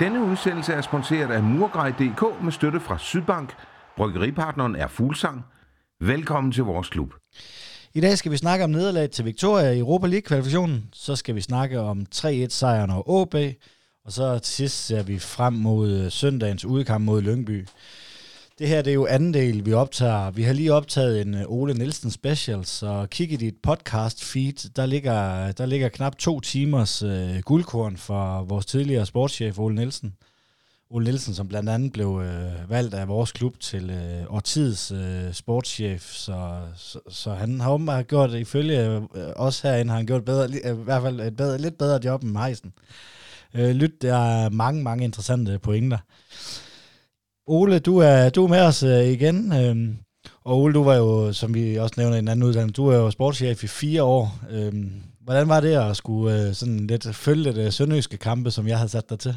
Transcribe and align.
Denne 0.00 0.24
udsendelse 0.24 0.72
er 0.72 0.80
sponsoreret 0.80 1.30
af 1.30 1.42
Murgrej.dk 1.42 2.42
med 2.42 2.52
støtte 2.52 2.80
fra 2.80 2.98
Sydbank. 2.98 3.54
Bryggeripartneren 3.96 4.76
er 4.76 4.86
Fuglsang. 4.86 5.44
Velkommen 6.00 6.52
til 6.52 6.64
vores 6.64 6.88
klub. 6.88 7.14
I 7.94 8.00
dag 8.00 8.18
skal 8.18 8.32
vi 8.32 8.36
snakke 8.36 8.64
om 8.64 8.70
nederlaget 8.70 9.10
til 9.10 9.24
Victoria 9.24 9.70
i 9.70 9.78
Europa 9.78 10.06
League-kvalifikationen. 10.06 10.88
Så 10.92 11.16
skal 11.16 11.34
vi 11.34 11.40
snakke 11.40 11.80
om 11.80 12.06
3-1-sejren 12.14 12.90
over 12.90 13.02
OB. 13.08 13.34
Og 14.04 14.12
så 14.12 14.38
til 14.38 14.54
sidst 14.54 14.86
ser 14.86 15.02
vi 15.02 15.18
frem 15.18 15.52
mod 15.52 15.90
øh, 15.90 16.10
søndagens 16.10 16.64
udkamp 16.64 17.04
mod 17.04 17.22
Lyngby. 17.22 17.66
Det 18.58 18.68
her 18.68 18.82
det 18.82 18.90
er 18.90 18.94
jo 18.94 19.06
anden 19.06 19.34
del, 19.34 19.66
vi 19.66 19.72
optager. 19.72 20.30
Vi 20.30 20.42
har 20.42 20.52
lige 20.52 20.72
optaget 20.72 21.20
en 21.20 21.34
øh, 21.34 21.44
Ole 21.46 21.74
Nielsen 21.74 22.10
special, 22.10 22.64
så 22.64 23.06
kig 23.10 23.32
i 23.32 23.36
dit 23.36 23.54
podcast 23.62 24.24
feed. 24.24 24.70
Der 24.76 24.86
ligger, 24.86 25.52
der 25.52 25.66
ligger 25.66 25.88
knap 25.88 26.16
to 26.16 26.40
timers 26.40 27.02
øh, 27.02 27.38
guldkorn 27.44 27.96
for 27.96 28.42
vores 28.42 28.66
tidligere 28.66 29.06
sportschef 29.06 29.58
Ole 29.58 29.74
Nielsen. 29.74 30.14
Ole 30.90 31.04
Nielsen, 31.04 31.34
som 31.34 31.48
blandt 31.48 31.68
andet 31.68 31.92
blev 31.92 32.22
øh, 32.24 32.70
valgt 32.70 32.94
af 32.94 33.08
vores 33.08 33.32
klub 33.32 33.60
til 33.60 33.90
øh, 33.90 34.34
årtids 34.34 34.92
øh, 34.92 35.32
sportschef, 35.32 36.12
så, 36.12 36.60
så, 36.76 37.00
så 37.08 37.34
han 37.34 37.60
har 37.60 37.72
åbenbart 37.72 38.08
gjort, 38.08 38.30
ifølge 38.30 38.96
øh, 38.96 39.02
os 39.36 39.60
herinde, 39.60 39.90
har 39.90 39.96
han 39.96 40.06
gjort 40.06 40.24
bedre, 40.24 40.50
i 40.50 40.84
hvert 40.84 41.02
fald 41.02 41.20
et 41.20 41.36
bedre, 41.36 41.58
lidt 41.58 41.78
bedre 41.78 42.00
job 42.04 42.22
end 42.22 42.38
Heisen. 42.38 42.72
Øh, 43.54 43.70
lyt, 43.70 44.02
der 44.02 44.16
er 44.16 44.48
mange, 44.48 44.82
mange 44.82 45.04
interessante 45.04 45.58
pointer. 45.58 45.98
Ole, 47.50 47.78
du 47.78 47.98
er, 47.98 48.30
du 48.30 48.44
er 48.44 48.48
med 48.48 48.60
os 48.60 48.82
uh, 48.82 49.04
igen. 49.04 49.52
Øhm, 49.52 49.98
og 50.44 50.58
Ole, 50.58 50.74
du 50.74 50.84
var 50.84 50.94
jo, 50.94 51.32
som 51.32 51.54
vi 51.54 51.76
også 51.76 51.94
nævner 51.98 52.16
i 52.16 52.18
en 52.18 52.28
anden 52.28 52.46
uddannelse, 52.46 52.72
du 52.72 52.88
er 52.88 52.96
jo 52.96 53.10
sportschef 53.10 53.64
i 53.64 53.66
fire 53.66 54.02
år. 54.02 54.38
Øhm, 54.50 55.02
hvordan 55.20 55.48
var 55.48 55.60
det 55.60 55.74
at 55.74 55.96
skulle 55.96 56.48
uh, 56.48 56.54
sådan 56.54 56.86
lidt 56.86 57.16
følge 57.16 57.52
det 57.52 57.74
sønderjyske 57.74 58.16
kampe, 58.16 58.50
som 58.50 58.68
jeg 58.68 58.78
havde 58.78 58.88
sat 58.88 59.10
dig 59.10 59.18
til? 59.18 59.36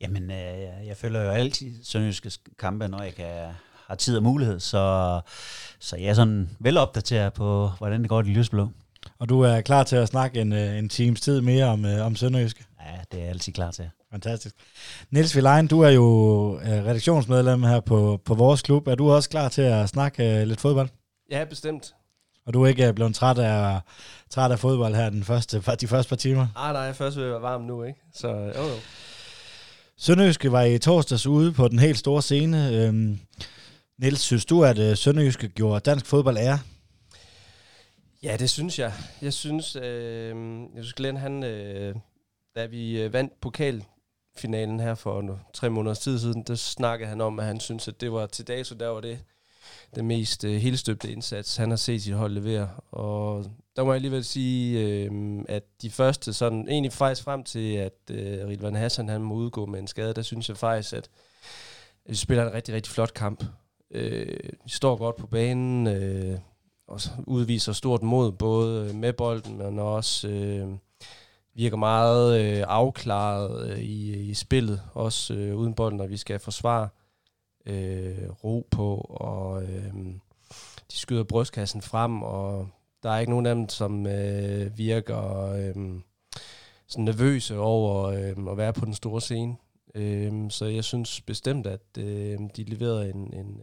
Jamen, 0.00 0.30
øh, 0.30 0.86
jeg 0.86 0.96
følger 0.96 1.22
jo 1.22 1.30
altid 1.30 1.84
sønderjyske 1.84 2.30
kampe, 2.58 2.88
når 2.88 3.02
jeg 3.02 3.14
kan, 3.14 3.48
har 3.86 3.94
tid 3.94 4.16
og 4.16 4.22
mulighed, 4.22 4.60
så, 4.60 5.20
så 5.80 5.96
jeg 5.96 6.06
er 6.06 6.14
sådan 6.14 6.50
velopdateret 6.60 7.32
på, 7.32 7.70
hvordan 7.78 8.00
det 8.00 8.08
går 8.08 8.20
i 8.20 8.24
lysblå. 8.24 8.68
Og 9.18 9.28
du 9.28 9.40
er 9.40 9.60
klar 9.60 9.84
til 9.84 9.96
at 9.96 10.08
snakke 10.08 10.40
en, 10.40 10.52
en 10.52 10.88
times 10.88 11.20
tid 11.20 11.40
mere 11.40 11.64
om, 11.64 11.84
om 11.84 12.16
Sønderjyske? 12.16 12.64
Ja, 12.86 13.00
det 13.12 13.18
er 13.18 13.22
jeg 13.22 13.30
altid 13.30 13.52
klar 13.52 13.70
til. 13.70 13.90
Fantastisk. 14.10 14.54
Niels 15.10 15.36
Vilein, 15.36 15.66
du 15.66 15.80
er 15.80 15.90
jo 15.90 16.58
redaktionsmedlem 16.64 17.62
her 17.62 17.80
på, 17.80 18.20
på 18.24 18.34
vores 18.34 18.62
klub. 18.62 18.86
Er 18.88 18.94
du 18.94 19.10
også 19.10 19.30
klar 19.30 19.48
til 19.48 19.62
at 19.62 19.88
snakke 19.88 20.44
lidt 20.44 20.60
fodbold? 20.60 20.88
Ja, 21.30 21.44
bestemt. 21.44 21.94
Og 22.46 22.54
du 22.54 22.62
er 22.62 22.66
ikke 22.68 22.92
blevet 22.92 23.14
træt 23.14 23.38
af, 23.38 23.80
træt 24.30 24.50
af 24.50 24.58
fodbold 24.58 24.94
her 24.94 25.10
den 25.10 25.24
første, 25.24 25.62
de 25.80 25.86
første 25.86 26.08
par 26.08 26.16
timer? 26.16 26.46
Ah, 26.56 26.72
nej, 26.72 26.92
først 26.92 27.16
vil 27.16 27.22
jeg 27.22 27.32
være 27.32 27.42
varm 27.42 27.62
nu, 27.62 27.82
ikke? 27.82 28.00
Så 28.14 28.28
jo, 28.28 28.62
jo. 28.62 28.74
Sønderjyske 29.98 30.52
var 30.52 30.62
i 30.62 30.78
torsdags 30.78 31.26
ude 31.26 31.52
på 31.52 31.68
den 31.68 31.78
helt 31.78 31.98
store 31.98 32.22
scene. 32.22 32.70
Øhm, 32.72 33.18
Niels, 33.98 34.20
synes 34.20 34.44
du, 34.44 34.64
at 34.64 34.98
Sønderjyske 34.98 35.48
gjorde 35.48 35.80
dansk 35.80 36.06
fodbold 36.06 36.38
ære? 36.38 36.58
Ja, 38.22 38.36
det 38.36 38.50
synes 38.50 38.78
jeg. 38.78 38.92
Jeg 39.22 39.32
synes, 39.32 39.76
øh, 39.76 40.36
jeg 40.74 40.84
synes 40.84 40.92
Glenn, 40.92 41.16
han, 41.16 41.44
øh, 41.44 41.94
da 42.56 42.66
vi 42.66 43.02
øh, 43.02 43.12
vandt 43.12 43.40
pokalfinalen 43.40 44.80
her 44.80 44.94
for 44.94 45.22
nu, 45.22 45.38
tre 45.52 45.70
måneders 45.70 45.98
tid 45.98 46.18
siden, 46.18 46.42
der 46.42 46.54
snakkede 46.54 47.08
han 47.08 47.20
om, 47.20 47.38
at 47.40 47.46
han 47.46 47.60
synes, 47.60 47.88
at 47.88 48.00
det 48.00 48.12
var 48.12 48.26
til 48.26 48.46
dato, 48.46 48.74
der 48.74 48.88
var 48.88 49.00
det 49.00 49.18
den 49.94 50.06
mest 50.06 50.44
øh, 50.44 50.56
helstøbte 50.56 51.12
indsats, 51.12 51.56
han 51.56 51.70
har 51.70 51.76
set 51.76 52.02
sit 52.02 52.14
hold 52.14 52.32
levere. 52.32 52.70
Og 52.90 53.46
der 53.76 53.84
må 53.84 53.90
jeg 53.90 53.96
alligevel 53.96 54.24
sige, 54.24 54.80
øh, 54.80 55.44
at 55.48 55.62
de 55.82 55.90
første, 55.90 56.32
sådan 56.32 56.68
egentlig 56.68 56.92
faktisk 56.92 57.24
frem 57.24 57.44
til, 57.44 57.74
at 57.74 58.10
øh, 58.10 58.46
Rilvan 58.48 58.74
Hassan 58.74 59.08
han 59.08 59.22
må 59.22 59.34
udgå 59.34 59.66
med 59.66 59.80
en 59.80 59.86
skade, 59.86 60.14
der 60.14 60.22
synes 60.22 60.48
jeg 60.48 60.56
faktisk, 60.56 60.92
at 60.92 61.10
vi 62.06 62.14
spiller 62.14 62.46
en 62.46 62.54
rigtig, 62.54 62.74
rigtig 62.74 62.92
flot 62.92 63.14
kamp. 63.14 63.44
Øh, 63.90 64.38
vi 64.64 64.70
står 64.70 64.96
godt 64.96 65.16
på 65.16 65.26
banen, 65.26 65.86
øh, 65.86 66.38
og 66.88 67.00
udviser 67.26 67.72
stort 67.72 68.02
mod, 68.02 68.32
både 68.32 68.88
øh, 68.88 68.94
med 68.94 69.12
bolden, 69.12 69.58
men 69.58 69.78
også 69.78 70.28
øh, 70.28 70.68
virker 71.56 71.76
meget 71.76 72.40
øh, 72.40 72.64
afklaret 72.68 73.70
øh, 73.70 73.78
i, 73.78 74.30
i 74.30 74.34
spillet, 74.34 74.82
også 74.94 75.34
øh, 75.34 75.56
uden 75.56 75.74
bolden, 75.74 75.96
når 75.96 76.06
vi 76.06 76.16
skal 76.16 76.38
forsvare 76.38 76.88
øh, 77.66 78.30
ro 78.44 78.66
på, 78.70 78.96
og 79.10 79.62
øh, 79.62 79.94
de 80.92 80.96
skyder 80.96 81.24
brystkassen 81.24 81.82
frem, 81.82 82.22
og 82.22 82.68
der 83.02 83.10
er 83.10 83.18
ikke 83.18 83.30
nogen 83.30 83.46
af 83.46 83.54
dem, 83.54 83.68
som 83.68 84.06
øh, 84.06 84.78
virker 84.78 85.52
øh, 85.52 86.00
sådan 86.86 87.04
nervøse 87.04 87.58
over 87.58 88.04
øh, 88.04 88.50
at 88.50 88.56
være 88.56 88.72
på 88.72 88.84
den 88.84 88.94
store 88.94 89.20
scene. 89.20 89.56
Øh, 89.94 90.50
så 90.50 90.64
jeg 90.64 90.84
synes 90.84 91.20
bestemt, 91.20 91.66
at 91.66 91.98
øh, 91.98 92.38
de 92.56 92.64
leverede 92.64 93.10
en, 93.10 93.34
en, 93.34 93.46
en, 93.46 93.60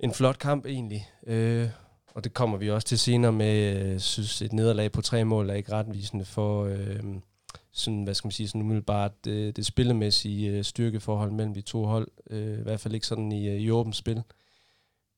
en 0.00 0.12
flot 0.12 0.38
kamp 0.38 0.66
egentlig. 0.66 1.08
Øh, 1.26 1.68
og 2.14 2.24
det 2.24 2.34
kommer 2.34 2.58
vi 2.58 2.70
også 2.70 2.88
til 2.88 2.98
senere 2.98 3.32
med, 3.32 3.76
øh, 3.76 4.00
synes 4.00 4.42
et 4.42 4.52
nederlag 4.52 4.92
på 4.92 5.02
tre 5.02 5.24
mål 5.24 5.50
er 5.50 5.54
ikke 5.54 5.72
retvisende 5.72 6.24
for 6.24 6.64
øh, 6.64 7.02
sådan, 7.72 8.02
hvad 8.02 8.14
skal 8.14 8.26
man 8.26 8.32
sige, 8.32 8.48
sådan 8.48 8.60
umiddelbart 8.60 9.24
det, 9.24 9.56
det 9.56 9.66
spillemæssige 9.66 10.50
øh, 10.50 10.64
styrkeforhold 10.64 11.30
mellem 11.30 11.54
de 11.54 11.60
to 11.60 11.84
hold. 11.84 12.08
Øh, 12.30 12.58
I 12.58 12.62
hvert 12.62 12.80
fald 12.80 12.94
ikke 12.94 13.06
sådan 13.06 13.32
i, 13.32 13.56
i 13.56 13.70
åbent 13.70 13.96
spil. 13.96 14.22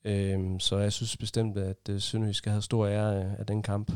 Øh, 0.04 0.60
så 0.60 0.78
jeg 0.78 0.92
synes 0.92 1.16
bestemt, 1.16 1.56
at 1.56 1.88
øh, 1.90 2.00
Sønderjysk 2.00 2.38
skal 2.38 2.52
have 2.52 2.62
stor 2.62 2.86
ære 2.86 3.16
af, 3.16 3.36
af 3.38 3.46
den 3.46 3.62
kamp. 3.62 3.92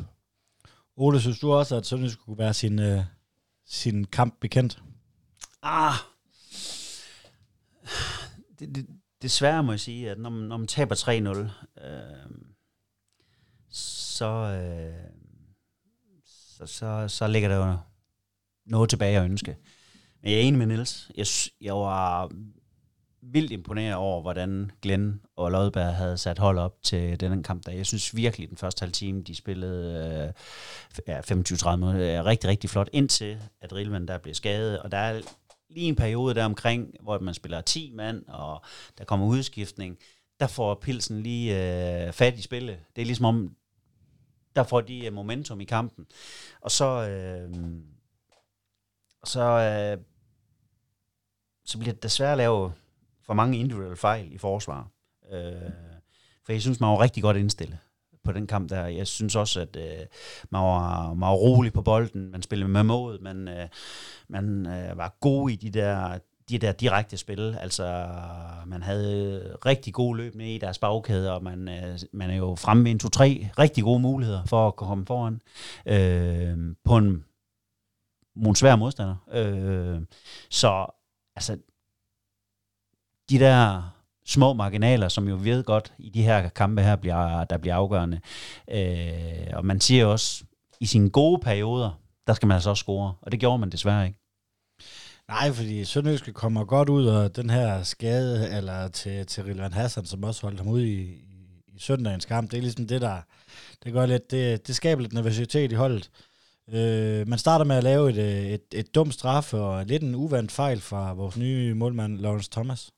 Ole, 0.97 1.21
synes 1.21 1.39
du 1.39 1.53
også, 1.53 1.77
at 1.77 1.87
Sønderjysk 1.87 2.15
skulle 2.15 2.39
være 2.39 2.55
sin, 2.55 2.79
øh, 2.79 3.05
sin 3.67 4.05
kamp 4.05 4.35
bekendt? 4.41 4.83
Ah, 5.63 5.95
det, 8.59 8.75
det, 8.75 8.87
desværre 9.23 9.63
må 9.63 9.73
jeg 9.73 9.81
sige, 9.81 10.11
at 10.11 10.19
når 10.19 10.31
man, 10.31 10.49
når 10.49 10.57
man 10.57 10.67
taber 10.67 10.95
3-0, 10.95 11.85
øh, 11.87 12.49
så, 14.19 14.27
øh, 14.27 15.11
så, 16.27 16.67
så, 16.67 17.09
så 17.09 17.27
ligger 17.27 17.49
der 17.49 17.57
jo 17.57 17.77
noget 18.67 18.91
tilbage 18.91 19.19
at 19.19 19.25
ønske. 19.25 19.57
Men 20.23 20.31
jeg 20.31 20.39
er 20.39 20.43
enig 20.43 20.59
med 20.59 20.67
Niels. 20.67 21.11
Jeg, 21.17 21.27
jeg 21.61 21.75
var 21.75 22.31
vildt 23.23 23.53
imponeret 23.53 23.95
over, 23.95 24.23
hvordan 24.23 24.71
Glenn 24.83 25.21
og 25.37 25.51
Lodberg 25.51 25.95
havde 25.95 26.19
sat 26.19 26.39
hold 26.39 26.59
op 26.59 26.83
til 26.83 27.21
den 27.21 27.43
kamp. 27.43 27.67
Der. 27.67 27.73
Jeg 27.73 27.87
synes 27.87 28.17
virkelig, 28.17 28.49
den 28.49 28.57
første 28.57 28.81
halve 28.81 28.93
time, 28.93 29.23
de 29.23 29.35
spillede 29.35 30.35
øh, 30.99 31.03
ja, 31.09 31.21
25-30 31.21 31.77
minutter, 31.77 32.01
er 32.01 32.27
rigtig, 32.27 32.51
rigtig 32.51 32.71
flot, 32.71 32.89
indtil 32.93 33.39
at 33.61 33.73
Rilman 33.73 34.09
der 34.09 34.19
blev 34.19 34.35
skadet. 34.35 34.79
Og 34.79 34.93
der 34.93 34.99
er 34.99 35.21
lige 35.71 35.89
en 35.89 35.97
periode 35.97 36.35
der 36.35 36.45
omkring, 36.45 36.95
hvor 37.03 37.19
man 37.19 37.35
spiller 37.35 37.61
10 37.61 37.93
mand, 37.95 38.25
og 38.29 38.65
der 38.99 39.05
kommer 39.05 39.27
udskiftning. 39.27 39.99
Der 40.41 40.47
får 40.47 40.75
Pilsen 40.75 41.23
lige 41.23 41.55
øh, 42.07 42.13
fat 42.13 42.39
i 42.39 42.43
spillet. 42.43 42.79
Det 42.97 43.03
er 43.03 43.07
ligesom 43.07 43.25
om, 43.25 43.57
der 44.59 44.65
får 44.65 44.81
de 44.81 45.07
øh, 45.07 45.13
momentum 45.13 45.61
i 45.61 45.65
kampen. 45.65 46.07
Og 46.61 46.71
så, 46.71 47.09
øh, 47.09 47.55
så, 49.25 49.43
øh, 49.43 50.05
så 51.65 51.79
bliver 51.79 51.93
det 51.93 52.03
desværre 52.03 52.37
lavet 52.37 52.73
for 53.27 53.35
mange 53.35 53.59
individuelle 53.59 53.97
fejl 53.97 54.33
i 54.33 54.39
forsvar. 54.39 54.89
Øh, 55.33 55.71
for 56.45 56.53
jeg 56.53 56.61
synes, 56.61 56.81
man 56.81 56.91
var 56.91 57.01
rigtig 57.01 57.23
godt 57.23 57.37
indstillet 57.37 57.79
på 58.25 58.33
den 58.33 58.47
kamp 58.47 58.71
der. 58.71 58.87
Jeg 58.87 59.07
synes 59.07 59.37
også, 59.37 59.61
at 59.61 59.77
øh, 59.77 60.07
man, 60.51 60.63
var, 60.63 61.15
man 61.15 61.29
var 61.29 61.35
rolig 61.35 61.73
på 61.73 61.83
bolden, 61.83 62.31
man 62.31 62.43
spillede 62.43 62.69
med 62.69 62.83
mod, 62.83 63.19
man, 63.19 63.49
øh, 63.49 63.69
man 64.29 64.67
øh, 64.67 64.99
var 64.99 65.17
god 65.21 65.51
i 65.51 65.57
de 65.57 65.71
der 65.71 66.19
de 66.49 66.59
der 66.59 66.73
direkte 66.73 67.17
spil. 67.17 67.57
Altså, 67.61 68.09
man 68.67 68.83
havde 68.83 69.43
øh, 69.45 69.55
rigtig 69.67 69.95
gode 69.95 70.17
løb 70.17 70.35
ned 70.35 70.47
i 70.47 70.59
deres 70.59 70.79
bagkæde, 70.79 71.33
og 71.33 71.43
man, 71.43 71.69
øh, 71.69 71.99
man 72.13 72.31
er 72.31 72.37
jo 72.37 72.55
fremme 72.55 72.83
med 72.83 72.91
en 72.91 72.99
to-tre 72.99 73.51
rigtig 73.59 73.85
gode 73.85 74.01
muligheder 74.01 74.45
for 74.45 74.69
at 74.69 74.77
komme 74.77 75.07
foran 75.07 75.41
øh, 75.87 76.75
på 76.85 76.97
en, 76.97 77.25
en 78.37 78.55
svær 78.55 78.77
modstander. 78.77 79.17
Øh, 79.33 80.01
så 80.51 80.87
altså, 81.37 81.59
de 83.31 83.39
der 83.39 83.83
små 84.27 84.53
marginaler, 84.53 85.09
som 85.09 85.29
jo 85.29 85.39
ved 85.41 85.65
godt 85.65 85.93
i 85.99 86.11
de 86.11 86.23
her 86.23 86.49
kampe 86.49 86.83
her, 86.83 86.97
bliver, 86.97 87.45
der 87.45 87.59
bliver 87.59 87.75
afgørende. 87.75 88.21
Øh, 88.71 89.47
og 89.53 89.67
man 89.67 89.81
siger 89.81 90.07
også, 90.07 90.45
i 90.81 90.87
sine 90.87 91.11
gode 91.11 91.41
perioder, 91.43 92.01
der 92.27 92.35
skal 92.35 92.47
man 92.47 92.55
altså 92.55 92.71
også 92.71 92.81
score, 92.81 93.15
og 93.23 93.33
det 93.33 93.41
gjorde 93.41 93.59
man 93.59 93.71
desværre 93.71 94.07
ikke. 94.07 94.18
Nej, 95.29 95.53
fordi 95.53 95.85
Sønderjyske 95.85 96.33
kommer 96.33 96.65
godt 96.65 96.89
ud 96.89 97.07
af 97.07 97.31
den 97.31 97.51
her 97.51 97.83
skade, 97.83 98.57
eller 98.57 98.89
til, 98.89 99.27
til 99.27 99.45
Rilvan 99.45 99.73
Hassan, 99.73 100.07
som 100.07 100.25
også 100.25 100.43
holdt 100.43 100.59
ham 100.59 100.69
ud 100.69 100.81
i, 100.81 101.01
i, 101.03 101.63
i 101.75 101.79
søndagens 101.79 102.25
kamp. 102.25 102.51
Det 102.51 102.57
er 102.57 102.63
ligesom 102.63 102.87
det, 102.87 103.01
der 103.01 103.21
det 103.85 103.93
gør 103.93 104.07
lidt, 104.07 104.31
det, 104.31 104.67
det 104.67 104.77
skaber 104.77 105.03
lidt 105.03 105.13
nervøsitet 105.13 105.73
i 105.73 105.75
holdet. 105.75 106.11
Øh, 106.69 107.29
man 107.29 107.39
starter 107.39 107.65
med 107.65 107.77
at 107.77 107.85
lave 107.85 108.11
et, 108.11 108.53
et, 108.55 108.65
et 108.75 108.95
dumt 108.95 109.15
straf, 109.15 109.55
og 109.55 109.87
lidt 109.87 110.03
en 110.03 110.15
uvandt 110.15 110.53
fejl 110.53 110.81
fra 110.81 111.13
vores 111.13 111.37
nye 111.37 111.75
målmand, 111.75 112.19
Lawrence 112.19 112.51
Thomas. 112.51 112.91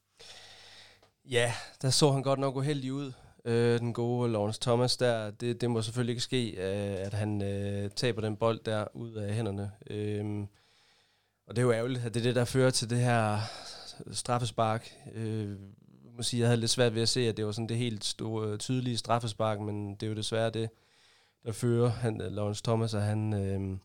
Ja, 1.31 1.53
der 1.82 1.91
så 1.91 2.12
han 2.12 2.23
godt 2.23 2.38
nok 2.38 2.56
uheldig 2.56 2.93
ud, 2.93 3.12
øh, 3.44 3.81
den 3.81 3.93
gode 3.93 4.32
Lawrence 4.32 4.61
Thomas 4.61 4.97
der. 4.97 5.31
Det, 5.31 5.61
det 5.61 5.71
må 5.71 5.82
selvfølgelig 5.82 6.12
ikke 6.12 6.23
ske, 6.23 6.50
øh, 6.50 7.06
at 7.06 7.15
han 7.15 7.43
øh, 7.43 7.91
taber 7.91 8.21
den 8.21 8.37
bold 8.37 8.61
der 8.65 8.85
ud 8.94 9.15
af 9.15 9.35
hænderne. 9.35 9.71
Øh, 9.91 10.47
og 11.50 11.56
det 11.56 11.62
er 11.62 11.67
jo 11.67 11.73
ærgerligt, 11.73 12.05
at 12.05 12.14
det 12.14 12.20
er 12.20 12.25
det, 12.25 12.35
der 12.35 12.44
fører 12.44 12.70
til 12.70 12.91
det 12.91 12.99
her 12.99 13.41
straffespark. 14.12 14.94
Øh, 15.14 15.49
jeg 16.05 16.12
må 16.17 16.23
sige, 16.23 16.41
jeg 16.41 16.49
havde 16.49 16.61
lidt 16.61 16.70
svært 16.70 16.94
ved 16.94 17.02
at 17.02 17.08
se, 17.08 17.29
at 17.29 17.37
det 17.37 17.47
var 17.47 17.52
sådan 17.52 17.69
det 17.69 17.76
helt 17.76 18.05
store, 18.05 18.56
tydelige 18.56 18.97
straffespark, 18.97 19.61
men 19.61 19.94
det 19.94 20.02
er 20.02 20.06
jo 20.11 20.17
desværre 20.17 20.50
det, 20.50 20.70
der 21.44 21.52
fører. 21.52 21.88
Han, 21.88 22.20
øh, 22.20 22.32
Lawrence 22.32 22.62
Thomas, 22.62 22.94
og 22.94 23.02
han 23.02 23.32
øh, 23.32 23.79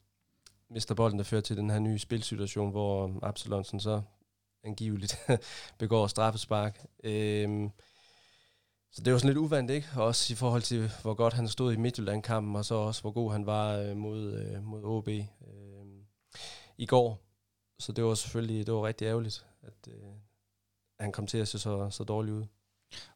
mister 0.69 0.95
bolden, 0.95 1.19
der 1.19 1.25
fører 1.25 1.41
til 1.41 1.57
den 1.57 1.69
her 1.69 1.79
nye 1.79 1.99
spilsituation, 1.99 2.71
hvor 2.71 3.19
Absalonsen 3.23 3.79
så 3.79 4.01
angiveligt 4.63 5.17
begår 5.79 6.07
straffespark. 6.07 6.85
Øh, 7.03 7.69
så 8.91 9.01
det 9.01 9.13
var 9.13 9.19
sådan 9.19 9.29
lidt 9.29 9.37
uvandt, 9.37 9.71
ikke? 9.71 9.87
Også 9.95 10.33
i 10.33 10.35
forhold 10.35 10.61
til, 10.61 10.91
hvor 11.01 11.13
godt 11.13 11.33
han 11.33 11.47
stod 11.47 11.73
i 11.73 11.77
Midtjylland-kampen, 11.77 12.55
og 12.55 12.65
så 12.65 12.75
også, 12.75 13.01
hvor 13.01 13.11
god 13.11 13.31
han 13.31 13.45
var 13.45 13.77
øh, 13.77 13.97
mod, 13.97 14.33
øh, 14.33 14.63
mod 14.63 14.83
OB 14.83 15.07
øh, 15.07 15.25
i 16.77 16.85
går. 16.85 17.24
Så 17.79 17.91
det 17.91 18.03
var 18.03 18.13
selvfølgelig 18.13 18.65
det 18.65 18.73
var 18.73 18.87
rigtig 18.87 19.05
ærgerligt, 19.05 19.45
at 19.63 19.87
øh, 19.87 20.09
han 20.99 21.11
kom 21.11 21.27
til 21.27 21.37
at 21.37 21.47
se 21.47 21.59
så, 21.59 21.89
så 21.89 22.03
dårligt 22.03 22.35
ud. 22.35 22.45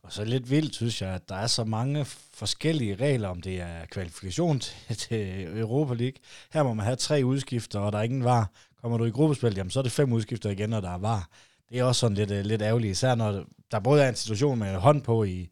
Og 0.02 0.14
så 0.14 0.26
lidt 0.26 0.50
vildt, 0.50 0.76
synes 0.76 1.02
jeg, 1.02 1.10
at 1.10 1.30
der 1.30 1.36
er 1.36 1.48
så 1.48 1.64
mange 1.64 2.06
forskellige 2.34 2.96
regler, 2.96 3.28
om 3.28 3.42
det 3.42 3.62
er 3.62 3.86
kvalifikation 3.86 4.60
til, 4.88 4.98
til 4.98 5.44
Europa 5.60 5.94
League. 5.94 6.20
Her 6.54 6.64
må 6.64 6.74
man 6.74 6.86
have 6.86 6.96
tre 6.96 7.22
udskifter, 7.26 7.80
og 7.80 7.92
der 7.92 7.98
er 7.98 8.04
ingen 8.04 8.24
var. 8.24 8.52
Kommer 8.82 8.98
du 8.98 9.06
i 9.06 9.10
gruppespil, 9.10 9.56
jamen 9.56 9.72
så 9.72 9.80
er 9.80 9.84
det 9.84 9.92
fem 9.92 10.14
udskifter 10.14 10.50
igen, 10.50 10.74
og 10.74 10.82
der 10.82 10.90
er 10.90 10.98
var. 10.98 11.30
Det 11.70 11.80
er 11.80 11.84
også 11.84 12.00
sådan 12.00 12.18
lidt, 12.18 12.32
øh, 12.32 12.46
lidt 12.46 12.62
ærgerligt, 12.62 12.92
især 12.92 13.16
når 13.16 13.46
der 13.72 13.80
både 13.80 14.04
er 14.04 14.10
en 14.10 14.16
situation 14.16 14.60
med 14.60 14.76
hånd 14.76 15.02
på 15.02 15.24
i, 15.24 15.50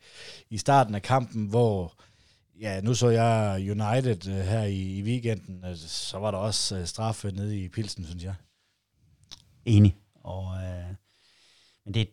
i 0.50 0.58
starten 0.58 0.96
af 0.96 1.02
kampen, 1.02 1.46
hvor 1.46 1.94
ja, 2.62 2.82
nu 2.82 2.94
så 2.94 3.10
jeg 3.10 3.56
United 3.72 4.28
øh, 4.28 4.36
her 4.36 4.64
i, 4.64 4.98
i 4.98 5.04
weekenden, 5.04 5.66
øh, 5.66 5.78
så 5.78 6.18
var 6.18 6.32
der 6.32 6.38
også 6.38 6.86
straffe 6.86 7.32
nede 7.32 7.60
i 7.60 7.70
Pilsen, 7.70 8.06
synes 8.06 8.24
jeg. 8.24 8.34
Enig. 9.68 9.98
Og, 10.24 10.58
øh, 10.64 10.96
men 11.86 11.94
det, 11.94 12.10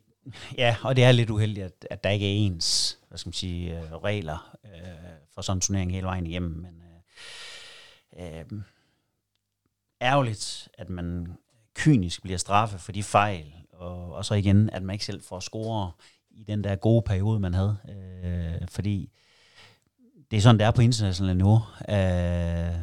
ja, 0.58 0.76
og 0.82 0.96
det 0.96 1.04
er 1.04 1.12
lidt 1.12 1.30
uheldigt, 1.30 1.66
at, 1.66 1.86
at 1.90 2.04
der 2.04 2.10
ikke 2.10 2.26
er 2.26 2.46
ens 2.46 2.98
hvad 3.14 3.18
skal 3.18 3.28
man 3.28 3.32
sige, 3.32 3.78
øh, 3.78 3.92
regler 3.92 4.56
øh, 4.64 4.70
for 5.34 5.42
sådan 5.42 5.56
en 5.56 5.60
turnering 5.60 5.92
hele 5.92 6.06
vejen 6.06 6.26
igennem. 6.26 6.50
Men 6.50 6.82
øh, 8.18 8.40
øh, 8.40 8.62
ærgerligt, 10.02 10.68
at 10.78 10.90
man 10.90 11.36
kynisk 11.74 12.22
bliver 12.22 12.38
straffet 12.38 12.80
for 12.80 12.92
de 12.92 13.02
fejl, 13.02 13.54
og, 13.72 14.12
og 14.12 14.24
så 14.24 14.34
igen, 14.34 14.70
at 14.70 14.82
man 14.82 14.94
ikke 14.94 15.04
selv 15.04 15.22
får 15.22 15.40
score 15.40 15.92
i 16.30 16.44
den 16.44 16.64
der 16.64 16.76
gode 16.76 17.02
periode, 17.02 17.40
man 17.40 17.54
havde. 17.54 17.76
Øh, 17.88 18.68
fordi 18.68 19.10
det 20.30 20.36
er 20.36 20.40
sådan, 20.40 20.58
det 20.58 20.66
er 20.66 20.70
på 20.70 20.82
internationalt 20.82 21.36
niveau. 21.36 21.60
Øh, 21.88 22.74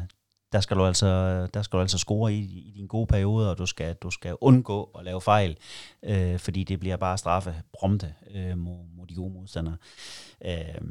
der 0.52 0.60
skal 0.60 0.76
du 0.76 0.84
altså, 0.84 1.06
der 1.54 1.62
skal 1.62 1.76
du 1.76 1.80
altså 1.80 1.98
score 1.98 2.32
i, 2.32 2.38
i 2.38 2.72
din 2.76 2.86
gode 2.86 3.06
periode, 3.06 3.50
og 3.50 3.58
du 3.58 3.66
skal, 3.66 3.94
du 3.94 4.10
skal 4.10 4.36
undgå 4.40 4.90
at 4.98 5.04
lave 5.04 5.20
fejl, 5.20 5.56
øh, 6.02 6.38
fordi 6.38 6.64
det 6.64 6.80
bliver 6.80 6.96
bare 6.96 7.18
straffe 7.18 7.54
prompte 7.72 8.14
øh, 8.34 8.58
mod, 8.58 8.78
mod 8.96 9.06
de 9.06 9.14
gode 9.14 9.32
modstandere. 9.32 9.76
Øh, 10.44 10.82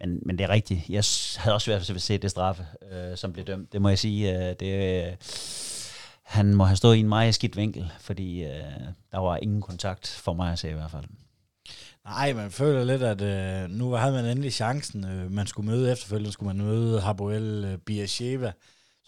men, 0.00 0.20
men 0.26 0.38
det 0.38 0.44
er 0.44 0.48
rigtigt. 0.48 0.80
Jeg 0.88 1.04
havde 1.36 1.54
også 1.54 1.64
svært 1.64 1.88
ved 1.88 1.96
at 1.96 2.02
se 2.02 2.18
det 2.18 2.30
straffe, 2.30 2.66
øh, 2.92 3.16
som 3.16 3.32
blev 3.32 3.44
dømt. 3.44 3.72
Det 3.72 3.82
må 3.82 3.88
jeg 3.88 3.98
sige. 3.98 4.48
Øh, 4.48 4.54
det, 4.60 5.06
øh, 5.06 5.16
han 6.22 6.54
må 6.54 6.64
have 6.64 6.76
stået 6.76 6.96
i 6.96 7.00
en 7.00 7.08
meget 7.08 7.34
skidt 7.34 7.56
vinkel, 7.56 7.92
fordi 8.00 8.44
øh, 8.44 8.50
der 9.12 9.18
var 9.18 9.36
ingen 9.36 9.62
kontakt 9.62 10.08
for 10.08 10.32
mig 10.32 10.52
at 10.52 10.58
se 10.58 10.70
i 10.70 10.72
hvert 10.72 10.90
fald. 10.90 11.04
Nej, 12.04 12.32
man 12.32 12.50
føler 12.50 12.84
lidt, 12.84 13.02
at 13.02 13.20
øh, 13.20 13.70
nu 13.70 13.90
havde 13.90 14.12
man 14.12 14.24
endelig 14.24 14.52
chancen. 14.52 15.04
Øh, 15.04 15.30
man 15.30 15.46
skulle 15.46 15.70
møde 15.70 15.92
efterfølgende, 15.92 16.32
skulle 16.32 16.56
man 16.56 16.66
møde 16.66 17.00
Habuel 17.00 17.64
øh, 17.64 17.78
Biasheva, 17.78 18.52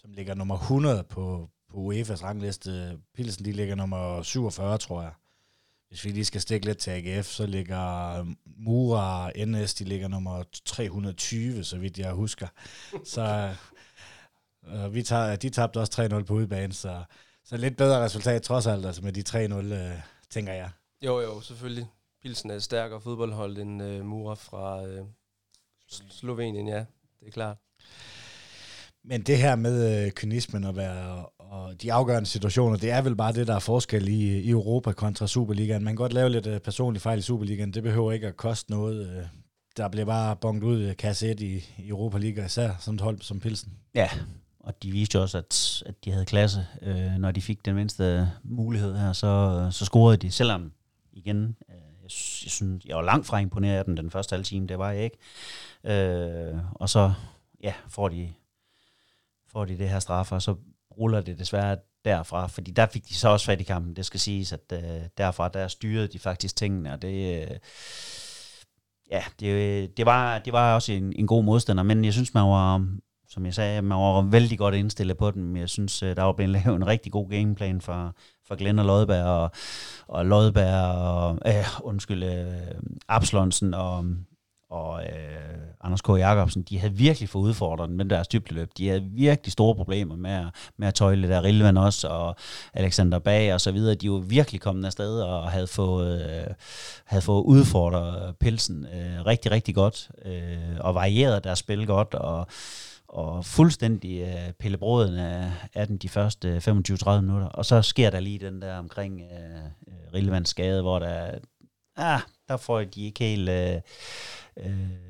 som 0.07 0.13
ligger 0.13 0.33
nummer 0.33 0.55
100 0.55 1.03
på, 1.03 1.49
på 1.69 1.91
UEFA's 1.91 2.23
rangliste. 2.23 2.99
Pilsen, 3.15 3.45
de 3.45 3.51
ligger 3.51 3.75
nummer 3.75 4.21
47, 4.23 4.77
tror 4.77 5.01
jeg. 5.01 5.11
Hvis 5.89 6.05
vi 6.05 6.09
lige 6.09 6.25
skal 6.25 6.41
stikke 6.41 6.65
lidt 6.65 6.77
til 6.77 6.91
AGF, 6.91 7.25
så 7.25 7.45
ligger 7.45 8.09
øhm, 8.19 8.37
Mura 8.45 9.31
NS, 9.45 9.73
de 9.73 9.83
ligger 9.83 10.07
nummer 10.07 10.43
320, 10.65 11.63
så 11.63 11.77
vidt 11.77 11.99
jeg 11.99 12.11
husker. 12.11 12.47
Så 13.05 13.55
øh, 14.67 14.93
vi 14.93 15.03
tager, 15.03 15.35
de 15.35 15.49
tabte 15.49 15.77
også 15.77 16.01
3-0 16.19 16.23
på 16.23 16.33
udebane, 16.33 16.73
så, 16.73 17.03
så 17.43 17.57
lidt 17.57 17.77
bedre 17.77 18.03
resultat 18.03 18.41
trods 18.41 18.67
alt, 18.67 18.85
altså 18.85 19.03
med 19.03 19.13
de 19.13 19.23
3-0, 19.29 19.73
øh, 19.73 20.01
tænker 20.29 20.53
jeg. 20.53 20.69
Jo, 21.01 21.19
jo, 21.19 21.41
selvfølgelig. 21.41 21.87
Pilsen 22.21 22.51
er 22.51 22.55
et 22.55 22.63
stærkere 22.63 23.01
fodboldhold 23.01 23.57
end 23.57 23.83
øh, 23.83 24.05
Mura 24.05 24.33
fra 24.33 24.85
øh, 24.85 25.05
Slovenien, 26.09 26.67
ja. 26.67 26.85
Det 27.19 27.27
er 27.27 27.31
klart. 27.31 27.57
Men 29.09 29.21
det 29.21 29.37
her 29.37 29.55
med 29.55 30.05
øh, 30.05 30.11
kynismen 30.11 30.63
og, 30.63 30.75
være, 30.75 31.25
og 31.39 31.81
de 31.81 31.93
afgørende 31.93 32.29
situationer, 32.29 32.77
det 32.77 32.91
er 32.91 33.01
vel 33.01 33.15
bare 33.15 33.33
det, 33.33 33.47
der 33.47 33.55
er 33.55 33.59
forskel 33.59 34.07
i, 34.07 34.39
i 34.39 34.49
Europa 34.49 34.91
kontra 34.91 35.27
Superligaen. 35.27 35.83
Man 35.83 35.93
kan 35.93 35.97
godt 35.97 36.13
lave 36.13 36.29
lidt 36.29 36.47
øh, 36.47 36.59
personlig 36.59 37.01
fejl 37.01 37.19
i 37.19 37.21
Superligaen. 37.21 37.73
Det 37.73 37.83
behøver 37.83 38.11
ikke 38.11 38.27
at 38.27 38.37
koste 38.37 38.71
noget. 38.71 39.09
Øh, 39.09 39.23
der 39.77 39.87
bliver 39.87 40.05
bare 40.05 40.35
bonget 40.35 40.63
ud 40.63 40.81
øh, 40.81 40.95
kasse 40.95 41.31
1 41.31 41.39
i, 41.39 41.55
i 41.77 41.87
Europa 41.89 42.17
Liga, 42.17 42.45
især 42.45 42.71
som 42.79 42.95
et 42.95 43.01
hold 43.01 43.21
som 43.21 43.39
Pilsen. 43.39 43.73
Ja, 43.95 44.09
og 44.59 44.83
de 44.83 44.91
viste 44.91 45.15
jo 45.15 45.21
også, 45.21 45.37
at, 45.37 45.83
at 45.85 46.05
de 46.05 46.11
havde 46.11 46.25
klasse. 46.25 46.67
Øh, 46.81 47.11
når 47.17 47.31
de 47.31 47.41
fik 47.41 47.65
den 47.65 47.75
mindste 47.75 48.31
mulighed 48.43 48.97
her, 48.97 49.13
så, 49.13 49.67
så 49.71 49.85
scorede 49.85 50.17
de, 50.17 50.31
selvom 50.31 50.71
igen, 51.13 51.55
øh, 51.69 51.75
jeg, 51.75 52.03
jeg, 52.03 52.11
synes, 52.11 52.85
jeg 52.85 52.95
var 52.95 53.03
langt 53.03 53.27
fra 53.27 53.39
imponeret 53.39 53.77
af 53.77 53.85
dem 53.85 53.95
den 53.95 54.11
første 54.11 54.33
halve 54.33 54.43
time, 54.43 54.67
det 54.67 54.79
var 54.79 54.91
jeg 54.91 55.03
ikke. 55.03 55.17
Øh, 55.83 56.55
og 56.73 56.89
så 56.89 57.13
ja, 57.63 57.73
får 57.89 58.09
de 58.09 58.33
får 59.57 59.65
de 59.65 59.77
det 59.77 59.89
her 59.89 59.99
straffe, 59.99 60.35
og 60.35 60.41
så 60.41 60.55
ruller 60.99 61.21
det 61.21 61.39
desværre 61.39 61.77
derfra, 62.05 62.47
fordi 62.47 62.71
der 62.71 62.85
fik 62.85 63.09
de 63.09 63.13
så 63.13 63.29
også 63.29 63.45
fat 63.45 63.61
i 63.61 63.63
kampen. 63.63 63.95
Det 63.95 64.05
skal 64.05 64.19
siges, 64.19 64.53
at 64.53 64.73
øh, 64.73 65.01
derfra, 65.17 65.47
der 65.47 65.67
styrede 65.67 66.07
de 66.07 66.19
faktisk 66.19 66.55
tingene, 66.55 66.93
og 66.93 67.01
det, 67.01 67.41
Øh, 67.41 67.57
ja, 69.11 69.23
det, 69.39 69.97
det, 69.97 70.05
var, 70.05 70.39
det 70.39 70.53
var 70.53 70.75
også 70.75 70.93
en, 70.93 71.13
en 71.15 71.27
god 71.27 71.43
modstander, 71.43 71.83
men 71.83 72.05
jeg 72.05 72.13
synes, 72.13 72.33
man 72.33 72.43
var, 72.43 72.87
som 73.29 73.45
jeg 73.45 73.53
sagde, 73.53 73.81
man 73.81 73.97
var 73.97 74.21
vældig 74.21 74.57
godt 74.57 74.75
indstillet 74.75 75.17
på 75.17 75.31
den. 75.31 75.57
Jeg 75.57 75.69
synes, 75.69 76.03
øh, 76.03 76.15
der 76.15 76.23
var 76.23 76.33
blevet 76.33 76.51
lavet 76.51 76.75
en 76.75 76.87
rigtig 76.87 77.11
god 77.11 77.29
gameplan 77.29 77.81
for, 77.81 78.15
for 78.47 78.55
Glenn 78.55 78.79
og 78.79 78.85
Lodberg, 78.85 79.25
og, 79.25 79.51
og 80.07 80.25
Lodberg, 80.25 80.95
og, 80.95 81.39
øh, 81.47 81.65
undskyld, 81.83 82.23
øh, 82.23 82.81
Abslonsen 83.07 83.73
og 83.73 84.05
og 84.69 85.03
øh, 85.03 85.57
Anders 85.81 86.01
K. 86.01 86.09
Jacobsen, 86.09 86.63
de 86.63 86.79
havde 86.79 86.93
virkelig 86.93 87.29
fået 87.29 87.43
udfordret 87.43 87.89
med 87.89 88.05
deres 88.05 88.27
dybdeløb. 88.27 88.69
De 88.77 88.87
havde 88.87 89.03
virkelig 89.03 89.51
store 89.51 89.75
problemer 89.75 90.15
med 90.15 90.31
at, 90.31 90.47
med 90.77 90.87
at 90.87 90.93
tøjle 90.93 91.27
der 91.27 91.43
Rilvan 91.43 91.77
også, 91.77 92.07
og 92.07 92.35
Alexander 92.73 93.19
Bag 93.19 93.53
og 93.53 93.61
så 93.61 93.71
videre. 93.71 93.95
De 93.95 94.11
var 94.11 94.17
virkelig 94.17 94.61
kommet 94.61 94.85
afsted 94.85 95.21
og 95.21 95.51
havde 95.51 95.67
fået, 95.67 96.21
øh, 96.21 96.53
havde 97.05 97.21
fået 97.21 97.43
udfordret 97.43 98.35
pelsen 98.35 98.85
øh, 98.85 99.25
rigtig, 99.25 99.51
rigtig 99.51 99.75
godt, 99.75 100.09
øh, 100.25 100.77
og 100.79 100.95
varieret 100.95 101.43
deres 101.43 101.59
spil 101.59 101.87
godt, 101.87 102.13
og 102.13 102.47
og 103.09 103.45
fuldstændig 103.45 104.21
øh, 104.21 104.53
pille 104.59 104.77
bråden 104.77 105.15
af, 105.15 105.51
af 105.73 105.87
den 105.87 105.97
de 105.97 106.09
første 106.09 106.57
25-30 106.57 107.21
minutter. 107.21 107.47
Og 107.47 107.65
så 107.65 107.81
sker 107.81 108.09
der 108.09 108.19
lige 108.19 108.39
den 108.39 108.61
der 108.61 108.77
omkring 108.77 109.21
øh, 109.21 109.55
øh 109.87 110.13
Rilvans 110.13 110.49
skade, 110.49 110.81
hvor 110.81 110.99
der, 110.99 111.31
ah, 111.97 112.19
der 112.47 112.57
får 112.57 112.83
de 112.83 113.05
ikke 113.05 113.23
helt... 113.23 113.49
Øh, 113.49 113.81
øh, 114.57 115.07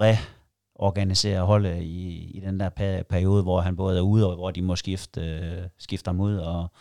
reorganisere 0.00 1.40
holdet 1.40 1.82
i, 1.82 2.30
i 2.34 2.40
den 2.40 2.60
der 2.60 2.68
periode, 3.10 3.42
hvor 3.42 3.60
han 3.60 3.76
både 3.76 3.98
er 3.98 4.02
ude, 4.02 4.30
og 4.30 4.34
hvor 4.34 4.50
de 4.50 4.62
må 4.62 4.76
skifte, 4.76 5.20
øh, 5.20 5.68
skifte 5.78 6.08
ham 6.08 6.20
ud, 6.20 6.36
og, 6.36 6.72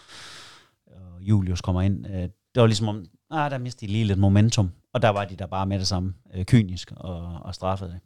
og 0.88 1.22
Julius 1.22 1.62
kommer 1.62 1.82
ind. 1.82 2.08
Øh, 2.08 2.30
det 2.56 2.62
var 2.62 2.65
ligesom 2.65 2.88
om, 2.88 3.06
ah, 3.30 3.51
der 3.51 3.58
mistede 3.58 3.88
de 3.88 3.91
lige 3.91 4.06
lidt 4.06 4.20
momentum, 4.20 4.72
og 4.94 5.01
der 5.01 5.10
var 5.10 5.25
de 5.25 5.36
der 5.36 5.48
bare 5.48 5.65
med 5.65 5.80
det 5.80 5.88
samme, 5.88 6.13
øh, 6.34 6.46
kynisk, 6.46 6.91
og, 6.96 7.39
og 7.41 7.56
straffede 7.56 7.91
det. 7.91 8.00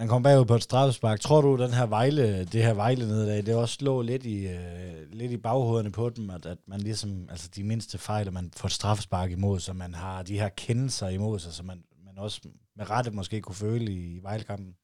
Man 0.00 0.08
kom 0.08 0.22
bagud 0.22 0.44
på 0.44 0.54
et 0.54 0.62
straffespark. 0.62 1.20
Tror 1.20 1.40
du, 1.40 1.56
den 1.56 1.72
her 1.72 1.86
Vejle, 1.86 2.44
det 2.44 2.62
her 2.64 2.74
Vejle 2.74 3.06
nedad, 3.06 3.42
det 3.42 3.54
også 3.54 3.78
lå 3.80 4.02
lidt 4.02 4.26
i, 4.26 4.46
øh, 4.46 5.12
lidt 5.12 5.32
i 5.32 5.36
baghovederne 5.36 5.92
på 5.92 6.10
dem, 6.10 6.30
at, 6.30 6.46
at 6.46 6.58
man 6.66 6.80
ligesom, 6.80 7.26
altså 7.30 7.48
de 7.56 7.64
mindste 7.64 7.98
fejl, 7.98 8.32
man 8.32 8.50
får 8.56 8.66
et 8.66 8.72
straffespark 8.72 9.30
imod, 9.30 9.60
så 9.60 9.72
man 9.72 9.94
har 9.94 10.22
de 10.22 10.38
her 10.38 10.48
kendelser 10.48 11.08
imod 11.08 11.38
sig, 11.38 11.52
så 11.52 11.62
man, 11.62 11.84
også 12.16 12.40
med 12.76 12.90
rette 12.90 13.10
måske 13.10 13.40
kunne 13.40 13.54
føle 13.54 13.92
i 13.92 14.18
Vejlekampen. 14.22 14.74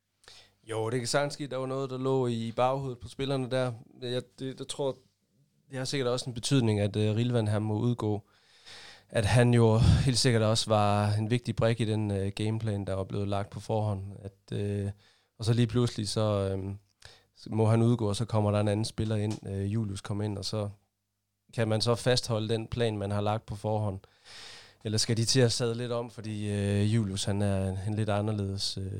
Jo, 0.71 0.91
det 0.91 1.01
kan 1.01 1.07
sagtens 1.07 1.35
ske, 1.35 1.47
der 1.47 1.57
var 1.57 1.67
noget, 1.67 1.91
der 1.91 1.99
lå 1.99 2.27
i 2.27 2.53
baghovedet 2.57 2.99
på 2.99 3.09
spillerne 3.09 3.51
der. 3.51 3.73
Jeg, 4.03 4.23
det, 4.39 4.59
det 4.59 4.69
tror, 4.69 4.97
det 5.71 5.79
har 5.79 5.85
sikkert 5.85 6.09
også 6.09 6.31
en 6.31 6.35
betydning, 6.35 6.81
at 6.81 6.97
uh, 6.97 7.03
Rilvan 7.03 7.49
her 7.49 7.59
må 7.59 7.79
udgå. 7.79 8.23
At 9.09 9.25
han 9.25 9.55
jo 9.55 9.79
helt 9.79 10.19
sikkert 10.19 10.43
også 10.43 10.71
var 10.71 11.13
en 11.13 11.31
vigtig 11.31 11.57
brik 11.57 11.81
i 11.81 11.85
den 11.85 12.11
øh, 12.11 12.33
gameplan, 12.35 12.85
der 12.85 12.95
var 12.95 13.05
blevet 13.05 13.29
lagt 13.29 13.51
på 13.51 13.61
forhånd. 13.61 14.03
At, 14.23 14.59
øh, 14.59 14.91
og 15.39 15.45
så 15.45 15.53
lige 15.53 15.67
pludselig, 15.67 16.09
så, 16.09 16.51
øh, 16.51 16.75
så 17.37 17.51
må 17.53 17.67
han 17.67 17.83
udgå, 17.83 18.09
og 18.09 18.17
så 18.17 18.25
kommer 18.25 18.51
der 18.51 18.61
en 18.61 18.69
anden 18.69 18.85
spiller 18.85 19.17
ind. 19.17 19.49
Øh, 19.49 19.75
Julius 19.75 20.01
kommer 20.01 20.25
ind, 20.25 20.39
og 20.39 20.45
så 20.45 20.69
kan 21.55 21.69
man 21.69 21.81
så 21.81 21.95
fastholde 21.95 22.49
den 22.49 22.67
plan, 22.67 22.99
man 22.99 23.11
har 23.11 23.21
lagt 23.21 23.47
på 23.47 23.57
forhånd. 23.57 24.01
Eller 24.85 24.99
skal 24.99 25.17
de 25.17 25.25
til 25.25 25.41
at 25.41 25.53
sadle 25.53 25.75
lidt 25.75 25.93
om, 25.93 26.11
fordi 26.11 26.51
øh, 26.51 26.95
Julius 26.95 27.25
han 27.25 27.43
er 27.43 27.69
en, 27.69 27.79
en 27.87 27.95
lidt 27.95 28.09
anderledes 28.09 28.79
øh, 28.79 28.93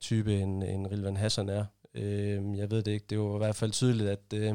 type, 0.00 0.40
end, 0.40 0.64
end 0.64 0.86
Rilvan 0.86 1.16
Hassan 1.16 1.48
er. 1.48 1.64
Øh, 1.94 2.58
jeg 2.58 2.70
ved 2.70 2.82
det 2.82 2.92
ikke. 2.92 3.06
Det 3.10 3.18
var 3.18 3.34
i 3.34 3.38
hvert 3.38 3.56
fald 3.56 3.72
tydeligt, 3.72 4.08
at 4.08 4.32
øh, 4.34 4.54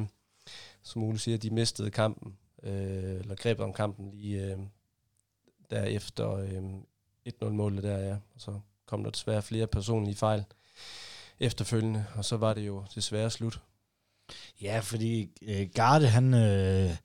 som 0.84 1.04
Ole 1.04 1.20
siger, 1.20 1.38
de 1.38 1.50
mistede 1.50 1.92
kampen, 1.92 2.38
øh, 2.64 3.20
eller 3.20 3.36
grebet 3.36 3.66
om 3.66 3.74
kampen 3.74 4.12
lige 4.12 4.46
øh, 4.46 4.58
derefter 5.70 6.36
øh, 6.36 6.64
1-0-målet 7.28 7.84
der, 7.84 7.98
ja. 7.98 8.14
Og 8.14 8.42
så 8.42 8.60
kom 8.86 9.04
der 9.04 9.12
desværre 9.12 9.42
flere 9.42 9.68
personlige 9.68 10.16
fejl 10.16 10.44
efterfølgende, 11.40 12.06
og 12.16 12.26
så 12.26 12.38
var 12.38 12.54
det 12.54 12.68
jo 12.68 12.84
desværre 12.96 13.30
slut. 13.30 13.62
Ja, 14.62 14.80
fordi 14.80 15.30
øh, 15.42 15.68
Garde, 15.74 16.08
han... 16.08 16.34
Øh, 16.34 16.96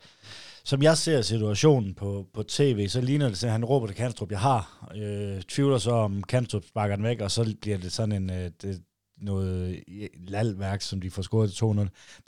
som 0.67 0.83
jeg 0.83 0.99
ser 0.99 1.23
situationen 1.23 1.95
på, 1.95 2.27
på 2.33 2.43
tv, 2.43 2.89
så 2.89 3.01
ligner 3.01 3.29
det, 3.29 3.45
at 3.45 3.51
han 3.51 3.65
råber 3.65 3.87
til 3.87 3.97
Kanstrup, 3.97 4.31
jeg 4.31 4.41
har. 4.41 4.91
Øh, 4.97 5.43
tvivler 5.43 5.79
så 5.79 5.91
om 5.91 6.23
Kanstrup 6.23 6.65
sparker 6.65 6.97
den 6.97 7.05
væk, 7.05 7.21
og 7.21 7.31
så 7.31 7.57
bliver 7.61 7.79
det 7.79 7.93
sådan 7.93 8.13
en, 8.13 8.31
øh, 8.31 8.51
det, 8.63 8.83
noget 9.19 9.83
øh, 9.89 10.09
lalværk, 10.17 10.81
som 10.81 11.01
de 11.01 11.11
får 11.11 11.23
scoret 11.23 11.53
til 11.53 11.65
2-0. 11.65 11.69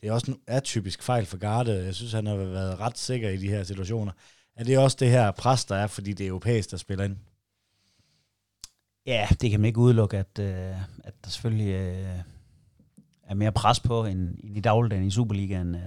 Det 0.00 0.08
er 0.08 0.12
også 0.12 0.30
en 0.30 0.38
atypisk 0.46 1.02
fejl 1.02 1.26
for 1.26 1.36
Garde. 1.36 1.84
Jeg 1.84 1.94
synes, 1.94 2.12
han 2.12 2.26
har 2.26 2.36
været 2.36 2.80
ret 2.80 2.98
sikker 2.98 3.30
i 3.30 3.36
de 3.36 3.48
her 3.48 3.62
situationer. 3.62 4.12
Er 4.56 4.64
det 4.64 4.78
også 4.78 4.96
det 5.00 5.10
her 5.10 5.30
pres, 5.30 5.64
der 5.64 5.76
er, 5.76 5.86
fordi 5.86 6.12
det 6.12 6.24
er 6.24 6.28
europæisk, 6.28 6.70
der 6.70 6.76
spiller 6.76 7.04
ind? 7.04 7.16
Ja, 9.06 9.28
det 9.40 9.50
kan 9.50 9.60
man 9.60 9.68
ikke 9.68 9.78
udelukke, 9.78 10.18
at, 10.18 10.38
øh, 10.40 10.76
at 11.04 11.14
der 11.24 11.30
selvfølgelig 11.30 11.72
øh, 11.72 12.18
er 13.22 13.34
mere 13.34 13.52
pres 13.52 13.80
på 13.80 14.04
end, 14.04 14.36
end 14.44 14.56
i 14.56 14.60
dagligdagen 14.60 15.06
i 15.06 15.10
Superligaen. 15.10 15.74
Øh, 15.74 15.82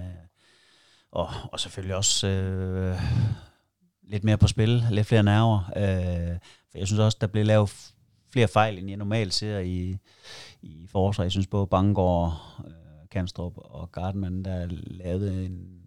og, 1.10 1.28
og 1.52 1.60
selvfølgelig 1.60 1.96
også 1.96 2.26
øh, 2.26 3.00
lidt 4.02 4.24
mere 4.24 4.38
på 4.38 4.48
spil, 4.48 4.86
lidt 4.90 5.06
flere 5.06 5.22
nerver. 5.22 5.58
Øh, 5.76 6.38
for 6.70 6.78
jeg 6.78 6.86
synes 6.86 7.00
også, 7.00 7.18
der 7.20 7.26
blev 7.26 7.44
lavet 7.44 7.92
flere 8.32 8.48
fejl, 8.48 8.78
end 8.78 8.88
jeg 8.88 8.96
normalt 8.96 9.34
ser 9.34 9.58
i, 9.58 9.98
i 10.62 10.86
forsvaret. 10.86 11.26
Jeg 11.26 11.32
synes 11.32 11.46
både 11.46 11.66
Bangor, 11.66 12.42
øh, 12.66 13.08
Kanstrup 13.10 13.52
og 13.56 13.92
Gardman, 13.92 14.42
der 14.42 14.66
lavede 14.70 15.46
en, 15.46 15.79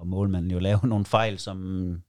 og 0.00 0.06
målmanden 0.06 0.50
jo 0.50 0.58
lavede 0.58 0.86
nogle 0.86 1.04
fejl, 1.04 1.38
som, 1.38 2.02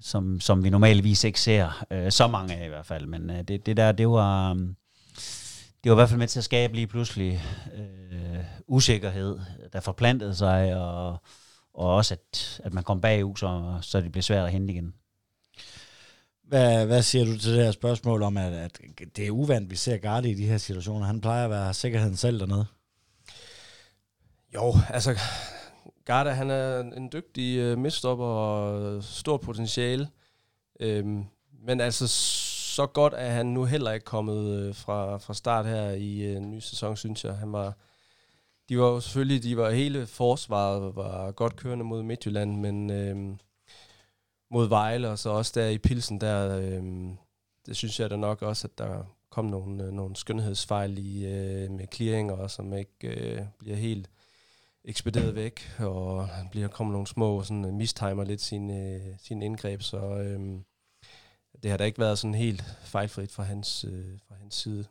som, 0.00 0.40
som 0.40 0.64
vi 0.64 0.70
normalvis 0.70 1.24
ikke 1.24 1.40
ser. 1.40 1.84
Øh, 1.90 2.12
så 2.12 2.26
mange 2.26 2.56
af 2.56 2.66
i 2.66 2.68
hvert 2.68 2.86
fald. 2.86 3.06
Men 3.06 3.30
øh, 3.30 3.42
det, 3.42 3.66
det 3.66 3.76
der, 3.76 3.92
det 3.92 4.08
var... 4.08 4.54
det 5.84 5.90
var 5.90 5.92
i 5.92 6.00
hvert 6.00 6.08
fald 6.08 6.18
med 6.18 6.28
til 6.28 6.40
at 6.40 6.44
skabe 6.44 6.74
lige 6.74 6.86
pludselig 6.86 7.42
øh, 7.74 8.44
usikkerhed, 8.66 9.38
der 9.72 9.80
forplantede 9.80 10.34
sig, 10.34 10.76
og, 10.76 11.08
og 11.74 11.94
også 11.94 12.14
at, 12.14 12.60
at 12.64 12.74
man 12.74 12.84
kom 12.84 13.00
bagud, 13.00 13.36
så, 13.36 13.78
så 13.82 14.00
det 14.00 14.12
blev 14.12 14.22
svært 14.22 14.44
at 14.44 14.52
hente 14.52 14.72
igen. 14.72 14.94
Hvad, 16.48 16.86
hvad 16.86 17.02
siger 17.02 17.24
du 17.24 17.38
til 17.38 17.52
det 17.52 17.64
her 17.64 17.72
spørgsmål 17.72 18.22
om, 18.22 18.36
at, 18.36 18.52
at 18.52 18.80
det 19.16 19.26
er 19.26 19.30
uvandt, 19.30 19.70
vi 19.70 19.76
ser 19.76 19.96
Gardi 19.96 20.30
i 20.30 20.34
de 20.34 20.46
her 20.46 20.58
situationer? 20.58 21.06
Han 21.06 21.20
plejer 21.20 21.44
at 21.44 21.50
være 21.50 21.74
sikkerheden 21.74 22.16
selv 22.16 22.40
dernede. 22.40 22.66
Jo, 24.54 24.74
altså 24.90 25.18
Garda, 26.06 26.30
han 26.30 26.50
er 26.50 26.80
en 26.80 27.08
dygtig 27.12 27.58
øh, 27.58 27.78
midstopper 27.78 28.24
og 28.24 28.82
øh, 28.82 29.02
stort 29.02 29.40
potentiale. 29.40 30.08
Øhm, 30.80 31.24
men 31.62 31.80
altså, 31.80 32.08
så 32.76 32.86
godt 32.86 33.14
er 33.16 33.30
han 33.30 33.46
nu 33.46 33.64
heller 33.64 33.92
ikke 33.92 34.04
kommet 34.04 34.60
øh, 34.60 34.74
fra, 34.74 35.18
fra 35.18 35.34
start 35.34 35.66
her 35.66 35.90
i 35.90 36.22
øh, 36.22 36.36
en 36.36 36.50
ny 36.50 36.58
sæson, 36.58 36.96
synes 36.96 37.24
jeg. 37.24 37.36
Han 37.36 37.52
var, 37.52 37.72
de 38.68 38.78
var 38.78 38.86
jo 38.86 39.00
selvfølgelig, 39.00 39.42
de 39.42 39.56
var 39.56 39.70
hele 39.70 40.06
forsvaret 40.06 40.96
var 40.96 41.30
godt 41.30 41.56
kørende 41.56 41.84
mod 41.84 42.02
Midtjylland, 42.02 42.56
men 42.56 42.90
øh, 42.90 43.36
mod 44.50 44.68
Vejle, 44.68 45.10
og 45.10 45.18
så 45.18 45.30
også 45.30 45.52
der 45.54 45.68
i 45.68 45.78
Pilsen, 45.78 46.20
der, 46.20 46.58
øh, 46.58 46.82
det 47.66 47.76
synes 47.76 48.00
jeg 48.00 48.10
da 48.10 48.16
nok 48.16 48.42
også, 48.42 48.66
at 48.66 48.78
der 48.78 49.04
kom 49.30 49.44
nogle, 49.44 49.84
øh, 49.84 49.92
nogle 49.92 50.16
skønhedsfejl 50.16 50.98
i, 50.98 51.26
øh, 51.26 51.70
med 51.70 51.86
clearinger, 51.94 52.46
som 52.46 52.72
ikke 52.72 53.08
øh, 53.08 53.42
bliver 53.58 53.76
helt 53.76 54.10
ekspederet 54.86 55.34
væk, 55.34 55.60
og 55.78 56.28
han 56.28 56.48
bliver 56.48 56.68
kommet 56.68 56.92
nogle 56.92 57.06
små 57.06 57.42
sådan 57.42 57.64
øh, 57.64 57.74
mistimer 57.74 58.24
lidt 58.24 58.40
sin, 58.40 58.70
øh, 58.70 59.00
sin 59.18 59.42
indgreb, 59.42 59.82
så 59.82 59.96
øh, 59.96 60.40
det 61.62 61.70
har 61.70 61.78
da 61.78 61.84
ikke 61.84 61.98
været 61.98 62.18
sådan 62.18 62.34
helt 62.34 62.64
fejlfrit 62.84 63.32
fra 63.32 63.42
hans, 63.42 63.84
øh, 63.84 64.18
fra 64.28 64.34
hans 64.34 64.54
side. 64.54 64.84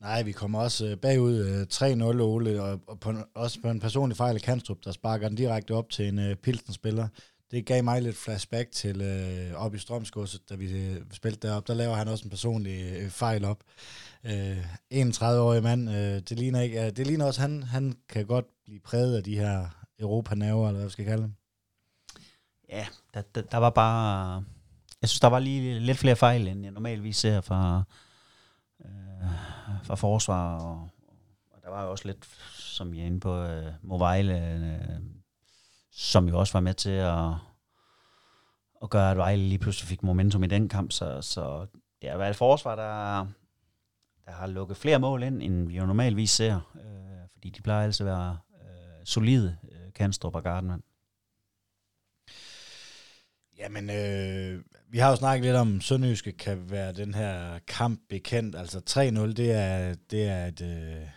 Nej, 0.00 0.22
vi 0.22 0.32
kommer 0.32 0.60
også 0.60 0.86
øh, 0.86 0.96
bagud 0.96 1.36
øh, 1.36 1.66
3-0, 1.72 2.22
Ole, 2.22 2.62
og, 2.62 3.00
på, 3.00 3.14
også 3.34 3.60
på 3.60 3.68
en 3.68 3.80
personlig 3.80 4.16
fejl 4.16 4.34
af 4.34 4.42
Kanstrup, 4.42 4.78
der 4.84 4.92
sparker 4.92 5.28
den 5.28 5.36
direkte 5.36 5.74
op 5.74 5.90
til 5.90 6.08
en 6.08 6.18
uh, 6.18 6.34
Pilsen-spiller 6.34 7.08
det 7.50 7.66
gav 7.66 7.84
mig 7.84 8.02
lidt 8.02 8.16
flashback 8.16 8.70
til 8.72 9.00
øh, 9.00 9.54
op 9.54 9.74
i 9.74 9.78
Strømsgodset, 9.78 10.50
da 10.50 10.54
vi 10.54 10.72
øh, 10.72 11.02
spillede 11.12 11.48
derop. 11.48 11.66
Der 11.66 11.74
laver 11.74 11.94
han 11.94 12.08
også 12.08 12.24
en 12.24 12.30
personlig 12.30 12.92
øh, 12.92 13.10
fejl 13.10 13.44
op. 13.44 13.58
Øh, 14.24 14.74
31-årig 14.94 15.62
mand, 15.62 15.90
øh, 15.90 15.96
det, 15.96 16.38
ligner 16.38 16.60
ikke, 16.60 16.84
øh, 16.84 16.90
det 16.96 17.06
ligner 17.06 17.26
også, 17.26 17.40
han, 17.40 17.62
han 17.62 17.96
kan 18.08 18.26
godt 18.26 18.46
blive 18.64 18.80
præget 18.80 19.16
af 19.16 19.24
de 19.24 19.38
her 19.38 19.68
europanerver 19.98 20.68
eller 20.68 20.78
hvad 20.78 20.86
vi 20.86 20.92
skal 20.92 21.04
kalde 21.04 21.22
dem. 21.22 21.34
Ja, 22.68 22.86
der, 23.14 23.22
der, 23.34 23.42
der 23.42 23.56
var 23.56 23.70
bare... 23.70 24.44
Jeg 25.02 25.08
synes, 25.08 25.20
der 25.20 25.28
var 25.28 25.38
lige 25.38 25.78
lidt 25.78 25.98
flere 25.98 26.16
fejl, 26.16 26.48
end 26.48 26.62
jeg 26.62 26.72
normalvis 26.72 27.16
ser 27.16 27.40
fra, 27.40 27.82
øh, 28.84 29.30
fra 29.84 29.94
forsvar. 29.94 30.58
Og, 30.58 30.88
og 31.50 31.62
der 31.62 31.70
var 31.70 31.84
jo 31.84 31.90
også 31.90 32.06
lidt, 32.06 32.28
som 32.52 32.94
jeg 32.94 33.02
er 33.02 33.06
inde 33.06 33.20
på, 33.20 33.42
øh, 33.42 33.72
Movejle, 33.82 34.52
øh, 34.52 35.00
som 36.00 36.28
jo 36.28 36.38
også 36.38 36.52
var 36.52 36.60
med 36.60 36.74
til 36.74 36.90
at, 36.90 37.34
at 38.82 38.90
gøre, 38.90 39.10
at 39.10 39.16
Vejle 39.16 39.42
lige 39.42 39.58
pludselig 39.58 39.88
fik 39.88 40.02
momentum 40.02 40.44
i 40.44 40.46
den 40.46 40.68
kamp. 40.68 40.92
Så, 40.92 41.22
så 41.22 41.66
det 42.02 42.10
har 42.10 42.16
været 42.16 42.30
et 42.30 42.36
forsvar, 42.36 42.76
der, 42.76 43.26
der 44.24 44.32
har 44.32 44.46
lukket 44.46 44.76
flere 44.76 44.98
mål 44.98 45.22
ind, 45.22 45.42
end 45.42 45.68
vi 45.68 45.76
jo 45.76 45.86
normalvis 45.86 46.30
ser. 46.30 46.60
Øh, 46.74 47.28
fordi 47.32 47.50
de 47.50 47.62
plejer 47.62 47.84
altså 47.84 48.04
at 48.04 48.06
være 48.06 48.38
øh, 48.54 49.04
solide, 49.04 49.56
øh, 49.72 49.92
Kanstrup 49.94 50.34
og 50.34 50.42
Gardenman. 50.42 50.82
Jamen, 53.58 53.90
øh, 53.90 54.64
vi 54.88 54.98
har 54.98 55.10
jo 55.10 55.16
snakket 55.16 55.44
lidt 55.44 55.56
om, 55.56 55.80
Sønderjyske 55.80 56.32
kan 56.32 56.70
være 56.70 56.92
den 56.92 57.14
her 57.14 57.58
kamp 57.58 58.00
bekendt. 58.08 58.56
Altså 58.56 58.78
3-0, 58.90 59.00
det 59.32 59.52
er, 59.52 59.94
det 60.10 60.28
er 60.28 60.46
et 60.46 60.60
øh, 60.60 61.08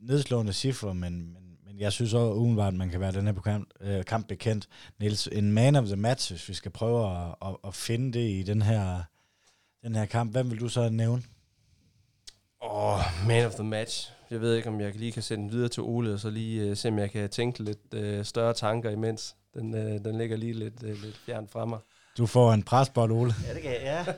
nedslående 0.00 0.52
cifre, 0.52 0.94
men, 0.94 1.32
men 1.32 1.47
jeg 1.78 1.92
synes 1.92 2.14
også 2.14 2.34
umiddelbart, 2.34 2.72
at 2.72 2.78
man 2.78 2.90
kan 2.90 3.00
være 3.00 3.12
den 3.12 3.26
her 3.26 3.34
kamp, 3.34 3.68
øh, 3.80 4.04
kamp 4.04 4.28
bekendt. 4.28 4.68
Niels, 5.00 5.26
en 5.26 5.52
man 5.52 5.76
of 5.76 5.86
the 5.86 5.96
match, 5.96 6.32
hvis 6.32 6.48
vi 6.48 6.54
skal 6.54 6.70
prøve 6.70 7.10
at, 7.10 7.34
at, 7.42 7.56
at 7.64 7.74
finde 7.74 8.18
det 8.18 8.30
i 8.30 8.42
den 8.42 8.62
her, 8.62 9.02
den 9.82 9.94
her 9.94 10.06
kamp. 10.06 10.32
Hvem 10.32 10.50
vil 10.50 10.60
du 10.60 10.68
så 10.68 10.88
nævne? 10.88 11.22
Åh, 12.62 12.94
oh, 12.94 13.00
man 13.26 13.46
of 13.46 13.54
the 13.54 13.64
match. 13.64 14.12
Jeg 14.30 14.40
ved 14.40 14.54
ikke, 14.54 14.68
om 14.68 14.80
jeg 14.80 14.94
lige 14.94 15.12
kan 15.12 15.22
sende 15.22 15.44
den 15.44 15.52
videre 15.52 15.68
til 15.68 15.82
Ole, 15.82 16.12
og 16.12 16.20
så 16.20 16.30
lige 16.30 16.70
uh, 16.70 16.76
se, 16.76 16.88
om 16.88 16.98
jeg 16.98 17.10
kan 17.10 17.30
tænke 17.30 17.62
lidt 17.62 18.18
uh, 18.18 18.24
større 18.24 18.54
tanker 18.54 18.90
imens. 18.90 19.36
Den, 19.54 19.74
uh, 19.74 19.80
den 19.80 20.18
ligger 20.18 20.36
lige 20.36 20.52
lidt, 20.52 20.82
uh, 20.82 20.88
lidt 20.88 21.20
fjern 21.26 21.48
fra 21.48 21.64
mig. 21.64 21.78
Du 22.18 22.26
får 22.26 22.52
en 22.52 22.62
presbold, 22.62 23.12
Ole. 23.12 23.34
Ja, 23.46 23.54
det 23.54 23.62
kan 23.62 23.70
jeg, 23.70 23.80
ja. 23.82 24.04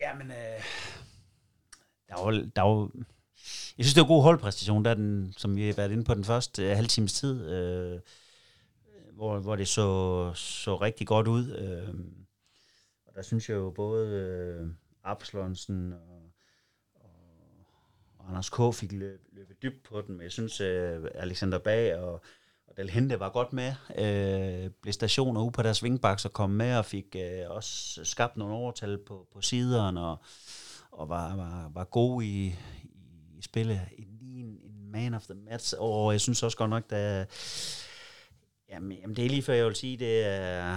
Jamen, 0.00 0.30
øh, 0.30 0.62
der 2.08 2.16
er 2.16 2.24
jo, 2.24 2.42
der 2.56 2.62
er 2.62 2.68
jo 2.68 2.90
jeg 3.78 3.84
synes, 3.84 3.94
det 3.94 4.00
var 4.00 4.04
en 4.04 4.14
god 4.14 4.22
holdpræstation, 4.22 4.84
der 4.84 4.94
den, 4.94 5.34
som 5.36 5.56
vi 5.56 5.66
har 5.66 5.74
været 5.74 5.92
inde 5.92 6.04
på 6.04 6.14
den 6.14 6.24
første 6.24 6.62
øh, 6.62 6.70
uh, 6.70 6.76
halv 6.76 6.88
times 6.88 7.12
tid, 7.12 7.48
øh, 7.48 8.00
hvor, 9.12 9.38
hvor 9.38 9.56
det 9.56 9.68
så, 9.68 10.32
så 10.34 10.76
rigtig 10.76 11.06
godt 11.06 11.28
ud. 11.28 11.50
Øh, 11.50 11.94
og 13.06 13.14
der 13.14 13.22
synes 13.22 13.48
jeg 13.48 13.54
jo 13.54 13.70
både 13.70 14.08
øh, 14.08 14.66
Abslonsen 15.04 15.92
og, 15.92 16.32
og, 16.94 17.10
og 18.18 18.28
Anders 18.28 18.50
K. 18.50 18.74
fik 18.74 18.92
løbet 18.92 19.62
dybt 19.62 19.82
på 19.82 20.00
den, 20.00 20.14
men 20.14 20.22
jeg 20.22 20.32
synes, 20.32 20.60
øh, 20.60 21.04
Alexander 21.14 21.58
Bag 21.58 21.96
og, 21.98 22.12
og 22.66 22.76
Del 22.76 22.90
Hente 22.90 23.20
var 23.20 23.28
godt 23.28 23.52
med. 23.52 23.72
Øh, 23.98 24.70
blev 24.82 24.92
stationer 24.92 25.42
ude 25.42 25.52
på 25.52 25.62
deres 25.62 25.82
vingbaks 25.82 26.24
og 26.24 26.32
kom 26.32 26.50
med 26.50 26.76
og 26.76 26.84
fik 26.84 27.16
øh, 27.16 27.50
også 27.50 28.00
skabt 28.04 28.36
nogle 28.36 28.54
overtal 28.54 28.98
på, 29.06 29.28
på 29.32 29.40
siderne 29.40 30.06
og, 30.06 30.16
og 30.90 31.08
var, 31.08 31.36
var, 31.36 31.70
var 31.74 31.84
god 31.84 32.22
i, 32.22 32.54
spille 33.54 33.88
en, 33.98 34.18
en, 34.22 34.58
en 34.62 34.90
man 34.90 35.14
of 35.14 35.26
the 35.26 35.34
match, 35.34 35.74
og 35.78 36.12
jeg 36.12 36.20
synes 36.20 36.42
også 36.42 36.56
godt 36.56 36.70
nok, 36.70 36.92
at 36.92 37.28
jamen, 38.68 38.98
jamen 38.98 39.16
det 39.16 39.24
er 39.24 39.28
lige 39.28 39.42
før, 39.42 39.54
jeg 39.54 39.66
vil 39.66 39.74
sige, 39.74 39.96
det 39.96 40.26
er, 40.26 40.76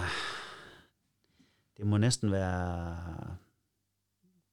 det 1.78 1.88
må 1.88 1.98
næsten 1.98 2.32
være 2.32 2.98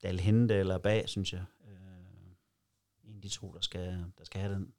Dal 0.02 0.20
Hente 0.20 0.54
eller 0.54 0.78
Bag, 0.78 1.08
synes 1.08 1.32
jeg. 1.32 1.44
Øh, 1.68 3.10
en 3.10 3.16
af 3.16 3.22
de 3.22 3.28
to, 3.28 3.52
der 3.52 3.60
skal, 3.60 4.04
der 4.18 4.24
skal 4.24 4.40
have 4.40 4.54
den. 4.54 4.72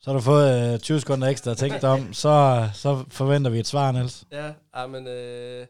Så 0.00 0.10
har 0.10 0.18
du 0.18 0.22
fået 0.22 0.72
øh, 0.74 0.78
20 0.78 1.00
sekunder 1.00 1.28
ekstra 1.28 1.50
at 1.50 1.56
tænke 1.56 1.80
dig 1.80 1.88
om, 1.88 2.12
så, 2.24 2.68
så 2.74 3.04
forventer 3.08 3.50
vi 3.50 3.58
et 3.58 3.66
svar, 3.66 3.92
Niels. 3.92 4.24
Ja, 4.30 4.86
men 4.86 5.06
øh, 5.06 5.66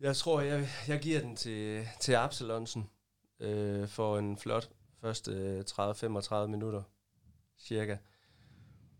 jeg 0.00 0.16
tror, 0.16 0.40
jeg, 0.40 0.68
jeg 0.88 1.00
giver 1.00 1.20
den 1.20 1.36
til, 1.36 1.88
til 2.00 2.12
Absalonsen 2.12 2.90
øh, 3.40 3.88
for 3.88 4.18
en 4.18 4.38
flot 4.38 4.68
første 5.02 5.32
øh, 5.32 5.64
30-35 5.70 6.46
minutter 6.46 6.82
cirka. 7.58 7.96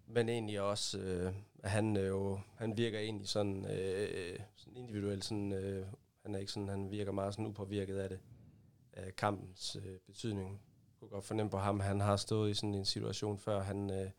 Men 0.06 0.28
egentlig 0.28 0.60
også, 0.60 0.98
øh, 0.98 1.32
at 1.62 1.70
han 1.70 1.96
øh, 1.96 2.08
jo, 2.08 2.40
han 2.56 2.76
virker 2.76 2.98
egentlig 2.98 3.28
sådan, 3.28 3.66
øh, 3.66 4.38
sådan 4.56 4.76
individuelt, 4.76 5.24
sådan, 5.24 5.52
øh, 5.52 5.86
han 6.22 6.34
er 6.34 6.38
ikke 6.38 6.52
sådan, 6.52 6.68
han 6.68 6.90
virker 6.90 7.12
meget 7.12 7.34
sådan 7.34 7.46
upåvirket 7.46 7.98
af 7.98 8.08
det, 8.08 8.18
af 8.92 9.16
kampens 9.16 9.76
øh, 9.76 9.98
betydning. 10.06 10.60
kunne 10.98 11.08
godt 11.08 11.24
fornemme 11.24 11.50
på 11.50 11.58
ham, 11.58 11.80
han 11.80 12.00
har 12.00 12.16
stået 12.16 12.50
i 12.50 12.54
sådan 12.54 12.74
en 12.74 12.84
situation 12.84 13.38
før. 13.38 13.62
Han, 13.62 13.90
øh, 13.90 14.10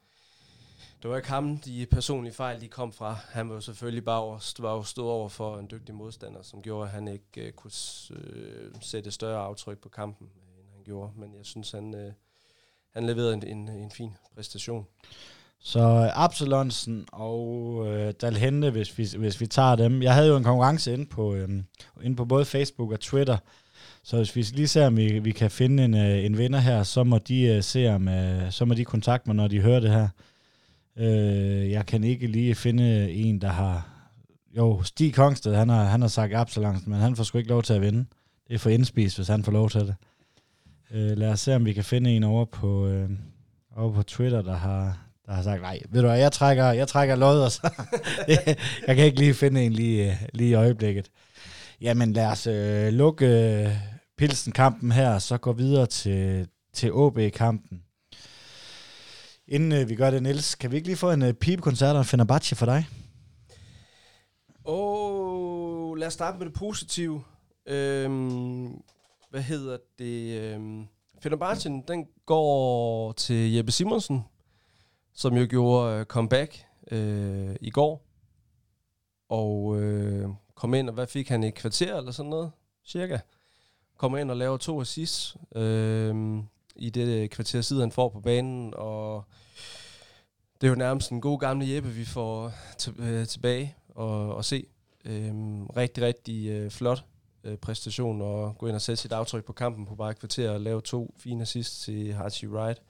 det 1.02 1.10
var 1.10 1.16
ikke 1.16 1.30
ham, 1.30 1.58
de 1.58 1.86
personlige 1.92 2.34
fejl, 2.34 2.62
de 2.62 2.68
kom 2.68 2.94
fra. 2.94 3.13
Han 3.13 3.50
var 3.50 3.56
jo 3.56 3.62
selvfølgelig 3.62 4.06
bare 4.06 4.22
over, 4.22 4.62
var 4.62 4.75
jo 4.75 4.84
stået 4.84 5.12
over 5.12 5.30
for 5.30 5.60
en 5.60 5.68
dygtig 5.72 5.96
modstander, 5.96 6.42
som 6.42 6.62
gjorde, 6.62 6.86
at 6.86 6.92
han 6.92 7.08
ikke 7.08 7.48
øh, 7.48 7.54
kunne 7.54 7.72
øh, 8.12 8.75
sætte 8.82 9.12
større 9.12 9.40
aftryk 9.40 9.80
på 9.80 9.90
kampen, 9.90 10.32
gjorde. 10.84 11.12
Men 11.18 11.34
jeg 11.38 11.46
synes, 11.46 11.72
han, 11.72 11.96
øh, 11.96 12.12
han 12.94 13.06
leverede 13.06 13.34
en, 13.34 13.48
en, 13.48 13.70
en 13.70 13.92
fin 13.92 14.12
præstation. 14.36 14.86
Så 15.60 15.80
øh, 15.80 16.24
Absalonsen 16.24 17.06
og 17.12 17.84
øh, 17.88 18.13
Dalhente, 18.22 18.72
hvis 18.72 18.98
vi, 18.98 19.08
hvis 19.18 19.42
vi 19.42 19.48
tager 19.48 19.75
dem. 19.75 20.02
Jeg 20.02 20.13
havde 20.13 20.28
jo 20.28 20.38
en 20.38 20.44
konkurrence 20.44 20.94
inde 20.94 21.06
på, 21.06 21.36
øh, 21.36 21.50
inde 22.04 22.16
på 22.16 22.25
både 22.25 22.46
Facebook 22.46 22.92
og 22.92 23.00
Twitter, 23.00 23.38
så 24.04 24.18
hvis 24.18 24.36
vi 24.36 24.42
lige 24.42 24.68
ser, 24.68 24.88
om 24.88 24.98
vi, 24.98 25.20
vi 25.20 25.32
kan 25.32 25.52
finde 25.52 25.86
en, 25.86 25.94
øh, 25.94 26.25
en 26.25 26.38
vinder 26.38 26.60
her, 26.60 26.84
så 26.84 27.04
må 27.04 27.18
de 27.18 27.42
øh, 27.42 27.63
se 27.63 27.88
om, 27.88 28.08
øh, 28.08 28.52
så 28.52 28.66
må 28.66 28.74
de 28.74 28.86
kontakte 28.86 29.30
mig, 29.30 29.36
når 29.36 29.48
de 29.48 29.62
hører 29.62 29.80
det 29.80 29.90
her. 29.92 30.08
Øh, 30.98 31.72
jeg 31.72 31.86
kan 31.86 32.04
ikke 32.04 32.28
lige 32.28 32.56
finde 32.56 33.12
en, 33.12 33.42
der 33.42 33.48
har... 33.48 33.90
Jo, 34.58 34.84
Stig 34.84 35.13
Kongsted, 35.13 35.56
han 35.56 35.70
har, 35.70 35.84
han 35.84 36.02
har 36.02 36.08
sagt 36.08 36.34
Absalonsen, 36.34 36.92
men 36.92 37.00
han 37.00 37.16
får 37.16 37.24
sgu 37.24 37.38
ikke 37.38 37.50
lov 37.50 37.63
til 37.63 37.74
at 37.74 37.82
vinde. 37.82 38.06
Det 38.48 38.54
er 38.54 38.60
for 38.60 38.70
indspist, 38.70 39.16
hvis 39.16 39.28
han 39.28 39.44
får 39.44 39.52
lov 39.52 39.70
til 39.70 39.82
det. 39.82 39.96
Øh, 40.94 41.18
lad 41.18 41.30
os 41.30 41.40
se, 41.40 41.56
om 41.56 41.66
vi 41.66 41.74
kan 41.74 41.84
finde 41.84 42.12
en 42.12 42.24
over 42.24 42.46
på, 42.46 42.88
øh, 42.88 43.10
over 43.76 43.94
på 43.94 44.04
Twitter, 44.04 44.42
der 44.42 44.56
har, 44.56 44.98
der 45.26 45.34
har 45.34 45.44
sagt, 45.44 45.62
nej, 45.62 45.80
ved 45.90 46.02
du 46.02 46.08
hvad, 46.08 46.20
jeg 46.20 46.32
trækker, 46.32 46.66
jeg 46.66 46.88
trækker 46.88 47.16
lod, 47.16 47.42
og 47.42 47.52
så, 47.52 47.70
jeg 48.88 48.96
kan 48.96 49.06
ikke 49.06 49.20
lige 49.20 49.34
finde 49.34 49.64
en 49.64 49.74
lige, 49.74 50.12
øh, 50.12 50.18
lige 50.34 50.50
i 50.50 50.54
øjeblikket. 50.54 51.12
Jamen 51.82 52.14
lad 52.14 52.26
os 52.26 52.48
øh, 52.48 52.94
lukke 52.94 53.26
øh, 53.28 53.72
Pilsen-kampen 54.18 54.92
her, 54.92 55.20
så 55.20 55.38
gå 55.38 55.52
videre 55.52 55.86
til, 55.86 56.48
til 56.74 56.94
OB-kampen. 56.94 57.82
Inden 59.48 59.72
øh, 59.72 59.90
vi 59.90 59.96
gør 59.96 60.12
det, 60.12 60.24
Niels, 60.24 60.56
kan 60.56 60.72
vi 60.72 60.76
ikke 60.76 60.88
lige 60.88 60.98
få 60.98 61.12
en 61.12 61.24
øh, 61.24 61.34
pibekoncert 61.34 61.96
og 61.96 62.00
en 62.00 62.06
Fenerbahce 62.06 62.56
for 62.56 62.66
dig? 62.66 62.88
Åh, 64.66 65.90
oh, 65.92 65.98
lad 65.98 66.08
os 66.08 66.14
starte 66.14 66.38
med 66.38 66.46
det 66.46 66.54
positive. 66.54 67.24
Øhm, 67.68 68.84
hvad 69.34 69.42
hedder 69.42 69.78
det? 70.00 70.42
Øhm, 70.42 70.88
Fenerbahce, 71.20 71.70
den 71.70 72.08
går 72.25 73.12
til 73.12 73.54
Jeppe 73.54 73.72
Simonsen, 73.72 74.25
som 75.13 75.38
jo 75.38 75.48
gjorde 75.50 76.00
øh, 76.00 76.06
comeback 76.06 76.66
øh, 76.92 77.56
i 77.62 77.70
går. 77.70 78.06
Og 79.30 79.82
øh, 79.82 80.30
kom 80.56 80.74
ind, 80.74 80.90
og 80.90 80.94
hvad 80.94 81.08
fik 81.08 81.30
han 81.30 81.44
i 81.44 81.48
et 81.48 81.54
kvarter 81.54 81.98
eller 81.98 82.12
sådan 82.12 82.30
noget, 82.30 82.52
cirka. 82.86 83.18
Kommer 83.98 84.18
ind 84.18 84.32
og 84.32 84.38
laver 84.38 84.58
to 84.58 84.82
assists 84.82 85.38
øh, 85.56 86.44
i 86.75 86.90
det 86.90 87.08
øh, 87.08 87.30
kvarter 87.30 87.62
siden, 87.62 87.82
han 87.82 87.92
får 87.92 88.10
på 88.10 88.22
banen, 88.22 88.74
og 88.78 89.24
det 90.62 90.68
er 90.68 90.72
jo 90.72 90.75
nærmest 90.75 91.12
en 91.12 91.22
god 91.22 91.40
gamle 91.40 91.70
Jeppe, 91.70 91.90
vi 91.90 92.06
får 92.06 92.54
øh, 93.00 93.20
øh, 93.20 93.28
tilbage 93.28 93.75
og, 93.90 94.36
og 94.36 94.46
se. 94.46 94.66
Øh, 95.06 95.34
rigtig, 95.78 96.04
rigtig 96.04 96.50
øh, 96.50 96.72
flot 96.72 97.06
øh, 97.44 97.58
præstation 97.58 98.22
og 98.22 98.58
gå 98.58 98.68
ind 98.68 98.76
og 98.76 98.82
sætte 98.82 99.02
sit 99.02 99.12
aftryk 99.12 99.46
på 99.46 99.54
kampen 99.54 99.86
på 99.86 99.96
bare 99.96 100.12
et 100.12 100.20
kvarter 100.20 100.50
og 100.50 100.62
lave 100.62 100.82
to 100.82 101.14
fine 101.18 101.42
assists 101.42 101.86
til 101.86 102.14
Hachi 102.14 102.48
Wright. 102.48 102.82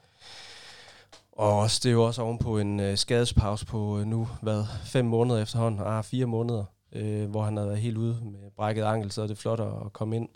Og 1.31 1.59
også, 1.59 1.79
det 1.83 1.89
er 1.89 1.93
jo 1.93 2.03
også 2.03 2.21
ovenpå 2.21 2.59
en 2.59 2.79
øh, 2.79 2.97
skadespause 2.97 3.65
på 3.65 3.99
øh, 3.99 4.05
nu, 4.05 4.27
hvad, 4.41 4.65
fem 4.85 5.05
måneder 5.05 5.41
efterhånden, 5.41 5.81
ah, 5.85 6.03
fire 6.03 6.25
måneder, 6.25 6.65
øh, 6.91 7.29
hvor 7.29 7.43
han 7.43 7.57
havde 7.57 7.69
været 7.69 7.81
helt 7.81 7.97
ude 7.97 8.19
med 8.23 8.51
brækket 8.55 8.83
ankel, 8.83 9.11
så 9.11 9.21
er 9.21 9.27
det 9.27 9.37
flot 9.37 9.59
at 9.59 9.93
komme 9.93 10.15
ind. 10.15 10.29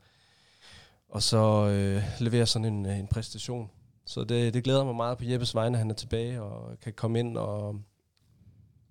Og 1.09 1.23
så 1.23 1.67
øh, 1.67 2.03
levere 2.19 2.45
sådan 2.45 2.65
en, 2.65 2.85
øh, 2.85 2.99
en 2.99 3.07
præstation. 3.07 3.69
Så 4.05 4.23
det, 4.23 4.53
det 4.53 4.63
glæder 4.63 4.83
mig 4.83 4.95
meget 4.95 5.17
på 5.17 5.25
Jeppes 5.25 5.55
vegne, 5.55 5.77
at 5.77 5.79
han 5.79 5.89
er 5.89 5.95
tilbage 5.95 6.41
og 6.41 6.79
kan 6.79 6.93
komme 6.93 7.19
ind 7.19 7.37
og, 7.37 7.81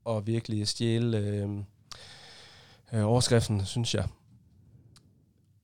og 0.05 0.27
virkelig 0.27 0.69
stjæle 0.69 1.19
øh, 1.19 1.49
øh, 2.93 3.07
overskriften, 3.07 3.65
synes 3.65 3.95
jeg. 3.95 4.09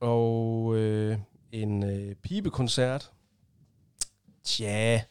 Og 0.03 0.75
øh, 0.75 1.17
en 1.51 1.83
øh, 1.83 2.15
pibekoncert. 2.15 3.11
Tja, 4.43 5.01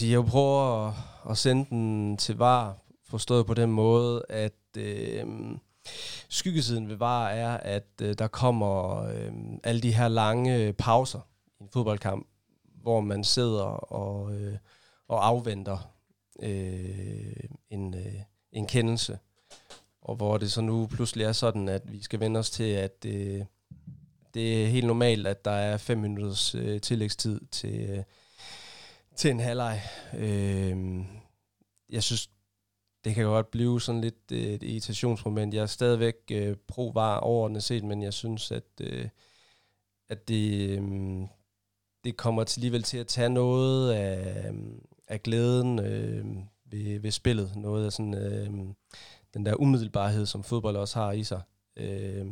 jeg 0.00 0.24
prøver 0.24 0.88
at, 0.88 0.94
at 1.30 1.38
sende 1.38 1.66
den 1.70 2.16
til 2.16 2.36
VAR, 2.36 2.78
forstået 3.04 3.46
på 3.46 3.54
den 3.54 3.70
måde, 3.70 4.24
at 4.28 4.52
øh, 4.76 5.26
skyggesiden 6.28 6.88
ved 6.88 6.96
VAR 6.96 7.28
er, 7.28 7.56
at 7.56 7.88
øh, 8.02 8.14
der 8.18 8.28
kommer 8.28 9.02
øh, 9.02 9.32
alle 9.64 9.80
de 9.80 9.94
her 9.94 10.08
lange 10.08 10.72
pauser 10.72 11.20
i 11.60 11.62
en 11.62 11.68
fodboldkamp, 11.72 12.26
hvor 12.82 13.00
man 13.00 13.24
sidder 13.24 13.92
og, 13.92 14.34
øh, 14.34 14.58
og 15.08 15.26
afventer 15.26 15.78
øh, 16.42 17.44
en, 17.70 17.94
øh, 17.94 18.14
en 18.52 18.66
kendelse. 18.66 19.18
Og 20.06 20.16
hvor 20.16 20.38
det 20.38 20.52
så 20.52 20.60
nu 20.60 20.86
pludselig 20.86 21.24
er 21.24 21.32
sådan, 21.32 21.68
at 21.68 21.92
vi 21.92 22.02
skal 22.02 22.20
vende 22.20 22.40
os 22.40 22.50
til, 22.50 22.64
at 22.64 23.06
øh, 23.06 23.44
det 24.34 24.64
er 24.64 24.66
helt 24.66 24.86
normalt, 24.86 25.26
at 25.26 25.44
der 25.44 25.50
er 25.50 25.76
fem 25.76 25.98
minutters 25.98 26.54
øh, 26.54 26.80
tillægstid 26.80 27.40
til, 27.50 27.90
øh, 27.90 28.02
til 29.16 29.30
en 29.30 29.40
halvleg. 29.40 29.80
Øh, 30.18 31.04
jeg 31.90 32.02
synes, 32.02 32.30
det 33.04 33.14
kan 33.14 33.24
godt 33.24 33.50
blive 33.50 33.80
sådan 33.80 34.00
lidt 34.00 34.32
øh, 34.32 34.38
et 34.38 34.62
irritationsmoment. 34.62 35.54
Jeg 35.54 35.62
er 35.62 35.66
stadigvæk 35.66 36.16
øh, 36.30 36.56
pro-var 36.68 37.18
overordnet 37.18 37.62
set, 37.62 37.84
men 37.84 38.02
jeg 38.02 38.12
synes, 38.12 38.52
at, 38.52 38.80
øh, 38.80 39.08
at 40.08 40.28
det, 40.28 40.70
øh, 40.70 41.22
det 42.04 42.16
kommer 42.16 42.44
til 42.44 42.60
alligevel 42.60 42.82
til 42.82 42.98
at 42.98 43.06
tage 43.06 43.28
noget 43.28 43.92
af, 43.92 44.52
af 45.08 45.22
glæden 45.22 45.78
øh, 45.78 46.26
ved, 46.64 47.00
ved 47.00 47.10
spillet. 47.10 47.56
Noget 47.56 47.86
af 47.86 47.92
sådan, 47.92 48.14
øh, 48.14 48.74
den 49.36 49.46
der 49.46 49.60
umiddelbarhed, 49.60 50.26
som 50.26 50.42
fodbold 50.42 50.76
også 50.76 50.98
har 50.98 51.12
i 51.12 51.24
sig. 51.24 51.40
Øh, 51.76 52.26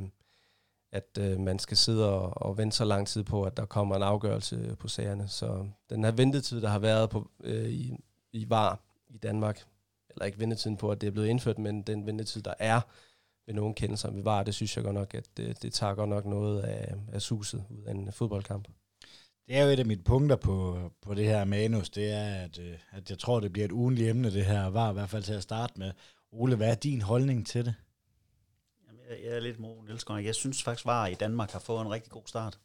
at 0.92 1.18
øh, 1.18 1.40
man 1.40 1.58
skal 1.58 1.76
sidde 1.76 2.12
og, 2.12 2.42
og 2.42 2.58
vente 2.58 2.76
så 2.76 2.84
lang 2.84 3.06
tid 3.06 3.24
på, 3.24 3.42
at 3.42 3.56
der 3.56 3.64
kommer 3.64 3.96
en 3.96 4.02
afgørelse 4.02 4.76
på 4.78 4.88
sagerne. 4.88 5.28
Så 5.28 5.66
den 5.90 6.04
her 6.04 6.10
ventetid, 6.10 6.60
der 6.60 6.68
har 6.68 6.78
været 6.78 7.10
på, 7.10 7.30
øh, 7.44 7.68
i, 7.68 7.96
i 8.32 8.50
VAR 8.50 8.80
i 9.08 9.18
Danmark, 9.18 9.64
eller 10.10 10.24
ikke 10.24 10.38
ventetiden 10.38 10.76
på, 10.76 10.90
at 10.90 11.00
det 11.00 11.06
er 11.06 11.10
blevet 11.10 11.28
indført, 11.28 11.58
men 11.58 11.82
den 11.82 12.06
ventetid, 12.06 12.42
der 12.42 12.54
er 12.58 12.80
ved 13.46 13.54
nogen 13.54 13.74
kendelser 13.74 14.10
ved 14.10 14.22
VAR, 14.22 14.42
det 14.42 14.54
synes 14.54 14.76
jeg 14.76 14.84
godt 14.84 14.94
nok, 14.94 15.14
at 15.14 15.24
det, 15.36 15.62
det 15.62 15.72
tager 15.72 15.94
godt 15.94 16.10
nok 16.10 16.24
noget 16.24 16.62
af, 16.62 16.94
af 17.12 17.22
suset 17.22 17.64
ud 17.70 17.82
af 17.82 17.90
en 17.90 18.12
fodboldkamp. 18.12 18.68
Det 19.46 19.56
er 19.56 19.64
jo 19.64 19.70
et 19.70 19.78
af 19.78 19.86
mine 19.86 20.02
punkter 20.02 20.36
på, 20.36 20.78
på 21.02 21.14
det 21.14 21.24
her 21.24 21.44
manus, 21.44 21.90
det 21.90 22.12
er, 22.12 22.34
at, 22.34 22.58
øh, 22.58 22.78
at 22.90 23.10
jeg 23.10 23.18
tror, 23.18 23.40
det 23.40 23.52
bliver 23.52 23.64
et 23.64 23.72
ugenligt 23.72 24.08
emne, 24.08 24.32
det 24.32 24.44
her 24.44 24.66
var 24.66 24.90
i 24.90 24.92
hvert 24.92 25.10
fald 25.10 25.22
til 25.22 25.34
at 25.34 25.42
starte 25.42 25.72
med. 25.76 25.92
Ole, 26.36 26.56
hvad 26.56 26.70
er 26.70 26.74
din 26.74 27.02
holdning 27.02 27.46
til 27.46 27.64
det? 27.64 27.74
Jamen, 28.86 29.00
jeg, 29.10 29.18
jeg 29.24 29.36
er 29.36 29.40
lidt 29.40 29.58
mod 29.58 29.84
Niels 29.86 30.04
Jeg 30.08 30.34
synes 30.34 30.62
faktisk, 30.62 30.86
var 30.86 31.06
i 31.06 31.14
Danmark 31.14 31.50
har 31.50 31.58
fået 31.58 31.80
en 31.80 31.90
rigtig 31.90 32.12
god 32.12 32.22
start. 32.26 32.58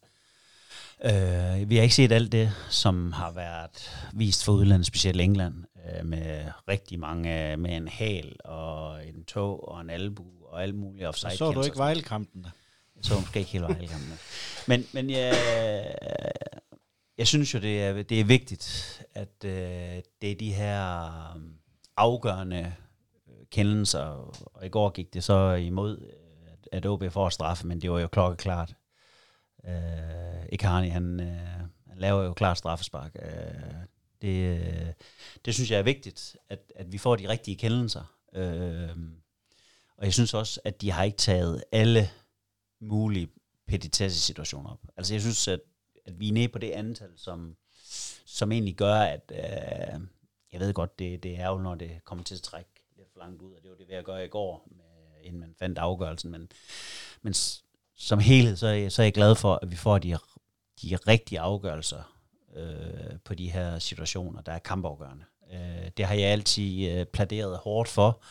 Uh, 1.04 1.70
vi 1.70 1.76
har 1.76 1.82
ikke 1.82 1.94
set 1.94 2.12
alt 2.12 2.32
det, 2.32 2.52
som 2.70 3.12
har 3.12 3.30
været 3.32 4.08
vist 4.12 4.44
for 4.44 4.52
udlandet, 4.52 4.86
specielt 4.86 5.20
England, 5.20 5.54
uh, 5.74 6.06
med 6.06 6.44
rigtig 6.68 6.98
mange, 6.98 7.56
med 7.56 7.76
en 7.76 7.88
hal 7.88 8.36
og 8.44 9.06
en 9.06 9.24
tog 9.24 9.68
og 9.68 9.80
en 9.80 9.90
albu 9.90 10.24
og 10.44 10.62
alt 10.62 10.74
muligt 10.74 11.06
offside. 11.06 11.36
Så 11.36 11.52
du 11.52 11.62
ikke 11.62 11.78
vejlkampen 11.78 12.44
der? 12.44 12.50
Jeg 12.96 13.04
så 13.04 13.20
måske 13.20 13.38
ikke 13.38 13.50
helt 13.50 13.64
vejlkampen 13.64 14.18
Men, 14.66 14.86
men 14.92 15.10
jeg, 15.10 15.34
jeg 17.18 17.26
synes 17.26 17.54
jo, 17.54 17.58
det 17.58 17.82
er, 17.82 18.02
det 18.02 18.20
er 18.20 18.24
vigtigt, 18.24 19.02
at 19.14 19.34
uh, 19.44 19.50
det 20.22 20.32
er 20.32 20.34
de 20.34 20.52
her 20.52 21.32
um, 21.34 21.54
afgørende 21.96 22.74
kendelser, 23.50 24.00
og 24.54 24.66
i 24.66 24.68
går 24.68 24.90
gik 24.90 25.14
det 25.14 25.24
så 25.24 25.52
imod, 25.52 26.12
at, 26.46 26.68
at 26.72 26.86
OB 26.86 27.04
får 27.10 27.28
straffe, 27.28 27.66
men 27.66 27.80
det 27.80 27.90
var 27.90 28.00
jo 28.00 28.08
klokkeklart. 28.08 28.74
Øh, 29.64 30.46
Icarni, 30.52 30.88
han, 30.88 31.20
øh, 31.20 31.60
han 31.88 31.98
laver 31.98 32.22
jo 32.22 32.32
klart 32.32 32.58
straffespark. 32.58 33.16
Øh, 33.22 33.74
det, 34.22 34.58
øh, 34.60 34.92
det 35.44 35.54
synes 35.54 35.70
jeg 35.70 35.78
er 35.78 35.82
vigtigt, 35.82 36.36
at, 36.48 36.72
at 36.76 36.92
vi 36.92 36.98
får 36.98 37.16
de 37.16 37.28
rigtige 37.28 37.56
kendelser. 37.56 38.16
Øh, 38.32 38.96
og 39.96 40.04
jeg 40.04 40.12
synes 40.12 40.34
også, 40.34 40.60
at 40.64 40.80
de 40.80 40.90
har 40.90 41.04
ikke 41.04 41.18
taget 41.18 41.64
alle 41.72 42.10
mulige 42.80 43.28
petitesse-situationer 43.68 44.70
op. 44.70 44.80
Altså 44.96 45.14
jeg 45.14 45.20
synes, 45.20 45.48
at, 45.48 45.60
at 46.06 46.20
vi 46.20 46.28
er 46.28 46.32
nede 46.32 46.48
på 46.48 46.58
det 46.58 46.70
antal, 46.70 47.10
som, 47.16 47.56
som 48.26 48.52
egentlig 48.52 48.76
gør, 48.76 48.94
at 48.94 49.32
øh, 49.34 50.00
jeg 50.52 50.60
ved 50.60 50.72
godt, 50.72 50.98
det, 50.98 51.22
det 51.22 51.38
er 51.38 51.48
jo, 51.48 51.58
når 51.58 51.74
det 51.74 52.04
kommer 52.04 52.24
til 52.24 52.34
at 52.34 52.40
trække 52.42 52.70
langt 53.20 53.42
ud, 53.42 53.52
og 53.52 53.62
det 53.62 53.70
var 53.70 53.76
det, 53.76 53.88
jeg 53.88 54.04
gøre 54.04 54.24
i 54.24 54.28
går, 54.28 54.68
med, 54.70 55.24
inden 55.24 55.40
man 55.40 55.54
fandt 55.58 55.78
afgørelsen, 55.78 56.30
men, 56.30 56.48
men 57.22 57.34
som 57.96 58.18
helhed, 58.18 58.56
så 58.56 58.66
er, 58.66 58.72
jeg, 58.72 58.92
så 58.92 59.02
er 59.02 59.06
jeg 59.06 59.14
glad 59.14 59.34
for, 59.34 59.58
at 59.62 59.70
vi 59.70 59.76
får 59.76 59.98
de, 59.98 60.18
de 60.82 60.96
rigtige 60.96 61.40
afgørelser 61.40 62.20
øh, 62.56 63.18
på 63.24 63.34
de 63.34 63.50
her 63.50 63.78
situationer, 63.78 64.42
der 64.42 64.52
er 64.52 64.58
kampafgørende. 64.58 65.24
Øh, 65.52 65.90
det 65.96 66.04
har 66.06 66.14
jeg 66.14 66.28
altid 66.28 66.90
øh, 66.90 67.06
pladeret 67.06 67.58
hårdt 67.58 67.88
for, 67.88 68.22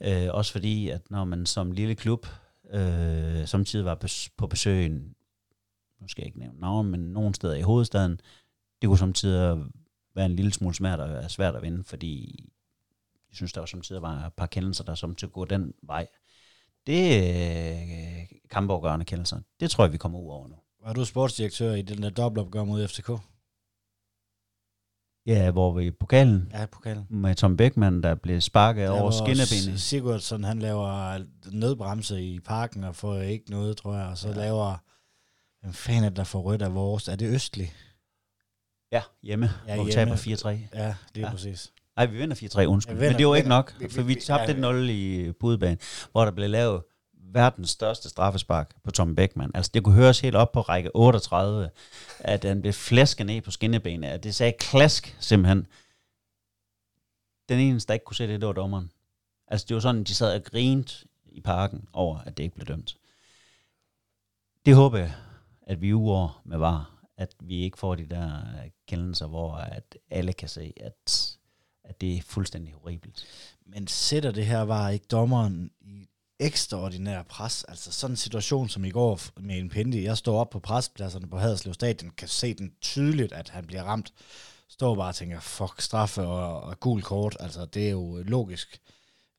øh, 0.00 0.28
også 0.30 0.52
fordi, 0.52 0.88
at 0.88 1.10
når 1.10 1.24
man 1.24 1.46
som 1.46 1.70
lille 1.70 1.94
klub 1.94 2.26
øh, 2.70 3.46
samtidig 3.46 3.84
var 3.84 4.06
på 4.36 4.46
besøg 4.46 4.90
nu 6.00 6.08
skal 6.08 6.22
jeg 6.22 6.26
ikke 6.26 6.38
nævne 6.38 6.60
navn, 6.60 6.90
men 6.90 7.00
nogle 7.00 7.34
steder 7.34 7.54
i 7.54 7.60
hovedstaden, 7.60 8.20
det 8.82 8.88
kunne 8.88 8.98
samtidig 8.98 9.64
være 10.14 10.26
en 10.26 10.36
lille 10.36 10.52
smule 10.52 10.74
svært 10.74 11.00
at, 11.00 11.30
svært 11.30 11.56
at 11.56 11.62
vinde, 11.62 11.84
fordi 11.84 12.44
jeg 13.36 13.38
synes, 13.38 13.52
der 13.52 13.60
var 13.60 13.66
samtidig 13.66 14.02
var 14.02 14.26
et 14.26 14.32
par 14.34 14.46
kendelser, 14.46 14.84
der 14.84 14.94
som 14.94 15.14
til 15.14 15.26
at 15.26 15.32
gå 15.32 15.44
den 15.44 15.72
vej. 15.82 16.06
Det 16.86 17.16
øh, 17.22 18.38
kampafgørende 18.50 19.04
kendelser, 19.04 19.40
det 19.60 19.70
tror 19.70 19.84
jeg, 19.84 19.92
vi 19.92 19.98
kommer 19.98 20.18
ud 20.18 20.30
over 20.30 20.48
nu. 20.48 20.56
Var 20.84 20.92
du 20.92 21.04
sportsdirektør 21.04 21.72
i 21.74 21.82
den 21.82 22.02
der 22.02 22.10
dobbeltopgør 22.10 22.64
mod 22.64 22.88
FCK? 22.88 23.10
Ja, 25.26 25.50
hvor 25.50 25.72
vi 25.72 25.86
i 25.86 25.90
pokalen 25.90 26.48
Ja, 26.52 26.66
pokalen. 26.66 27.06
med 27.10 27.34
Tom 27.34 27.56
Beckmann, 27.56 28.02
der 28.02 28.14
blev 28.14 28.40
sparket 28.40 28.82
Der 28.88 28.90
over 29.00 29.10
skinnebenet. 29.10 29.80
Sigurdsson, 29.80 30.44
han 30.44 30.58
laver 30.58 31.18
nødbremse 31.52 32.22
i 32.22 32.40
parken 32.40 32.84
og 32.84 32.96
får 32.96 33.16
ikke 33.20 33.50
noget, 33.50 33.76
tror 33.76 33.94
jeg. 33.96 34.06
Og 34.06 34.18
så 34.18 34.28
ja. 34.28 34.34
laver... 34.34 34.76
Hvem 35.60 35.72
fanden 35.72 36.04
er 36.04 36.08
det, 36.08 36.16
der 36.16 36.24
får 36.24 36.40
rødt 36.40 36.62
af 36.62 36.74
vores? 36.74 37.08
Er 37.08 37.16
det 37.16 37.34
Østlig? 37.34 37.72
Ja, 38.92 39.02
hjemme, 39.22 39.50
Ja, 39.66 39.74
hvor 39.74 39.84
vi 39.84 39.92
hjemme. 39.92 40.16
taber 40.16 40.36
4-3. 40.36 40.48
Ja, 40.78 40.94
det 41.14 41.22
er 41.22 41.26
ja. 41.26 41.30
præcis. 41.30 41.72
Nej, 41.96 42.06
vi 42.06 42.16
vinder 42.16 42.36
4-3, 42.36 42.66
undskyld. 42.66 42.94
Ja, 42.94 43.00
vinder- 43.00 43.10
Men 43.12 43.18
det 43.18 43.26
var 43.26 43.34
ikke 43.34 43.44
vinder- 43.46 43.56
nok, 43.56 43.74
vi- 43.80 43.88
for 43.88 44.02
vi- 44.02 44.14
vi 44.14 44.20
tabte 44.20 44.52
ja. 44.52 44.58
1-0 44.58 44.90
i 44.90 45.32
budbanen, 45.32 45.78
hvor 46.12 46.24
der 46.24 46.32
blev 46.32 46.50
lavet 46.50 46.82
verdens 47.32 47.70
største 47.70 48.08
straffespark 48.08 48.74
på 48.84 48.90
Tom 48.90 49.14
Beckmann. 49.14 49.50
Altså, 49.54 49.70
det 49.74 49.84
kunne 49.84 49.94
høres 49.94 50.20
helt 50.20 50.36
op 50.36 50.52
på 50.52 50.60
række 50.60 50.96
38, 50.96 51.70
at 52.20 52.44
han 52.44 52.60
blev 52.60 52.72
flæsket 52.72 53.26
ned 53.26 53.40
på 53.42 53.50
skinnebenet. 53.50 54.08
At 54.08 54.24
det 54.24 54.34
sagde 54.34 54.52
klask, 54.58 55.16
simpelthen. 55.20 55.66
Den 57.48 57.58
eneste, 57.60 57.88
der 57.88 57.94
ikke 57.94 58.04
kunne 58.04 58.16
se 58.16 58.26
det, 58.28 58.40
det 58.40 58.46
var 58.46 58.52
dommeren. 58.52 58.90
Altså, 59.48 59.66
det 59.68 59.74
var 59.74 59.80
sådan, 59.80 60.04
de 60.04 60.14
sad 60.14 60.34
og 60.34 60.44
grinte 60.44 60.94
i 61.26 61.40
parken 61.40 61.88
over, 61.92 62.18
at 62.18 62.36
det 62.36 62.42
ikke 62.42 62.54
blev 62.54 62.66
dømt. 62.66 62.96
Det 64.66 64.74
håber 64.74 64.98
jeg, 64.98 65.12
at 65.66 65.80
vi 65.80 65.90
er 65.90 65.94
uger 65.94 66.42
med 66.44 66.58
var, 66.58 67.00
at 67.16 67.34
vi 67.40 67.54
ikke 67.62 67.78
får 67.78 67.94
de 67.94 68.06
der 68.06 68.40
kendelser, 68.88 69.26
hvor 69.26 69.54
at 69.54 69.96
alle 70.10 70.32
kan 70.32 70.48
se, 70.48 70.72
at, 70.80 71.35
at 71.96 72.00
det 72.00 72.16
er 72.16 72.22
fuldstændig 72.22 72.74
horribelt. 72.74 73.26
Men 73.66 73.86
sætter 73.86 74.30
det 74.30 74.46
her 74.46 74.60
var 74.60 74.88
ikke 74.88 75.06
dommeren 75.10 75.70
i 75.80 76.08
ekstraordinær 76.38 77.22
pres? 77.22 77.64
Altså 77.64 77.92
sådan 77.92 78.12
en 78.12 78.16
situation 78.16 78.68
som 78.68 78.84
i 78.84 78.90
går 78.90 79.20
med 79.40 79.58
en 79.58 79.68
Pendi. 79.68 80.04
Jeg 80.04 80.16
står 80.16 80.40
op 80.40 80.50
på 80.50 80.58
prespladserne 80.58 81.28
på 81.28 81.38
Haderslev 81.38 81.74
Stadion, 81.74 82.10
kan 82.10 82.28
se 82.28 82.54
den 82.54 82.72
tydeligt, 82.80 83.32
at 83.32 83.48
han 83.48 83.66
bliver 83.66 83.82
ramt. 83.82 84.12
Står 84.68 84.94
bare 84.94 85.08
og 85.08 85.14
tænker, 85.14 85.40
fuck, 85.40 85.80
straffe 85.80 86.22
og, 86.22 86.60
og 86.62 86.80
gul 86.80 87.02
kort. 87.02 87.36
Altså 87.40 87.64
det 87.64 87.86
er 87.86 87.90
jo 87.90 88.22
logisk, 88.22 88.80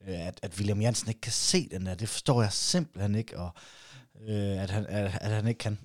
øh, 0.07 0.27
at, 0.27 0.39
at 0.43 0.57
William 0.57 0.81
Jansen 0.81 1.09
ikke 1.09 1.21
kan 1.21 1.31
se 1.31 1.69
den 1.71 1.85
der. 1.85 1.95
Det 1.95 2.09
forstår 2.09 2.41
jeg 2.41 2.53
simpelthen 2.53 3.15
ikke, 3.15 3.39
og 3.39 3.49
øh, 4.27 4.63
at, 4.63 4.69
han, 4.69 4.85
at, 4.85 5.17
at 5.21 5.31
han 5.31 5.47
ikke 5.47 5.57
kan. 5.57 5.79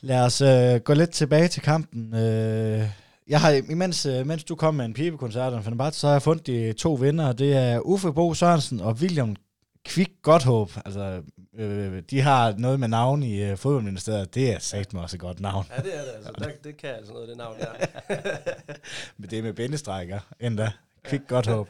Lad 0.00 0.20
os 0.20 0.40
øh, 0.40 0.80
gå 0.80 0.94
lidt 0.94 1.10
tilbage 1.10 1.48
til 1.48 1.62
kampen. 1.62 2.14
Øh, 2.14 2.90
jeg 3.28 3.40
har, 3.40 3.50
imens, 3.70 4.06
øh, 4.06 4.26
mens 4.26 4.44
du 4.44 4.54
kom 4.54 4.74
med 4.74 4.84
en 4.84 4.94
pibekoncert 4.94 5.52
og 5.52 5.64
Fenerbahce, 5.64 6.00
så 6.00 6.06
har 6.06 6.14
jeg 6.14 6.22
fundet 6.22 6.46
de 6.46 6.72
to 6.72 6.94
vinder. 6.94 7.32
Det 7.32 7.56
er 7.56 7.80
Uffe 7.80 8.12
Bo 8.12 8.34
Sørensen 8.34 8.80
og 8.80 8.92
William 8.92 9.36
Kvik 9.84 10.10
Godthåb. 10.22 10.70
Altså, 10.84 11.22
øh, 11.58 12.02
de 12.10 12.20
har 12.20 12.54
noget 12.58 12.80
med 12.80 12.88
navn 12.88 13.22
i 13.22 13.42
øh, 13.42 13.56
fodboldministeriet. 13.56 14.34
Det 14.34 14.52
er 14.52 14.58
sagt 14.58 14.94
mig 14.94 15.02
også 15.02 15.16
et 15.16 15.20
godt 15.20 15.40
navn. 15.40 15.66
Ja, 15.76 15.82
det 15.82 15.98
er 15.98 16.02
det 16.02 16.10
altså. 16.16 16.32
Der, 16.38 16.48
det 16.64 16.76
kan 16.76 16.90
altså 16.90 17.12
noget, 17.12 17.28
det 17.28 17.36
navn 17.36 17.56
der. 17.58 17.86
Men 19.18 19.30
det 19.30 19.38
er 19.38 19.42
med 19.42 19.52
bindestrækker 19.52 20.18
endda. 20.40 20.70
Kvik 21.04 21.20
Godthåb. 21.28 21.68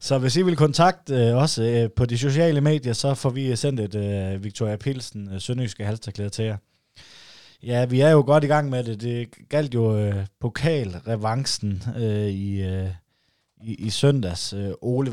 Så 0.00 0.18
hvis 0.18 0.36
I 0.36 0.42
vil 0.42 0.56
kontakte 0.56 1.14
øh, 1.14 1.36
os 1.36 1.58
øh, 1.58 1.90
på 1.90 2.06
de 2.06 2.18
sociale 2.18 2.60
medier, 2.60 2.92
så 2.92 3.14
får 3.14 3.30
vi 3.30 3.56
sendt 3.56 3.80
et 3.80 3.94
øh, 3.94 4.44
Victoria 4.44 4.76
Pilsen 4.76 5.34
øh, 5.34 5.40
sønderjyske 5.40 5.84
halsterklæde 5.84 6.30
til 6.30 6.44
jer. 6.44 6.56
Ja, 7.62 7.84
vi 7.84 8.00
er 8.00 8.10
jo 8.10 8.22
godt 8.26 8.44
i 8.44 8.46
gang 8.46 8.70
med 8.70 8.84
det. 8.84 9.00
Det 9.00 9.48
galt 9.48 9.74
jo 9.74 9.96
øh, 9.98 10.26
pokalrevancen 10.40 11.82
øh, 11.96 12.28
i, 12.28 12.62
øh, 12.62 12.90
i, 13.62 13.74
i 13.74 13.90
søndags. 13.90 14.52
Øh, 14.52 14.72
Ole, 14.80 15.12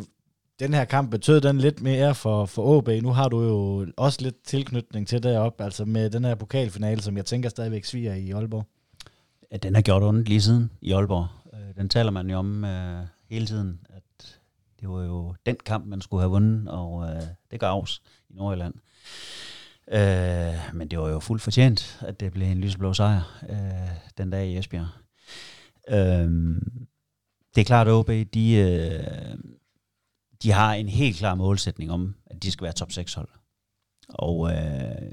den 0.59 0.73
her 0.73 0.85
kamp 0.85 1.11
betød 1.11 1.41
den 1.41 1.57
lidt 1.57 1.81
mere 1.81 2.15
for, 2.15 2.45
for 2.45 2.77
AB. 2.77 3.03
Nu 3.03 3.09
har 3.09 3.29
du 3.29 3.41
jo 3.41 3.87
også 3.97 4.21
lidt 4.21 4.43
tilknytning 4.43 5.07
til 5.07 5.23
derop, 5.23 5.61
altså 5.61 5.85
med 5.85 6.09
den 6.09 6.25
her 6.25 6.35
pokalfinale, 6.35 7.01
som 7.01 7.17
jeg 7.17 7.25
tænker 7.25 7.49
stadigvæk 7.49 7.85
sviger 7.85 8.13
i 8.13 8.31
Aalborg. 8.31 8.65
Ja, 9.51 9.57
den 9.57 9.75
har 9.75 9.81
gjort 9.81 10.03
ondt 10.03 10.29
lige 10.29 10.41
siden 10.41 10.71
i 10.81 10.91
Aalborg. 10.91 11.27
Øh, 11.53 11.75
den 11.77 11.89
taler 11.89 12.11
man 12.11 12.29
jo 12.29 12.37
om 12.37 12.65
øh, 12.65 13.03
hele 13.29 13.45
tiden, 13.45 13.79
at 13.89 14.37
det 14.79 14.89
var 14.89 15.03
jo 15.03 15.35
den 15.45 15.55
kamp, 15.65 15.85
man 15.85 16.01
skulle 16.01 16.21
have 16.21 16.31
vundet, 16.31 16.69
og 16.69 17.09
øh, 17.09 17.21
det 17.51 17.59
gavs 17.59 18.01
i 18.29 18.33
Nordjylland. 18.33 18.73
Øh, 18.75 18.81
Øh, 19.91 20.75
men 20.75 20.87
det 20.87 20.99
var 20.99 21.09
jo 21.09 21.19
fuldt 21.19 21.43
fortjent, 21.43 21.99
at 22.01 22.19
det 22.19 22.31
blev 22.31 22.47
en 22.47 22.57
lyseblå 22.57 22.93
sejr 22.93 23.41
øh, 23.49 23.89
den 24.17 24.29
dag 24.29 24.47
i 24.47 24.57
Esbjerg. 24.57 24.87
Øh, 25.89 26.29
det 27.55 27.61
er 27.61 27.65
klart, 27.65 27.87
at 27.87 27.93
OB, 27.93 28.09
de, 28.33 28.53
øh, 28.55 29.37
de 30.43 30.51
har 30.51 30.73
en 30.73 30.89
helt 30.89 31.17
klar 31.17 31.35
målsætning 31.35 31.91
om, 31.91 32.15
at 32.25 32.43
de 32.43 32.51
skal 32.51 32.63
være 32.63 32.73
top 32.73 32.91
6 32.91 33.13
hold. 33.13 33.29
Og 34.09 34.51
øh, 34.51 35.11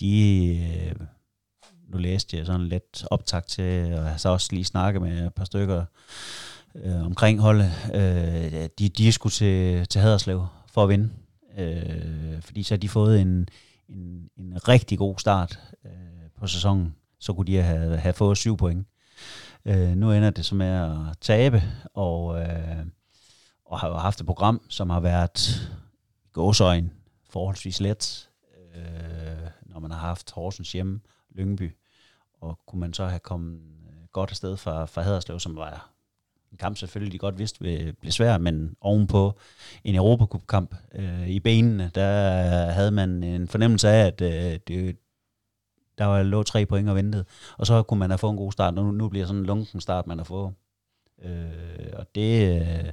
de... 0.00 0.56
Øh, 0.90 1.06
nu 1.88 1.98
læste 1.98 2.36
jeg 2.36 2.46
sådan 2.46 2.68
lidt 2.68 3.04
optakt 3.10 3.48
til, 3.48 3.84
og 3.84 3.90
jeg 3.90 4.10
har 4.10 4.16
så 4.16 4.28
også 4.28 4.48
lige 4.52 4.64
snakket 4.64 5.02
med 5.02 5.26
et 5.26 5.34
par 5.34 5.44
stykker 5.44 5.84
øh, 6.74 7.04
omkring 7.04 7.40
holdet. 7.40 7.72
Øh, 7.94 8.68
de, 8.78 8.88
de 8.88 9.12
skulle 9.12 9.32
til, 9.32 9.86
til 9.86 10.00
Haderslev 10.00 10.46
for 10.70 10.82
at 10.82 10.88
vinde, 10.88 11.10
øh, 11.58 12.42
fordi 12.42 12.62
så 12.62 12.74
har 12.74 12.78
de 12.78 12.88
fået 12.88 13.20
en, 13.20 13.48
en, 13.88 14.30
en 14.36 14.68
rigtig 14.68 14.98
god 14.98 15.18
start 15.18 15.60
øh, 15.84 15.90
på 16.38 16.46
sæsonen. 16.46 16.96
Så 17.18 17.32
kunne 17.32 17.46
de 17.46 17.56
have, 17.56 17.96
have 17.96 18.12
fået 18.12 18.38
syv 18.38 18.56
point. 18.56 18.86
Øh, 19.64 19.88
nu 19.88 20.12
ender 20.12 20.30
det 20.30 20.44
så 20.44 20.54
med 20.54 20.66
at 20.66 21.18
tabe, 21.20 21.62
og, 21.94 22.40
øh, 22.40 22.86
og 23.64 23.80
har 23.80 23.88
jo 23.88 23.94
haft 23.94 24.20
et 24.20 24.26
program, 24.26 24.60
som 24.68 24.90
har 24.90 25.00
været 25.00 25.70
gåsøjen 26.32 26.92
forholdsvis 27.30 27.80
let, 27.80 28.28
øh, 28.74 29.50
når 29.62 29.80
man 29.80 29.90
har 29.90 29.98
haft 29.98 30.30
Horsens 30.30 30.72
hjemme, 30.72 31.00
Lyngby, 31.30 31.76
og 32.40 32.60
kunne 32.66 32.80
man 32.80 32.92
så 32.92 33.06
have 33.06 33.20
kommet 33.20 33.60
øh, 33.60 34.08
godt 34.12 34.30
afsted 34.30 34.56
fra, 34.56 34.84
fra 34.84 35.02
Haderslev, 35.02 35.40
som 35.40 35.56
var 35.56 35.90
en 36.56 36.58
kamp 36.58 36.76
selvfølgelig, 36.76 37.12
de 37.12 37.18
godt 37.18 37.38
vidste 37.38 37.60
ville 37.60 37.92
blive 37.92 38.12
svær, 38.12 38.38
men 38.38 38.76
ovenpå 38.80 39.38
en 39.84 39.94
Europacup-kamp 39.94 40.74
øh, 40.94 41.28
i 41.28 41.40
benene, 41.40 41.90
der 41.94 42.10
havde 42.70 42.90
man 42.90 43.22
en 43.22 43.48
fornemmelse 43.48 43.88
af, 43.88 44.06
at 44.06 44.20
øh, 44.20 44.58
det, 44.68 44.96
der 45.98 46.04
var 46.04 46.22
lå 46.22 46.42
tre 46.42 46.66
point 46.66 46.88
og 46.88 46.96
ventede, 46.96 47.24
og 47.58 47.66
så 47.66 47.82
kunne 47.82 48.00
man 48.00 48.10
have 48.10 48.18
fået 48.18 48.30
en 48.30 48.36
god 48.36 48.52
start, 48.52 48.74
nu, 48.74 48.90
nu 48.90 49.08
bliver 49.08 49.26
sådan 49.26 49.40
en 49.40 49.46
lunken 49.46 49.80
start, 49.80 50.06
man 50.06 50.18
har 50.18 50.24
fået. 50.24 50.52
Øh, 51.24 51.92
og 51.92 52.06
det, 52.14 52.56
øh, 52.56 52.92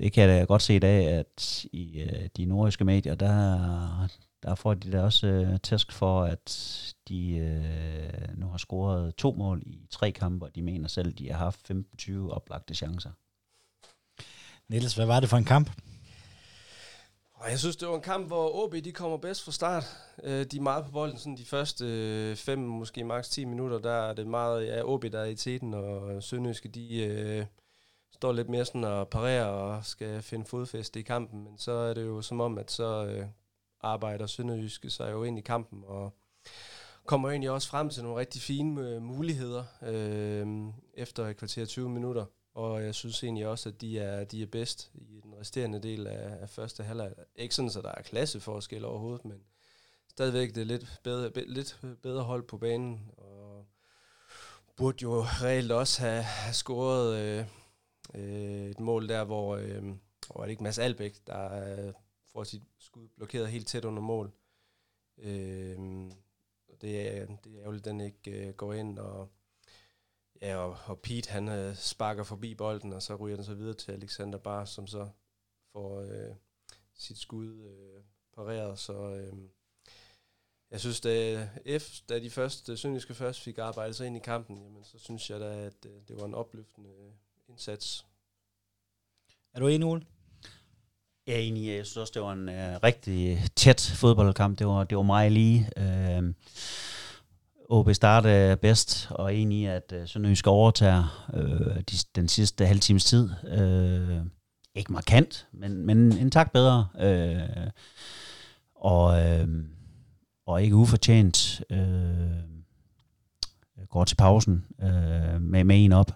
det 0.00 0.12
kan 0.12 0.28
jeg 0.28 0.40
da 0.40 0.44
godt 0.44 0.62
se 0.62 0.76
i 0.76 0.78
dag, 0.78 1.08
at 1.08 1.64
i 1.72 2.00
øh, 2.00 2.28
de 2.36 2.44
nordiske 2.44 2.84
medier, 2.84 3.14
der, 3.14 4.08
der 4.44 4.54
får 4.54 4.74
de 4.74 4.92
da 4.92 5.02
også 5.02 5.26
øh, 5.26 5.60
tæsk 5.60 5.92
for, 5.92 6.22
at 6.22 6.48
de 7.08 7.36
øh, 7.36 8.38
nu 8.38 8.46
har 8.46 8.58
scoret 8.58 9.14
to 9.14 9.32
mål 9.32 9.62
i 9.66 9.86
tre 9.90 10.12
kampe, 10.12 10.44
og 10.46 10.54
de 10.54 10.62
mener 10.62 10.88
selv, 10.88 11.08
at 11.08 11.18
de 11.18 11.32
har 11.32 11.38
haft 11.38 11.70
15-20 11.70 12.30
oplagte 12.30 12.74
chancer. 12.74 13.10
Niels, 14.68 14.94
hvad 14.94 15.06
var 15.06 15.20
det 15.20 15.28
for 15.28 15.36
en 15.36 15.44
kamp? 15.44 15.70
Og 17.34 17.50
jeg 17.50 17.58
synes, 17.58 17.76
det 17.76 17.88
var 17.88 17.94
en 17.94 18.00
kamp, 18.00 18.26
hvor 18.26 18.64
OB 18.64 18.74
de 18.84 18.92
kommer 18.92 19.16
bedst 19.16 19.44
fra 19.44 19.52
start. 19.52 19.84
Øh, 20.22 20.46
de 20.46 20.56
er 20.56 20.60
meget 20.60 20.84
på 20.84 20.90
bolden, 20.90 21.18
sådan 21.18 21.36
de 21.36 21.44
første 21.44 21.84
øh, 21.84 22.36
fem, 22.36 22.58
måske 22.58 23.04
maks 23.04 23.28
10 23.28 23.44
minutter, 23.44 23.78
der 23.78 23.92
er 23.92 24.12
det 24.12 24.26
meget 24.26 24.66
ja, 24.66 24.82
OB, 24.84 25.02
der 25.02 25.20
er 25.20 25.24
i 25.24 25.34
teten, 25.34 25.74
og 25.74 26.22
Sønderjyske, 26.22 26.68
de 26.68 27.04
øh, 27.04 27.46
står 28.12 28.32
lidt 28.32 28.48
mere 28.48 28.64
sådan 28.64 28.84
og 28.84 29.08
parerer 29.08 29.44
og 29.44 29.84
skal 29.84 30.22
finde 30.22 30.44
fodfæste 30.44 31.00
i 31.00 31.02
kampen. 31.02 31.44
Men 31.44 31.58
så 31.58 31.72
er 31.72 31.94
det 31.94 32.06
jo 32.06 32.22
som 32.22 32.40
om, 32.40 32.58
at 32.58 32.70
så 32.70 33.06
øh, 33.06 33.26
arbejder 33.84 34.26
Sønderjyske 34.26 34.90
sig 34.90 35.12
jo 35.12 35.24
ind 35.24 35.38
i 35.38 35.42
kampen, 35.42 35.84
og 35.86 36.16
kommer 37.06 37.30
egentlig 37.30 37.50
også 37.50 37.68
frem 37.68 37.90
til 37.90 38.02
nogle 38.02 38.20
rigtig 38.20 38.42
fine 38.42 38.88
øh, 38.88 39.02
muligheder 39.02 39.64
øh, 39.82 40.46
efter 40.94 41.26
et 41.26 41.36
kvarter 41.36 41.64
20 41.64 41.90
minutter. 41.90 42.24
Og 42.54 42.84
jeg 42.84 42.94
synes 42.94 43.22
egentlig 43.22 43.46
også, 43.46 43.68
at 43.68 43.80
de 43.80 43.98
er, 43.98 44.24
de 44.24 44.42
er 44.42 44.46
bedst 44.46 44.90
i 44.94 45.20
den 45.22 45.34
resterende 45.40 45.82
del 45.82 46.06
af, 46.06 46.36
af 46.40 46.50
første 46.50 46.82
halvleg. 46.82 47.12
Ikke 47.36 47.54
sådan, 47.54 47.70
at 47.76 47.84
der 47.84 47.92
er 47.96 48.02
klasseforskel 48.02 48.84
overhovedet, 48.84 49.24
men 49.24 49.38
stadigvæk 50.10 50.54
det 50.54 50.60
er 50.60 50.64
lidt 50.64 51.00
bedre, 51.02 51.30
be, 51.30 51.44
lidt 51.46 51.80
bedre 52.02 52.22
hold 52.22 52.42
på 52.42 52.58
banen. 52.58 53.10
Og 53.16 53.66
burde 54.76 54.98
jo 55.02 55.22
reelt 55.22 55.72
også 55.72 56.02
have, 56.02 56.22
have 56.22 56.54
scoret 56.54 57.16
øh, 57.16 57.46
øh, 58.14 58.70
et 58.70 58.80
mål 58.80 59.08
der, 59.08 59.24
hvor, 59.24 59.56
øh, 59.56 59.82
hvor 60.26 60.40
er 60.40 60.42
det 60.42 60.50
ikke 60.50 60.62
Mads 60.62 60.78
Albæk, 60.78 61.16
der 61.26 61.64
øh, 61.86 61.92
får 62.34 62.44
sit 62.44 62.62
skud 62.78 63.08
blokeret 63.08 63.48
helt 63.48 63.66
tæt 63.66 63.84
under 63.84 64.02
mål. 64.02 64.32
Øh, 65.18 65.78
og 66.68 66.80
det 66.80 67.16
er, 67.16 67.26
det 67.26 67.54
er 67.54 67.60
ærgerligt, 67.60 67.86
at 67.86 67.90
den 67.90 68.00
ikke 68.00 68.48
øh, 68.48 68.54
går 68.54 68.72
ind, 68.72 68.98
og 68.98 69.28
Ja, 70.44 70.56
og, 70.56 70.78
og 70.86 71.00
Pete 71.00 71.30
han 71.30 71.48
øh, 71.48 71.76
sparker 71.76 72.22
forbi 72.22 72.54
bolden, 72.54 72.92
og 72.92 73.02
så 73.02 73.16
ryger 73.16 73.36
den 73.36 73.44
så 73.44 73.54
videre 73.54 73.74
til 73.74 73.92
Alexander 73.92 74.38
Bar, 74.38 74.64
som 74.64 74.86
så 74.86 75.08
får 75.72 76.00
øh, 76.00 76.34
sit 76.94 77.18
skud 77.18 77.64
øh, 77.64 78.02
pareret. 78.32 78.78
Så 78.78 78.92
øh, 78.92 79.32
jeg 80.70 80.80
synes, 80.80 81.00
da, 81.00 81.44
F, 81.78 82.00
da 82.08 82.20
de 82.20 82.30
første, 82.30 82.76
Sønderjyske 82.76 83.14
først 83.14 83.40
fik 83.40 83.58
arbejdet 83.58 83.96
sig 83.96 84.06
ind 84.06 84.16
i 84.16 84.20
kampen, 84.20 84.62
jamen, 84.62 84.84
så 84.84 84.98
synes 84.98 85.30
jeg 85.30 85.40
da, 85.40 85.66
at 85.66 85.86
øh, 85.86 86.00
det 86.08 86.16
var 86.16 86.24
en 86.24 86.34
opløftende 86.34 86.90
øh, 86.90 87.12
indsats. 87.48 88.06
Er 89.52 89.60
du 89.60 89.66
enig, 89.66 89.86
Ole? 89.86 90.06
Jeg 91.26 91.34
er 91.34 91.38
enig. 91.38 91.66
Jeg 91.66 91.86
synes 91.86 91.96
også, 91.96 92.12
det 92.14 92.22
var 92.22 92.32
en 92.32 92.48
uh, 92.48 92.82
rigtig 92.82 93.32
øh, 93.32 93.46
tæt 93.56 93.92
fodboldkamp. 93.94 94.58
Det 94.58 94.66
var, 94.66 94.84
det 94.84 94.96
var 94.96 95.02
meget 95.02 95.32
lige. 95.32 95.70
Øhm, 95.76 96.34
uh, 97.68 97.78
OB 97.78 97.94
startede 97.94 98.56
bedst, 98.56 99.08
og 99.10 99.34
enig 99.34 99.58
i, 99.58 99.64
at 99.64 99.92
uh, 99.96 100.08
Sønderjysk 100.08 100.46
overtager 100.46 101.26
uh, 101.34 101.76
de, 101.76 101.96
den 102.14 102.28
sidste 102.28 102.66
halve 102.66 102.80
times 102.80 103.04
tid. 103.04 103.30
Uh, 103.42 104.26
ikke 104.74 104.92
markant, 104.92 105.46
men, 105.52 105.86
men 105.86 106.12
en 106.12 106.30
tak 106.30 106.52
bedre. 106.52 106.86
Uh, 106.94 107.70
og, 108.74 109.04
uh, 109.04 109.48
og 110.46 110.62
ikke 110.62 110.76
ufortjent 110.76 111.62
uh, 111.70 111.78
går 113.88 114.04
til 114.04 114.16
pausen 114.16 114.64
uh, 114.78 115.40
med, 115.40 115.64
med 115.64 115.84
en 115.84 115.92
op. 115.92 116.12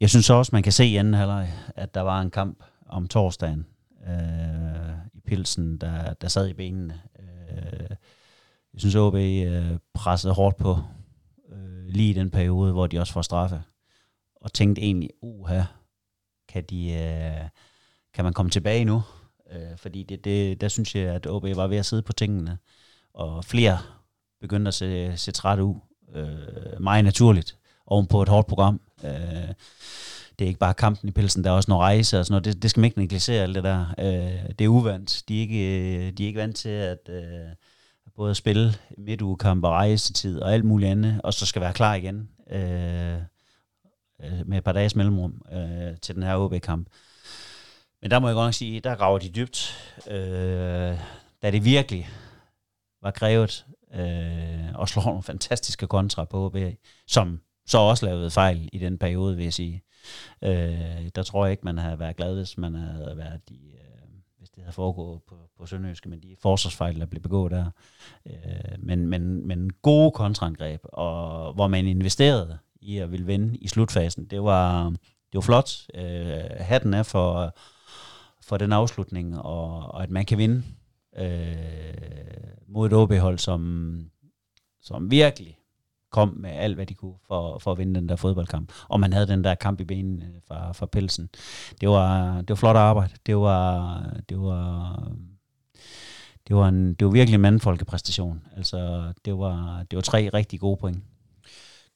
Jeg 0.00 0.10
synes 0.10 0.30
også, 0.30 0.50
man 0.52 0.62
kan 0.62 0.72
se 0.72 0.86
i 0.86 0.96
anden 0.96 1.14
halvleg, 1.14 1.52
at 1.76 1.94
der 1.94 2.00
var 2.00 2.20
en 2.20 2.30
kamp 2.30 2.62
om 2.86 3.08
torsdagen 3.08 3.66
øh, 4.08 4.96
i 5.14 5.20
pilsen, 5.20 5.78
der, 5.78 6.14
der 6.14 6.28
sad 6.28 6.48
i 6.48 6.52
benene. 6.52 7.00
Øh, 7.18 7.96
jeg 8.72 8.80
synes, 8.80 8.94
OB 8.94 9.14
øh, 9.14 9.78
pressede 9.94 10.34
hårdt 10.34 10.56
på 10.56 10.78
øh, 11.52 11.86
lige 11.86 12.10
i 12.10 12.12
den 12.12 12.30
periode, 12.30 12.72
hvor 12.72 12.86
de 12.86 12.98
også 12.98 13.12
får 13.12 13.22
straffe. 13.22 13.62
Og 14.36 14.52
tænkte 14.52 14.82
egentlig, 14.82 15.10
uha, 15.22 15.62
kan, 16.48 16.64
de, 16.64 16.92
øh, 16.92 17.48
kan 18.14 18.24
man 18.24 18.32
komme 18.32 18.50
tilbage 18.50 18.84
nu? 18.84 19.02
Øh, 19.50 19.76
fordi 19.76 20.02
det, 20.02 20.24
det, 20.24 20.60
der 20.60 20.68
synes 20.68 20.94
jeg, 20.94 21.14
at 21.14 21.26
OB 21.26 21.44
var 21.44 21.66
ved 21.66 21.76
at 21.76 21.86
sidde 21.86 22.02
på 22.02 22.12
tingene. 22.12 22.58
Og 23.14 23.44
flere 23.44 23.78
begyndte 24.40 24.68
at 24.68 24.74
se, 24.74 25.16
se 25.16 25.32
træt 25.32 25.58
ud. 25.58 25.74
Øh, 26.14 26.80
meget 26.80 27.04
naturligt 27.04 27.58
ovenpå 27.86 28.22
et 28.22 28.28
hårdt 28.28 28.46
program. 28.48 28.80
Øh, 29.04 29.54
det 30.40 30.46
er 30.46 30.48
ikke 30.48 30.60
bare 30.60 30.74
kampen 30.74 31.08
i 31.08 31.12
pelsen, 31.12 31.44
der 31.44 31.50
er 31.50 31.54
også 31.54 31.70
noget 31.70 31.82
rejse 31.82 32.18
og 32.18 32.26
sådan 32.26 32.32
noget. 32.32 32.44
Det, 32.44 32.62
det 32.62 32.70
skal 32.70 32.80
man 32.80 32.84
ikke 32.84 32.98
negligere, 32.98 33.42
alt 33.42 33.54
det 33.54 33.64
der. 33.64 33.94
Øh, 33.98 34.48
det 34.58 34.64
er 34.64 34.68
uvandt. 34.68 35.22
De 35.28 35.36
er 35.36 35.40
ikke, 35.40 35.78
øh, 35.96 36.12
de 36.12 36.22
er 36.22 36.26
ikke 36.26 36.40
vant 36.40 36.56
til 36.56 36.68
at 36.68 37.08
øh, 37.08 37.48
både 38.16 38.34
spille 38.34 38.74
midtugekamp 38.98 39.64
og 39.64 39.70
rejsetid 39.70 40.40
og 40.40 40.54
alt 40.54 40.64
muligt 40.64 40.90
andet, 40.90 41.20
og 41.24 41.34
så 41.34 41.46
skal 41.46 41.62
være 41.62 41.72
klar 41.72 41.94
igen 41.94 42.28
øh, 42.50 43.14
øh 44.22 44.46
med 44.46 44.58
et 44.58 44.64
par 44.64 44.72
dages 44.72 44.96
mellemrum 44.96 45.42
øh, 45.52 45.96
til 46.02 46.14
den 46.14 46.22
her 46.22 46.36
OB-kamp. 46.36 46.88
Men 48.02 48.10
der 48.10 48.18
må 48.18 48.28
jeg 48.28 48.34
godt 48.34 48.46
nok 48.46 48.54
sige, 48.54 48.80
der 48.80 48.94
graver 48.94 49.18
de 49.18 49.28
dybt. 49.28 49.76
Øh, 50.10 50.98
da 51.42 51.50
det 51.50 51.64
virkelig 51.64 52.08
var 53.02 53.10
krævet 53.10 53.66
øh, 53.94 54.74
og 54.74 54.88
slår 54.88 55.04
nogle 55.04 55.22
fantastiske 55.22 55.86
kontra 55.86 56.24
på 56.24 56.46
OB, 56.46 56.56
som 57.06 57.40
så 57.66 57.78
også 57.78 58.06
lavede 58.06 58.30
fejl 58.30 58.68
i 58.72 58.78
den 58.78 58.98
periode, 58.98 59.36
vil 59.36 59.44
jeg 59.44 59.54
sige. 59.54 59.82
Øh, 60.42 61.08
der 61.14 61.22
tror 61.22 61.44
jeg 61.44 61.50
ikke, 61.50 61.64
man 61.64 61.78
havde 61.78 61.98
været 61.98 62.16
glad, 62.16 62.36
hvis 62.36 62.58
man 62.58 62.74
havde 62.74 63.16
været 63.16 63.40
i, 63.50 63.72
øh, 63.72 64.08
hvis 64.38 64.50
det 64.50 64.62
havde 64.62 64.74
foregået 64.74 65.20
på, 65.28 65.36
på 65.58 65.66
Sønderjyske, 65.66 66.08
men 66.08 66.22
de 66.22 66.36
forsvarsfejl, 66.42 67.00
der 67.00 67.06
blev 67.06 67.22
begået 67.22 67.52
der. 67.52 67.70
Øh, 68.26 68.34
men, 68.78 69.08
men, 69.08 69.46
men 69.46 69.70
gode 69.72 70.10
kontraangreb, 70.10 70.80
og 70.84 71.52
hvor 71.52 71.68
man 71.68 71.86
investerede 71.86 72.58
i 72.80 72.98
at 72.98 73.10
ville 73.12 73.26
vinde 73.26 73.56
i 73.56 73.68
slutfasen, 73.68 74.24
det 74.24 74.42
var, 74.42 74.88
det 75.32 75.34
var 75.34 75.40
flot. 75.40 75.70
Øh, 75.94 76.40
hatten 76.58 76.94
er 76.94 77.02
for, 77.02 77.56
for 78.42 78.56
den 78.56 78.72
afslutning, 78.72 79.38
og, 79.38 79.94
og 79.94 80.02
at 80.02 80.10
man 80.10 80.24
kan 80.24 80.38
vinde 80.38 80.62
øh, 81.18 81.56
mod 82.68 82.86
et 82.86 82.92
OB-hold, 82.92 83.38
som, 83.38 84.10
som 84.80 85.10
virkelig 85.10 85.59
kom 86.10 86.34
med 86.36 86.50
alt, 86.50 86.74
hvad 86.74 86.86
de 86.86 86.94
kunne 86.94 87.14
for, 87.26 87.58
for 87.58 87.72
at 87.72 87.78
vinde 87.78 87.94
den 87.94 88.08
der 88.08 88.16
fodboldkamp. 88.16 88.72
Og 88.88 89.00
man 89.00 89.12
havde 89.12 89.26
den 89.26 89.44
der 89.44 89.54
kamp 89.54 89.80
i 89.80 89.84
benen 89.84 90.22
øh, 90.22 90.28
fra, 90.48 90.72
fra 90.72 90.86
pelsen. 90.86 91.28
Det 91.80 91.88
var, 91.88 92.36
det 92.36 92.48
var 92.48 92.54
flot 92.54 92.76
arbejde. 92.76 93.14
Det 93.26 93.36
var, 93.36 94.02
det 94.28 94.38
var, 94.40 95.12
det 96.48 96.56
var, 96.56 96.68
en, 96.68 96.94
det 96.94 97.04
var 97.06 97.12
virkelig 97.12 97.34
en 97.34 97.40
mandfolkepræstation. 97.40 98.42
Altså, 98.56 99.12
det 99.24 99.38
var, 99.38 99.84
det 99.90 99.96
var 99.96 100.02
tre 100.02 100.30
rigtig 100.34 100.60
gode 100.60 100.76
point. 100.76 101.02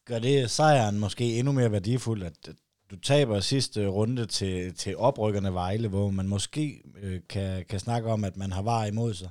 Gør 0.04 0.18
det 0.18 0.50
sejren 0.50 0.98
måske 0.98 1.38
endnu 1.38 1.52
mere 1.52 1.72
værdifuld, 1.72 2.22
at 2.22 2.48
du 2.90 2.96
taber 2.96 3.40
sidste 3.40 3.86
runde 3.86 4.26
til, 4.26 4.74
til 4.74 4.96
oprykkerne 4.96 5.54
Vejle, 5.54 5.88
hvor 5.88 6.10
man 6.10 6.28
måske 6.28 6.82
øh, 7.02 7.20
kan, 7.28 7.64
kan 7.68 7.80
snakke 7.80 8.10
om, 8.10 8.24
at 8.24 8.36
man 8.36 8.52
har 8.52 8.62
var 8.62 8.84
imod 8.84 9.14
sig. 9.14 9.28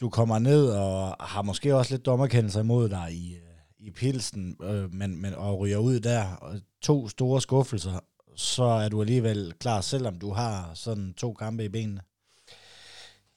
Du 0.00 0.08
kommer 0.08 0.38
ned 0.38 0.66
og 0.66 1.16
har 1.20 1.42
måske 1.42 1.76
også 1.76 1.94
lidt 1.94 2.06
dommerkendelser 2.06 2.60
imod 2.60 2.88
dig 2.88 3.08
i, 3.12 3.34
øh, 3.34 3.49
i 3.80 3.90
pilsen, 3.90 4.56
øh, 4.62 4.94
men, 4.94 5.22
men, 5.22 5.34
og 5.34 5.58
ryger 5.58 5.78
ud 5.78 6.00
der, 6.00 6.36
og 6.36 6.60
to 6.82 7.08
store 7.08 7.40
skuffelser, 7.40 8.00
så 8.36 8.64
er 8.64 8.88
du 8.88 9.00
alligevel 9.00 9.54
klar, 9.60 9.80
selvom 9.80 10.18
du 10.18 10.30
har 10.30 10.74
sådan 10.74 11.14
to 11.14 11.32
kampe 11.32 11.64
i 11.64 11.68
benene. 11.68 12.02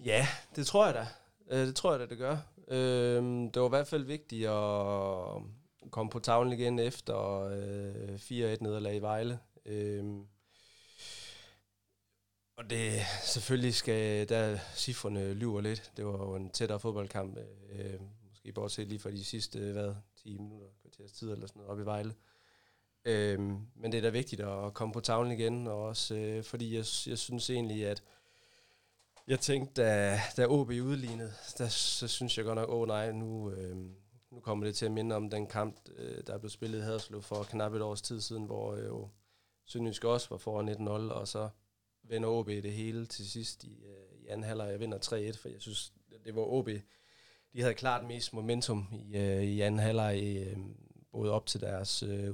Ja, 0.06 0.28
det 0.56 0.68
tror 0.68 0.86
jeg 0.86 0.94
da. 0.94 1.08
Øh, 1.52 1.68
det 1.68 1.76
tror 1.76 1.92
jeg 1.92 2.00
da, 2.00 2.06
det 2.06 2.18
gør. 2.18 2.38
Øhm, 2.68 3.52
det 3.52 3.62
var 3.62 3.68
i 3.68 3.70
hvert 3.70 3.88
fald 3.88 4.04
vigtigt 4.04 4.48
at 4.48 5.92
komme 5.92 6.10
på 6.10 6.20
tavlen 6.20 6.54
igen 6.54 6.80
efter 6.80 7.40
øh, 7.40 8.16
4-1 8.16 8.64
nederlag 8.64 8.96
i 8.96 9.00
Vejle. 9.00 9.40
Øhm, 9.66 10.26
og 12.58 12.70
det 12.70 13.02
selvfølgelig 13.24 13.74
skal, 13.74 14.30
der 14.30 14.58
cifrene 14.76 15.34
lyver 15.34 15.62
lidt. 15.62 15.92
Det 15.98 16.06
var 16.06 16.12
jo 16.12 16.36
en 16.36 16.50
tættere 16.50 16.80
fodboldkamp. 16.80 17.38
Øh, 17.72 18.00
måske 18.30 18.52
bortset 18.52 18.88
lige 18.88 19.00
for 19.00 19.10
de 19.10 19.24
sidste, 19.24 19.60
hvad, 19.60 19.94
10 20.24 20.38
minutter, 20.38 20.68
kvarters 20.82 21.12
tid 21.12 21.32
eller 21.32 21.48
sådan 21.48 21.60
noget, 21.60 21.72
op 21.72 21.80
i 21.80 21.86
Vejle. 21.86 22.16
Øhm, 23.06 23.60
men 23.76 23.92
det 23.92 23.98
er 23.98 24.02
da 24.02 24.10
vigtigt 24.10 24.42
at 24.42 24.74
komme 24.74 24.94
på 24.94 25.00
tavlen 25.00 25.32
igen, 25.32 25.68
og 25.68 25.84
også 25.84 26.16
øh, 26.16 26.44
fordi 26.44 26.76
jeg, 26.76 26.86
jeg 27.08 27.18
synes 27.18 27.50
egentlig, 27.50 27.86
at 27.88 28.04
jeg 29.28 29.40
tænkte, 29.40 29.82
da, 29.82 30.20
da 30.38 30.46
OB 30.48 30.70
udlignede, 30.70 31.34
der, 31.58 31.68
så 31.68 32.08
synes 32.08 32.38
jeg 32.38 32.46
godt 32.46 32.56
nok, 32.56 32.70
åh 32.70 32.82
oh, 32.82 32.88
nej, 32.88 33.12
nu, 33.12 33.52
øh, 33.52 33.78
nu 34.32 34.40
kommer 34.40 34.66
det 34.66 34.76
til 34.76 34.86
at 34.86 34.92
minde 34.92 35.16
om 35.16 35.30
den 35.30 35.48
kamp, 35.48 35.90
øh, 35.96 36.24
der 36.28 36.38
blev 36.38 36.50
spillet 36.50 36.80
i 36.80 36.82
Haderslev 36.82 37.22
for 37.22 37.44
knap 37.44 37.74
et 37.74 37.82
års 37.82 38.02
tid 38.02 38.22
siden, 38.22 38.46
hvor 38.46 38.74
øh, 38.74 38.86
jo 38.86 39.10
Sønderjysk 39.66 40.04
også 40.04 40.30
var 40.30 40.38
foran 40.38 40.70
1-0, 40.70 40.90
og 40.90 41.28
så 41.28 41.50
vender 42.04 42.30
OB 42.30 42.48
det 42.48 42.74
hele 42.74 43.06
til 43.06 43.32
sidst 43.32 43.64
i, 43.64 43.84
øh, 43.86 44.20
i 44.20 44.28
anden 44.28 44.44
halvleg. 44.44 44.72
Jeg 44.72 44.80
vinder 44.80 44.98
3-1, 44.98 45.38
for 45.38 45.50
jeg 45.50 45.62
synes, 45.62 45.94
det 46.26 46.36
var 46.36 46.42
OB, 46.42 46.70
de 47.54 47.62
havde 47.62 47.74
klart 47.74 48.06
mest 48.06 48.34
momentum 48.34 48.88
i, 48.92 49.18
øh, 49.18 49.44
i 49.44 49.62
anden 49.62 49.80
halvleg, 49.80 50.46
øh, 50.48 50.58
både 51.12 51.32
op 51.32 51.46
til 51.46 51.62
deres 51.62 52.04
øh, 52.04 52.34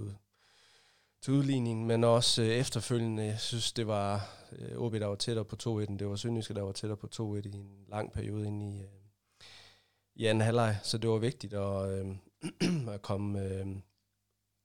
til 1.22 1.34
udligning, 1.34 1.86
men 1.86 2.04
også 2.04 2.42
øh, 2.42 2.48
efterfølgende. 2.48 3.24
Jeg 3.24 3.40
synes, 3.40 3.72
det 3.72 3.88
var 3.88 4.30
øh, 4.52 4.78
OB, 4.78 4.94
der 4.94 5.06
var 5.06 5.16
tættere 5.16 5.46
på 5.46 5.56
2-1, 5.64 5.98
det 5.98 6.10
var 6.10 6.16
Sønderjyske, 6.16 6.54
der 6.54 6.62
var 6.62 6.72
tættere 6.72 6.98
på 6.98 7.08
2-1 7.14 7.22
i 7.22 7.52
en 7.54 7.86
lang 7.88 8.12
periode 8.12 8.48
ind 8.48 8.64
i, 8.64 8.82
øh, 8.82 8.88
i 10.16 10.26
anden 10.26 10.42
halvleg, 10.42 10.78
så 10.84 10.98
det 10.98 11.10
var 11.10 11.18
vigtigt 11.18 11.54
at, 11.54 11.90
øh, 11.90 12.16
at 12.94 13.02
komme 13.02 13.44
øh, 13.44 13.68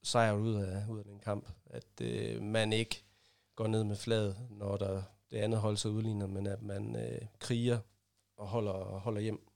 sejret 0.02 0.38
ud 0.38 0.54
af, 0.54 0.86
ud 0.88 0.98
af 0.98 1.04
den 1.04 1.18
kamp. 1.20 1.50
At 1.66 2.00
øh, 2.00 2.42
man 2.42 2.72
ikke 2.72 3.04
går 3.56 3.66
ned 3.66 3.84
med 3.84 3.96
fladet, 3.96 4.36
når 4.50 4.76
der 4.76 5.02
det 5.30 5.36
andet 5.36 5.60
hold 5.60 5.76
så 5.76 5.88
udligner, 5.88 6.26
men 6.26 6.46
at 6.46 6.62
man 6.62 6.96
øh, 6.96 7.20
kriger 7.38 7.78
og 8.36 8.46
holder, 8.46 8.98
holder 8.98 9.20
hjem. 9.20 9.48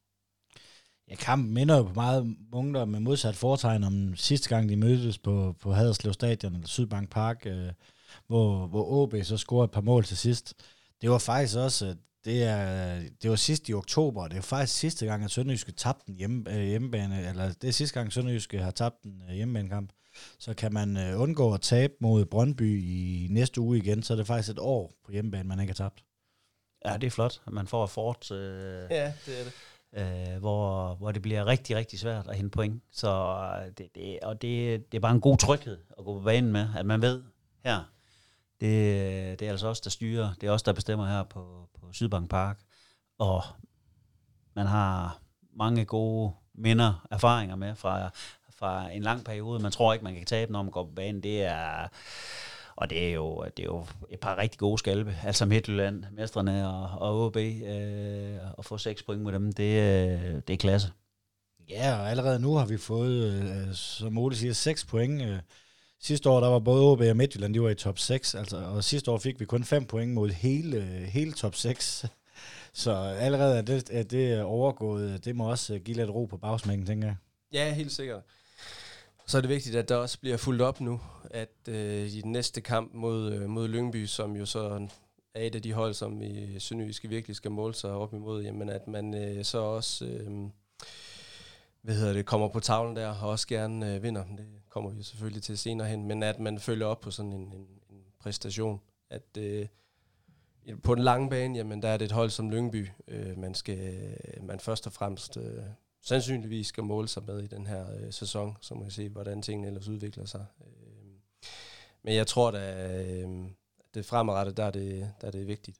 Ja, 1.11 1.14
kampen 1.14 1.55
minder 1.55 1.77
jo 1.77 1.83
på 1.83 1.92
meget 1.94 2.37
munter 2.53 2.85
med 2.85 3.01
modsat 3.01 3.37
foretegn 3.37 3.85
om 3.85 4.16
sidste 4.16 4.49
gang, 4.49 4.68
de 4.68 4.77
mødtes 4.77 5.18
på, 5.18 5.57
på 5.61 5.73
Haderslev 5.73 6.12
Stadion, 6.12 6.55
eller 6.55 6.68
Sydbank 6.68 7.11
Park, 7.11 7.47
øh, 7.47 7.73
hvor, 8.27 8.66
hvor 8.66 8.85
OB 8.85 9.14
så 9.23 9.37
scorede 9.37 9.64
et 9.64 9.71
par 9.71 9.81
mål 9.81 10.05
til 10.05 10.16
sidst. 10.16 10.55
Det 11.01 11.11
var 11.11 11.18
faktisk 11.18 11.57
også, 11.57 11.97
det, 12.25 12.42
er, 12.44 13.01
det 13.23 13.31
var 13.31 13.37
sidst 13.37 13.68
i 13.68 13.75
oktober, 13.75 14.29
det 14.29 14.37
var 14.37 14.42
faktisk 14.42 14.79
sidste 14.79 15.07
gang, 15.07 15.25
at 15.25 15.31
Sønderjyske 15.31 15.73
tabte 15.73 16.07
den 16.07 16.16
hjemme, 16.16 16.55
øh, 16.55 16.62
hjemmebane, 16.62 17.29
eller 17.29 17.53
det 17.53 17.68
er 17.68 17.73
sidste 17.73 17.99
gang, 17.99 18.12
Sønderjyske 18.12 18.59
har 18.59 18.71
tabt 18.71 19.03
en 19.03 19.23
øh, 19.29 19.35
hjemmebanekamp. 19.35 19.92
Så 20.38 20.55
kan 20.55 20.73
man 20.73 20.97
øh, 20.97 21.21
undgå 21.21 21.55
at 21.55 21.61
tabe 21.61 21.92
mod 22.01 22.25
Brøndby 22.25 22.83
i 22.83 23.27
næste 23.31 23.61
uge 23.61 23.79
igen, 23.79 24.03
så 24.03 24.12
er 24.12 24.16
det 24.16 24.27
faktisk 24.27 24.51
et 24.51 24.59
år 24.59 24.92
på 25.05 25.12
hjemmebane, 25.12 25.49
man 25.49 25.61
ikke 25.61 25.71
har 25.71 25.75
tabt. 25.75 26.05
Ja, 26.85 26.97
det 26.97 27.07
er 27.07 27.11
flot, 27.11 27.42
at 27.47 27.53
man 27.53 27.66
får 27.66 27.87
fort. 27.87 28.31
Øh, 28.31 28.87
ja, 28.90 29.12
det 29.27 29.40
er 29.40 29.44
det 29.44 29.53
øh, 29.92 30.38
hvor, 30.38 30.94
hvor 30.94 31.12
det 31.12 31.22
bliver 31.22 31.46
rigtig, 31.46 31.77
rigtig 31.77 31.98
svært 31.98 32.29
at 32.29 32.37
hente 32.37 32.51
point. 32.51 32.83
Så 32.92 33.11
øh, 33.61 33.72
det, 33.79 33.88
det, 33.94 34.18
og 34.22 34.42
det, 34.42 34.92
det 34.92 34.98
er 34.98 35.03
bare 35.03 35.14
en 35.14 35.20
god 35.20 35.38
tryghed 35.38 35.79
at 35.98 36.05
gå 36.05 36.18
på 36.18 36.24
banen 36.24 36.53
med, 36.53 36.68
at 36.77 36.87
man 36.87 37.03
ved, 37.03 37.22
her, 37.64 37.85
det, 38.61 39.40
det 39.40 39.46
er 39.46 39.51
altså 39.51 39.68
os, 39.68 39.81
der 39.81 39.90
styrer, 39.90 40.35
det 40.40 40.46
er 40.46 40.51
os, 40.51 40.62
der 40.62 40.72
bestemmer 40.72 41.07
her 41.07 41.22
på, 41.22 41.68
på 41.81 41.92
Sydbank 41.92 42.31
Park, 42.31 42.61
og 43.18 43.42
man 44.55 44.66
har 44.66 45.20
mange 45.57 45.85
gode 45.85 46.33
minder, 46.55 47.07
erfaringer 47.11 47.57
med 47.57 47.74
fra, 47.74 48.11
fra 48.59 48.90
en 48.90 49.03
lang 49.03 49.24
periode. 49.24 49.62
Man 49.62 49.72
tror 49.72 49.92
ikke, 49.92 50.05
man 50.05 50.14
kan 50.14 50.24
tabe, 50.24 50.53
når 50.53 50.62
man 50.62 50.72
går 50.72 50.85
på 50.85 50.90
banen. 50.90 51.22
Det 51.22 51.44
er 51.44 51.88
og 52.81 52.91
det 52.91 53.09
er 53.09 53.12
jo, 53.12 53.45
det 53.57 53.62
er 53.62 53.67
jo 53.67 53.87
et 54.11 54.21
par 54.21 54.38
rigtig 54.38 54.59
gode 54.59 54.79
skalpe. 54.79 55.17
Altså 55.25 55.47
Midtjylland, 55.47 56.05
Mestrene 56.12 56.69
og, 56.69 56.99
og 57.01 57.27
OB, 57.27 57.37
øh, 57.37 58.37
at 58.59 58.64
få 58.64 58.79
seks 58.79 59.03
point 59.03 59.23
mod 59.23 59.33
dem, 59.33 59.53
det, 59.53 59.62
øh, 59.62 60.35
det 60.47 60.51
er 60.51 60.57
klasse. 60.57 60.93
Ja, 61.71 61.99
og 62.01 62.11
allerede 62.11 62.41
nu 62.41 62.55
har 62.55 62.67
vi 62.67 62.77
fået, 62.77 63.33
øh, 63.33 63.75
som 63.75 64.19
Ole 64.19 64.37
siger, 64.37 64.53
6 64.53 64.85
point. 64.85 65.23
Øh, 65.23 65.38
sidste 66.01 66.31
år, 66.31 66.41
der 66.41 66.49
var 66.49 66.59
både 66.59 66.83
OB 66.83 67.01
og 67.01 67.17
Midtjylland, 67.17 67.55
de 67.55 67.62
var 67.62 67.69
i 67.69 67.75
top 67.75 67.99
6, 67.99 68.35
altså, 68.35 68.57
og 68.57 68.85
sidste 68.85 69.11
år 69.11 69.19
fik 69.19 69.41
vi 69.41 69.45
kun 69.45 69.64
5 69.64 69.85
point 69.85 70.12
mod 70.12 70.31
hele, 70.31 70.81
hele 71.07 71.33
top 71.33 71.55
6. 71.55 72.07
Så 72.73 72.93
allerede 72.97 73.59
er 73.59 73.62
det, 73.62 73.91
er 73.91 74.03
det 74.03 74.43
overgået. 74.43 75.25
Det 75.25 75.37
må 75.37 75.51
også 75.51 75.79
give 75.79 75.97
lidt 75.97 76.11
ro 76.11 76.25
på 76.25 76.37
bagsmængen, 76.37 76.87
tænker 76.87 77.09
jeg. 77.09 77.17
Ja, 77.53 77.75
helt 77.75 77.93
sikkert. 77.93 78.23
Så 79.29 79.37
er 79.37 79.41
det 79.41 79.51
vigtigt, 79.51 79.77
at 79.77 79.88
der 79.88 79.97
også 79.97 80.21
bliver 80.21 80.37
fuldt 80.37 80.62
op 80.62 80.81
nu, 80.81 81.01
at 81.31 81.69
øh, 81.69 82.07
i 82.07 82.21
den 82.21 82.33
næste 82.33 82.61
kamp 82.61 82.95
mod, 82.95 83.33
øh, 83.33 83.49
mod 83.49 83.69
Lyngby, 83.69 84.07
som 84.07 84.37
jo 84.37 84.47
så 84.47 84.88
er 85.35 85.43
et 85.43 85.55
af 85.55 85.62
de 85.62 85.73
hold, 85.73 85.95
som 85.95 86.23
i 86.23 86.55
øh, 86.55 86.61
Sønderjyske 86.61 87.09
virkelig 87.09 87.37
skal 87.37 87.51
måle 87.51 87.75
sig 87.75 87.91
op 87.91 88.14
imod, 88.14 88.43
jamen 88.43 88.69
at 88.69 88.88
man 88.88 89.14
øh, 89.14 89.45
så 89.45 89.59
også 89.59 90.05
øh, 90.05 90.51
hvad 91.83 91.95
hedder 91.95 92.12
det, 92.12 92.27
kommer 92.27 92.49
på 92.49 92.61
tavlen 92.61 92.97
der 92.97 93.09
og 93.09 93.29
også 93.29 93.47
gerne 93.47 93.95
øh, 93.95 94.03
vinder. 94.03 94.25
Det 94.25 94.47
kommer 94.69 94.91
vi 94.91 95.03
selvfølgelig 95.03 95.43
til 95.43 95.59
senere 95.59 95.88
hen, 95.88 96.05
men 96.05 96.23
at 96.23 96.38
man 96.38 96.59
følger 96.59 96.87
op 96.87 97.01
på 97.01 97.11
sådan 97.11 97.33
en, 97.33 97.53
en, 97.53 97.67
en 97.91 98.03
præstation. 98.21 98.81
At 99.11 99.37
øh, 99.38 99.67
på 100.83 100.95
den 100.95 101.05
lange 101.05 101.31
bane, 101.31 101.59
jamen 101.59 101.83
der 101.83 101.88
er 101.88 101.97
det 101.97 102.05
et 102.05 102.12
hold 102.12 102.31
som 102.31 102.51
Lyngby, 102.51 102.88
øh, 103.09 103.38
man 103.38 103.55
skal 103.55 104.14
man 104.43 104.61
først 104.61 104.87
og 104.87 104.93
fremmest 104.93 105.37
øh, 105.37 105.62
sandsynligvis 106.09 106.66
skal 106.66 106.85
måle 106.85 107.09
sig 107.09 107.23
med 107.27 107.42
i 107.42 107.47
den 107.47 107.66
her 107.66 107.85
øh, 107.97 108.12
sæson, 108.12 108.57
så 108.61 108.75
man 108.75 108.83
kan 108.83 108.92
se, 108.92 109.09
hvordan 109.09 109.42
tingene 109.42 109.66
ellers 109.66 109.88
udvikler 109.88 110.25
sig. 110.25 110.44
Øh, 110.61 111.12
men 112.05 112.14
jeg 112.14 112.27
tror, 112.27 112.51
at 112.51 113.25
øh, 113.25 113.29
det 113.94 114.05
fremadrettet, 114.05 114.57
der 114.57 114.64
er 114.64 114.71
det, 114.71 115.12
der 115.21 115.27
er 115.27 115.31
det 115.31 115.47
vigtigt. 115.47 115.79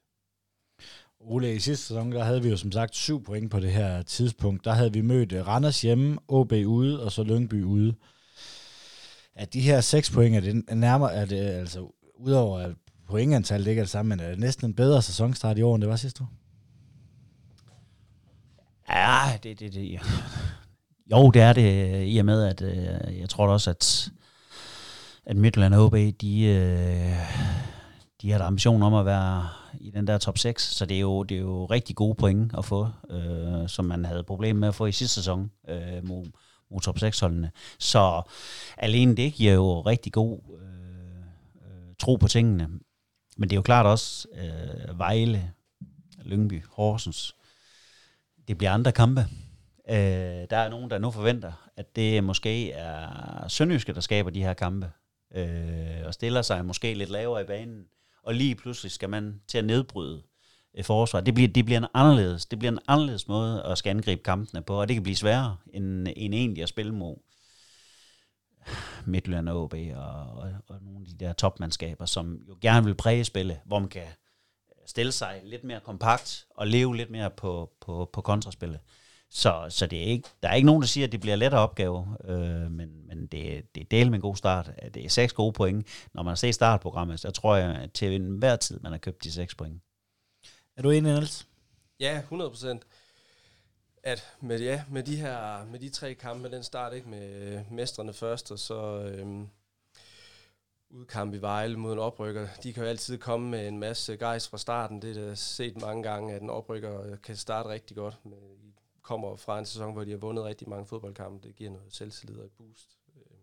Ole, 1.19 1.55
i 1.55 1.59
sidste 1.59 1.85
sæson, 1.85 2.11
der 2.11 2.23
havde 2.23 2.43
vi 2.43 2.49
jo 2.49 2.57
som 2.57 2.71
sagt 2.71 2.95
syv 2.95 3.23
point 3.23 3.51
på 3.51 3.59
det 3.59 3.71
her 3.71 4.01
tidspunkt. 4.01 4.65
Der 4.65 4.71
havde 4.71 4.93
vi 4.93 5.01
mødt 5.01 5.31
øh, 5.31 5.47
Randers 5.47 5.81
hjemme, 5.81 6.19
OB 6.27 6.51
ude, 6.51 7.03
og 7.03 7.11
så 7.11 7.23
Lyngby 7.23 7.63
ude. 7.63 7.95
At 9.35 9.53
de 9.53 9.61
her 9.61 9.81
seks 9.81 10.11
point, 10.11 10.35
er 10.35 10.39
det 10.41 10.77
nærmere, 10.77 11.13
er 11.13 11.25
det, 11.25 11.37
altså 11.37 11.91
udover 12.15 12.59
at 12.59 12.71
pointantallet 13.07 13.67
ikke 13.67 13.79
er 13.79 13.83
det 13.83 13.91
samme, 13.91 14.09
men 14.09 14.19
er 14.19 14.29
det 14.29 14.39
næsten 14.39 14.65
en 14.67 14.73
bedre 14.73 15.01
sæsonstart 15.01 15.57
i 15.57 15.61
år, 15.61 15.75
end 15.75 15.81
det 15.81 15.89
var 15.89 15.95
sidste 15.95 16.23
år? 16.23 16.38
Ja, 18.89 19.37
det, 19.43 19.59
det, 19.59 19.73
det, 19.73 19.99
jo, 21.11 21.31
det 21.31 21.41
er 21.41 21.53
det, 21.53 22.03
i 22.07 22.17
og 22.17 22.25
med, 22.25 22.43
at 22.43 22.61
øh, 22.61 23.19
jeg 23.19 23.29
tror 23.29 23.47
også, 23.47 23.69
at, 23.69 24.09
at 25.25 25.35
Midtland 25.35 25.73
og 25.73 25.85
OB, 25.85 25.93
de, 26.21 26.43
øh, 26.43 27.15
de 28.21 28.31
har 28.31 28.43
ambition 28.43 28.83
om 28.83 28.93
at 28.93 29.05
være 29.05 29.47
i 29.79 29.91
den 29.91 30.07
der 30.07 30.17
top 30.17 30.37
6, 30.37 30.63
så 30.63 30.85
det 30.85 30.97
er 30.97 31.01
jo, 31.01 31.23
det 31.23 31.37
er 31.37 31.41
jo 31.41 31.65
rigtig 31.65 31.95
gode 31.95 32.15
point 32.15 32.51
at 32.57 32.65
få, 32.65 32.87
øh, 33.09 33.69
som 33.69 33.85
man 33.85 34.05
havde 34.05 34.23
problemer 34.23 34.59
med 34.59 34.67
at 34.67 34.75
få 34.75 34.85
i 34.85 34.91
sidste 34.91 35.15
sæson 35.15 35.51
øh, 35.69 36.07
mod, 36.07 36.25
mod 36.71 36.81
top 36.81 36.97
6-holdene. 36.97 37.51
Så 37.79 38.21
alene 38.77 39.15
det 39.15 39.33
giver 39.33 39.53
jo 39.53 39.81
rigtig 39.81 40.13
god 40.13 40.39
øh, 40.61 41.21
øh, 41.55 41.95
tro 41.99 42.15
på 42.15 42.27
tingene. 42.27 42.69
Men 43.37 43.49
det 43.49 43.51
er 43.51 43.57
jo 43.57 43.61
klart 43.61 43.85
også 43.85 44.27
øh, 44.33 44.99
Vejle, 44.99 45.51
Lyngby, 46.25 46.63
Horsens. 46.71 47.35
Det 48.49 48.57
bliver 48.57 48.71
andre 48.71 48.91
kampe. 48.91 49.21
Øh, 49.89 49.95
der 50.49 50.57
er 50.57 50.69
nogen, 50.69 50.89
der 50.89 50.97
nu 50.97 51.11
forventer, 51.11 51.69
at 51.77 51.95
det 51.95 52.23
måske 52.23 52.71
er 52.71 53.47
Sønderjyske, 53.47 53.93
der 53.93 54.01
skaber 54.01 54.29
de 54.29 54.43
her 54.43 54.53
kampe. 54.53 54.91
Øh, 55.35 56.05
og 56.05 56.13
stiller 56.13 56.41
sig 56.41 56.65
måske 56.65 56.93
lidt 56.93 57.09
lavere 57.09 57.41
i 57.41 57.45
banen 57.45 57.85
og 58.23 58.33
lige 58.33 58.55
pludselig 58.55 58.91
skal 58.91 59.09
man 59.09 59.41
til 59.47 59.57
at 59.57 59.65
nedbryde 59.65 60.23
øh, 60.77 60.83
forsvaret. 60.83 61.25
Det 61.25 61.33
bliver, 61.33 61.47
det 61.47 61.65
bliver 61.65 61.77
en 61.77 61.87
anderledes, 61.93 62.45
det 62.45 62.59
bliver 62.59 62.71
en 62.71 62.79
anderledes 62.87 63.27
måde 63.27 63.63
at 63.63 63.77
skal 63.77 63.89
angribe 63.89 64.23
kampene 64.23 64.61
på, 64.61 64.81
og 64.81 64.87
det 64.87 64.95
kan 64.95 65.03
blive 65.03 65.15
sværere 65.15 65.57
end, 65.73 66.07
end 66.15 66.33
egentlig 66.33 66.63
at 66.63 66.69
spille 66.69 66.93
mod 66.93 67.15
Midtjylland 69.05 69.49
og 69.49 69.63
OB 69.63 69.73
og, 69.95 70.37
og, 70.37 70.51
og 70.67 70.81
nogle 70.81 70.99
af 70.99 71.05
de 71.05 71.25
der 71.25 71.33
topmandskaber, 71.33 72.05
som 72.05 72.39
jo 72.47 72.57
gerne 72.61 72.85
vil 72.85 72.95
præge 72.95 73.23
spille, 73.23 73.59
hvor 73.65 73.79
man 73.79 73.89
kan 73.89 74.07
stille 74.89 75.11
sig 75.11 75.41
lidt 75.43 75.63
mere 75.63 75.79
kompakt 75.79 76.45
og 76.49 76.67
leve 76.67 76.95
lidt 76.95 77.09
mere 77.09 77.29
på, 77.29 77.71
på, 77.81 78.09
på 78.13 78.21
kontraspillet. 78.21 78.79
Så, 79.29 79.65
så 79.69 79.87
det 79.87 79.99
er 79.99 80.03
ikke, 80.03 80.29
der 80.43 80.49
er 80.49 80.53
ikke 80.53 80.65
nogen, 80.65 80.81
der 80.81 80.87
siger, 80.87 81.07
at 81.07 81.11
det 81.11 81.21
bliver 81.21 81.33
en 81.33 81.39
lettere 81.39 81.61
opgave, 81.61 82.17
øh, 82.25 82.71
men, 82.71 83.07
men 83.07 83.27
det, 83.27 83.75
det 83.75 83.81
er 83.81 83.85
del 83.91 84.09
med 84.09 84.15
en 84.15 84.21
god 84.21 84.35
start. 84.35 84.71
Det 84.93 85.05
er 85.05 85.09
seks 85.09 85.33
gode 85.33 85.53
point. 85.53 85.87
Når 86.13 86.23
man 86.23 86.31
har 86.31 86.35
set 86.35 86.55
startprogrammet, 86.55 87.19
så 87.19 87.31
tror 87.31 87.55
jeg 87.55 87.75
at 87.75 87.91
til 87.91 88.15
enhver 88.15 88.55
tid, 88.55 88.79
man 88.79 88.91
har 88.91 88.99
købt 88.99 89.23
de 89.23 89.31
seks 89.31 89.55
point. 89.55 89.81
Er 90.77 90.81
du 90.81 90.89
enig, 90.89 91.11
Niels? 91.11 91.47
Ja, 91.99 92.17
100 92.17 92.49
procent. 92.49 92.83
At 94.03 94.33
med, 94.41 94.59
ja, 94.59 94.83
med, 94.89 95.03
de 95.03 95.15
her, 95.15 95.65
med 95.65 95.79
de 95.79 95.89
tre 95.89 96.13
kampe, 96.13 96.51
den 96.51 96.63
start 96.63 96.93
ikke 96.93 97.09
med 97.09 97.61
mestrene 97.71 98.13
først, 98.13 98.51
og 98.51 98.59
så 98.59 99.01
øhm, 99.01 99.47
udkamp 100.89 101.33
i 101.33 101.37
Vejle 101.37 101.77
mod 101.77 101.93
en 101.93 101.99
oprykker. 101.99 102.47
De 102.63 102.73
kan 102.73 102.83
jo 102.83 102.89
altid 102.89 103.17
komme 103.17 103.49
med 103.49 103.67
en 103.67 103.79
masse 103.79 104.17
gejs 104.17 104.47
fra 104.47 104.57
starten. 104.57 105.01
Det 105.01 105.17
er 105.17 105.27
da 105.27 105.35
set 105.35 105.81
mange 105.81 106.03
gange, 106.03 106.33
at 106.33 106.41
en 106.41 106.49
oprykker 106.49 107.01
øh, 107.01 107.21
kan 107.21 107.35
starte 107.35 107.69
rigtig 107.69 107.97
godt 107.97 108.17
Men 108.23 108.39
de 108.61 108.73
kommer 109.01 109.35
fra 109.35 109.59
en 109.59 109.65
sæson, 109.65 109.93
hvor 109.93 110.03
de 110.03 110.11
har 110.11 110.17
vundet 110.17 110.43
rigtig 110.43 110.69
mange 110.69 110.85
fodboldkampe. 110.85 111.47
Det 111.47 111.55
giver 111.55 111.71
noget 111.71 111.93
selvtillid 111.93 112.37
og 112.37 112.45
et 112.45 112.51
boost. 112.51 112.97
Øh, 113.15 113.37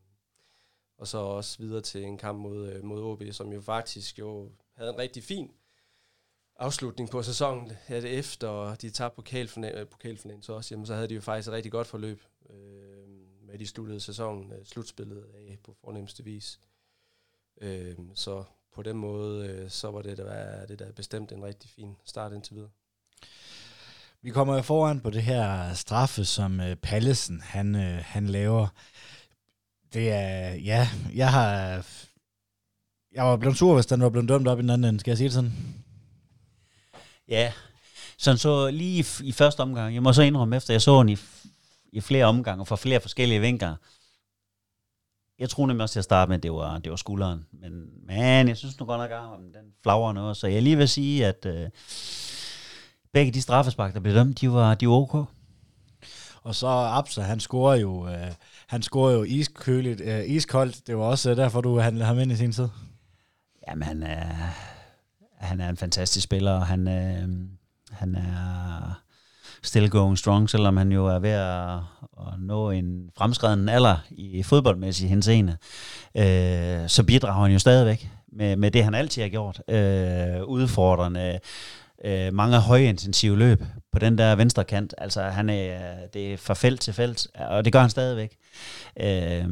og 0.99 1.09
så 1.09 1.19
også 1.19 1.59
videre 1.59 1.81
til 1.81 2.03
en 2.03 2.19
kamp 2.19 2.39
mod, 2.39 2.73
øh, 2.73 2.85
mod 2.85 3.03
OB, 3.03 3.23
som 3.33 3.53
jo 3.53 3.61
faktisk 3.61 4.19
jo 4.19 4.53
havde 4.77 4.91
en 4.91 4.99
rigtig 4.99 5.23
fin 5.23 5.51
afslutning 6.59 7.11
på 7.11 7.23
sæsonen. 7.23 7.73
Ja, 7.89 8.01
det 8.01 8.19
efter 8.19 8.75
de 8.75 8.91
tabte 8.91 9.17
pokalfinalen, 9.17 9.87
pokalfinalen 9.87 10.43
så 10.43 10.53
også, 10.53 10.75
jamen, 10.75 10.87
så 10.87 10.95
havde 10.95 11.09
de 11.09 11.15
jo 11.15 11.21
faktisk 11.21 11.49
et 11.49 11.55
rigtig 11.55 11.73
godt 11.73 11.87
forløb 11.87 12.23
øh, 12.51 12.57
med 13.43 13.59
de 13.59 13.67
sluttede 13.67 14.01
sæsonen, 14.01 14.53
øh, 14.53 14.65
slutspillet 14.65 15.25
af 15.35 15.59
på 15.65 15.77
fornemmeste 15.81 16.25
vis. 16.25 16.61
Øh, 17.61 17.95
så 18.15 18.45
på 18.75 18.83
den 18.83 18.97
måde, 18.97 19.47
øh, 19.47 19.71
så 19.71 19.91
var 19.91 20.03
det, 20.03 20.17
der 20.19 20.25
var, 20.25 20.67
det 20.67 20.79
der 20.79 20.93
bestemt 20.93 21.33
en 21.33 21.45
rigtig 21.45 21.71
fin 21.71 21.97
start 22.05 22.33
indtil 22.33 22.55
videre. 22.55 22.71
Vi 24.23 24.31
kommer 24.31 24.55
jo 24.55 24.63
foran 24.63 25.01
på 25.01 25.11
det 25.11 25.23
her 25.23 25.75
straffe, 25.75 26.25
som 26.25 26.61
uh, 26.61 26.75
Pallesen 26.75 27.41
han, 27.41 27.75
uh, 27.75 27.81
han 27.83 28.27
laver. 28.27 28.67
Det 29.93 30.11
er, 30.11 30.55
ja, 30.55 30.89
jeg 31.15 31.33
har, 31.33 31.85
jeg 33.13 33.25
var 33.25 33.37
blevet 33.37 33.57
sur, 33.57 33.75
hvis 33.75 33.87
den 33.87 34.03
var 34.03 34.09
blevet 34.09 34.29
dømt 34.29 34.49
op 34.49 34.59
i 34.59 34.63
den 34.63 34.71
anden 34.71 34.89
ende. 34.89 35.01
Skal 35.01 35.11
jeg 35.11 35.19
sige 35.19 35.29
det 35.29 35.35
sådan? 35.35 35.53
Ja, 37.29 37.53
sådan 38.17 38.39
så 38.39 38.71
lige 38.71 38.99
i, 38.99 39.29
i 39.29 39.33
første 39.33 39.61
omgang, 39.61 39.95
jeg 39.95 40.03
må 40.03 40.13
så 40.13 40.23
indrømme 40.23 40.57
efter, 40.57 40.75
jeg 40.75 40.83
så 40.83 40.99
den 40.99 41.09
i, 41.09 41.17
i 41.93 42.01
flere 42.01 42.25
omgange 42.25 42.63
og 42.63 42.69
fra 42.69 42.77
flere 42.77 43.01
forskellige 43.01 43.41
vinkler. 43.41 43.77
Jeg 45.39 45.51
tror 45.51 45.67
nemlig 45.67 45.83
også 45.83 45.93
til 45.93 46.01
at 46.01 46.05
starte 46.05 46.29
med, 46.29 46.37
at 46.37 46.43
det 46.43 46.53
var, 46.53 46.79
det 46.79 46.91
var 46.91 46.97
skulderen. 46.97 47.47
Men, 47.53 47.73
men 48.07 48.49
jeg 48.49 48.57
synes 48.57 48.81
nu 48.81 48.87
godt 48.87 48.99
nok, 48.99 49.11
at 49.11 49.39
den 49.55 49.73
flagrer 49.83 50.13
noget. 50.13 50.37
Så 50.37 50.47
jeg 50.47 50.63
lige 50.63 50.77
vil 50.77 50.89
sige, 50.89 51.27
at 51.27 51.47
uh, 51.47 51.53
begge 53.13 53.33
de 53.33 53.43
straffespark, 53.43 53.95
der 53.95 54.01
blev 54.01 54.15
dømt, 54.15 54.41
de 54.41 54.53
var, 54.53 54.75
de 54.75 54.89
var 54.89 54.95
ok. 54.95 55.27
Og 56.47 56.55
så 56.55 56.67
Absa, 56.67 57.21
han 57.21 57.41
scorer 57.41 57.75
jo, 57.75 58.09
øh, 58.09 58.33
han 58.67 58.83
scorer 58.83 59.13
jo 59.13 59.23
iskøligt, 59.23 60.01
øh, 60.01 60.25
iskoldt. 60.27 60.87
Det 60.87 60.97
var 60.97 61.05
også 61.05 61.31
øh, 61.31 61.37
derfor, 61.37 61.61
du 61.61 61.79
handlede 61.79 62.07
ham 62.07 62.19
ind 62.19 62.33
i 62.33 62.37
sin 62.37 62.53
tid. 62.53 62.69
Jamen, 63.69 63.83
han 63.83 64.03
er, 64.03 64.35
han 65.39 65.61
er 65.61 65.69
en 65.69 65.77
fantastisk 65.77 66.25
spiller, 66.25 66.53
og 66.53 66.67
han, 66.67 66.89
øh, 66.89 67.29
han 67.91 68.15
er 68.15 69.03
still 69.67 69.91
going 69.91 70.19
strong, 70.19 70.51
selvom 70.51 70.77
han 70.77 70.93
jo 70.93 71.07
er 71.07 71.19
ved 71.19 71.31
at, 71.31 71.75
at 72.19 72.41
nå 72.41 72.71
en 72.71 73.11
fremskreden 73.19 73.69
alder 73.69 73.97
i 74.11 74.43
fodboldmæssig 74.43 75.09
henseende. 75.09 75.57
Øh, 76.17 76.89
så 76.89 77.05
bidrager 77.07 77.43
han 77.43 77.53
jo 77.53 77.59
stadigvæk 77.59 78.09
med, 78.33 78.57
med 78.57 78.71
det, 78.71 78.85
han 78.85 78.95
altid 78.95 79.23
har 79.23 79.29
gjort. 79.29 79.63
Øh, 79.69 80.45
udfordrende 80.45 81.39
øh, 82.05 82.35
mange 82.35 82.59
højintensive 82.59 83.39
løb 83.39 83.63
på 83.93 83.99
den 83.99 84.19
der 84.19 84.35
venstre 84.35 84.65
kant. 84.65 84.95
Altså, 84.99 85.23
han 85.23 85.51
er, 85.51 85.79
det 86.15 86.33
er 86.33 86.37
fra 86.37 86.55
felt 86.55 86.81
til 86.81 86.95
felt, 86.95 87.27
og 87.35 87.65
det 87.65 87.73
gør 87.73 87.81
han 87.81 87.91
stadigvæk. 87.91 88.37
Øh, 89.01 89.45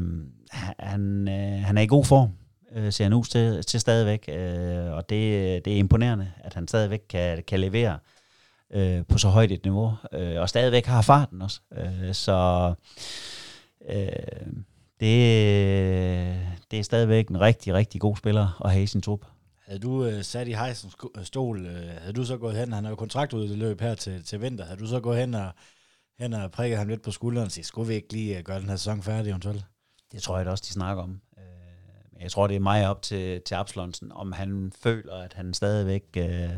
han, 0.79 1.27
øh, 1.27 1.65
han 1.65 1.77
er 1.77 1.81
i 1.81 1.87
god 1.87 2.05
form, 2.05 2.29
øh, 2.75 2.91
ser 2.91 3.03
han 3.05 3.13
ud 3.13 3.23
til, 3.23 3.63
til 3.63 3.79
stadigvæk, 3.79 4.29
øh, 4.29 4.91
og 4.91 5.09
det, 5.09 5.65
det 5.65 5.73
er 5.73 5.77
imponerende, 5.77 6.31
at 6.43 6.53
han 6.53 6.67
stadigvæk 6.67 7.01
kan, 7.09 7.43
kan 7.47 7.59
levere 7.59 7.93
øh, 7.93 8.14
på 9.09 9.17
så 9.17 9.27
højt 9.27 9.51
et 9.51 9.63
niveau, 9.63 9.93
øh, 10.11 10.41
og 10.41 10.49
stadigvæk 10.49 10.85
har 10.85 11.01
farten 11.01 11.41
også. 11.41 11.59
Øh, 11.77 12.13
så 12.13 12.73
øh, 13.89 14.05
det, 14.99 16.39
det 16.71 16.79
er 16.79 16.83
stadigvæk 16.83 17.27
en 17.27 17.41
rigtig, 17.41 17.73
rigtig 17.73 18.01
god 18.01 18.15
spiller 18.15 18.61
at 18.65 18.71
have 18.71 18.83
i 18.83 18.87
sin 18.87 19.01
trup. 19.01 19.25
Havde 19.65 19.79
du 19.79 20.05
øh, 20.05 20.23
sat 20.23 20.47
i 20.47 20.51
hejsens 20.51 20.95
øh, 21.17 21.23
stol, 21.23 21.65
øh, 21.65 22.01
havde 22.01 22.13
du 22.13 22.25
så 22.25 22.37
gået 22.37 22.55
hen, 22.55 22.73
han 22.73 22.83
har 22.83 22.91
jo 22.91 22.95
kontrakt 22.95 23.33
ud 23.33 23.49
i 23.49 23.55
løb 23.55 23.81
her 23.81 23.95
til, 23.95 24.23
til 24.23 24.41
vinter, 24.41 24.65
havde 24.65 24.79
du 24.79 24.87
så 24.87 24.99
gået 24.99 25.19
hen 25.19 25.33
og, 25.33 25.51
hen 26.19 26.33
og 26.33 26.51
prikket 26.51 26.77
ham 26.77 26.87
lidt 26.87 27.01
på 27.01 27.11
skulderen 27.11 27.45
og 27.45 27.51
sige, 27.51 27.63
skulle 27.63 27.87
vi 27.87 27.93
ikke 27.93 28.13
lige 28.13 28.37
øh, 28.37 28.43
gøre 28.43 28.59
den 28.59 28.69
her 28.69 28.75
sæson 28.75 29.03
færdig 29.03 29.29
eventuelt? 29.29 29.65
Det 30.11 30.21
tror 30.21 30.37
jeg 30.37 30.45
da 30.45 30.51
også, 30.51 30.63
de 30.67 30.73
snakker 30.73 31.03
om. 31.03 31.21
Øh, 31.37 32.21
jeg 32.21 32.31
tror, 32.31 32.47
det 32.47 32.55
er 32.55 32.59
mig 32.59 32.89
op 32.89 33.01
til, 33.01 33.41
til 33.41 33.55
Absalonsen, 33.55 34.11
om 34.11 34.31
han 34.31 34.71
føler, 34.81 35.15
at 35.15 35.33
han 35.33 35.53
stadigvæk 35.53 36.03
øh, 36.17 36.49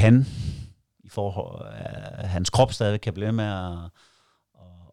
kan, 0.00 0.26
i 1.04 1.08
forhold, 1.08 1.66
at 2.18 2.28
hans 2.28 2.50
krop 2.50 2.72
stadig 2.72 3.00
kan 3.00 3.14
blive 3.14 3.32
med 3.32 3.44
at, 3.44 3.90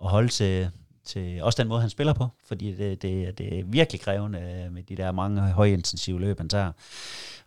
at 0.02 0.10
holde 0.10 0.28
til, 0.28 0.72
til 1.04 1.44
også 1.44 1.62
den 1.62 1.70
måde, 1.70 1.82
han 1.82 1.90
spiller 1.90 2.14
på, 2.14 2.28
fordi 2.46 2.76
det, 2.76 3.02
det, 3.02 3.38
det 3.38 3.60
er 3.60 3.64
virkelig 3.64 4.02
krævende 4.02 4.40
øh, 4.40 4.72
med 4.72 4.84
de 4.84 4.98
der 4.98 5.12
mange 5.12 5.42
højintensive 5.42 6.20
løb, 6.20 6.38
han 6.38 6.50
tager. 6.50 6.72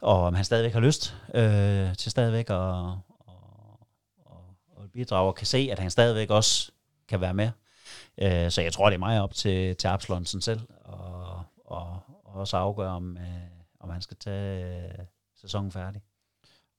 Og 0.01 0.23
om 0.23 0.35
han 0.35 0.45
stadigvæk 0.45 0.73
har 0.73 0.81
lyst 0.81 1.17
øh, 1.35 1.97
til 1.97 2.11
stadigvæk 2.11 2.51
at, 2.51 2.57
og, 2.57 2.99
og, 4.25 4.43
og 4.77 4.85
bidrage, 4.93 5.29
og 5.29 5.35
kan 5.35 5.47
se, 5.47 5.69
at 5.73 5.79
han 5.79 5.91
stadigvæk 5.91 6.31
også 6.31 6.73
kan 7.09 7.21
være 7.21 7.35
med. 7.35 7.51
Øh, 8.19 8.51
så 8.51 8.63
jeg 8.63 8.73
tror, 8.73 8.87
det 8.87 8.95
er 8.95 8.99
meget 8.99 9.23
op 9.23 9.35
til, 9.35 9.77
til 9.77 9.89
Absalonsen 9.89 10.41
selv, 10.41 10.61
og, 10.85 11.43
og, 11.65 11.99
og 12.25 12.35
også 12.35 12.57
afgøre, 12.57 12.91
om, 12.91 13.17
øh, 13.17 13.25
om 13.81 13.91
han 13.91 14.03
skal 14.03 14.17
tage 14.17 14.85
øh, 14.85 15.05
sæsonen 15.41 15.73
færdig. 15.73 16.03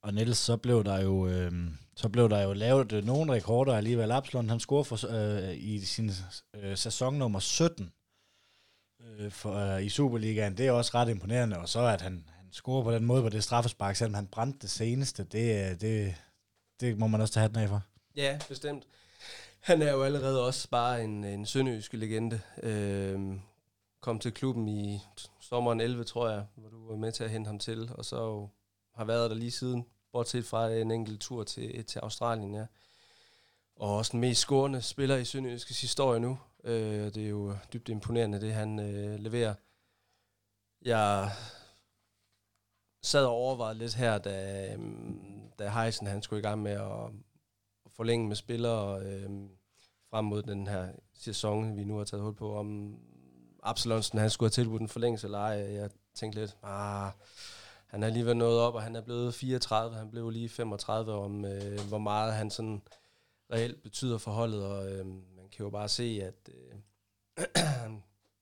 Og 0.02 0.14
Niels, 0.14 0.38
så 0.38 0.56
blev 0.56 0.84
der 0.84 1.00
jo, 1.00 1.28
øh, 1.28 1.52
så 1.96 2.08
blev 2.08 2.30
der 2.30 2.42
jo 2.42 2.52
lavet 2.52 2.92
øh, 2.92 3.04
nogle 3.04 3.32
rekorder 3.32 3.76
alligevel. 3.76 4.10
Absalon, 4.10 4.48
han 4.48 4.60
scorede 4.60 4.84
for, 4.84 4.98
øh, 5.08 5.56
i 5.56 5.80
sin 5.80 6.10
øh, 6.54 6.76
sæson 6.76 7.14
nummer 7.14 7.38
17 7.38 7.92
øh, 9.02 9.30
for, 9.30 9.54
øh, 9.54 9.84
i 9.84 9.88
Superligaen. 9.88 10.56
Det 10.56 10.66
er 10.66 10.72
også 10.72 10.90
ret 10.94 11.08
imponerende. 11.08 11.58
Og 11.58 11.68
så 11.68 11.86
at 11.86 12.00
han, 12.00 12.24
han 12.28 12.52
scorer 12.52 12.82
på 12.82 12.92
den 12.92 13.04
måde 13.04 13.22
på 13.22 13.28
det 13.28 13.44
straffespark, 13.44 13.96
selvom 13.96 14.14
han 14.14 14.26
brændte 14.26 14.58
det 14.62 14.70
seneste, 14.70 15.24
det, 15.24 15.70
øh, 15.70 15.80
det, 15.80 16.14
det 16.80 16.98
må 16.98 17.06
man 17.06 17.20
også 17.20 17.34
tage 17.34 17.42
hatten 17.42 17.58
af 17.58 17.68
for. 17.68 17.82
Ja, 18.16 18.38
bestemt. 18.48 18.86
Han 19.60 19.82
er 19.82 19.92
jo 19.92 20.02
allerede 20.02 20.46
også 20.46 20.68
bare 20.68 21.04
en, 21.04 21.24
en 21.24 21.46
sønderjyske 21.46 21.96
legende. 21.96 22.40
Øh, 22.62 23.20
kom 24.00 24.18
til 24.18 24.32
klubben 24.32 24.68
i 24.68 25.00
sommeren 25.40 25.80
11, 25.80 26.04
tror 26.04 26.28
jeg, 26.28 26.44
hvor 26.56 26.68
du 26.68 26.88
var 26.88 26.96
med 26.96 27.12
til 27.12 27.24
at 27.24 27.30
hente 27.30 27.48
ham 27.48 27.58
til, 27.58 27.90
og 27.94 28.04
så 28.04 28.48
har 28.94 29.04
været 29.04 29.30
der 29.30 29.36
lige 29.36 29.50
siden, 29.50 29.86
bortset 30.12 30.44
fra 30.44 30.70
en 30.70 30.90
enkelt 30.90 31.20
tur 31.20 31.44
til, 31.44 31.84
til 31.84 31.98
Australien, 31.98 32.54
ja. 32.54 32.66
Og 33.76 33.96
også 33.96 34.12
den 34.12 34.20
mest 34.20 34.40
scorende 34.40 34.82
spiller 34.82 35.16
i 35.16 35.24
Sønderjyskets 35.24 35.80
historie 35.80 36.20
nu. 36.20 36.38
Øh, 36.64 37.14
det 37.14 37.24
er 37.24 37.28
jo 37.28 37.56
dybt 37.72 37.88
imponerende, 37.88 38.40
det 38.40 38.52
han 38.52 38.78
øh, 38.78 39.18
leverer. 39.18 39.54
Jeg 40.82 41.30
sad 43.02 43.24
og 43.24 43.32
overvejede 43.32 43.78
lidt 43.78 43.94
her, 43.94 44.18
da, 44.18 44.66
øhm, 44.72 45.52
da 45.58 45.70
Heisen 45.70 46.06
han 46.06 46.22
skulle 46.22 46.40
i 46.40 46.42
gang 46.42 46.62
med 46.62 46.72
at, 46.72 47.10
at 47.86 47.92
forlænge 47.92 48.28
med 48.28 48.36
spillere 48.36 49.00
øh, 49.00 49.30
frem 50.10 50.24
mod 50.24 50.42
den 50.42 50.66
her 50.66 50.92
sæson, 51.14 51.76
vi 51.76 51.84
nu 51.84 51.96
har 51.96 52.04
taget 52.04 52.22
hul 52.22 52.34
på, 52.34 52.56
om 52.56 52.98
Absalonsen 53.62 54.18
han 54.18 54.30
skulle 54.30 54.46
have 54.46 54.62
tilbudt 54.62 54.82
en 54.82 54.88
forlængelse 54.88 55.26
eller 55.26 55.38
ej. 55.38 55.74
Jeg 55.74 55.90
tænkte 56.14 56.40
lidt, 56.40 56.56
ah, 56.62 57.12
han 57.92 58.02
er 58.02 58.06
alligevel 58.06 58.36
nået 58.36 58.60
op, 58.60 58.74
og 58.74 58.82
han 58.82 58.96
er 58.96 59.00
blevet 59.00 59.34
34, 59.34 59.96
han 59.96 60.10
blev 60.10 60.30
lige 60.30 60.48
35, 60.48 61.12
om 61.12 61.44
øh, 61.44 61.80
hvor 61.88 61.98
meget 61.98 62.32
han 62.32 62.50
sådan 62.50 62.82
reelt 63.52 63.82
betyder 63.82 64.18
for 64.18 64.30
holdet, 64.30 64.64
og 64.64 64.92
øh, 64.92 65.06
man 65.06 65.48
kan 65.52 65.64
jo 65.64 65.70
bare 65.70 65.88
se, 65.88 66.20
at 66.22 66.48
øh, 66.48 66.78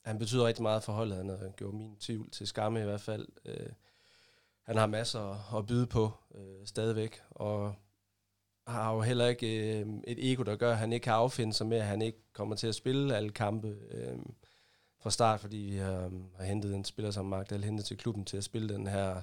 han 0.08 0.18
betyder 0.18 0.46
rigtig 0.46 0.62
meget 0.62 0.82
for 0.82 0.92
holdet. 0.92 1.16
Han 1.16 1.28
har 1.28 1.50
gjort 1.56 1.74
min 1.74 1.96
tvivl 1.96 2.30
til 2.30 2.46
skamme 2.46 2.80
i 2.80 2.84
hvert 2.84 3.00
fald. 3.00 3.26
Øh, 3.44 3.70
han 4.62 4.76
har 4.76 4.86
masser 4.86 5.56
at 5.56 5.66
byde 5.66 5.86
på 5.86 6.12
øh, 6.34 6.66
stadigvæk, 6.66 7.22
og 7.30 7.74
har 8.66 8.94
jo 8.94 9.00
heller 9.00 9.26
ikke 9.26 9.80
øh, 9.80 9.86
et 10.06 10.32
ego, 10.32 10.42
der 10.42 10.56
gør, 10.56 10.70
at 10.70 10.78
han 10.78 10.92
ikke 10.92 11.04
kan 11.04 11.12
affinde 11.12 11.52
sig 11.52 11.66
med, 11.66 11.78
at 11.78 11.86
han 11.86 12.02
ikke 12.02 12.18
kommer 12.32 12.56
til 12.56 12.66
at 12.66 12.74
spille 12.74 13.16
alle 13.16 13.30
kampe 13.30 13.76
øh, 13.90 14.18
fra 15.00 15.10
start, 15.10 15.40
fordi 15.40 15.56
vi 15.56 15.76
har, 15.76 16.10
har 16.36 16.44
hentet 16.44 16.74
en 16.74 16.84
spiller 16.84 17.10
som 17.10 17.26
Magdal 17.26 17.64
hentet 17.64 17.86
til 17.86 17.96
klubben 17.96 18.24
til 18.24 18.36
at 18.36 18.44
spille 18.44 18.74
den 18.74 18.86
her 18.86 19.22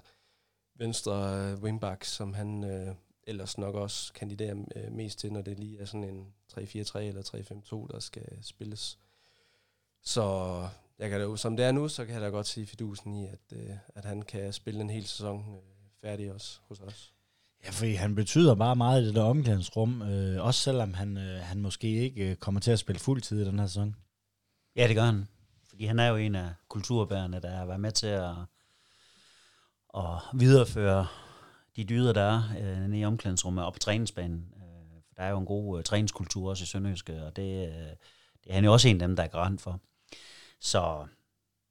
venstre 0.80 1.38
øh, 1.38 1.64
wingback, 1.64 2.04
som 2.04 2.34
han 2.34 2.64
øh, 2.64 2.96
ellers 3.28 3.58
nok 3.58 3.76
også 3.76 4.14
kandiderer 4.14 4.56
øh, 4.76 4.92
mest 4.92 5.20
til, 5.20 5.34
når 5.34 5.42
det 5.42 5.60
lige 5.60 5.80
er 5.80 5.86
sådan 5.86 6.04
en 6.04 6.28
3-4-3 6.54 7.00
eller 7.00 7.86
3-5-2, 7.88 7.94
der 7.94 8.00
skal 8.00 8.24
spilles. 8.42 9.00
Så 10.04 10.24
jeg 11.00 11.10
kan 11.10 11.20
da, 11.20 11.36
som 11.36 11.58
det 11.58 11.66
er 11.66 11.72
nu, 11.72 11.88
så 11.88 12.06
kan 12.06 12.14
jeg 12.14 12.22
da 12.22 12.28
godt 12.28 12.48
sige 12.48 12.66
fidusen 12.66 13.16
i, 13.16 13.28
at, 13.28 13.40
øh, 13.54 13.70
at 13.96 14.06
han 14.06 14.22
kan 14.22 14.54
spille 14.54 14.82
en 14.82 14.90
hel 14.90 15.06
sæson 15.06 15.56
øh, 15.56 15.62
færdig 16.02 16.34
også 16.34 16.60
hos 16.68 16.80
os. 16.80 17.14
Ja, 17.66 17.70
fordi 17.70 17.94
han 17.94 18.16
betyder 18.16 18.56
bare 18.56 18.76
meget 18.76 19.02
i 19.02 19.06
det 19.08 19.16
der 19.16 19.24
omklædningsrum, 19.24 20.02
øh, 20.02 20.46
også 20.46 20.62
selvom 20.62 20.94
han, 20.94 21.18
øh, 21.18 21.40
han 21.40 21.62
måske 21.62 21.88
ikke 21.88 22.30
øh, 22.30 22.36
kommer 22.36 22.62
til 22.62 22.72
at 22.72 22.80
spille 22.80 23.00
fuldtid 23.00 23.42
i 23.42 23.46
den 23.46 23.60
her 23.60 23.68
sæson. 23.68 23.96
Ja, 24.76 24.88
det 24.88 24.96
gør 24.96 25.04
han. 25.04 25.28
Fordi 25.70 25.86
han 25.86 26.00
er 26.00 26.08
jo 26.08 26.16
en 26.16 26.36
af 26.36 26.50
kulturbærerne, 26.70 27.42
der 27.42 27.50
har 27.50 27.66
været 27.66 27.80
med 27.80 27.92
til 27.92 28.08
at, 28.08 28.36
at 29.98 30.40
videreføre 30.40 31.08
de 31.76 31.84
dyder, 31.84 32.14
der 32.14 32.22
er 32.22 32.44
øh, 32.90 32.98
i 32.98 33.06
omklædningsrummet 33.06 33.66
og 33.66 33.74
på 33.74 33.80
træningsbanen. 33.80 34.46
Øh, 34.56 35.02
for 35.08 35.14
der 35.16 35.24
er 35.24 35.30
jo 35.30 35.40
en 35.40 35.46
god 35.46 35.78
øh, 35.78 35.84
træningskultur 35.84 36.50
også 36.50 36.64
i 36.64 36.68
Sønderjyske, 36.68 37.24
og 37.24 37.36
det, 37.36 37.68
øh, 37.68 37.74
det 38.44 38.50
er 38.50 38.54
han 38.54 38.64
jo 38.64 38.74
også 38.74 38.88
en 38.88 39.02
af 39.02 39.08
dem, 39.08 39.16
der 39.16 39.24
er 39.24 39.28
garant 39.28 39.62
for. 39.62 39.80
Så, 40.62 41.06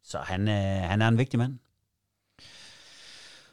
så 0.04 0.18
han, 0.18 0.48
øh, 0.48 0.88
han 0.88 1.02
er 1.02 1.08
en 1.08 1.18
vigtig 1.18 1.38
mand. 1.38 1.58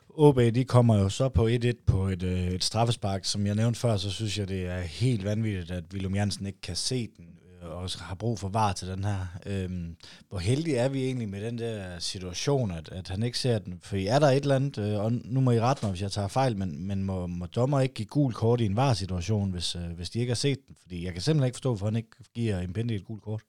OB, 0.09 0.38
de 0.38 0.65
kommer 0.65 0.97
jo 0.97 1.09
så 1.09 1.30
på 1.30 1.47
1-1 1.47 1.71
på 1.86 2.07
et, 2.07 2.24
øh, 2.24 2.47
et 2.47 2.63
straffespark. 2.63 3.26
Som 3.26 3.45
jeg 3.47 3.55
nævnte 3.55 3.80
før, 3.80 3.97
så 3.97 4.11
synes 4.11 4.38
jeg, 4.38 4.47
det 4.47 4.65
er 4.65 4.82
helt 4.82 5.24
vanvittigt, 5.24 5.71
at 5.71 5.84
William 5.93 6.15
Jansen 6.15 6.45
ikke 6.45 6.61
kan 6.61 6.76
se 6.76 7.07
den, 7.17 7.38
Øh, 7.64 7.70
og 7.70 7.89
har 7.99 8.16
brug 8.16 8.39
for 8.39 8.49
var 8.49 8.74
til 8.74 8.88
den 8.88 9.03
her. 9.03 9.28
Øhm, 9.45 9.97
hvor 10.30 10.39
heldig 10.39 10.74
er 10.74 10.89
vi 10.89 11.03
egentlig 11.03 11.30
med 11.30 11.41
den 11.41 11.57
der 11.57 11.99
situation, 11.99 12.72
at, 12.72 12.89
at 12.89 13.07
han 13.07 13.24
ikke 13.24 13.39
ser 13.39 13.59
den? 13.59 13.80
For 13.82 13.95
I 13.95 14.05
er 14.05 14.20
der 14.20 14.28
et 14.28 14.41
eller 14.41 14.55
andet, 14.55 14.78
øh, 14.78 14.99
og 14.99 15.11
nu 15.11 15.41
må 15.41 15.51
I 15.51 15.59
rette 15.59 15.86
mig, 15.86 15.91
hvis 15.91 16.01
jeg 16.01 16.11
tager 16.11 16.28
fejl, 16.28 16.57
men, 16.57 16.88
men 16.88 17.03
må, 17.03 17.28
må 17.28 17.45
dommer 17.45 17.80
ikke 17.80 17.95
give 17.95 18.07
gul 18.07 18.34
kort 18.34 18.61
i 18.61 18.66
en 18.66 18.76
var-situation, 18.76 19.51
hvis, 19.51 19.76
øh, 19.76 19.91
hvis 19.91 20.09
de 20.09 20.20
ikke 20.20 20.30
har 20.30 20.36
set 20.36 20.68
den? 20.68 20.76
Fordi 20.82 21.05
jeg 21.05 21.14
kan 21.14 21.22
simpelthen 21.22 21.47
ikke 21.47 21.55
forstå, 21.55 21.70
hvorfor 21.70 21.86
han 21.86 21.95
ikke 21.95 22.09
giver 22.34 22.57
en 22.57 22.64
Impendi 22.64 22.95
et 22.95 23.05
gult 23.05 23.24
kort. 23.24 23.41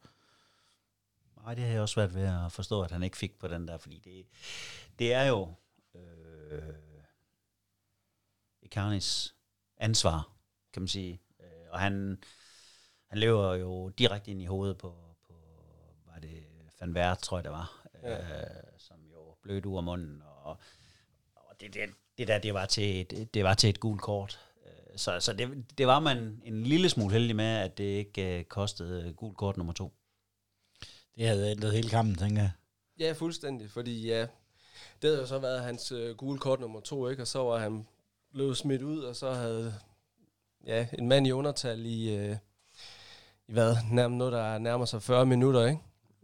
Nej, 1.45 1.55
det 1.55 1.65
har 1.65 1.73
jeg 1.73 1.81
også 1.81 1.97
været 1.97 2.15
ved 2.15 2.45
at 2.45 2.53
forstå, 2.53 2.83
at 2.83 2.91
han 2.91 3.03
ikke 3.03 3.17
fik 3.17 3.39
på 3.39 3.49
den 3.49 3.69
der, 3.69 3.79
fordi 3.79 3.99
det, 4.05 4.27
det 4.99 5.13
er 5.13 5.25
jo 5.25 5.49
øh, 5.95 6.75
Ikanis 8.63 9.35
ansvar, 9.77 10.29
kan 10.73 10.83
man 10.83 10.89
sige. 10.89 11.21
Øh, 11.41 11.47
og 11.71 11.81
han, 11.81 12.19
han 13.15 13.21
lever 13.21 13.55
jo 13.55 13.89
direkte 13.89 14.31
ind 14.31 14.43
i 14.43 14.47
hovedet 14.47 14.79
på, 14.79 14.95
på 15.27 15.35
var 16.07 16.21
det 16.21 16.45
Van 16.81 16.95
Vert, 16.95 17.19
tror 17.19 17.37
jeg 17.37 17.45
det 17.45 17.53
var, 17.53 17.87
ja. 18.03 18.19
øh, 18.19 18.47
som 18.79 18.97
jo 19.13 19.35
blødte 19.43 19.69
ud 19.69 19.77
af 19.77 19.83
munden, 19.83 20.23
og, 20.43 20.59
og 21.35 21.61
det, 21.61 21.75
det, 21.75 21.91
det 22.19 22.29
der, 22.29 22.39
det 22.39 22.55
var 22.55 22.67
til 22.67 23.01
et, 23.01 23.35
det 23.35 23.45
var 23.45 23.55
til 23.55 23.71
et 23.71 23.81
gult 23.81 24.01
kort. 24.01 24.41
Øh, 24.67 24.99
så, 24.99 25.21
så 25.21 25.33
det, 25.33 25.65
det 25.79 25.87
var 25.87 26.01
man 26.01 26.43
en 26.45 26.63
lille 26.63 26.89
smule 26.89 27.13
heldig 27.13 27.37
med, 27.37 27.57
at 27.57 27.79
det 27.79 27.85
ikke 27.85 28.39
øh, 28.39 28.45
kostede 28.45 29.13
gult 29.13 29.37
kort 29.37 29.57
nummer 29.57 29.73
to. 29.73 29.93
Det 31.17 31.29
havde 31.29 31.51
ændret 31.51 31.73
hele 31.73 31.89
kampen, 31.89 32.17
tænker 32.17 32.43
jeg. 32.43 32.51
Ja, 32.99 33.13
fuldstændig, 33.13 33.71
fordi 33.71 34.07
ja, 34.07 34.21
det 35.03 35.11
havde 35.11 35.19
jo 35.19 35.27
så 35.27 35.39
været 35.39 35.63
hans 35.63 35.93
øh, 35.93 36.17
gule 36.17 36.39
kort 36.39 36.61
nummer 36.61 36.81
to, 36.81 37.09
ikke? 37.09 37.23
og 37.23 37.27
så 37.27 37.39
var 37.39 37.59
han 37.59 37.87
blevet 38.33 38.57
smidt 38.57 38.83
ud, 38.83 39.01
og 39.01 39.17
så 39.17 39.33
havde 39.33 39.75
ja, 40.67 40.87
en 40.99 41.09
mand 41.09 41.27
i 41.27 41.33
undertal 41.33 41.87
i, 41.87 42.17
øh, 42.17 42.37
i 43.49 43.53
hvad, 43.53 43.77
nærmest 43.93 44.19
noget, 44.19 44.33
der 44.33 44.59
nærmer 44.59 44.85
sig 44.85 45.03
40 45.03 45.27
minutter, 45.27 45.67
ikke? 45.67 45.81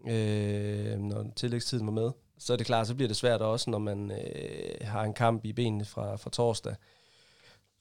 Øh, 0.08 0.98
når 0.98 1.26
tillægstiden 1.36 1.86
var 1.86 1.92
med. 1.92 2.10
Så 2.38 2.52
er 2.52 2.56
det 2.56 2.66
klart, 2.66 2.86
så 2.86 2.94
bliver 2.94 3.08
det 3.08 3.16
svært 3.16 3.40
også, 3.40 3.70
når 3.70 3.78
man 3.78 4.10
øh, 4.10 4.86
har 4.88 5.02
en 5.02 5.14
kamp 5.14 5.44
i 5.44 5.52
benene 5.52 5.84
fra, 5.84 6.16
fra 6.16 6.30
torsdag. 6.30 6.74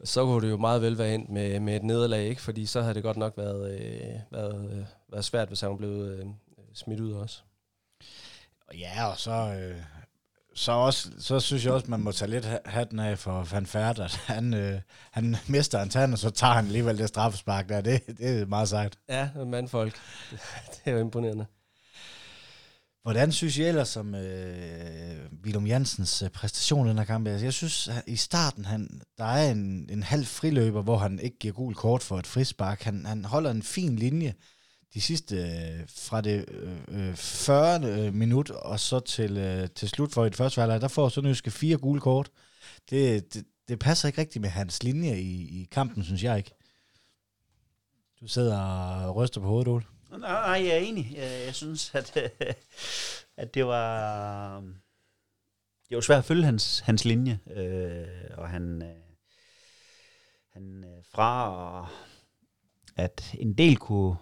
Så 0.04 0.26
kunne 0.26 0.46
det 0.46 0.52
jo 0.52 0.58
meget 0.58 0.82
vel 0.82 0.98
være 0.98 1.16
endt 1.16 1.30
med, 1.30 1.60
med 1.60 1.76
et 1.76 1.84
nederlag, 1.84 2.28
ikke? 2.28 2.42
fordi 2.42 2.66
så 2.66 2.82
havde 2.82 2.94
det 2.94 3.04
godt 3.04 3.18
nok 3.18 3.38
været, 3.38 3.80
øh, 3.80 4.20
været, 4.32 4.72
øh, 4.72 4.86
været 5.10 5.26
svært, 5.26 5.48
hvis 5.48 5.62
han 5.62 5.78
blev 5.78 5.90
øh, 5.90 6.26
smidt 6.74 7.00
ud 7.00 7.12
også. 7.12 7.42
Ja, 8.74 9.06
og 9.12 9.18
så, 9.18 9.32
øh, 9.32 9.82
så, 10.56 10.72
også, 10.72 11.12
så 11.20 11.40
synes 11.40 11.66
jeg 11.66 11.74
også, 11.74 11.86
man 11.90 12.00
må 12.00 12.12
tage 12.12 12.32
lidt 12.32 12.48
hatten 12.66 13.00
af 13.00 13.20
for 13.20 13.48
Van 13.52 13.66
Fert, 13.66 14.00
at 14.00 14.16
han, 14.16 14.54
øh, 14.54 14.82
han 15.12 15.36
mister 15.48 15.82
en 15.82 15.90
tand, 15.90 16.14
og 16.14 16.20
så 16.20 16.30
tager 16.30 16.54
han 16.54 16.66
alligevel 16.66 16.98
det 16.98 17.08
straffespark 17.10 17.70
der. 17.70 17.82
Det, 17.82 18.02
det 18.18 18.42
er 18.42 18.46
meget 18.46 18.70
sejt. 18.70 18.98
Ja, 19.10 19.30
mandfolk. 19.46 20.00
Det 20.72 20.82
er 20.86 20.92
jo 20.92 21.00
imponerende. 21.00 21.46
Hvordan 23.04 23.32
synes 23.32 23.58
I 23.58 23.64
ellers 23.64 23.88
som 23.90 24.16
øh, 24.16 25.18
Willum 25.46 25.68
Jansens 25.68 26.22
øh, 26.22 26.30
præstation 26.30 26.86
i 26.86 26.90
den 26.90 26.98
her 26.98 27.06
kamp? 27.06 27.28
Altså, 27.28 27.46
jeg 27.46 27.54
synes, 27.54 27.88
at 27.88 28.04
i 28.08 28.16
starten, 28.16 28.66
han, 28.66 29.02
der 29.18 29.26
er 29.26 29.52
en, 29.52 29.90
en 29.92 30.04
halv 30.04 30.26
friløber, 30.26 30.82
hvor 30.82 30.98
han 30.98 31.20
ikke 31.20 31.38
giver 31.38 31.54
gul 31.54 31.76
kort 31.76 32.04
for 32.04 32.20
et 32.20 32.28
frispark. 32.28 32.82
Han, 32.82 33.06
han 33.06 33.26
holder 33.26 33.52
en 33.52 33.64
fin 33.64 33.96
linje 33.96 34.34
de 34.94 35.02
sidste, 35.02 35.36
øh, 35.36 35.88
fra 35.88 36.22
det 36.22 36.46
øh, 36.48 37.10
øh 37.10 37.16
40. 37.16 37.84
Øh, 37.84 38.14
minut 38.14 38.50
og 38.50 38.80
så 38.80 39.00
til, 39.00 39.38
øh, 39.38 39.70
til 39.70 39.90
slut 39.90 40.12
for 40.12 40.26
et 40.26 40.36
første 40.36 40.62
halvleg, 40.62 40.82
der 40.82 40.88
får 40.88 41.10
Sønderjyske 41.10 41.52
fire 41.52 41.78
gule 41.78 42.02
kort. 42.02 42.30
Det, 42.90 43.34
det, 43.34 43.46
det 43.68 43.80
passer 43.80 44.08
ikke 44.08 44.22
rigtigt 44.22 44.42
med 44.42 44.50
hans 44.50 44.84
linje 44.84 45.20
i, 45.20 45.62
i 45.62 45.68
kampen, 45.72 46.04
synes 46.04 46.24
jeg 46.24 46.38
ikke. 46.38 46.52
Du 48.22 48.28
sidder 48.28 48.60
og 48.60 49.16
ryster 49.16 49.42
på 49.42 49.48
hovedet, 49.48 49.68
Ole. 49.68 49.84
Nej, 50.20 50.32
jeg 50.40 50.68
er 50.68 50.78
enig. 50.78 51.14
Jeg, 51.16 51.46
jeg 51.46 51.56
synes, 51.56 51.96
at, 51.96 52.18
øh, 52.18 52.54
at 53.38 53.54
det 53.54 53.66
var... 53.66 54.64
Det 55.90 55.96
var 55.96 56.02
svært 56.02 56.20
at 56.20 56.26
følge 56.26 56.44
hans, 56.44 56.80
hans 56.80 57.06
linje, 57.06 57.40
øh, 57.56 58.08
og 58.38 58.50
han, 58.50 58.82
øh, 58.82 58.96
han 60.54 60.86
fra 61.14 61.90
at 62.96 63.36
en 63.40 63.54
del 63.54 63.78
kunne, 63.78 64.16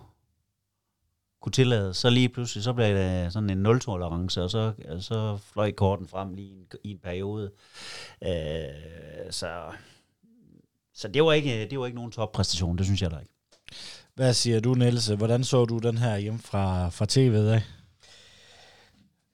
kunne 1.42 1.52
tillade, 1.52 1.94
så 1.94 2.10
lige 2.10 2.30
pludselig, 2.30 2.64
så 2.64 2.74
blev 2.74 2.96
det 2.96 3.34
sådan 3.34 3.50
en 3.50 3.58
nul-tolerance, 3.58 4.44
og 4.44 4.52
så, 4.52 4.74
så 5.00 5.38
fløj 5.54 5.72
korten 5.72 6.08
frem 6.08 6.34
lige 6.34 6.48
i 6.48 6.54
en, 6.54 6.68
i 6.84 6.92
en 6.92 7.00
periode. 7.00 7.52
Øh, 8.24 9.32
så, 9.32 9.72
så 10.94 11.08
det 11.08 11.24
var 11.24 11.34
ikke, 11.34 11.68
det 11.70 11.80
var 11.80 11.86
ikke 11.86 11.96
nogen 11.96 12.12
toppræstation, 12.12 12.78
det 12.78 12.86
synes 12.86 13.02
jeg 13.02 13.12
da 13.12 13.20
ikke. 13.20 13.34
Hvad 14.16 14.34
siger 14.34 14.60
du, 14.60 14.74
Niels? 14.74 15.08
Hvordan 15.08 15.44
så 15.44 15.66
du 15.66 15.78
den 15.78 15.98
her 15.98 16.18
hjem 16.18 16.40
fra, 16.40 16.90
fra 16.90 17.06
tv'et 17.06 17.54
af? 17.54 17.62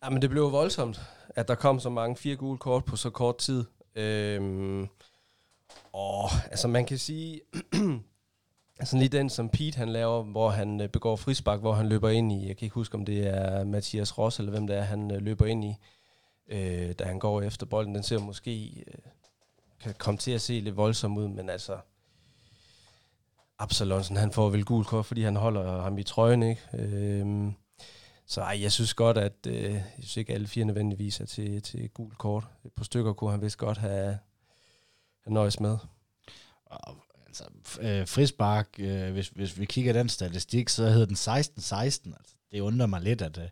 Jamen, 0.03 0.21
det 0.21 0.29
blev 0.29 0.51
voldsomt, 0.51 1.01
at 1.29 1.47
der 1.47 1.55
kom 1.55 1.79
så 1.79 1.89
mange 1.89 2.15
fire 2.15 2.35
gule 2.35 2.57
kort 2.57 2.85
på 2.85 2.95
så 2.95 3.09
kort 3.09 3.37
tid. 3.37 3.63
Øhm, 3.95 4.87
og 5.93 6.29
altså, 6.51 6.67
man 6.67 6.85
kan 6.85 6.97
sige, 6.97 7.41
altså 8.79 8.97
lige 8.97 9.09
den, 9.09 9.29
som 9.29 9.49
Pete 9.49 9.77
han 9.77 9.89
laver, 9.89 10.23
hvor 10.23 10.49
han 10.49 10.81
øh, 10.81 10.89
begår 10.89 11.15
frispark, 11.15 11.59
hvor 11.59 11.73
han 11.73 11.89
løber 11.89 12.09
ind 12.09 12.31
i, 12.31 12.47
jeg 12.47 12.57
kan 12.57 12.65
ikke 12.65 12.73
huske, 12.73 12.95
om 12.95 13.05
det 13.05 13.27
er 13.27 13.63
Mathias 13.63 14.17
Ross, 14.17 14.39
eller 14.39 14.51
hvem 14.51 14.67
det 14.67 14.77
er, 14.77 14.81
han 14.81 15.11
øh, 15.11 15.21
løber 15.21 15.45
ind 15.45 15.65
i, 15.65 15.75
øh, 16.47 16.91
da 16.91 17.03
han 17.03 17.19
går 17.19 17.41
efter 17.41 17.65
bolden. 17.65 17.95
Den 17.95 18.03
ser 18.03 18.19
måske, 18.19 18.83
øh, 18.87 18.93
kan 19.79 19.93
komme 19.97 20.17
til 20.17 20.31
at 20.31 20.41
se 20.41 20.59
lidt 20.59 20.77
voldsom 20.77 21.17
ud, 21.17 21.27
men 21.27 21.49
altså, 21.49 21.77
Absalonsen, 23.59 24.17
han 24.17 24.31
får 24.31 24.49
vel 24.49 24.65
gul 24.65 24.85
kort, 24.85 25.05
fordi 25.05 25.21
han 25.21 25.35
holder 25.35 25.81
ham 25.81 25.97
i 25.97 26.03
trøjen, 26.03 26.43
ikke? 26.43 26.61
Øh, 26.73 27.51
så 28.25 28.41
ej, 28.41 28.61
jeg 28.61 28.71
synes 28.71 28.93
godt, 28.93 29.17
at 29.17 29.47
øh, 29.47 29.73
jeg 29.73 29.83
synes 29.93 30.17
ikke 30.17 30.33
alle 30.33 30.47
fire 30.47 30.65
nødvendigvis 30.65 31.19
er 31.19 31.25
til, 31.25 31.61
til 31.61 31.89
gul 31.89 32.15
kort. 32.15 32.47
På 32.75 32.83
stykker 32.83 33.13
kunne 33.13 33.31
han 33.31 33.41
vist 33.41 33.57
godt 33.57 33.77
have, 33.77 34.17
have 35.23 35.33
nøjes 35.33 35.59
med. 35.59 35.77
Altså, 37.33 37.81
øh, 37.81 38.07
frispark, 38.07 38.67
øh, 38.79 39.11
hvis, 39.11 39.27
hvis 39.27 39.59
vi 39.59 39.65
kigger 39.65 39.93
den 39.93 40.09
statistik, 40.09 40.69
så 40.69 40.89
hedder 40.89 41.05
den 41.05 41.15
16-16. 41.15 42.13
Altså, 42.17 42.35
det 42.51 42.59
undrer 42.59 42.87
mig 42.87 43.01
lidt, 43.01 43.21
at, 43.21 43.37
øh, 43.37 43.43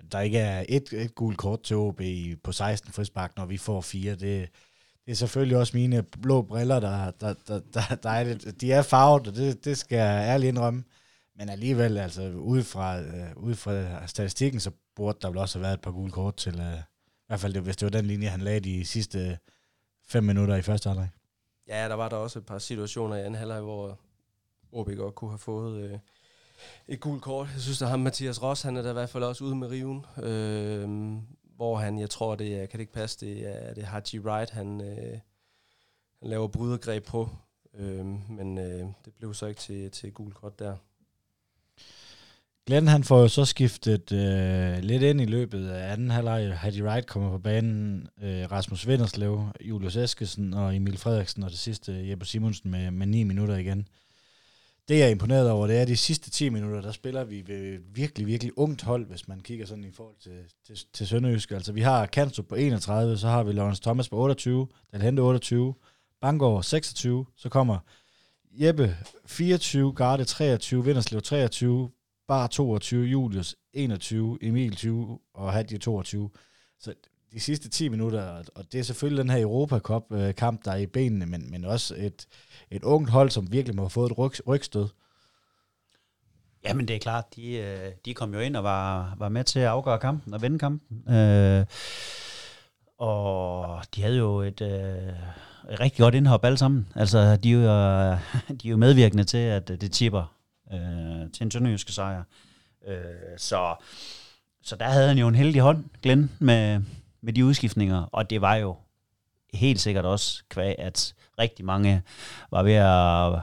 at 0.00 0.12
der 0.12 0.20
ikke 0.20 0.38
er 0.38 0.64
et, 0.68 0.92
et 0.92 1.14
gul 1.14 1.36
kort 1.36 1.62
til 1.62 1.76
OB 1.76 2.00
på 2.44 2.52
16 2.52 2.92
frispark, 2.92 3.36
når 3.36 3.46
vi 3.46 3.56
får 3.56 3.80
fire. 3.80 4.12
Det, 4.12 4.48
det 5.06 5.12
er 5.12 5.14
selvfølgelig 5.14 5.56
også 5.56 5.76
mine 5.76 6.02
blå 6.02 6.42
briller, 6.42 6.80
der, 6.80 7.10
der, 7.10 7.34
der, 7.48 7.60
der, 7.74 7.94
der 8.02 8.10
er 8.10 8.24
lidt, 8.24 8.60
de 8.60 8.72
er 8.72 8.82
farvet, 8.82 9.26
og 9.26 9.34
det, 9.34 9.64
det 9.64 9.78
skal 9.78 9.96
jeg 9.96 10.28
ærligt 10.28 10.48
indrømme. 10.48 10.84
Men 11.36 11.48
alligevel, 11.48 11.98
altså 11.98 12.30
ud 12.30 12.62
fra, 12.62 13.00
øh, 13.00 13.36
ud 13.36 13.54
fra 13.54 14.06
statistikken, 14.06 14.60
så 14.60 14.70
burde 14.96 15.18
der 15.22 15.28
vel 15.28 15.38
også 15.38 15.58
have 15.58 15.62
været 15.62 15.74
et 15.74 15.80
par 15.80 15.90
gule 15.90 16.10
kort 16.12 16.36
til, 16.36 16.60
øh, 16.60 16.78
i 16.78 17.24
hvert 17.26 17.40
fald 17.40 17.60
hvis 17.60 17.76
det 17.76 17.86
var 17.86 17.98
den 17.98 18.06
linje, 18.06 18.28
han 18.28 18.40
lagde 18.40 18.60
de 18.60 18.84
sidste 18.84 19.38
fem 20.08 20.24
minutter 20.24 20.56
i 20.56 20.62
første 20.62 20.88
halvleg. 20.88 21.08
Ja, 21.70 21.88
der 21.88 21.94
var 21.94 22.08
der 22.08 22.16
også 22.16 22.38
et 22.38 22.46
par 22.46 22.58
situationer 22.58 23.16
i 23.16 23.20
anden 23.20 23.34
halvleg, 23.34 23.60
hvor 23.60 23.98
OB 24.72 24.90
godt 24.96 25.14
kunne 25.14 25.30
have 25.30 25.38
fået 25.38 25.82
øh, 25.82 25.98
et 26.88 27.00
gult 27.00 27.22
kort. 27.22 27.48
Jeg 27.54 27.60
synes, 27.60 27.82
at 27.82 27.88
ham 27.88 28.00
Mathias 28.00 28.42
Ross, 28.42 28.62
han 28.62 28.76
er 28.76 28.82
der 28.82 28.90
i 28.90 28.92
hvert 28.92 29.10
fald 29.10 29.24
også 29.24 29.44
ude 29.44 29.56
med 29.56 29.68
riven. 29.70 30.06
Øh, 30.22 31.18
hvor 31.56 31.76
han, 31.76 31.98
jeg 31.98 32.10
tror, 32.10 32.34
det 32.34 32.54
er, 32.54 32.66
kan 32.66 32.78
det 32.78 32.80
ikke 32.80 32.92
passe, 32.92 33.26
det 33.26 33.46
er, 33.46 33.74
det 33.74 33.82
er 33.82 33.86
Haji 33.86 34.18
Wright, 34.18 34.50
han, 34.50 34.80
øh, 34.80 35.18
han 36.18 36.28
laver 36.30 36.48
brydergreb 36.48 37.04
på. 37.04 37.28
Øh, 37.74 38.06
men 38.30 38.58
øh, 38.58 38.86
det 39.04 39.14
blev 39.18 39.34
så 39.34 39.46
ikke 39.46 39.60
til, 39.60 39.90
til 39.90 40.12
gult 40.12 40.34
kort 40.34 40.58
der. 40.58 40.76
Glenn 42.70 42.88
han 42.88 43.04
får 43.04 43.20
jo 43.20 43.28
så 43.28 43.44
skiftet 43.44 44.12
øh, 44.12 44.78
lidt 44.78 45.02
ind 45.02 45.20
i 45.20 45.24
løbet 45.24 45.68
af 45.68 45.92
anden 45.92 46.10
halvleg. 46.10 46.58
Hattie 46.58 46.84
Wright 46.84 47.06
kommer 47.06 47.30
på 47.30 47.38
banen. 47.38 48.08
Øh, 48.22 48.52
Rasmus 48.52 48.86
Vinderslev, 48.86 49.48
Julius 49.60 49.96
Eskesen 49.96 50.54
og 50.54 50.76
Emil 50.76 50.98
Frederiksen 50.98 51.42
og 51.42 51.50
det 51.50 51.58
sidste 51.58 52.08
Jeppe 52.10 52.26
Simonsen 52.26 52.70
med, 52.70 52.90
med 52.90 53.06
9 53.06 53.22
minutter 53.24 53.56
igen. 53.56 53.88
Det 54.88 54.98
jeg 54.98 55.06
er 55.06 55.10
imponeret 55.10 55.50
over, 55.50 55.66
det 55.66 55.76
er, 55.76 55.82
at 55.82 55.88
de 55.88 55.96
sidste 55.96 56.30
10 56.30 56.48
minutter, 56.48 56.80
der 56.80 56.92
spiller 56.92 57.24
vi 57.24 57.42
ved 57.46 57.78
virkelig, 57.94 58.26
virkelig 58.26 58.58
ungt 58.58 58.82
hold, 58.82 59.06
hvis 59.06 59.28
man 59.28 59.40
kigger 59.40 59.66
sådan 59.66 59.84
i 59.84 59.92
forhold 59.92 60.16
til, 60.22 60.38
til, 60.66 60.86
til 60.92 61.06
Sønderjysk. 61.06 61.50
Altså 61.50 61.72
vi 61.72 61.80
har 61.80 62.06
Kanstrup 62.06 62.46
på 62.46 62.54
31, 62.54 63.18
så 63.18 63.28
har 63.28 63.42
vi 63.42 63.52
Lawrence 63.52 63.82
Thomas 63.82 64.08
på 64.08 64.16
28, 64.16 64.68
Dalhente 64.92 65.20
28, 65.20 65.74
Bangor 66.20 66.60
26, 66.60 67.26
så 67.36 67.48
kommer 67.48 67.78
Jeppe 68.52 68.96
24, 69.26 69.92
Garde 69.92 70.24
23, 70.24 70.84
Vinderslev 70.84 71.22
23, 71.22 71.90
Bar 72.30 72.46
22, 72.46 73.04
Julius 73.06 73.56
21, 73.72 74.38
Emil 74.42 74.76
20 74.76 75.18
og 75.34 75.52
Hadje 75.52 75.78
22. 75.78 76.30
Så 76.80 76.94
de 77.32 77.40
sidste 77.40 77.68
10 77.68 77.88
minutter, 77.88 78.42
og 78.54 78.72
det 78.72 78.80
er 78.80 78.84
selvfølgelig 78.84 79.22
den 79.22 79.30
her 79.30 79.42
Europa 79.42 79.78
Cup 79.78 80.02
kamp, 80.36 80.64
der 80.64 80.70
er 80.72 80.76
i 80.76 80.86
benene, 80.86 81.26
men, 81.26 81.50
men 81.50 81.64
også 81.64 81.94
et, 81.98 82.26
et 82.70 82.84
ungt 82.84 83.10
hold, 83.10 83.30
som 83.30 83.52
virkelig 83.52 83.76
må 83.76 83.82
have 83.82 83.90
fået 83.90 84.10
et 84.10 84.18
ryg, 84.18 84.32
rygstød. 84.46 84.88
Jamen 86.64 86.88
det 86.88 86.96
er 86.96 87.00
klart, 87.00 87.24
de, 87.36 87.52
øh, 87.52 87.92
de 88.04 88.14
kom 88.14 88.34
jo 88.34 88.40
ind 88.40 88.56
og 88.56 88.64
var, 88.64 89.14
var 89.18 89.28
med 89.28 89.44
til 89.44 89.60
at 89.60 89.66
afgøre 89.66 89.98
kampen 89.98 90.34
og 90.34 90.42
vinde 90.42 90.58
kampen. 90.58 91.14
Øh, 91.14 91.66
og 92.98 93.82
de 93.94 94.02
havde 94.02 94.16
jo 94.16 94.40
et, 94.40 94.60
øh, 94.60 95.08
et 95.72 95.80
rigtig 95.80 95.98
godt 95.98 96.14
indhop 96.14 96.44
alle 96.44 96.58
sammen. 96.58 96.88
Altså 96.94 97.36
de 97.36 97.52
er 97.52 97.54
jo, 97.54 97.60
øh, 97.60 98.18
de 98.62 98.68
er 98.68 98.70
jo 98.70 98.76
medvirkende 98.76 99.24
til, 99.24 99.38
at 99.38 99.68
det 99.68 99.92
tipper 99.92 100.39
øh, 100.72 101.30
til 101.32 101.44
en 101.44 101.50
sønderjyske 101.50 101.92
sejr. 101.92 102.22
Øh, 102.88 102.96
så, 103.36 103.74
så 104.62 104.76
der 104.76 104.88
havde 104.88 105.08
han 105.08 105.18
jo 105.18 105.28
en 105.28 105.34
heldig 105.34 105.60
hånd, 105.60 105.84
Glenn, 106.02 106.30
med, 106.38 106.80
med 107.20 107.32
de 107.32 107.44
udskiftninger, 107.44 108.02
og 108.02 108.30
det 108.30 108.40
var 108.40 108.54
jo 108.54 108.76
helt 109.54 109.80
sikkert 109.80 110.04
også 110.04 110.42
kvæg, 110.48 110.74
at 110.78 111.14
rigtig 111.38 111.64
mange 111.64 112.02
var 112.50 112.62
ved 112.62 112.72
at 112.74 113.40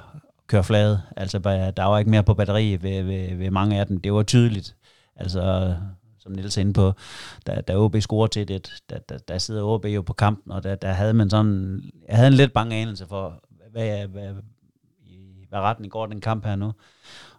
køre 0.48 0.64
flade. 0.64 1.02
Altså, 1.18 1.40
der 1.78 1.84
var 1.84 2.00
ikke 2.00 2.12
mere 2.12 2.24
på 2.24 2.34
batteri 2.34 2.72
ved, 2.82 3.04
ved, 3.04 3.36
ved 3.36 3.52
mange 3.52 3.80
af 3.80 3.88
dem. 3.88 4.02
Det 4.02 4.14
var 4.14 4.24
tydeligt. 4.24 4.76
Altså, 5.16 5.76
som 6.20 6.32
Niels 6.32 6.58
er 6.58 6.62
inde 6.62 6.74
på, 6.74 6.94
da, 7.48 7.62
da 7.62 7.78
OB 7.78 7.96
scorer 8.00 8.28
til 8.28 8.48
det, 8.48 8.84
der, 8.90 9.00
der, 9.00 9.18
der 9.18 9.38
sidder 9.38 9.64
OB 9.64 9.86
jo 9.86 10.02
på 10.02 10.14
kampen, 10.14 10.52
og 10.52 10.64
der, 10.64 10.76
der 10.76 10.92
havde 10.92 11.14
man 11.14 11.30
sådan, 11.30 11.84
jeg 12.08 12.16
havde 12.16 12.28
en 12.28 12.34
lidt 12.34 12.54
bange 12.54 12.76
anelse 12.76 13.08
for, 13.08 13.44
hvad, 13.72 14.08
hvad, 14.08 14.34
i 15.06 15.46
hvad 15.50 15.60
retning 15.60 15.92
går 15.92 16.06
den 16.06 16.22
kamp 16.22 16.46
her 16.46 16.56
nu. 16.56 16.74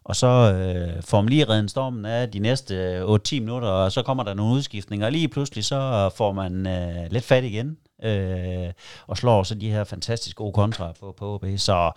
Og 0.09 0.17
så 0.17 0.27
øh, 0.27 1.03
får 1.03 1.21
man 1.21 1.29
lige 1.29 1.45
redden 1.45 1.69
stormen 1.69 2.05
af 2.05 2.31
de 2.31 2.39
næste 2.39 3.03
8-10 3.03 3.07
minutter, 3.33 3.69
og 3.69 3.93
så 3.93 4.03
kommer 4.03 4.25
der 4.25 4.35
nogle 4.35 4.55
udskiftninger, 4.55 5.07
og 5.07 5.13
lige 5.13 5.29
pludselig 5.29 5.65
så 5.65 6.11
får 6.17 6.33
man 6.33 6.67
øh, 6.67 7.11
lidt 7.11 7.25
fat 7.25 7.45
igen, 7.45 7.79
øh, 8.05 8.73
og 9.07 9.17
slår 9.17 9.43
så 9.43 9.55
de 9.55 9.71
her 9.71 9.85
fantastisk 9.85 10.37
gode 10.37 10.53
kontra 10.53 10.93
på, 11.01 11.13
på 11.13 11.35
OB. 11.35 11.45
Så 11.57 11.91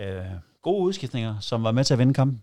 øh, 0.00 0.24
gode 0.62 0.82
udskiftninger, 0.82 1.40
som 1.40 1.64
var 1.64 1.72
med 1.72 1.84
til 1.84 1.94
at 1.94 1.98
vinde 1.98 2.14
kampen. 2.14 2.42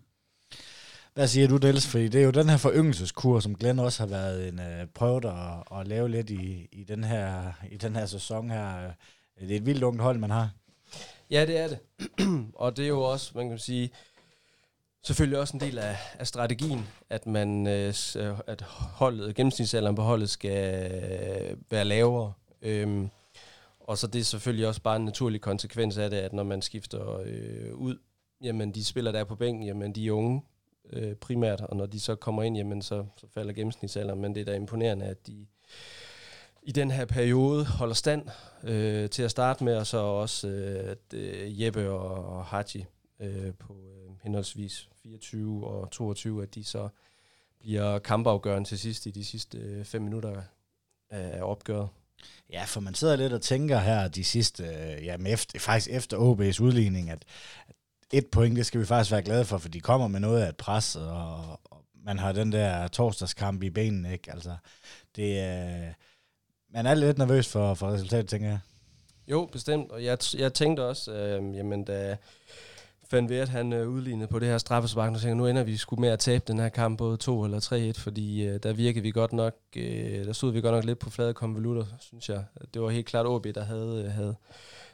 Hvad 1.13 1.27
siger 1.27 1.47
du, 1.47 1.57
Dels? 1.57 1.87
Fordi 1.87 2.07
det 2.07 2.21
er 2.21 2.25
jo 2.25 2.31
den 2.31 2.49
her 2.49 2.57
foryngelseskur, 2.57 3.39
som 3.39 3.55
Glenn 3.55 3.79
også 3.79 4.03
har 4.03 4.07
været 4.07 4.47
en 4.47 4.59
uh, 4.59 4.89
prøvet 4.95 5.25
at, 5.25 5.79
at 5.79 5.87
lave 5.87 6.09
lidt 6.09 6.29
i, 6.29 6.67
i, 6.71 6.83
den 6.83 7.03
her, 7.03 7.51
i 7.71 7.77
den 7.77 7.95
her 7.95 8.05
sæson 8.05 8.49
her. 8.49 8.91
Det 9.39 9.51
er 9.51 9.55
et 9.55 9.65
vildt 9.65 9.83
ungt 9.83 10.01
hold, 10.01 10.17
man 10.17 10.29
har. 10.31 10.49
Ja, 11.31 11.45
det 11.45 11.59
er 11.59 11.67
det. 11.67 11.79
og 12.55 12.77
det 12.77 12.83
er 12.83 12.89
jo 12.89 13.01
også, 13.01 13.31
man 13.35 13.49
kan 13.49 13.59
sige, 13.59 13.89
selvfølgelig 15.03 15.39
også 15.39 15.57
en 15.57 15.61
del 15.61 15.77
af, 15.77 15.97
af 16.19 16.27
strategien, 16.27 16.87
at 17.09 17.27
man 17.27 17.67
øh, 17.67 17.93
øh, 18.17 18.39
at 18.47 18.61
holdet, 18.61 19.35
gennemsnitsalderen 19.35 19.95
på 19.95 20.01
holdet 20.01 20.29
skal 20.29 20.91
øh, 20.91 21.57
være 21.69 21.85
lavere. 21.85 22.33
Øhm, 22.61 23.09
og 23.79 23.97
så 23.97 24.07
det 24.07 24.19
er 24.19 24.23
selvfølgelig 24.23 24.67
også 24.67 24.81
bare 24.81 24.95
en 24.95 25.05
naturlig 25.05 25.41
konsekvens 25.41 25.97
af 25.97 26.09
det, 26.09 26.17
at 26.17 26.33
når 26.33 26.43
man 26.43 26.61
skifter 26.61 27.19
øh, 27.25 27.73
ud, 27.73 27.97
jamen 28.43 28.71
de 28.71 28.85
spiller 28.85 29.11
der 29.11 29.23
på 29.23 29.35
bænken, 29.35 29.65
jamen 29.65 29.95
de 29.95 30.07
er 30.07 30.11
unge 30.11 30.41
øh, 30.93 31.15
primært, 31.15 31.61
og 31.61 31.75
når 31.75 31.85
de 31.85 31.99
så 31.99 32.15
kommer 32.15 32.43
ind, 32.43 32.57
jamen 32.57 32.81
så, 32.81 33.05
så 33.17 33.27
falder 33.33 33.53
gennemsnitsalderen, 33.53 34.21
men 34.21 34.35
det 34.35 34.41
er 34.41 34.45
da 34.45 34.55
imponerende, 34.55 35.05
at 35.05 35.27
de 35.27 35.45
i 36.63 36.71
den 36.71 36.91
her 36.91 37.05
periode 37.05 37.65
holder 37.65 37.93
stand 37.93 38.27
øh, 38.63 39.09
til 39.09 39.23
at 39.23 39.31
starte 39.31 39.63
med, 39.63 39.75
og 39.75 39.87
så 39.87 39.97
også 39.97 40.47
øh, 40.47 40.91
at, 40.91 41.13
øh, 41.13 41.61
Jeppe 41.61 41.89
og, 41.89 42.37
og 42.37 42.45
Haji 42.45 42.85
øh, 43.19 43.53
på 43.59 43.73
øh, 43.73 44.11
henholdsvis 44.23 44.90
24 45.03 45.67
og 45.67 45.91
22, 45.91 46.43
at 46.43 46.55
de 46.55 46.63
så 46.63 46.89
bliver 47.59 47.99
kampafgørende 47.99 48.69
til 48.69 48.79
sidst 48.79 49.05
i 49.05 49.11
de 49.11 49.25
sidste 49.25 49.57
øh, 49.57 49.85
fem 49.85 50.01
minutter 50.01 50.41
af 51.09 51.41
opgøret. 51.43 51.89
Ja, 52.49 52.63
for 52.63 52.81
man 52.81 52.93
sidder 52.93 53.15
lidt 53.15 53.33
og 53.33 53.41
tænker 53.41 53.79
her 53.79 54.07
de 54.07 54.23
sidste, 54.23 54.63
øh, 54.63 55.05
ja, 55.05 55.17
efter, 55.27 55.59
faktisk 55.59 55.89
efter 55.89 56.17
OB's 56.17 56.63
udligning, 56.63 57.09
at, 57.09 57.25
at 57.67 57.75
et 58.11 58.27
point, 58.27 58.55
det 58.55 58.65
skal 58.65 58.79
vi 58.79 58.85
faktisk 58.85 59.11
være 59.11 59.21
glade 59.21 59.45
for, 59.45 59.57
for 59.57 59.69
de 59.69 59.81
kommer 59.81 60.07
med 60.07 60.19
noget 60.19 60.41
af 60.41 60.49
et 60.49 60.57
pres, 60.57 60.95
og, 60.95 61.59
og 61.63 61.85
man 62.05 62.19
har 62.19 62.31
den 62.31 62.51
der 62.51 62.87
torsdagskamp 62.87 63.63
i 63.63 63.69
benene, 63.69 64.13
ikke? 64.13 64.31
Altså, 64.31 64.55
det 65.15 65.39
er... 65.39 65.87
Øh, 65.87 65.93
man 66.73 66.85
er 66.85 66.93
lidt 66.93 67.17
nervøs 67.17 67.47
for, 67.47 67.73
for 67.73 67.87
resultatet, 67.87 68.29
tænker 68.29 68.49
jeg. 68.49 68.59
Jo, 69.27 69.49
bestemt. 69.51 69.91
Og 69.91 70.03
jeg, 70.03 70.17
jeg 70.37 70.53
tænkte 70.53 70.85
også, 70.85 71.11
øh, 71.11 71.55
jamen 71.55 71.83
da 71.83 72.17
fandt 73.11 73.29
ved, 73.29 73.39
at 73.39 73.49
han 73.49 73.73
øh, 73.73 73.89
udlignede 73.89 74.27
på 74.27 74.39
det 74.39 74.47
her 74.47 74.57
straffespark, 74.57 75.13
og 75.13 75.19
tænkte, 75.19 75.35
nu 75.35 75.47
ender 75.47 75.63
vi 75.63 75.77
sgu 75.77 75.95
med 75.95 76.09
at 76.09 76.19
tabe 76.19 76.43
den 76.47 76.59
her 76.59 76.69
kamp, 76.69 76.97
både 76.97 77.17
2 77.17 77.43
eller 77.43 77.91
3-1, 77.95 77.99
fordi 77.99 78.47
øh, 78.47 78.59
der 78.63 78.73
virkede 78.73 79.03
vi 79.03 79.11
godt 79.11 79.33
nok, 79.33 79.53
øh, 79.75 80.25
der 80.25 80.33
stod 80.33 80.51
vi 80.51 80.61
godt 80.61 80.75
nok 80.75 80.83
lidt 80.83 80.99
på 80.99 81.09
flade 81.09 81.33
konvolutter, 81.33 81.85
synes 81.99 82.29
jeg. 82.29 82.43
Det 82.73 82.81
var 82.81 82.89
helt 82.89 83.05
klart 83.05 83.25
OB, 83.25 83.45
der 83.55 83.63
havde, 83.63 84.03
øh, 84.05 84.11
havde 84.11 84.35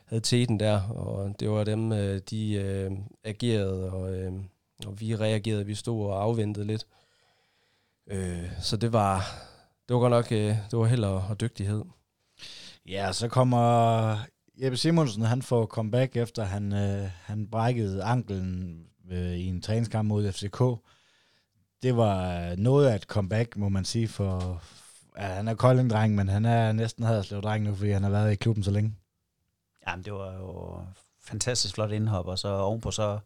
havde 0.08 0.22
teten 0.22 0.60
der, 0.60 0.82
og 0.90 1.36
det 1.40 1.50
var 1.50 1.64
dem, 1.64 1.92
øh, 1.92 2.22
de 2.30 2.54
øh, 2.54 2.92
agerede, 3.24 3.92
og, 3.92 4.14
øh, 4.14 4.34
og 4.86 5.02
vi 5.02 5.16
reagerede, 5.16 5.66
vi 5.66 5.76
stod 5.76 6.06
og 6.06 6.24
afventede 6.24 6.68
lidt. 6.68 6.88
Øh, 8.10 8.52
så 8.62 8.78
det 8.78 8.94
var, 8.94 9.22
det 9.88 9.94
var 9.94 10.00
godt 10.00 10.12
nok, 10.12 10.32
øh, 10.32 10.56
det 10.72 10.80
var 10.80 10.86
held 10.86 11.04
og, 11.04 11.24
og 11.30 11.42
dygtighed. 11.42 11.84
Ja, 12.86 13.14
så 13.14 13.28
kommer 13.28 14.18
Jeppe 14.62 14.78
Simonsen, 14.78 15.24
han 15.24 15.42
får 15.42 15.66
comeback 15.66 16.16
efter 16.16 16.44
han, 16.44 16.74
øh, 16.74 17.10
han 17.24 17.48
brækkede 17.48 18.04
anklen 18.04 18.82
øh, 19.12 19.34
i 19.34 19.46
en 19.46 19.62
træningskamp 19.62 20.08
mod 20.08 20.32
FCK. 20.32 20.62
Det 21.84 21.98
var 21.98 22.42
øh, 22.42 22.58
noget 22.58 22.88
af 22.88 22.96
et 22.96 23.04
comeback, 23.04 23.58
må 23.58 23.70
man 23.70 23.86
sige, 23.86 24.08
for 24.08 24.62
ja, 25.18 25.22
han 25.22 25.48
er 25.48 25.56
Kolding-dreng, 25.56 26.16
men 26.16 26.28
han 26.30 26.46
er 26.46 26.72
næsten 26.72 27.04
Haderslev-dreng 27.04 27.64
nu, 27.64 27.76
fordi 27.76 27.92
han 27.92 28.04
har 28.04 28.10
været 28.10 28.32
i 28.32 28.36
klubben 28.36 28.64
så 28.64 28.72
længe. 28.72 28.96
Jamen, 29.88 30.06
det 30.06 30.14
var 30.14 30.34
jo 30.34 30.80
fantastisk 31.22 31.74
flot 31.74 31.92
indhop, 31.92 32.28
og 32.28 32.40
så 32.40 32.48
ovenpå 32.48 32.92
så 32.92 33.20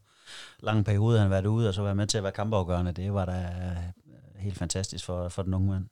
lang 0.60 0.86
periode, 0.86 1.18
han 1.18 1.24
har 1.24 1.30
været 1.30 1.46
ude, 1.46 1.68
og 1.68 1.74
så 1.74 1.84
være 1.84 1.96
med 1.96 2.08
til 2.08 2.18
at 2.18 2.24
være 2.24 2.32
kampafgørende. 2.32 2.92
Det 2.92 3.14
var 3.14 3.26
da 3.26 3.40
øh, 3.42 4.42
helt 4.42 4.58
fantastisk 4.58 5.06
for, 5.06 5.30
for 5.30 5.44
den 5.44 5.54
unge 5.54 5.72
mand 5.72 5.86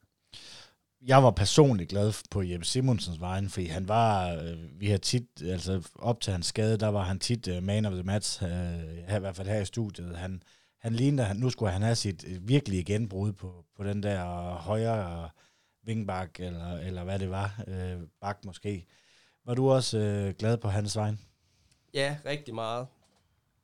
jeg 1.01 1.23
var 1.23 1.31
personligt 1.31 1.89
glad 1.89 2.13
på 2.31 2.41
Jeppe 2.41 2.65
Simonsens 2.65 3.19
vejen, 3.19 3.49
fordi 3.49 3.65
han 3.65 3.87
var, 3.87 4.33
øh, 4.33 4.79
vi 4.79 4.89
har 4.89 4.97
tit, 4.97 5.41
altså 5.41 5.89
op 5.95 6.21
til 6.21 6.31
hans 6.31 6.45
skade, 6.45 6.77
der 6.77 6.87
var 6.87 7.03
han 7.03 7.19
tit 7.19 7.47
øh, 7.47 7.63
man 7.63 7.85
of 7.85 7.93
the 7.93 8.03
match, 8.03 8.43
øh, 8.43 8.49
her, 9.07 9.15
i 9.15 9.19
hvert 9.19 9.35
fald 9.35 9.47
her 9.47 9.61
i 9.61 9.65
studiet. 9.65 10.17
Han, 10.17 10.43
han 10.79 10.93
lignede, 10.93 11.27
han, 11.27 11.37
nu 11.37 11.49
skulle 11.49 11.71
han 11.71 11.81
have 11.81 11.95
sit 11.95 12.25
øh, 12.27 12.47
virkelige 12.47 12.83
genbrud 12.83 13.33
på, 13.33 13.65
på 13.77 13.83
den 13.83 14.03
der 14.03 14.53
højre 14.53 15.29
vingbak, 15.83 16.39
eller, 16.39 16.77
eller 16.77 17.03
hvad 17.03 17.19
det 17.19 17.29
var, 17.29 17.63
uh, 17.67 18.03
bak 18.21 18.45
måske. 18.45 18.85
Var 19.45 19.53
du 19.53 19.71
også 19.71 20.33
glad 20.39 20.57
på 20.57 20.67
hans 20.67 20.95
vejen? 20.95 21.19
Ja, 21.93 22.17
rigtig 22.25 22.55
meget. 22.55 22.87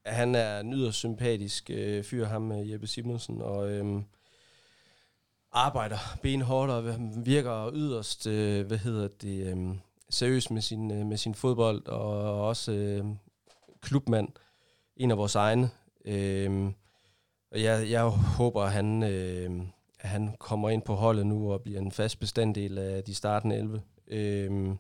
Han 0.06 0.36
er 0.36 0.60
en 0.60 0.74
yderst 0.74 0.98
sympatisk 0.98 1.72
fyr, 2.04 2.26
ham 2.26 2.52
Jeppe 2.52 2.88
Simonsen, 2.88 3.42
og 3.42 3.72
øhm, 3.72 4.04
arbejder 5.56 5.98
benhårdt 6.22 6.72
og 6.72 6.84
virker 7.26 7.72
yderst, 7.74 8.28
øh, 8.28 8.68
hvad 8.68 8.78
hedder 8.78 9.08
det, 9.22 9.48
øh, 9.48 9.76
seriøs 10.10 10.52
med 10.52 10.62
sin, 10.62 10.92
øh, 10.92 11.06
med 11.06 11.18
sin 11.18 11.36
fodbold, 11.36 11.88
og 11.88 12.42
også 12.48 12.72
øh, 12.72 13.06
klubmand, 13.82 14.28
en 14.98 15.12
af 15.12 15.18
vores 15.18 15.36
egne. 15.36 15.70
Øh, 16.06 16.72
og 17.52 17.62
jeg, 17.62 17.90
jeg 17.90 18.04
håber, 18.38 18.64
at 18.64 18.72
han, 18.72 19.04
øh, 19.04 19.62
at 20.00 20.10
han 20.10 20.36
kommer 20.40 20.70
ind 20.70 20.82
på 20.82 20.96
holdet 20.96 21.28
nu 21.28 21.54
og 21.54 21.62
bliver 21.62 21.80
en 21.80 21.92
fast 21.92 22.20
bestanddel 22.20 22.78
af 22.78 23.04
de 23.04 23.16
startende 23.16 23.56
11. 23.56 23.82
Øh, 24.08 24.76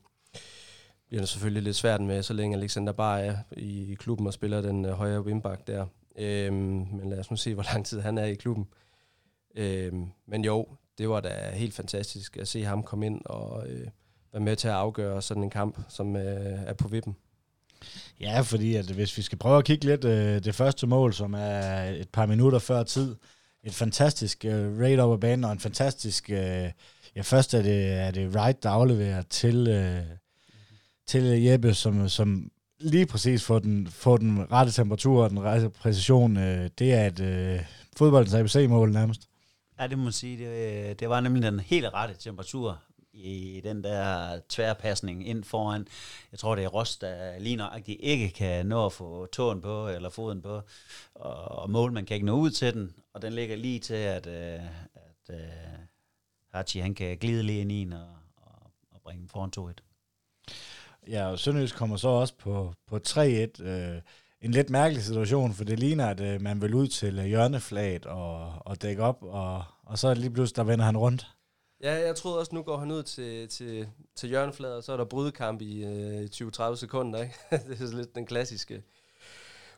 bliver 1.08 1.22
det 1.22 1.30
selvfølgelig 1.30 1.64
lidt 1.64 1.76
svært 1.76 2.02
med, 2.02 2.24
så 2.24 2.34
længe 2.34 2.58
Alexander 2.58 2.94
Bar 2.94 3.18
er 3.18 3.38
i 3.52 3.96
klubben 4.00 4.28
og 4.28 4.34
spiller 4.34 4.62
den 4.62 4.86
øh, 4.86 4.92
højre 4.92 5.22
wingback 5.22 5.68
der. 5.68 5.86
Øh, 6.18 6.54
men 6.54 7.10
lad 7.10 7.20
os 7.20 7.32
nu 7.32 7.38
se, 7.38 7.54
hvor 7.54 7.74
lang 7.74 7.86
tid 7.86 8.00
han 8.00 8.18
er 8.18 8.26
i 8.26 8.36
klubben. 8.36 8.68
Øh, 8.70 8.85
Øh, 9.56 9.93
men 10.28 10.45
jo, 10.45 10.68
det 10.97 11.10
var 11.10 11.22
da 11.22 11.51
helt 11.53 11.74
fantastisk 11.74 12.38
at 12.38 12.47
se 12.47 12.64
ham 12.64 12.84
komme 12.84 13.06
ind 13.06 13.22
og 13.26 13.68
øh, 13.70 13.88
være 14.34 14.43
med 14.43 14.56
til 14.56 14.68
at 14.68 14.74
afgøre 14.74 15.22
sådan 15.22 15.43
en 15.43 15.49
kamp, 15.49 15.80
som 15.89 16.16
øh, 16.16 16.60
er 16.66 16.74
på 16.74 16.88
vippen. 16.88 17.16
Ja, 18.22 18.41
fordi 18.41 18.76
at 18.76 18.86
hvis 18.86 19.18
vi 19.18 19.22
skal 19.22 19.38
prøve 19.38 19.58
at 19.58 19.66
kigge 19.66 19.86
lidt 19.86 20.06
øh, 20.06 20.43
det 20.43 20.56
første 20.56 20.88
mål, 20.88 21.14
som 21.14 21.34
er 21.34 21.84
et 21.84 22.10
par 22.10 22.26
minutter 22.26 22.60
før 22.60 22.84
tid, 22.84 23.16
et 23.64 23.74
fantastisk 23.74 24.45
øh, 24.45 24.80
raid 24.80 24.99
over 24.99 25.18
banen, 25.18 25.43
og 25.43 25.51
en 25.51 25.60
fantastisk, 25.60 26.30
øh, 26.30 26.72
ja 27.16 27.22
først 27.22 27.53
er 27.53 27.62
det, 27.62 27.91
er 27.91 28.12
det 28.12 28.36
Wright, 28.36 28.64
der 28.64 28.70
afleverer 28.70 29.22
til, 29.22 29.68
øh, 29.68 30.03
til 31.08 31.43
Jeppe, 31.43 31.74
som, 31.74 32.10
som 32.10 32.51
lige 32.80 33.06
præcis 33.06 33.43
får 33.43 33.60
den, 33.60 33.88
får 33.88 34.18
den 34.18 34.51
rette 34.51 34.72
temperatur 34.72 35.24
og 35.24 35.30
den 35.30 35.39
rette 35.43 35.70
præcision. 35.70 36.38
Øh, 36.38 36.70
det 36.80 36.93
er 36.93 37.08
et 37.08 37.20
øh, 37.20 37.62
fodboldens 37.97 38.34
ABC-mål 38.34 38.91
nærmest. 38.91 39.30
Ja, 39.80 39.88
det 39.88 39.98
må 39.98 40.04
man 40.04 40.14
sige. 40.14 40.38
Det, 40.38 40.46
øh, 40.90 40.96
det 41.00 41.10
var 41.10 41.20
nemlig 41.20 41.44
den 41.44 41.60
helt 41.60 41.94
rette 41.94 42.16
temperatur 42.16 42.82
i 43.14 43.62
den 43.64 43.84
der 43.84 44.40
tværpasning 44.50 45.28
ind 45.28 45.44
foran. 45.44 45.88
Jeg 46.32 46.40
tror, 46.40 46.56
det 46.56 46.64
er 46.64 46.68
Rost, 46.68 47.02
der 47.02 47.40
lige 47.40 47.56
nøjagtigt 47.56 48.00
ikke 48.02 48.30
kan 48.30 48.66
nå 48.66 48.86
at 48.86 48.94
få 48.94 49.26
tåen 49.26 49.62
på, 49.62 49.88
eller 49.88 50.10
foden 50.10 50.42
på, 50.42 50.62
og, 51.16 51.34
og 51.36 51.70
man 51.70 52.06
kan 52.06 52.16
ikke 52.16 52.26
nå 52.26 52.36
ud 52.36 52.50
til 52.50 52.74
den, 52.74 52.96
og 53.14 53.22
den 53.22 53.34
ligger 53.34 53.56
lige 53.56 53.80
til, 53.80 53.94
at, 53.94 54.28
øh, 54.28 54.60
at, 54.96 55.30
at 55.30 55.80
Hachi, 56.54 56.80
han 56.80 56.96
kan 56.96 57.18
glide 57.18 57.44
lige 57.44 57.62
ind 57.62 57.72
i 57.72 57.84
den 57.84 57.94
og, 57.94 58.08
og, 58.38 58.72
og 58.92 59.02
bringe 59.02 59.22
den 59.22 59.30
foran 59.30 59.52
2-1. 59.58 59.74
Ja, 61.08 61.28
og 61.28 61.40
Sønderjys 61.40 61.72
kommer 61.72 61.98
så 61.98 62.08
også 62.08 62.34
på, 62.38 62.74
på 62.88 63.00
3-1. 63.08 63.64
Øh, 63.64 64.02
en 64.46 64.52
lidt 64.52 64.70
mærkelig 64.70 65.04
situation, 65.04 65.54
for 65.54 65.64
det 65.64 65.80
ligner, 65.80 66.08
at 66.08 66.22
øh, 66.22 66.41
man 66.41 66.62
vil 66.62 66.74
ud 66.74 66.88
til 66.88 67.20
øh, 67.20 67.26
hjørneflaget 67.26 68.06
og, 68.06 68.54
og 68.60 68.82
dække 68.82 69.04
op, 69.04 69.24
og, 69.24 69.64
og 69.86 70.00
så 70.00 70.14
lige 70.14 70.30
pludselig, 70.30 70.56
der 70.56 70.64
vender 70.64 70.86
han 70.86 70.98
rundt. 70.98 71.28
Ja, 71.82 72.06
jeg 72.06 72.16
troede 72.16 72.39
også, 72.39 72.56
nu 72.56 72.62
går 72.62 72.78
han 72.78 72.91
ud 72.91 73.04
til, 73.04 73.48
til, 73.50 73.88
til 74.16 74.30
hjørnefladet, 74.30 74.78
og 74.78 74.84
så 74.84 74.93
er 74.93 74.98
der 74.98 75.06
brydekamp 75.06 75.62
i 75.62 75.86
øh, 75.86 76.30
20-30 76.34 76.76
sekunder. 76.76 77.22
Ikke? 77.22 77.36
det 77.70 77.82
er 77.82 77.96
lidt 77.96 78.16
den 78.16 78.26
klassiske 78.26 78.84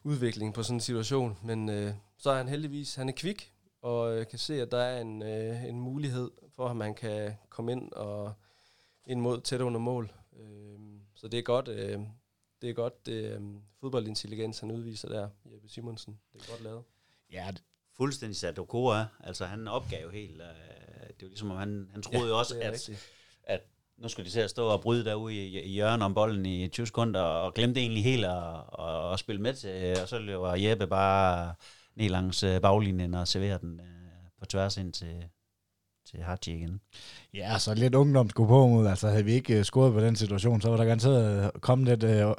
udvikling 0.03 0.53
på 0.53 0.63
sådan 0.63 0.77
en 0.77 0.81
situation. 0.81 1.37
Men 1.43 1.69
øh, 1.69 1.93
så 2.17 2.29
er 2.29 2.37
han 2.37 2.47
heldigvis, 2.47 2.95
han 2.95 3.09
er 3.09 3.13
kvik, 3.13 3.51
og 3.81 4.17
øh, 4.17 4.27
kan 4.27 4.39
se, 4.39 4.61
at 4.61 4.71
der 4.71 4.81
er 4.81 5.01
en, 5.01 5.23
øh, 5.23 5.63
en 5.63 5.79
mulighed 5.79 6.31
for, 6.55 6.67
at 6.69 6.75
man 6.75 6.95
kan 6.95 7.33
komme 7.49 7.71
ind 7.71 7.91
og 7.91 8.33
ind 9.05 9.21
mod 9.21 9.41
tæt 9.41 9.61
under 9.61 9.79
mål. 9.79 10.11
Øh, 10.39 10.79
så 11.15 11.27
det 11.27 11.37
er 11.37 11.43
godt, 11.43 11.67
øh, 11.67 11.99
det 12.61 12.69
er 12.69 12.73
godt 12.73 13.05
det 13.05 13.37
um, 13.37 13.61
fodboldintelligens, 13.79 14.59
han 14.59 14.71
udviser 14.71 15.09
der, 15.09 15.29
Jeppe 15.45 15.69
Simonsen. 15.69 16.19
Det 16.33 16.41
er 16.41 16.51
godt 16.51 16.63
lavet. 16.63 16.83
Ja, 17.31 17.47
det 17.51 17.63
fuldstændig 17.97 18.35
sat 18.35 18.57
er. 18.57 19.05
Altså, 19.23 19.45
han 19.45 19.67
opgav 19.67 20.03
jo 20.03 20.09
helt. 20.09 20.41
Uh, 20.41 21.07
det 21.07 21.21
var 21.21 21.27
ligesom, 21.27 21.51
om 21.51 21.57
han, 21.57 21.89
han 21.91 22.01
troede 22.01 22.25
ja, 22.25 22.27
jo 22.27 22.39
også, 22.39 22.59
at, 22.61 22.89
at 23.43 23.61
nu 23.97 24.07
skulle 24.07 24.25
de 24.25 24.31
til 24.31 24.39
at 24.39 24.49
stå 24.49 24.67
og 24.67 24.81
bryde 24.81 25.05
derude 25.05 25.35
i, 25.35 25.59
i 25.59 25.69
hjørnet 25.69 26.05
om 26.05 26.13
bolden 26.13 26.45
i 26.45 26.67
20 26.67 26.85
sekunder, 26.87 27.21
og 27.21 27.53
glemte 27.53 27.79
egentlig 27.79 28.03
helt 28.03 28.25
at, 28.25 28.55
at, 28.79 29.13
at 29.13 29.19
spille 29.19 29.41
med 29.41 29.53
til, 29.53 29.97
og 30.01 30.07
så 30.07 30.19
løber 30.19 30.55
Jeppe 30.55 30.87
bare 30.87 31.53
ned 31.95 32.09
langs 32.09 32.43
øh, 32.43 32.61
baglinjen 32.61 33.13
og 33.13 33.27
serverer 33.27 33.57
den 33.57 33.79
uh, 33.79 34.39
på 34.39 34.45
tværs 34.45 34.77
ind 34.77 34.93
til, 34.93 35.29
til 36.11 36.23
Haji 36.23 36.57
igen. 36.57 36.79
Ja, 37.33 37.59
så 37.59 37.73
lidt 37.73 37.95
ungdom 37.95 38.29
skulle 38.29 38.47
på 38.47 38.67
mod. 38.67 38.87
Altså 38.87 39.07
havde 39.07 39.25
vi 39.25 39.33
ikke 39.33 39.57
uh, 39.57 39.63
scoret 39.63 39.93
på 39.93 39.99
den 39.99 40.15
situation, 40.15 40.61
så 40.61 40.69
var 40.69 40.77
der 40.77 40.85
garanteret 40.85 41.51
kommet 41.61 41.87
lidt 41.87 42.03
uh, 42.03 42.31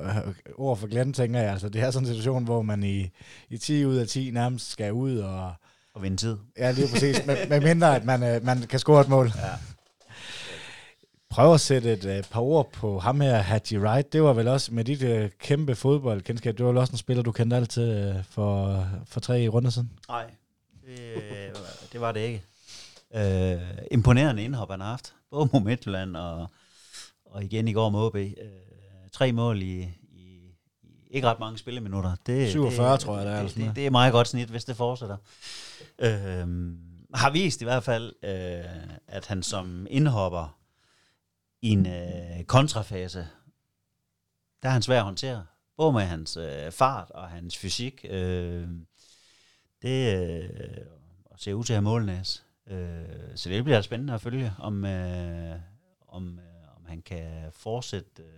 ord 0.67 0.77
for 0.77 0.87
Glenn, 0.87 1.13
tænker 1.13 1.41
jeg. 1.41 1.53
Altså 1.53 1.69
det 1.69 1.81
er 1.81 1.91
sådan 1.91 2.07
en 2.07 2.13
situation, 2.13 2.45
hvor 2.45 2.63
man 2.63 2.83
i, 2.83 3.11
i 3.49 3.59
10 3.59 3.85
ud 3.85 3.97
af 3.97 4.07
10 4.07 4.31
nærmest 4.31 4.71
skal 4.71 4.93
ud 4.93 5.19
og... 5.19 5.53
Og 5.95 6.03
vinde 6.03 6.17
tid. 6.17 6.37
Ja, 6.59 6.71
lige 6.71 6.89
præcis. 6.93 7.27
med, 7.27 7.49
med 7.49 7.61
mindre, 7.61 7.97
at 7.97 8.05
man, 8.05 8.37
uh, 8.37 8.45
man 8.45 8.63
kan 8.63 8.79
score 8.79 9.01
et 9.01 9.09
mål. 9.09 9.33
Ja. 9.37 9.51
Prøv 11.31 11.55
at 11.55 11.61
sætte 11.61 11.93
et 11.93 12.05
uh, 12.05 12.31
par 12.31 12.41
ord 12.41 12.73
på 12.73 12.99
ham 12.99 13.21
her, 13.21 13.37
Haji 13.37 13.79
Wright. 13.79 14.13
Det 14.13 14.23
var 14.23 14.33
vel 14.33 14.49
også 14.49 14.75
med 14.75 14.85
dit 14.85 15.03
uh, 15.03 15.31
kæmpe 15.39 15.75
fodboldkendskab. 15.75 16.59
Det 16.59 16.65
var 16.65 16.73
vel 16.73 16.81
også 16.81 16.93
en 16.93 16.99
spiller, 16.99 17.23
du 17.23 17.33
kendte 17.33 17.57
altid 17.57 18.11
uh, 18.11 18.17
for, 18.31 18.87
for 19.07 19.21
tre 19.21 19.49
runder 19.49 19.71
siden? 19.71 19.91
Nej, 20.09 20.25
det, 20.87 21.53
det 21.93 22.01
var 22.01 22.13
det 22.13 22.21
ikke 22.21 22.43
øh, 23.15 23.61
imponerende 23.91 24.45
indhop, 24.45 24.71
han 24.71 24.81
har 24.81 24.91
haft. 24.91 25.15
Både 25.31 25.49
mod 25.53 25.61
Midtjylland 25.61 26.17
og, 26.17 26.51
og 27.25 27.45
igen 27.45 27.69
i 27.69 27.73
går 27.73 27.91
med 27.91 28.01
OB. 28.01 28.17
Øh, 28.17 28.33
tre 29.13 29.33
mål 29.33 29.63
i, 29.63 29.81
i, 30.13 30.55
i 30.83 31.09
ikke 31.11 31.29
ret 31.29 31.41
mange 31.41 31.59
spilleminutter. 31.59 32.17
Det, 32.27 32.51
47, 32.51 32.93
det, 32.93 33.01
tror 33.01 33.17
jeg, 33.17 33.27
det 33.27 33.35
er. 33.35 33.43
Det, 33.43 33.55
det, 33.55 33.77
det 33.77 33.87
er 33.87 33.91
meget 33.91 34.13
godt 34.13 34.29
snit, 34.29 34.49
hvis 34.49 34.65
det 34.65 34.77
fortsætter. 34.77 35.17
Øh, 35.99 36.47
har 37.15 37.31
vist 37.31 37.61
i 37.61 37.65
hvert 37.65 37.83
fald, 37.83 38.13
øh, 38.23 38.65
at 39.07 39.27
han 39.27 39.43
som 39.43 39.87
indhopper 39.91 40.59
i 41.63 41.69
en 41.69 41.87
øh, 41.87 42.45
kontrafase, 42.45 43.29
der 44.63 44.69
er 44.69 44.73
han 44.73 44.83
svær 44.83 44.99
at 44.99 45.05
håndtere. 45.05 45.47
Både 45.77 45.93
med 45.93 46.03
hans 46.03 46.37
øh, 46.37 46.73
fart 46.73 47.11
og 47.11 47.29
hans 47.29 47.59
fysik. 47.59 48.05
Øh, 48.11 48.69
det 49.83 50.17
øh, 50.17 50.51
ser 51.37 51.55
ud 51.55 51.65
til 51.65 51.73
at 51.73 51.77
have 51.77 51.83
målnæs. 51.83 52.45
Øh, 52.71 53.37
så 53.37 53.49
det 53.49 53.65
bliver 53.65 53.81
spændende 53.81 54.15
at 54.15 54.21
følge, 54.21 54.53
om, 54.59 54.85
øh, 54.85 55.57
om, 56.09 56.39
øh, 56.39 56.77
om 56.77 56.85
han 56.87 57.03
kan 57.03 57.53
fortsætte 57.53 58.23
øh, 58.23 58.29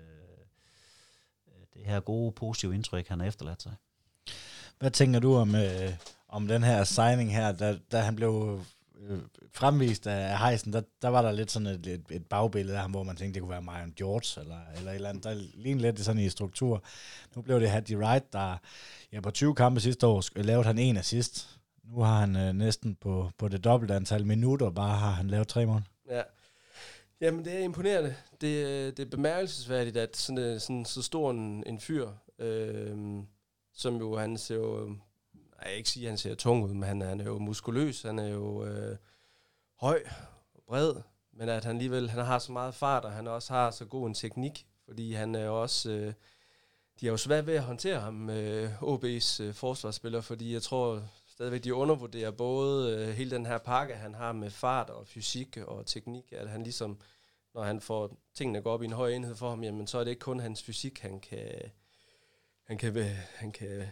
det 1.74 1.86
her 1.86 2.00
gode, 2.00 2.32
positive 2.32 2.74
indtryk, 2.74 3.08
han 3.08 3.20
har 3.20 3.26
efterladt 3.26 3.62
sig. 3.62 3.72
Hvad 4.78 4.90
tænker 4.90 5.20
du 5.20 5.36
om, 5.36 5.54
øh, 5.54 5.92
om 6.28 6.48
den 6.48 6.62
her 6.62 6.84
signing 6.84 7.34
her, 7.34 7.52
da, 7.52 7.78
da 7.92 8.00
han 8.00 8.16
blev 8.16 8.60
øh, 9.00 9.18
fremvist 9.52 10.06
af 10.06 10.38
Heisen, 10.38 10.72
der, 10.72 10.82
der 11.02 11.08
var 11.08 11.22
der 11.22 11.32
lidt 11.32 11.50
sådan 11.50 11.66
et, 11.66 11.86
et, 11.86 12.04
et 12.10 12.26
bagbillede 12.26 12.76
af 12.76 12.82
ham, 12.82 12.90
hvor 12.90 13.02
man 13.02 13.16
tænkte, 13.16 13.34
det 13.34 13.42
kunne 13.42 13.50
være 13.50 13.62
Marion 13.62 13.92
George, 13.96 14.40
eller, 14.40 14.58
eller 14.76 14.90
et 14.90 14.94
eller 14.94 15.08
andet, 15.08 15.24
der 15.24 15.34
lignede 15.54 15.82
lidt 15.82 16.00
sådan 16.00 16.22
i 16.22 16.28
struktur. 16.28 16.82
Nu 17.36 17.42
blev 17.42 17.60
det 17.60 17.70
Hattie 17.70 17.98
Wright, 17.98 18.32
der 18.32 18.56
ja, 19.12 19.20
på 19.20 19.30
20 19.30 19.54
kampe 19.54 19.80
sidste 19.80 20.06
år 20.06 20.42
lavede 20.42 20.66
han 20.66 20.78
en 20.78 20.96
assist, 20.96 21.59
nu 21.90 22.02
har 22.02 22.20
han 22.20 22.36
øh, 22.36 22.52
næsten 22.52 22.94
på, 22.94 23.30
på 23.38 23.48
det 23.48 23.64
dobbelte 23.64 23.94
antal 23.94 24.26
minutter, 24.26 24.70
bare 24.70 24.98
har 24.98 25.10
han 25.10 25.28
lavet 25.28 25.48
tre 25.48 25.66
mål. 25.66 25.82
Ja. 26.08 26.22
Jamen, 27.20 27.44
det 27.44 27.52
er 27.52 27.58
imponerende. 27.58 28.14
Det, 28.40 28.66
øh, 28.66 28.86
det 28.96 28.98
er 28.98 29.10
bemærkelsesværdigt, 29.10 29.96
at 29.96 30.16
sådan, 30.16 30.38
øh, 30.38 30.60
sådan 30.60 30.84
så 30.84 31.02
stor 31.02 31.30
en, 31.30 31.64
en 31.66 31.80
fyr, 31.80 32.08
øh, 32.38 32.96
som 33.74 33.96
jo, 33.96 34.16
han 34.16 34.36
ser 34.36 34.54
jo, 34.54 34.96
jeg 35.64 35.74
ikke 35.74 35.90
sige, 35.90 36.06
at 36.06 36.10
han 36.10 36.18
ser 36.18 36.34
tung 36.34 36.64
ud, 36.64 36.74
men 36.74 36.82
han, 36.82 37.00
han 37.00 37.20
er 37.20 37.24
jo 37.24 37.38
muskuløs, 37.38 38.02
han 38.02 38.18
er 38.18 38.28
jo 38.28 38.64
øh, 38.64 38.96
høj 39.80 40.02
og 40.54 40.62
bred, 40.66 40.94
men 41.32 41.48
at 41.48 41.64
han 41.64 41.76
alligevel 41.76 42.10
han 42.10 42.24
har 42.24 42.38
så 42.38 42.52
meget 42.52 42.74
fart, 42.74 43.04
og 43.04 43.12
han 43.12 43.26
også 43.26 43.52
har 43.52 43.70
så 43.70 43.84
god 43.84 44.06
en 44.06 44.14
teknik, 44.14 44.66
fordi 44.84 45.12
han 45.12 45.34
er 45.34 45.44
jo 45.44 45.62
også... 45.62 45.90
Øh, 45.90 46.12
de 47.00 47.06
har 47.06 47.10
jo 47.10 47.16
svært 47.16 47.46
ved 47.46 47.54
at 47.54 47.62
håndtere 47.62 48.00
ham, 48.00 48.30
øh, 48.30 48.82
OB's 48.82 49.42
øh, 49.42 49.54
forsvarsspiller, 49.54 50.20
fordi 50.20 50.52
jeg 50.52 50.62
tror 50.62 51.02
stadigvæk, 51.40 51.64
de 51.64 51.74
undervurderer 51.74 52.30
både 52.30 52.96
øh, 52.96 53.08
hele 53.08 53.30
den 53.30 53.46
her 53.46 53.58
pakke, 53.58 53.94
han 53.94 54.14
har 54.14 54.32
med 54.32 54.50
fart 54.50 54.90
og 54.90 55.06
fysik 55.06 55.56
og 55.56 55.86
teknik, 55.86 56.32
at 56.32 56.48
han 56.48 56.62
ligesom, 56.62 57.00
når 57.54 57.62
han 57.62 57.80
får 57.80 58.16
tingene 58.34 58.62
gå 58.62 58.70
op 58.70 58.82
i 58.82 58.84
en 58.84 58.92
høj 58.92 59.10
enhed 59.10 59.34
for 59.34 59.48
ham, 59.48 59.64
jamen 59.64 59.86
så 59.86 59.98
er 59.98 60.04
det 60.04 60.10
ikke 60.10 60.20
kun 60.20 60.40
hans 60.40 60.62
fysik, 60.62 60.98
han 60.98 61.20
kan, 61.20 61.70
han 62.64 62.78
kan, 62.78 62.92
han 63.34 63.52
kan, 63.52 63.86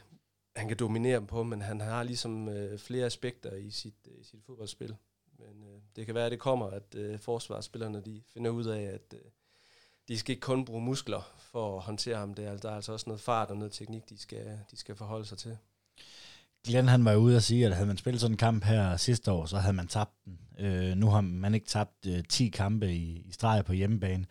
han 0.57 0.69
kan 0.69 0.77
dominere 0.77 1.17
dem 1.17 1.27
på, 1.27 1.43
men 1.43 1.63
han 1.63 1.81
har 1.81 2.03
ligesom 2.03 2.49
øh, 2.49 2.79
flere 2.79 3.07
aspekter 3.07 3.55
i 3.55 3.71
sit, 3.71 4.09
øh, 4.09 4.25
sit 4.25 4.45
fodboldspil. 4.47 4.97
Men 5.39 5.65
øh, 5.65 5.81
det 5.97 6.07
kan 6.07 6.15
være, 6.15 6.27
at 6.27 6.33
det 6.33 6.41
kommer, 6.41 6.67
at 6.67 6.95
øh, 6.95 7.19
forsvarsspillerne 7.19 8.01
de 8.01 8.23
finder 8.33 8.51
ud 8.51 8.65
af, 8.65 8.83
at 8.83 9.15
øh, 9.15 9.31
de 10.09 10.19
skal 10.19 10.33
ikke 10.33 10.41
kun 10.41 10.65
bruge 10.65 10.83
muskler 10.83 11.35
for 11.39 11.77
at 11.77 11.83
håndtere 11.83 12.17
ham. 12.17 12.35
Det 12.35 12.45
er, 12.45 12.57
der 12.57 12.71
er 12.71 12.77
altså 12.77 12.93
også 12.93 13.11
noget 13.11 13.21
fart 13.21 13.51
og 13.51 13.57
noget 13.57 13.73
teknik, 13.73 14.09
de 14.09 14.19
skal, 14.19 14.61
de 14.71 14.77
skal 14.77 14.97
forholde 14.97 15.25
sig 15.25 15.39
til. 15.39 15.59
Glenn 16.67 16.89
han 16.89 17.05
var 17.05 17.15
ude 17.15 17.37
og 17.37 17.43
sige, 17.43 17.67
at 17.67 17.75
havde 17.75 17.87
man 17.87 17.97
spillet 17.97 18.21
sådan 18.21 18.35
en 18.35 18.39
kamp 18.39 18.65
her 18.65 18.97
sidste 18.97 19.33
år, 19.33 19.47
så 19.47 19.59
havde 19.59 19.77
man 19.77 19.89
tabt 19.89 20.15
den. 20.25 20.39
Øh, 20.59 20.97
nu 20.97 21.09
har 21.11 21.21
man 21.21 21.55
ikke 21.55 21.67
tabt 21.67 22.07
øh, 22.07 22.25
10 22.29 22.49
kampe 22.49 22.93
i, 22.93 23.23
i 23.27 23.33
streg 23.33 23.65
på 23.65 23.73
hjemmebane. 23.73 24.27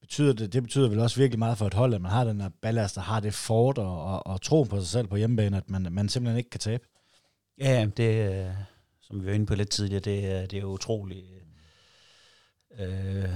Betyder 0.00 0.32
det, 0.32 0.52
det 0.52 0.62
betyder 0.62 0.88
vel 0.88 0.98
også 0.98 1.20
virkelig 1.20 1.38
meget 1.38 1.58
for 1.58 1.66
et 1.66 1.74
hold, 1.74 1.94
at 1.94 2.00
man 2.00 2.10
har 2.10 2.24
den 2.24 2.40
der 2.40 2.48
ballast, 2.62 2.94
der 2.94 3.00
har 3.00 3.20
det 3.20 3.34
fort 3.34 3.78
og, 3.78 4.04
og, 4.04 4.26
og 4.26 4.42
tro 4.42 4.62
på 4.62 4.80
sig 4.80 4.88
selv 4.88 5.06
på 5.06 5.16
hjemmebane, 5.16 5.56
at 5.56 5.70
man, 5.70 5.86
man 5.90 6.08
simpelthen 6.08 6.38
ikke 6.38 6.50
kan 6.50 6.60
tabe. 6.60 6.84
Ja, 7.58 7.88
det, 7.96 8.30
øh, 8.30 8.54
som 9.02 9.20
vi 9.20 9.26
var 9.26 9.32
inde 9.32 9.46
på 9.46 9.54
lidt 9.54 9.70
tidligere, 9.70 10.00
det, 10.00 10.50
det 10.50 10.56
er 10.56 10.60
jo 10.60 10.72
utroligt 10.72 11.26
øh, 12.78 13.28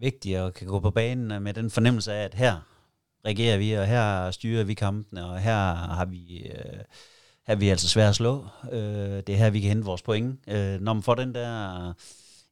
vigtigt 0.00 0.38
at 0.38 0.54
kan 0.54 0.66
gå 0.66 0.80
på 0.80 0.90
banen 0.90 1.42
med 1.42 1.54
den 1.54 1.70
fornemmelse 1.70 2.12
af, 2.12 2.24
at 2.24 2.34
her 2.34 2.60
regerer 3.24 3.58
vi, 3.58 3.72
og 3.72 3.86
her 3.86 4.30
styrer 4.30 4.64
vi 4.64 4.74
kampen, 4.74 5.18
og 5.18 5.40
her 5.40 5.74
har 5.74 6.04
vi... 6.04 6.46
Øh, 6.46 6.80
her 7.48 7.54
er 7.54 7.58
vi 7.58 7.68
altså 7.68 7.88
svært 7.88 8.08
at 8.08 8.14
slå. 8.14 8.46
Øh, 8.72 8.80
det 8.80 9.28
er 9.28 9.36
her, 9.36 9.50
vi 9.50 9.60
kan 9.60 9.68
hente 9.68 9.84
vores 9.84 10.02
point. 10.02 10.38
Øh, 10.48 10.80
når 10.80 10.92
man 10.92 11.02
får 11.02 11.14
den 11.14 11.34
der 11.34 11.92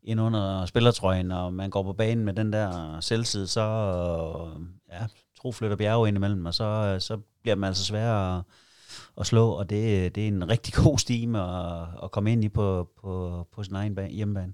ind 0.03 0.20
under 0.20 0.66
spillertrøjen, 0.66 1.30
og 1.30 1.55
man 1.55 1.70
går 1.70 1.82
på 1.82 1.92
banen 1.92 2.24
med 2.24 2.34
den 2.34 2.53
der 2.53 3.01
selvtid, 3.01 3.47
så 3.47 3.61
øh, 3.61 4.62
ja, 4.92 5.07
tro 5.40 5.53
flytter 5.53 5.76
bjerge 5.76 6.09
ind 6.09 6.16
imellem, 6.16 6.47
og 6.47 6.55
så, 6.55 6.64
øh, 6.64 7.01
så 7.01 7.18
bliver 7.42 7.57
man 7.57 7.68
altså 7.68 7.84
svær 7.84 8.12
at, 8.12 8.42
at 9.20 9.26
slå, 9.26 9.51
og 9.51 9.70
det, 9.70 10.14
det 10.14 10.24
er 10.24 10.28
en 10.28 10.49
rigtig 10.49 10.74
god 10.84 10.99
stime 10.99 11.42
at, 11.42 11.88
at 12.03 12.11
komme 12.11 12.32
ind 12.32 12.44
i 12.44 12.49
på, 12.49 12.88
på, 13.01 13.47
på 13.53 13.62
sin 13.62 13.74
egen 13.74 13.94
bane, 13.94 14.12
hjemmebane. 14.12 14.53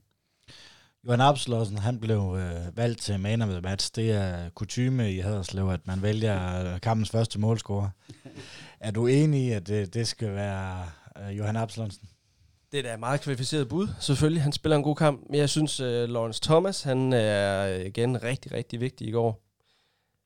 Johan 1.07 1.21
Absalonsen, 1.21 1.79
han 1.79 1.99
blev 2.01 2.37
øh, 2.39 2.77
valgt 2.77 3.01
til 3.01 3.21
man 3.21 3.43
of 3.43 3.49
the 3.49 3.61
match. 3.61 3.91
Det 3.97 4.11
er 4.11 4.49
kutyme 4.49 5.13
i 5.13 5.19
Haderslev, 5.19 5.69
at 5.69 5.87
man 5.87 6.03
vælger 6.03 6.65
øh, 6.75 6.81
kampens 6.81 7.11
første 7.11 7.41
målscorer 7.41 7.89
er 8.83 8.91
du 8.91 9.07
enig 9.07 9.41
i, 9.41 9.51
at 9.51 9.67
det, 9.67 9.95
det 9.95 10.09
skal 10.09 10.35
være 10.35 10.85
øh, 11.21 11.39
Johan 11.39 11.57
Absalonsen? 11.57 12.09
Det 12.73 12.79
er 12.79 12.83
da 12.83 12.95
et 12.95 13.01
meget 13.01 13.21
kvalificeret 13.21 13.69
bud, 13.69 13.89
selvfølgelig. 14.01 14.43
Han 14.43 14.53
spiller 14.53 14.77
en 14.77 14.83
god 14.83 14.97
kamp, 14.97 15.21
men 15.31 15.39
jeg 15.39 15.49
synes, 15.49 15.81
uh, 15.81 15.87
Lawrence 15.87 16.41
Thomas, 16.43 16.83
han 16.83 17.13
er 17.13 17.75
øh, 17.75 17.87
igen 17.87 18.23
rigtig, 18.23 18.53
rigtig 18.53 18.81
vigtig 18.81 19.09
i 19.09 19.11
går. 19.11 19.43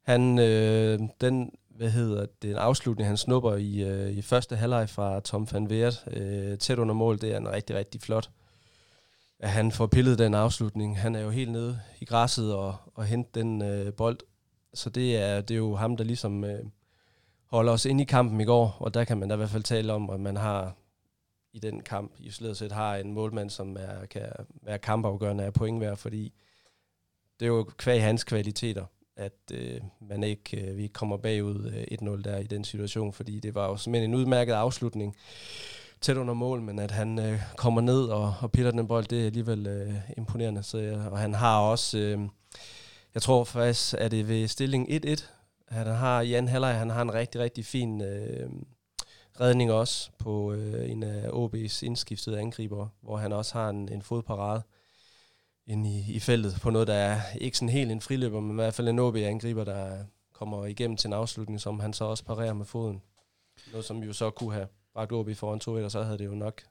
Han, 0.05 0.39
øh, 0.39 1.01
den, 1.21 1.51
hvad 1.69 1.91
hedder 1.91 2.27
det, 2.43 2.51
en 2.51 2.57
afslutning, 2.57 3.09
han 3.09 3.17
snupper 3.17 3.55
i, 3.55 3.83
øh, 3.83 4.11
i 4.11 4.23
første 4.23 4.57
halvleg 4.57 4.89
fra 4.89 5.21
Tom 5.21 5.49
van 5.53 5.67
Weert, 5.67 6.05
øh, 6.07 6.59
tæt 6.59 6.79
under 6.79 6.95
mål, 6.95 7.21
det 7.21 7.33
er 7.33 7.37
en 7.37 7.49
rigtig, 7.49 7.77
rigtig 7.77 8.01
flot 8.01 8.31
at 9.41 9.51
han 9.51 9.73
får 9.73 9.87
pillet 9.87 10.19
den 10.19 10.35
afslutning. 10.35 10.99
Han 10.99 11.15
er 11.15 11.21
jo 11.21 11.31
helt 11.31 11.53
nede 11.53 11.81
i 12.01 12.05
græsset 12.05 12.55
og, 12.55 12.77
og 12.95 13.05
henter 13.05 13.43
den 13.43 13.63
øh, 13.63 13.93
bold. 13.93 14.19
Så 14.75 14.91
det 14.91 15.17
er, 15.17 15.41
det 15.41 15.55
er 15.55 15.59
jo 15.59 15.75
ham, 15.75 15.97
der 15.97 16.05
ligesom 16.05 16.45
øh, 16.45 16.65
holder 17.47 17.73
os 17.73 17.85
ind 17.85 18.01
i 18.01 18.05
kampen 18.05 18.41
i 18.41 18.45
går, 18.45 18.77
og 18.81 18.95
der 18.95 19.05
kan 19.05 19.19
man 19.19 19.29
da 19.29 19.35
i 19.35 19.37
hvert 19.37 19.51
fald 19.51 19.63
tale 19.63 19.93
om, 19.93 20.11
at 20.11 20.21
man 20.21 20.37
har 20.37 20.75
i 21.53 21.59
den 21.59 21.81
kamp 21.81 22.13
i 22.19 22.31
slet 22.31 22.57
set 22.57 22.73
har 22.73 22.97
en 22.97 23.13
målmand, 23.13 23.51
som 23.51 23.77
er, 23.81 24.07
kan 24.07 24.23
være 24.63 24.79
kampafgørende 24.79 25.45
af 25.45 25.53
pointværd, 25.53 25.97
fordi 25.97 26.33
det 27.41 27.47
er 27.47 27.51
jo 27.51 27.71
kvæg 27.77 28.03
hans 28.03 28.25
kvaliteter, 28.25 28.85
at 29.17 29.53
øh, 29.53 29.81
man 30.01 30.25
ikke, 30.25 30.61
øh, 30.61 30.77
vi 30.77 30.83
ikke 30.83 30.93
kommer 30.93 31.17
bagud 31.17 31.73
øh, 31.73 31.99
1-0 32.03 32.23
der 32.23 32.39
i 32.39 32.47
den 32.47 32.65
situation, 32.65 33.13
fordi 33.13 33.41
det 33.41 33.55
var 33.55 33.69
jo 33.69 33.77
simpelthen 33.77 34.11
en 34.11 34.17
udmærket 34.17 34.53
afslutning 34.53 35.17
tæt 36.01 36.17
under 36.17 36.35
mål, 36.35 36.63
men 36.63 36.79
at 36.79 36.91
han 36.91 37.19
øh, 37.19 37.41
kommer 37.57 37.81
ned 37.81 38.05
og, 38.05 38.35
og 38.41 38.53
piller 38.53 38.71
den 38.71 38.87
bold, 38.87 39.07
det 39.07 39.23
er 39.23 39.27
alligevel 39.27 39.67
øh, 39.67 39.95
imponerende. 40.17 40.63
Så, 40.63 40.79
ja, 40.79 41.09
og 41.09 41.19
han 41.19 41.35
har 41.35 41.61
også, 41.61 41.99
øh, 41.99 42.21
jeg 43.15 43.23
tror 43.23 43.45
faktisk, 43.45 43.95
at 43.99 44.11
det 44.11 44.29
ved 44.29 44.49
stilling 44.49 44.89
1-1, 44.89 45.25
han 45.69 45.87
har 45.87 46.21
Jan 46.21 46.49
Haller, 46.49 46.69
han 46.69 46.91
har 46.91 47.03
en 47.03 47.15
rigtig, 47.15 47.41
rigtig 47.41 47.65
fin 47.65 48.03
øh, 48.03 48.51
redning 49.41 49.73
også 49.73 50.11
på 50.19 50.53
øh, 50.53 50.91
en 50.91 51.03
af 51.03 51.29
OB's 51.29 51.85
indskiftede 51.85 52.41
angriber, 52.41 52.89
hvor 53.01 53.17
han 53.17 53.33
også 53.33 53.55
har 53.55 53.69
en, 53.69 53.89
en 53.93 54.03
fodparade 54.03 54.63
ind 55.67 55.87
i, 55.87 56.13
i 56.13 56.21
feltet 56.21 56.59
på 56.63 56.71
noget, 56.71 56.89
der 56.89 56.95
er 56.95 57.21
ikke 57.41 57.59
sådan 57.59 57.69
helt 57.69 57.93
en 57.93 58.01
friløber, 58.01 58.41
men 58.41 58.51
i 58.51 58.55
hvert 58.55 58.75
fald 58.75 58.89
en 58.89 58.99
OB-angriber, 58.99 59.65
der 59.65 60.05
kommer 60.33 60.67
igennem 60.67 60.97
til 60.97 61.09
en 61.09 61.13
afslutning, 61.13 61.61
som 61.61 61.81
han 61.81 61.93
så 61.93 62.05
også 62.05 62.25
parerer 62.25 62.53
med 62.53 62.67
foden. 62.67 63.03
Noget, 63.73 63.85
som 63.85 64.03
jo 64.03 64.13
så 64.13 64.31
kunne 64.31 64.53
have 64.53 64.69
bragt 64.95 65.13
OB 65.13 65.31
foran 65.35 65.61
2 65.61 65.73
og 65.73 65.91
så 65.91 66.03
havde 66.03 66.19
det 66.19 66.27
jo 66.27 66.35
nok 66.35 66.63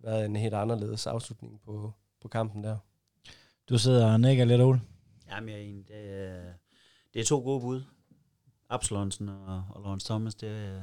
været 0.00 0.24
en 0.24 0.36
helt 0.36 0.54
anderledes 0.54 1.06
afslutning 1.06 1.60
på, 1.64 1.92
på 2.22 2.28
kampen 2.28 2.64
der. 2.64 2.78
Du 3.68 3.78
sidder 3.78 4.12
og 4.12 4.20
nikker 4.20 4.44
lidt, 4.44 4.62
Ole. 4.62 4.80
Jamen, 5.30 5.48
jeg 5.48 5.58
er 5.58 5.62
en, 5.62 5.78
det, 5.78 6.54
det 7.14 7.20
er 7.20 7.24
to 7.24 7.40
gode 7.40 7.60
bud. 7.60 7.82
Absalonsen 8.70 9.28
og, 9.28 9.64
og 9.70 9.82
Lawrence 9.82 10.06
Thomas, 10.06 10.34
det 10.34 10.48
er, 10.48 10.80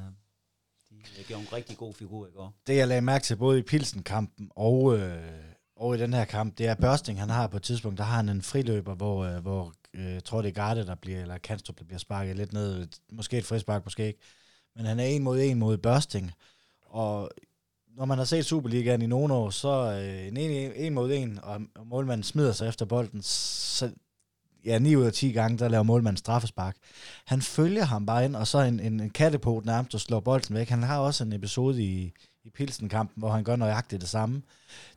de 0.91 1.21
øh, 1.21 1.27
gjorde 1.27 1.41
en 1.41 1.53
rigtig 1.53 1.77
god 1.77 1.93
figur 1.93 2.27
i 2.27 2.31
går. 2.31 2.53
Det, 2.67 2.75
jeg 2.75 2.87
lagde 2.87 3.01
mærke 3.01 3.23
til 3.23 3.35
både 3.35 3.59
i 3.59 3.61
Pilsen-kampen 3.61 4.51
og, 4.55 4.97
øh, 4.97 5.33
og 5.75 5.95
i 5.95 5.99
den 5.99 6.13
her 6.13 6.25
kamp, 6.25 6.57
det 6.57 6.67
er 6.67 6.75
Børsting, 6.75 7.19
han 7.19 7.29
har 7.29 7.47
på 7.47 7.57
et 7.57 7.63
tidspunkt, 7.63 7.97
der 7.97 8.03
har 8.03 8.15
han 8.15 8.29
en 8.29 8.41
friløber, 8.41 8.95
hvor, 8.95 9.25
øh, 9.25 9.41
hvor 9.41 9.73
øh, 9.93 10.21
tror, 10.21 10.41
det 10.41 10.49
er 10.49 10.53
Garde, 10.53 10.85
der 10.85 10.95
bliver, 10.95 11.21
eller 11.21 11.37
Kanstrup, 11.37 11.79
der 11.79 11.85
bliver 11.85 11.99
sparket 11.99 12.35
lidt 12.35 12.53
ned. 12.53 12.87
Måske 13.11 13.37
et 13.37 13.45
frispark, 13.45 13.85
måske 13.85 14.07
ikke. 14.07 14.19
Men 14.75 14.85
han 14.85 14.99
er 14.99 15.03
en 15.03 15.23
mod 15.23 15.39
en 15.39 15.59
mod 15.59 15.77
Børsting. 15.77 16.31
Og 16.81 17.31
når 17.87 18.05
man 18.05 18.17
har 18.17 18.25
set 18.25 18.45
Superligaen 18.45 19.01
i 19.01 19.07
nogle 19.07 19.33
år, 19.33 19.49
så 19.49 19.69
øh, 19.69 20.27
en, 20.27 20.37
en, 20.37 20.71
en 20.75 20.93
mod 20.93 21.11
en, 21.11 21.39
og 21.43 21.61
målmanden 21.85 22.23
smider 22.23 22.51
sig 22.51 22.67
efter 22.67 22.85
bolden, 22.85 23.21
så 23.21 23.91
ja, 24.65 24.79
9 24.79 24.95
ud 24.95 25.05
af 25.05 25.13
10 25.13 25.31
gange, 25.31 25.57
der 25.57 25.67
laver 25.67 25.83
målmanden 25.83 26.17
straffespark. 26.17 26.75
Han 27.25 27.41
følger 27.41 27.83
ham 27.83 28.05
bare 28.05 28.25
ind, 28.25 28.35
og 28.35 28.47
så 28.47 28.59
en, 28.59 28.79
en, 28.79 28.99
en 28.99 29.09
kattepot 29.09 29.65
nærmest 29.65 29.93
og 29.95 30.01
slår 30.01 30.19
bolden 30.19 30.55
væk. 30.55 30.69
Han 30.69 30.83
har 30.83 30.99
også 30.99 31.23
en 31.23 31.33
episode 31.33 31.83
i, 31.83 32.13
i 32.43 32.49
Pilsen-kampen, 32.49 33.21
hvor 33.21 33.29
han 33.29 33.43
gør 33.43 33.55
nøjagtigt 33.55 34.01
det 34.01 34.09
samme. 34.09 34.41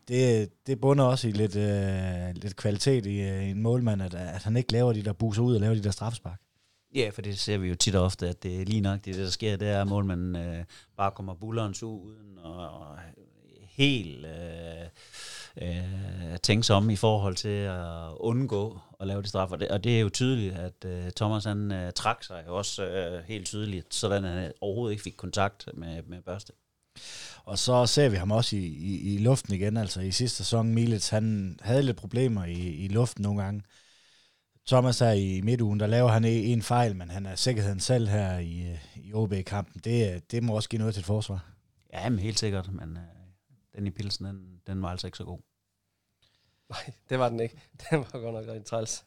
Det, 0.08 0.50
det 0.66 0.80
bunder 0.80 1.04
også 1.04 1.28
i 1.28 1.32
lidt, 1.32 1.56
øh, 1.56 2.34
lidt 2.34 2.56
kvalitet 2.56 3.06
i 3.06 3.20
øh, 3.20 3.48
en 3.48 3.62
målmand, 3.62 4.02
at, 4.02 4.14
at 4.14 4.42
han 4.42 4.56
ikke 4.56 4.72
laver 4.72 4.92
de 4.92 5.02
der 5.02 5.12
buser 5.12 5.42
ud 5.42 5.54
og 5.54 5.60
laver 5.60 5.74
de 5.74 5.84
der 5.84 5.90
straffespark. 5.90 6.40
Ja, 6.94 7.10
for 7.14 7.22
det 7.22 7.38
ser 7.38 7.58
vi 7.58 7.68
jo 7.68 7.74
tit 7.74 7.94
og 7.94 8.04
ofte, 8.04 8.28
at 8.28 8.42
det 8.42 8.60
er 8.60 8.64
lige 8.64 8.80
nok 8.80 9.04
det, 9.04 9.14
der 9.14 9.30
sker, 9.30 9.56
det 9.56 9.68
er, 9.68 9.80
at 9.80 9.86
målmanden 9.86 10.36
øh, 10.36 10.64
bare 10.96 11.10
kommer 11.10 11.34
bullerens 11.34 11.82
ud, 11.82 12.14
og, 12.44 12.70
og 12.70 12.96
øh, 13.18 13.24
helt 13.68 14.26
øh, 14.26 14.86
øh, 15.62 16.38
tænke 16.42 16.66
sig 16.66 16.76
om 16.76 16.90
i 16.90 16.96
forhold 16.96 17.34
til 17.34 17.48
at 17.48 18.12
undgå 18.20 18.78
at 19.00 19.06
lave 19.06 19.22
de 19.22 19.28
straffer. 19.28 19.56
Og 19.70 19.84
det, 19.84 19.96
er 19.96 20.00
jo 20.00 20.08
tydeligt, 20.08 20.54
at 20.54 20.84
øh, 20.84 21.10
Thomas 21.16 21.44
han 21.44 21.72
øh, 21.72 21.92
trak 21.92 22.24
sig 22.24 22.48
også 22.48 22.84
øh, 22.84 23.24
helt 23.24 23.46
tydeligt, 23.46 23.94
sådan 23.94 24.24
at 24.24 24.32
han 24.32 24.52
overhovedet 24.60 24.92
ikke 24.92 25.02
fik 25.02 25.14
kontakt 25.16 25.68
med, 25.74 26.02
med 26.02 26.22
Børste. 26.22 26.52
Og 27.44 27.58
så 27.58 27.86
ser 27.86 28.08
vi 28.08 28.16
ham 28.16 28.30
også 28.30 28.56
i, 28.56 28.64
i, 28.64 29.14
i 29.14 29.18
luften 29.18 29.54
igen. 29.54 29.76
Altså 29.76 30.00
i 30.00 30.10
sidste 30.10 30.36
sæson, 30.36 30.74
Milits, 30.74 31.08
han 31.08 31.58
havde 31.62 31.82
lidt 31.82 31.96
problemer 31.96 32.44
i, 32.44 32.52
i 32.52 32.88
luften 32.88 33.22
nogle 33.22 33.42
gange. 33.42 33.62
Thomas 34.66 34.98
her 34.98 35.12
i 35.12 35.40
midtugen, 35.40 35.80
der 35.80 35.86
laver 35.86 36.08
han 36.08 36.24
en 36.24 36.62
fejl, 36.62 36.96
men 36.96 37.10
han 37.10 37.26
er 37.26 37.34
sikkerheden 37.34 37.80
selv 37.80 38.08
her 38.08 38.38
i, 38.38 38.76
i 38.96 39.12
OB-kampen. 39.12 39.80
Det, 39.84 40.30
det 40.32 40.42
må 40.42 40.54
også 40.54 40.68
give 40.68 40.78
noget 40.78 40.94
til 40.94 41.00
et 41.00 41.06
forsvar. 41.06 41.52
Ja, 41.92 42.08
men 42.08 42.18
helt 42.18 42.38
sikkert, 42.38 42.72
men 42.72 42.96
øh, 42.96 43.02
den 43.76 43.86
i 43.86 43.90
pilsen, 43.90 44.26
den, 44.26 44.60
den 44.66 44.82
var 44.82 44.88
altså 44.88 45.06
ikke 45.06 45.18
så 45.18 45.24
god. 45.24 45.38
Nej, 46.70 46.92
det 47.08 47.18
var 47.18 47.28
den 47.28 47.40
ikke. 47.40 47.54
Den 47.90 47.98
var 47.98 48.20
godt 48.20 48.34
nok 48.34 48.46
rigtig 48.46 48.64
træls. 48.64 49.04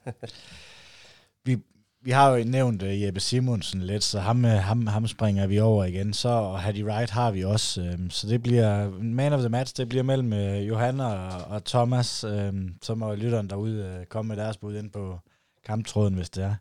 vi, 1.45 1.57
vi 2.01 2.11
har 2.11 2.29
jo 2.29 2.43
nævnt 2.43 2.83
uh, 2.83 3.01
Jeppe 3.01 3.19
Simonsen 3.19 3.81
lidt, 3.81 4.03
så 4.03 4.19
ham, 4.19 4.45
uh, 4.45 4.51
ham, 4.51 4.87
ham 4.87 5.07
springer 5.07 5.47
vi 5.47 5.59
over 5.59 5.85
igen. 5.85 6.13
Så 6.13 6.29
og 6.29 6.59
Hattie 6.59 6.85
Wright 6.85 7.09
har 7.09 7.31
vi 7.31 7.43
også. 7.43 7.93
Um, 7.93 8.09
så 8.09 8.27
det 8.27 8.43
bliver 8.43 8.89
man 8.89 9.33
of 9.33 9.39
the 9.39 9.49
match, 9.49 9.77
det 9.77 9.89
bliver 9.89 10.03
mellem 10.03 10.33
uh, 10.33 10.67
Johanna 10.67 11.05
og, 11.05 11.41
og 11.41 11.65
Thomas. 11.65 12.23
Um, 12.23 12.75
så 12.81 12.95
må 12.95 13.15
lytteren 13.15 13.49
derude 13.49 13.97
uh, 13.99 14.05
komme 14.05 14.29
med 14.29 14.37
deres 14.37 14.57
bud 14.57 14.75
ind 14.75 14.91
på 14.91 15.19
kamptråden, 15.65 16.13
hvis 16.13 16.29
det 16.29 16.43
er. 16.43 16.55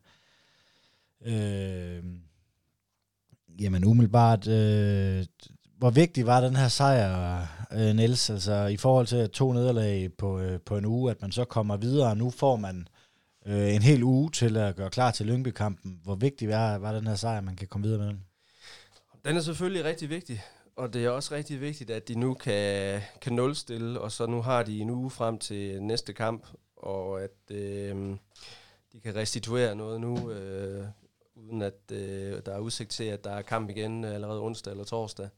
Uh, 1.21 2.05
jamen 3.61 3.85
umiddelbart, 3.85 4.47
uh, 4.47 5.25
hvor 5.79 5.91
vigtig 5.91 6.27
var 6.27 6.41
den 6.41 6.57
her 6.57 6.69
sejr, 6.69 7.47
uh, 7.75 7.97
Niels? 7.97 8.31
Altså 8.31 8.67
i 8.67 8.77
forhold 8.77 9.07
til 9.07 9.31
to 9.31 9.53
nederlag 9.53 10.13
på, 10.19 10.41
øh, 10.41 10.61
på 10.61 10.77
en 10.77 10.85
uge, 10.85 11.11
at 11.11 11.23
man 11.23 11.33
så 11.33 11.45
kommer 11.45 11.77
videre, 11.77 12.11
og 12.11 12.17
nu 12.17 12.31
får 12.31 12.57
man 12.57 12.89
øh, 13.47 13.75
en 13.75 13.83
hel 13.83 14.03
uge 14.03 14.31
til 14.31 14.57
at 14.57 14.77
gøre 14.77 14.91
klar 14.91 15.11
til 15.11 15.27
Lyngby-kampen. 15.27 16.01
Hvor 16.05 16.15
vigtig 16.15 16.49
var, 16.49 16.79
var 16.79 16.93
den 16.93 17.07
her 17.07 17.15
sejr, 17.15 17.41
man 17.41 17.57
kan 17.57 17.69
komme 17.69 17.87
videre 17.87 17.99
med 17.99 18.09
den? 18.09 18.25
Den 19.25 19.37
er 19.37 19.41
selvfølgelig 19.41 19.85
rigtig 19.85 20.11
vigtig, 20.11 20.43
og 20.77 20.95
det 20.95 21.05
er 21.05 21.11
også 21.11 21.35
rigtig 21.35 21.61
vigtigt, 21.61 21.91
at 21.91 22.09
de 22.09 22.15
nu 22.15 22.35
kan, 22.35 23.01
kan 23.21 23.33
nulstille, 23.33 24.01
og 24.01 24.13
så 24.13 24.27
nu 24.27 24.43
har 24.43 24.63
de 24.63 24.81
en 24.81 24.91
uge 24.91 25.11
frem 25.11 25.39
til 25.39 25.83
næste 25.83 26.13
kamp, 26.13 26.47
og 26.77 27.23
at 27.23 27.57
øh, 27.57 28.17
de 28.93 29.01
kan 29.01 29.15
restituere 29.15 29.75
noget 29.75 30.01
nu, 30.01 30.31
øh, 30.31 30.85
uden 31.35 31.63
at 31.63 31.93
øh, 31.93 32.43
der 32.47 32.55
er 32.55 32.59
udsigt 32.59 32.91
til, 32.91 33.05
at 33.05 33.25
der 33.25 33.31
er 33.31 33.43
kamp 33.43 33.71
igen 33.71 34.05
øh, 34.05 34.15
allerede 34.15 34.41
onsdag 34.41 34.71
eller 34.71 34.85
torsdag. 34.85 35.29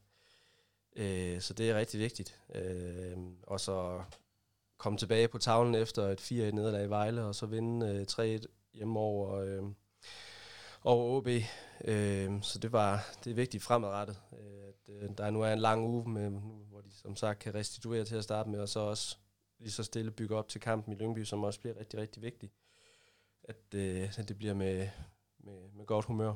Øh, 0.95 1.41
så 1.41 1.53
det 1.53 1.69
er 1.69 1.77
rigtig 1.77 1.99
vigtigt. 1.99 2.41
Øh, 2.55 3.17
og 3.43 3.59
så 3.59 4.03
komme 4.77 4.97
tilbage 4.97 5.27
på 5.27 5.37
tavlen 5.37 5.75
efter 5.75 6.03
et 6.07 6.21
4-1 6.21 6.33
nederlag 6.33 6.85
i 6.85 6.89
Vejle, 6.89 7.23
og 7.23 7.35
så 7.35 7.45
vinde 7.45 8.05
øh, 8.19 8.37
3-1 8.39 8.45
hjemme 8.73 8.99
over, 8.99 9.35
øh, 9.35 9.63
over 10.83 11.17
OB. 11.17 11.27
Øh, 11.85 12.43
så 12.43 12.59
det 12.59 12.71
var 12.71 13.09
det 13.23 13.31
er 13.31 13.35
vigtigt 13.35 13.63
fremadrettet. 13.63 14.17
Øh, 14.33 14.67
at, 14.67 14.93
øh, 15.03 15.09
der 15.17 15.29
nu 15.29 15.41
er 15.41 15.53
en 15.53 15.59
lang 15.59 15.87
uge, 15.87 16.09
med, 16.09 16.29
hvor 16.69 16.81
de 16.81 16.91
som 16.91 17.15
sagt 17.15 17.39
kan 17.39 17.55
restituere 17.55 18.05
til 18.05 18.15
at 18.15 18.23
starte 18.23 18.49
med, 18.49 18.59
og 18.59 18.69
så 18.69 18.79
også 18.79 19.17
lige 19.59 19.71
så 19.71 19.83
stille 19.83 20.11
bygge 20.11 20.35
op 20.35 20.47
til 20.47 20.61
kampen 20.61 20.93
i 20.93 20.95
Lyngby, 20.95 21.23
som 21.23 21.43
også 21.43 21.59
bliver 21.59 21.79
rigtig, 21.79 21.99
rigtig 21.99 22.21
vigtig. 22.21 22.51
At, 23.43 23.75
øh, 23.75 24.19
at 24.19 24.29
det 24.29 24.37
bliver 24.37 24.53
med, 24.53 24.89
med, 25.39 25.69
med 25.73 25.85
godt 25.85 26.05
humør. 26.05 26.35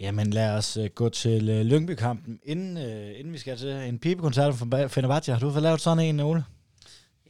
Jamen 0.00 0.30
lad 0.30 0.50
os 0.50 0.76
uh, 0.76 0.86
gå 0.86 1.08
til 1.08 1.50
uh, 1.50 1.66
Lyngby-kampen, 1.66 2.40
inden, 2.42 2.76
uh, 2.76 3.18
inden 3.18 3.32
vi 3.32 3.38
skal 3.38 3.56
til 3.56 3.70
en 3.70 3.98
pibekoncert 3.98 4.54
fra 4.54 4.86
Fenerbahce. 4.86 5.32
Har 5.32 5.40
du 5.40 5.50
fået 5.50 5.62
lavet 5.62 5.80
sådan 5.80 6.04
en, 6.04 6.20
Ole? 6.20 6.44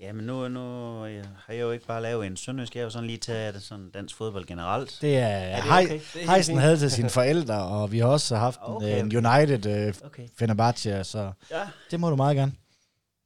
Ja, 0.01 0.12
men 0.12 0.27
nu, 0.27 0.49
nu 0.49 1.05
ja, 1.05 1.23
har 1.47 1.55
jeg 1.55 1.61
jo 1.61 1.71
ikke 1.71 1.87
bare 1.87 2.03
lavet 2.03 2.27
en 2.27 2.37
sønderjysk, 2.37 2.75
jeg 2.75 2.81
har 2.81 2.85
jo 2.85 2.91
sådan 2.91 3.07
lige 3.07 3.19
taget 3.19 3.62
sådan 3.62 3.91
dansk 3.91 4.17
fodbold 4.17 4.47
generelt. 4.47 4.99
Det 5.01 5.17
er, 5.17 5.27
er 5.27 5.62
det 5.62 5.71
okay? 5.71 6.01
Hej, 6.15 6.35
Heisen 6.35 6.59
havde 6.59 6.77
til 6.77 6.91
sine 6.91 7.11
forældre, 7.11 7.62
og 7.62 7.93
vi 7.93 7.99
har 7.99 8.07
også 8.07 8.37
haft 8.37 8.59
okay, 8.62 9.01
en, 9.01 9.17
en 9.17 9.27
United 9.27 9.67
uh, 9.89 10.07
okay. 10.07 10.29
Fenerbahce, 10.39 11.05
så 11.05 11.33
ja. 11.51 11.69
det 11.91 12.01
må 12.01 12.11
du 12.11 12.17
meget 12.17 12.37
gerne. 12.37 12.53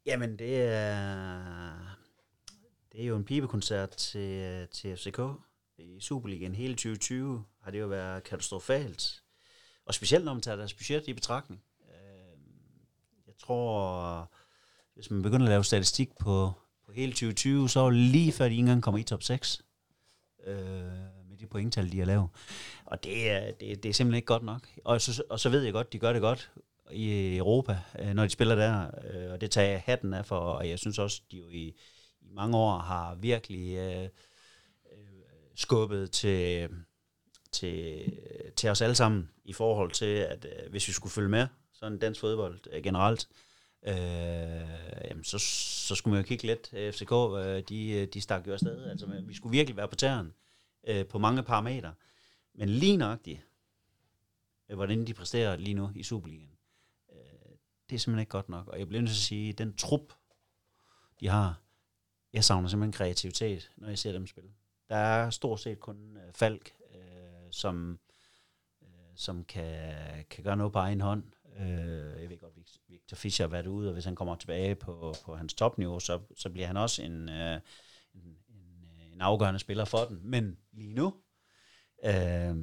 Jamen, 0.06 0.38
det 0.38 0.62
er, 0.62 0.98
det 2.92 3.02
er 3.02 3.06
jo 3.06 3.16
en 3.16 3.24
pibekoncert 3.24 3.90
til, 3.90 4.66
til 4.72 4.96
FCK 4.96 5.20
i 5.78 6.00
Superligaen 6.00 6.54
hele 6.54 6.74
2020 6.74 7.44
har 7.62 7.70
det 7.70 7.80
jo 7.80 7.86
været 7.86 8.24
katastrofalt. 8.24 9.22
Og 9.88 9.94
specielt 9.94 10.24
når 10.24 10.32
man 10.32 10.42
tager 10.42 10.56
deres 10.56 10.74
budget 10.74 11.08
i 11.08 11.12
betragtning. 11.12 11.62
Øh, 11.80 12.38
jeg 13.26 13.34
tror, 13.38 14.30
hvis 14.94 15.10
man 15.10 15.22
begynder 15.22 15.46
at 15.46 15.50
lave 15.50 15.64
statistik 15.64 16.08
på, 16.20 16.52
på 16.86 16.92
hele 16.92 17.12
2020, 17.12 17.68
så 17.68 17.80
er 17.80 17.90
lige 17.90 18.32
før 18.32 18.44
de 18.44 18.50
ikke 18.50 18.60
engang 18.60 18.82
kommer 18.82 18.98
i 18.98 19.02
top 19.02 19.22
6. 19.22 19.62
Øh, 20.46 20.56
med 21.28 21.36
de 21.38 21.46
pointtal, 21.46 21.92
de 21.92 21.98
har 21.98 22.06
lavet. 22.06 22.28
Og 22.84 23.04
det 23.04 23.30
er, 23.30 23.52
det, 23.52 23.82
det 23.82 23.88
er 23.88 23.92
simpelthen 23.92 24.14
ikke 24.14 24.26
godt 24.26 24.42
nok. 24.42 24.68
Og 24.84 25.00
så, 25.00 25.22
og 25.30 25.40
så 25.40 25.48
ved 25.48 25.62
jeg 25.62 25.72
godt, 25.72 25.92
de 25.92 25.98
gør 25.98 26.12
det 26.12 26.22
godt 26.22 26.50
i 26.90 27.36
Europa, 27.36 27.78
øh, 27.98 28.14
når 28.14 28.22
de 28.22 28.30
spiller 28.30 28.54
der. 28.54 28.90
Øh, 29.04 29.32
og 29.32 29.40
det 29.40 29.50
tager 29.50 29.68
jeg 29.68 29.82
hatten 29.86 30.14
af 30.14 30.26
for, 30.26 30.38
og 30.38 30.68
jeg 30.68 30.78
synes 30.78 30.98
også, 30.98 31.22
de 31.30 31.36
jo 31.36 31.48
i, 31.48 31.74
i 32.20 32.30
mange 32.30 32.56
år 32.56 32.78
har 32.78 33.14
virkelig 33.14 33.76
øh, 33.76 34.02
øh 34.02 34.08
skubbet 35.54 36.10
til, 36.10 36.68
til, 37.52 38.12
til 38.56 38.70
os 38.70 38.82
alle 38.82 38.94
sammen 38.94 39.30
i 39.44 39.52
forhold 39.52 39.90
til, 39.90 40.06
at 40.06 40.44
øh, 40.44 40.70
hvis 40.70 40.88
vi 40.88 40.92
skulle 40.92 41.12
følge 41.12 41.28
med, 41.28 41.46
sådan 41.72 41.98
dansk 41.98 42.20
fodbold 42.20 42.60
øh, 42.72 42.82
generelt, 42.82 43.28
øh, 43.82 43.94
jamen 45.08 45.24
så, 45.24 45.38
så 45.38 45.94
skulle 45.94 46.12
man 46.14 46.22
jo 46.24 46.28
kigge 46.28 46.46
lidt. 46.46 46.70
Øh, 46.72 46.92
FCK, 46.92 47.12
øh, 47.12 47.62
de, 47.68 47.90
øh, 47.90 48.06
de 48.06 48.20
stak 48.20 48.46
jo 48.46 48.52
afsted. 48.52 48.90
Altså, 48.90 49.22
vi 49.26 49.34
skulle 49.34 49.50
virkelig 49.50 49.76
være 49.76 49.88
på 49.88 49.96
tæren 49.96 50.32
øh, 50.86 51.06
på 51.06 51.18
mange 51.18 51.42
parametre. 51.42 51.94
Men 52.54 52.68
lige 52.68 52.96
nøjagtigt, 52.96 53.46
øh, 54.68 54.76
hvordan 54.76 55.06
de 55.06 55.14
præsterer 55.14 55.56
lige 55.56 55.74
nu 55.74 55.90
i 55.94 56.02
Superligaen, 56.02 56.58
øh, 57.12 57.18
det 57.90 57.94
er 57.94 57.98
simpelthen 57.98 58.20
ikke 58.20 58.30
godt 58.30 58.48
nok. 58.48 58.68
Og 58.68 58.78
jeg 58.78 58.88
bliver 58.88 59.00
nødt 59.00 59.10
til 59.10 59.16
at 59.16 59.24
sige, 59.24 59.52
den 59.52 59.76
trup, 59.76 60.12
de 61.20 61.28
har, 61.28 61.60
jeg 62.32 62.44
savner 62.44 62.68
simpelthen 62.68 62.92
kreativitet, 62.92 63.70
når 63.76 63.88
jeg 63.88 63.98
ser 63.98 64.12
dem 64.12 64.26
spille. 64.26 64.50
Der 64.88 64.96
er 64.96 65.30
stort 65.30 65.60
set 65.60 65.80
kun 65.80 66.16
øh, 66.16 66.32
Falk, 66.34 66.72
som, 67.58 67.98
øh, 68.82 68.88
som 69.16 69.44
kan, 69.44 69.94
kan 70.30 70.44
gøre 70.44 70.56
noget 70.56 70.72
på 70.72 70.78
egen 70.78 71.00
hånd. 71.00 71.24
Øh, 71.58 72.22
jeg 72.22 72.30
ved 72.30 72.38
godt, 72.38 72.54
Victor 72.88 73.16
Fischer 73.16 73.46
har 73.46 73.50
været 73.50 73.66
ude, 73.66 73.88
og 73.88 73.92
hvis 73.92 74.04
han 74.04 74.14
kommer 74.14 74.34
tilbage 74.34 74.74
på, 74.74 75.14
på 75.24 75.36
hans 75.36 75.54
topniveau, 75.54 76.00
så, 76.00 76.20
så 76.36 76.50
bliver 76.50 76.66
han 76.66 76.76
også 76.76 77.02
en, 77.02 77.28
øh, 77.28 77.60
en, 78.14 78.36
en, 78.48 79.12
en 79.12 79.20
afgørende 79.20 79.60
spiller 79.60 79.84
for 79.84 80.04
den. 80.04 80.20
Men 80.22 80.58
lige 80.72 80.94
nu, 80.94 81.14
øh, 82.04 82.56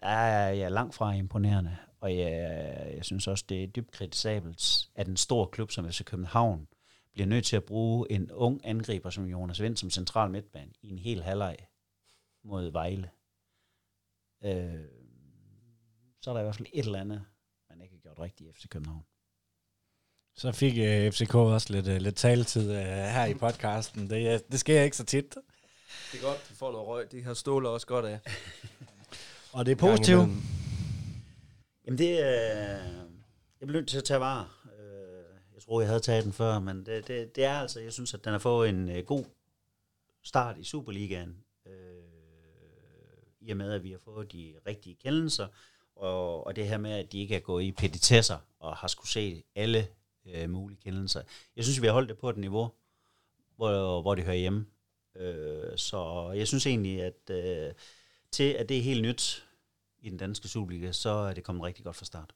der 0.00 0.06
er 0.06 0.48
jeg 0.48 0.72
langt 0.72 0.94
fra 0.94 1.12
imponerende, 1.12 1.76
og 2.00 2.16
jeg, 2.16 2.30
jeg 2.96 3.04
synes 3.04 3.26
også, 3.26 3.44
det 3.48 3.62
er 3.62 3.66
dybt 3.66 3.90
kritisabelt, 3.90 4.88
at 4.94 5.08
en 5.08 5.16
stor 5.16 5.46
klub 5.46 5.70
som 5.70 5.90
FC 5.90 6.04
København 6.04 6.68
bliver 7.12 7.26
nødt 7.26 7.44
til 7.44 7.56
at 7.56 7.64
bruge 7.64 8.12
en 8.12 8.32
ung 8.32 8.60
angriber 8.64 9.10
som 9.10 9.24
Jonas 9.24 9.62
Vind 9.62 9.76
som 9.76 9.90
central 9.90 10.30
midtbane 10.30 10.72
i 10.82 10.90
en 10.90 10.98
hel 10.98 11.22
halvleg 11.22 11.56
mod 12.44 12.70
Vejle. 12.72 13.10
Øh, 14.44 14.84
så 16.22 16.30
er 16.30 16.34
der 16.34 16.40
i 16.40 16.44
hvert 16.44 16.56
fald 16.56 16.68
et 16.72 16.84
eller 16.84 17.00
andet, 17.00 17.24
man 17.70 17.82
ikke 17.82 17.94
har 17.94 18.00
gjort 18.00 18.18
rigtigt 18.18 18.50
i 18.50 18.52
FC 18.52 18.68
København. 18.68 19.04
Så 20.36 20.52
fik 20.52 20.72
uh, 20.72 21.04
øh, 21.06 21.12
FCK 21.12 21.34
også 21.34 21.72
lidt, 21.72 21.88
uh, 21.88 21.96
lidt 21.96 22.16
taletid 22.16 22.70
uh, 22.70 22.76
her 22.76 23.24
i 23.24 23.34
podcasten. 23.34 24.10
Det, 24.10 24.34
uh, 24.34 24.40
det 24.52 24.60
sker 24.60 24.82
ikke 24.82 24.96
så 24.96 25.04
tit. 25.04 25.34
Det 26.12 26.20
er 26.20 26.22
godt, 26.22 26.48
de 26.50 26.54
får 26.54 26.72
noget 26.72 26.86
røg. 26.86 27.12
De 27.12 27.22
har 27.22 27.34
stålet 27.34 27.70
også 27.70 27.86
godt 27.86 28.04
af. 28.04 28.20
Og 29.52 29.66
det 29.66 29.72
er 29.72 29.76
positivt. 29.76 30.28
Jamen 31.86 31.98
det 31.98 32.20
er... 32.20 32.78
Uh, 32.78 33.08
jeg 33.60 33.66
bliver 33.66 33.80
nødt 33.80 33.88
til 33.88 33.98
at 33.98 34.04
tage 34.04 34.20
vare. 34.20 34.48
Uh, 34.64 35.54
jeg 35.54 35.62
tror, 35.62 35.80
jeg 35.80 35.88
havde 35.88 36.00
taget 36.00 36.24
den 36.24 36.32
før, 36.32 36.58
men 36.58 36.86
det, 36.86 37.08
det, 37.08 37.36
det 37.36 37.44
er 37.44 37.54
altså... 37.54 37.80
Jeg 37.80 37.92
synes, 37.92 38.14
at 38.14 38.24
den 38.24 38.32
har 38.32 38.38
fået 38.38 38.68
en 38.68 38.88
uh, 38.88 38.98
god 38.98 39.24
start 40.24 40.58
i 40.58 40.64
Superligaen. 40.64 41.36
I 43.48 43.50
og 43.50 43.56
med, 43.56 43.72
at 43.72 43.84
vi 43.84 43.90
har 43.90 43.98
fået 43.98 44.32
de 44.32 44.54
rigtige 44.66 44.96
kendelser. 45.02 45.46
Og, 45.96 46.46
og 46.46 46.56
det 46.56 46.68
her 46.68 46.78
med, 46.78 46.90
at 46.90 47.12
de 47.12 47.20
ikke 47.20 47.36
er 47.36 47.40
gået 47.40 47.64
i 47.64 47.72
petitesser 47.72 48.38
og 48.60 48.76
har 48.76 48.88
skulle 48.88 49.08
se 49.08 49.42
alle 49.54 49.88
øh, 50.26 50.50
mulige 50.50 50.78
kendelser. 50.84 51.22
Jeg 51.56 51.64
synes, 51.64 51.82
vi 51.82 51.86
har 51.86 51.92
holdt 51.92 52.08
det 52.08 52.18
på 52.18 52.30
et 52.30 52.36
niveau, 52.36 52.70
hvor, 53.56 54.02
hvor 54.02 54.14
det 54.14 54.24
hører 54.24 54.36
hjemme. 54.36 54.66
Øh, 55.16 55.76
så 55.76 56.30
jeg 56.36 56.48
synes 56.48 56.66
egentlig, 56.66 57.02
at 57.02 57.30
øh, 57.30 57.72
til 58.30 58.52
at 58.52 58.68
det 58.68 58.78
er 58.78 58.82
helt 58.82 59.02
nyt 59.02 59.44
i 60.00 60.10
den 60.10 60.18
danske 60.18 60.48
Superliga, 60.48 60.92
så 60.92 61.10
er 61.10 61.34
det 61.34 61.44
kommet 61.44 61.64
rigtig 61.64 61.84
godt 61.84 61.96
fra 61.96 62.04
start. 62.04 62.34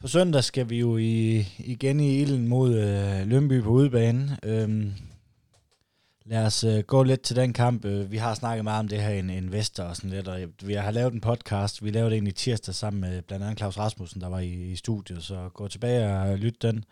På 0.00 0.08
søndag 0.08 0.44
skal 0.44 0.70
vi 0.70 0.78
jo 0.78 0.96
i, 0.96 1.44
igen 1.58 2.00
i 2.00 2.20
ilden 2.20 2.48
mod 2.48 2.74
øh, 2.74 3.26
Lønby 3.26 3.62
på 3.62 3.70
udebane. 3.70 4.38
Øhm, 4.42 4.92
Lad 6.24 6.46
os 6.46 6.64
øh, 6.64 6.78
gå 6.78 7.02
lidt 7.02 7.20
til 7.20 7.36
den 7.36 7.52
kamp. 7.52 7.84
Øh, 7.84 8.12
vi 8.12 8.16
har 8.16 8.34
snakket 8.34 8.64
meget 8.64 8.80
om 8.80 8.88
det 8.88 9.02
her 9.02 9.10
en 9.10 9.30
investor 9.30 9.82
og 9.82 9.96
sådan 9.96 10.10
lidt, 10.10 10.28
og 10.28 10.40
vi 10.62 10.74
har 10.74 10.90
lavet 10.90 11.14
en 11.14 11.20
podcast. 11.20 11.84
Vi 11.84 11.90
lavede 11.90 12.10
det 12.10 12.16
egentlig 12.16 12.34
tirsdag 12.34 12.74
sammen 12.74 13.00
med 13.00 13.22
blandt 13.22 13.44
andet 13.44 13.58
Claus 13.58 13.78
Rasmussen, 13.78 14.20
der 14.20 14.28
var 14.28 14.38
i, 14.38 14.52
i 14.72 14.76
studiet, 14.76 15.22
så 15.22 15.48
gå 15.54 15.68
tilbage 15.68 16.16
og 16.16 16.32
øh, 16.32 16.34
lyt 16.34 16.62
den. 16.62 16.84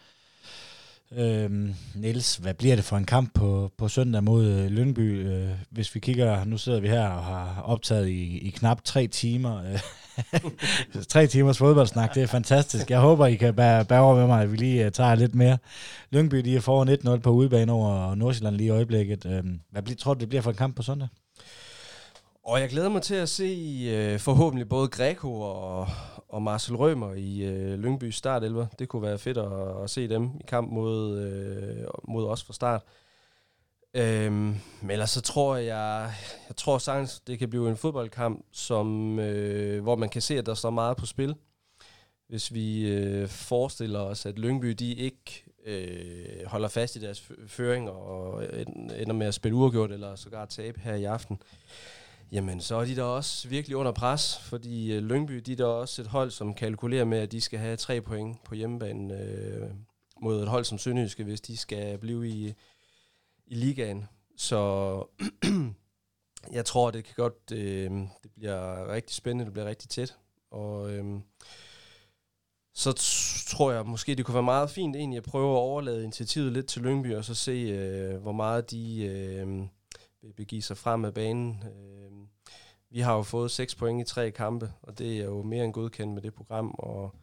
Øhm, 1.16 1.74
Niels, 1.94 2.36
hvad 2.36 2.54
bliver 2.54 2.76
det 2.76 2.84
for 2.84 2.96
en 2.96 3.04
kamp 3.04 3.34
på, 3.34 3.70
på 3.78 3.88
søndag 3.88 4.24
mod 4.24 4.46
øh, 4.46 4.70
Øh, 4.98 5.48
hvis 5.70 5.94
vi 5.94 6.00
kigger, 6.00 6.44
nu 6.44 6.58
sidder 6.58 6.80
vi 6.80 6.88
her 6.88 7.08
og 7.08 7.24
har 7.24 7.62
optaget 7.62 8.08
i, 8.08 8.38
i 8.38 8.50
knap 8.50 8.84
tre 8.84 9.06
timer. 9.06 9.62
Øh, 9.64 9.80
tre 11.08 11.26
timers 11.26 11.58
fodboldsnak, 11.58 12.14
det 12.14 12.22
er 12.22 12.26
fantastisk. 12.26 12.90
Jeg 12.90 13.00
håber, 13.00 13.26
I 13.26 13.34
kan 13.34 13.54
bære, 13.54 13.84
bære 13.84 14.00
over 14.00 14.16
med 14.16 14.26
mig, 14.26 14.42
at 14.42 14.52
vi 14.52 14.56
lige 14.56 14.86
uh, 14.86 14.92
tager 14.92 15.14
lidt 15.14 15.34
mere. 15.34 15.58
Lyngby, 16.10 16.36
de 16.36 16.56
er 16.56 16.60
foran 16.60 17.16
1-0 17.16 17.20
på 17.20 17.30
udebane 17.30 17.72
over 17.72 18.14
Nordsjælland 18.14 18.56
lige 18.56 18.66
i 18.66 18.70
øjeblikket. 18.70 19.26
Øhm, 19.26 19.60
hvad 19.70 19.82
bliver, 19.82 19.96
tror 19.96 20.14
du, 20.14 20.20
det 20.20 20.28
bliver 20.28 20.42
for 20.42 20.50
en 20.50 20.56
kamp 20.56 20.76
på 20.76 20.82
søndag? 20.82 21.08
Og 22.44 22.60
jeg 22.60 22.68
glæder 22.68 22.88
mig 22.88 23.02
til 23.02 23.14
at 23.14 23.28
se 23.28 23.78
øh, 23.90 24.18
forhåbentlig 24.18 24.68
både 24.68 24.88
Greco 24.88 25.40
og, 25.40 25.88
og 26.30 26.42
Marcel 26.42 26.76
Rømer 26.76 27.14
i 27.14 27.42
øh, 27.42 27.78
Lyngby 27.78 28.10
startelver. 28.10 28.66
Det 28.78 28.88
kunne 28.88 29.02
være 29.02 29.18
fedt 29.18 29.38
at, 29.38 29.82
at 29.82 29.90
se 29.90 30.08
dem 30.08 30.24
i 30.40 30.42
kamp 30.48 30.72
mod, 30.72 31.18
øh, 31.18 31.86
mod 32.04 32.26
os 32.26 32.44
fra 32.44 32.52
start. 32.52 32.82
Øhm, 33.94 34.56
men 34.82 34.90
ellers 34.90 35.10
så 35.10 35.20
tror 35.20 35.56
jeg, 35.56 36.12
jeg 36.48 36.56
tror 36.56 36.78
sagtens, 36.78 37.20
det 37.20 37.38
kan 37.38 37.50
blive 37.50 37.70
en 37.70 37.76
fodboldkamp, 37.76 38.44
som, 38.52 39.18
øh, 39.18 39.82
hvor 39.82 39.96
man 39.96 40.08
kan 40.08 40.22
se, 40.22 40.38
at 40.38 40.46
der 40.46 40.54
står 40.54 40.70
meget 40.70 40.96
på 40.96 41.06
spil. 41.06 41.34
Hvis 42.28 42.54
vi 42.54 42.88
øh, 42.88 43.28
forestiller 43.28 44.00
os, 44.00 44.26
at 44.26 44.38
Lyngby 44.38 44.68
de 44.68 44.94
ikke 44.94 45.44
øh, 45.66 46.46
holder 46.46 46.68
fast 46.68 46.96
i 46.96 47.00
deres 47.00 47.32
føring 47.46 47.90
og 47.90 48.44
øh, 48.44 48.66
ender 48.96 49.12
med 49.12 49.26
at 49.26 49.34
spille 49.34 49.56
uafgjort 49.56 49.92
eller 49.92 50.16
sågar 50.16 50.46
tabe 50.46 50.80
her 50.80 50.94
i 50.94 51.04
aften, 51.04 51.42
jamen 52.32 52.60
så 52.60 52.74
er 52.74 52.84
de 52.84 52.96
der 52.96 53.02
også 53.02 53.48
virkelig 53.48 53.76
under 53.76 53.92
pres, 53.92 54.38
fordi 54.38 54.92
øh, 54.92 55.02
Lyngby 55.02 55.34
de 55.36 55.52
er 55.52 55.56
der 55.56 55.66
også 55.66 56.02
et 56.02 56.08
hold, 56.08 56.30
som 56.30 56.54
kalkulerer 56.54 57.04
med, 57.04 57.18
at 57.18 57.32
de 57.32 57.40
skal 57.40 57.58
have 57.58 57.76
tre 57.76 58.00
point 58.00 58.44
på 58.44 58.54
hjemmebanen 58.54 59.10
øh, 59.10 59.70
mod 60.22 60.42
et 60.42 60.48
hold 60.48 60.64
som 60.64 60.78
Sønderjyske, 60.78 61.24
hvis 61.24 61.40
de 61.40 61.56
skal 61.56 61.98
blive 61.98 62.28
i, 62.28 62.54
i 63.46 63.54
ligaen. 63.54 64.08
Så 64.36 65.04
jeg 66.52 66.64
tror, 66.64 66.90
det 66.90 67.04
kan 67.04 67.14
godt, 67.16 67.52
øh, 67.52 67.90
det 68.22 68.30
bliver 68.36 68.88
rigtig 68.92 69.16
spændende, 69.16 69.44
det 69.44 69.52
bliver 69.52 69.66
rigtig 69.66 69.88
tæt. 69.88 70.16
Og 70.50 70.90
øh, 70.92 71.20
så 72.74 72.92
tror 73.48 73.72
jeg 73.72 73.86
måske, 73.86 74.14
det 74.14 74.24
kunne 74.24 74.34
være 74.34 74.42
meget 74.42 74.70
fint 74.70 74.96
egentlig 74.96 75.16
at 75.16 75.22
prøve 75.22 75.52
at 75.52 75.58
overlade 75.58 76.02
initiativet 76.02 76.52
lidt 76.52 76.66
til 76.66 76.82
Lyngby, 76.82 77.14
og 77.14 77.24
så 77.24 77.34
se, 77.34 77.52
øh, 77.52 78.22
hvor 78.22 78.32
meget 78.32 78.70
de 78.70 79.02
øh, 79.04 79.66
begive 80.36 80.62
sig 80.62 80.76
frem 80.76 81.04
af 81.04 81.14
banen. 81.14 81.62
Øh, 81.64 82.10
vi 82.90 83.00
har 83.00 83.14
jo 83.14 83.22
fået 83.22 83.50
6 83.50 83.74
point 83.74 84.00
i 84.00 84.12
tre 84.12 84.30
kampe, 84.30 84.72
og 84.82 84.98
det 84.98 85.20
er 85.20 85.24
jo 85.24 85.42
mere 85.42 85.64
end 85.64 85.72
godkendt 85.72 86.14
med 86.14 86.22
det 86.22 86.34
program, 86.34 86.74
og 86.78 87.14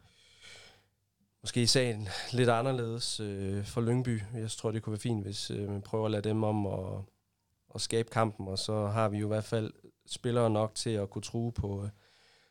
måske 1.42 1.62
i 1.62 1.66
sagen 1.66 2.08
lidt 2.32 2.48
anderledes 2.48 3.20
øh, 3.20 3.64
for 3.64 3.80
Lyngby. 3.80 4.22
Jeg 4.34 4.50
tror, 4.50 4.70
det 4.70 4.82
kunne 4.82 4.92
være 4.92 5.00
fint, 5.00 5.22
hvis 5.22 5.50
øh, 5.50 5.68
man 5.68 5.82
prøver 5.82 6.04
at 6.04 6.10
lade 6.10 6.28
dem 6.28 6.44
om 6.44 6.66
at, 6.66 7.02
at 7.74 7.80
skabe 7.80 8.08
kampen, 8.10 8.48
og 8.48 8.58
så 8.58 8.86
har 8.86 9.08
vi 9.08 9.18
jo 9.18 9.26
i 9.26 9.28
hvert 9.28 9.44
fald 9.44 9.72
spillere 10.06 10.50
nok 10.50 10.74
til 10.74 10.90
at 10.90 11.10
kunne 11.10 11.22
true 11.22 11.52
på, 11.52 11.84
øh, 11.84 11.90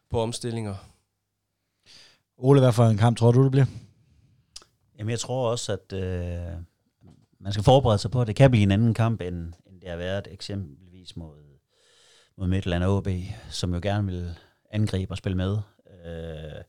på 0.10 0.22
omstillinger. 0.22 0.76
Ole, 2.38 2.60
hvad 2.60 2.74
for 2.74 2.84
en 2.84 2.98
kamp 2.98 3.18
tror 3.18 3.32
du, 3.32 3.44
det 3.44 3.52
bliver? 3.52 3.66
Jamen, 4.98 5.12
jeg 5.12 5.20
tror 5.20 5.52
også, 5.52 5.74
at 5.74 5.94
øh, 5.94 6.54
man 7.40 7.54
skal 7.54 7.64
forberede 7.64 7.98
sig 7.98 8.12
på, 8.12 8.22
at 8.22 8.28
det 8.28 8.36
kan 8.36 8.52
blive 8.52 8.64
en 8.64 8.72
anden 8.72 8.94
kamp, 8.94 9.22
end 9.22 9.54
det 9.88 9.92
har 9.92 9.98
været 9.98 10.28
eksempelvis 10.32 11.16
mod, 11.16 11.60
mod 12.38 12.48
Midtland 12.48 12.84
OB, 12.84 13.08
som 13.50 13.74
jo 13.74 13.80
gerne 13.84 14.08
vil 14.08 14.36
angribe 14.72 15.14
og 15.14 15.18
spille 15.18 15.38
med. 15.38 15.58
Øh, 16.06 16.62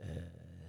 øh, 0.00 0.22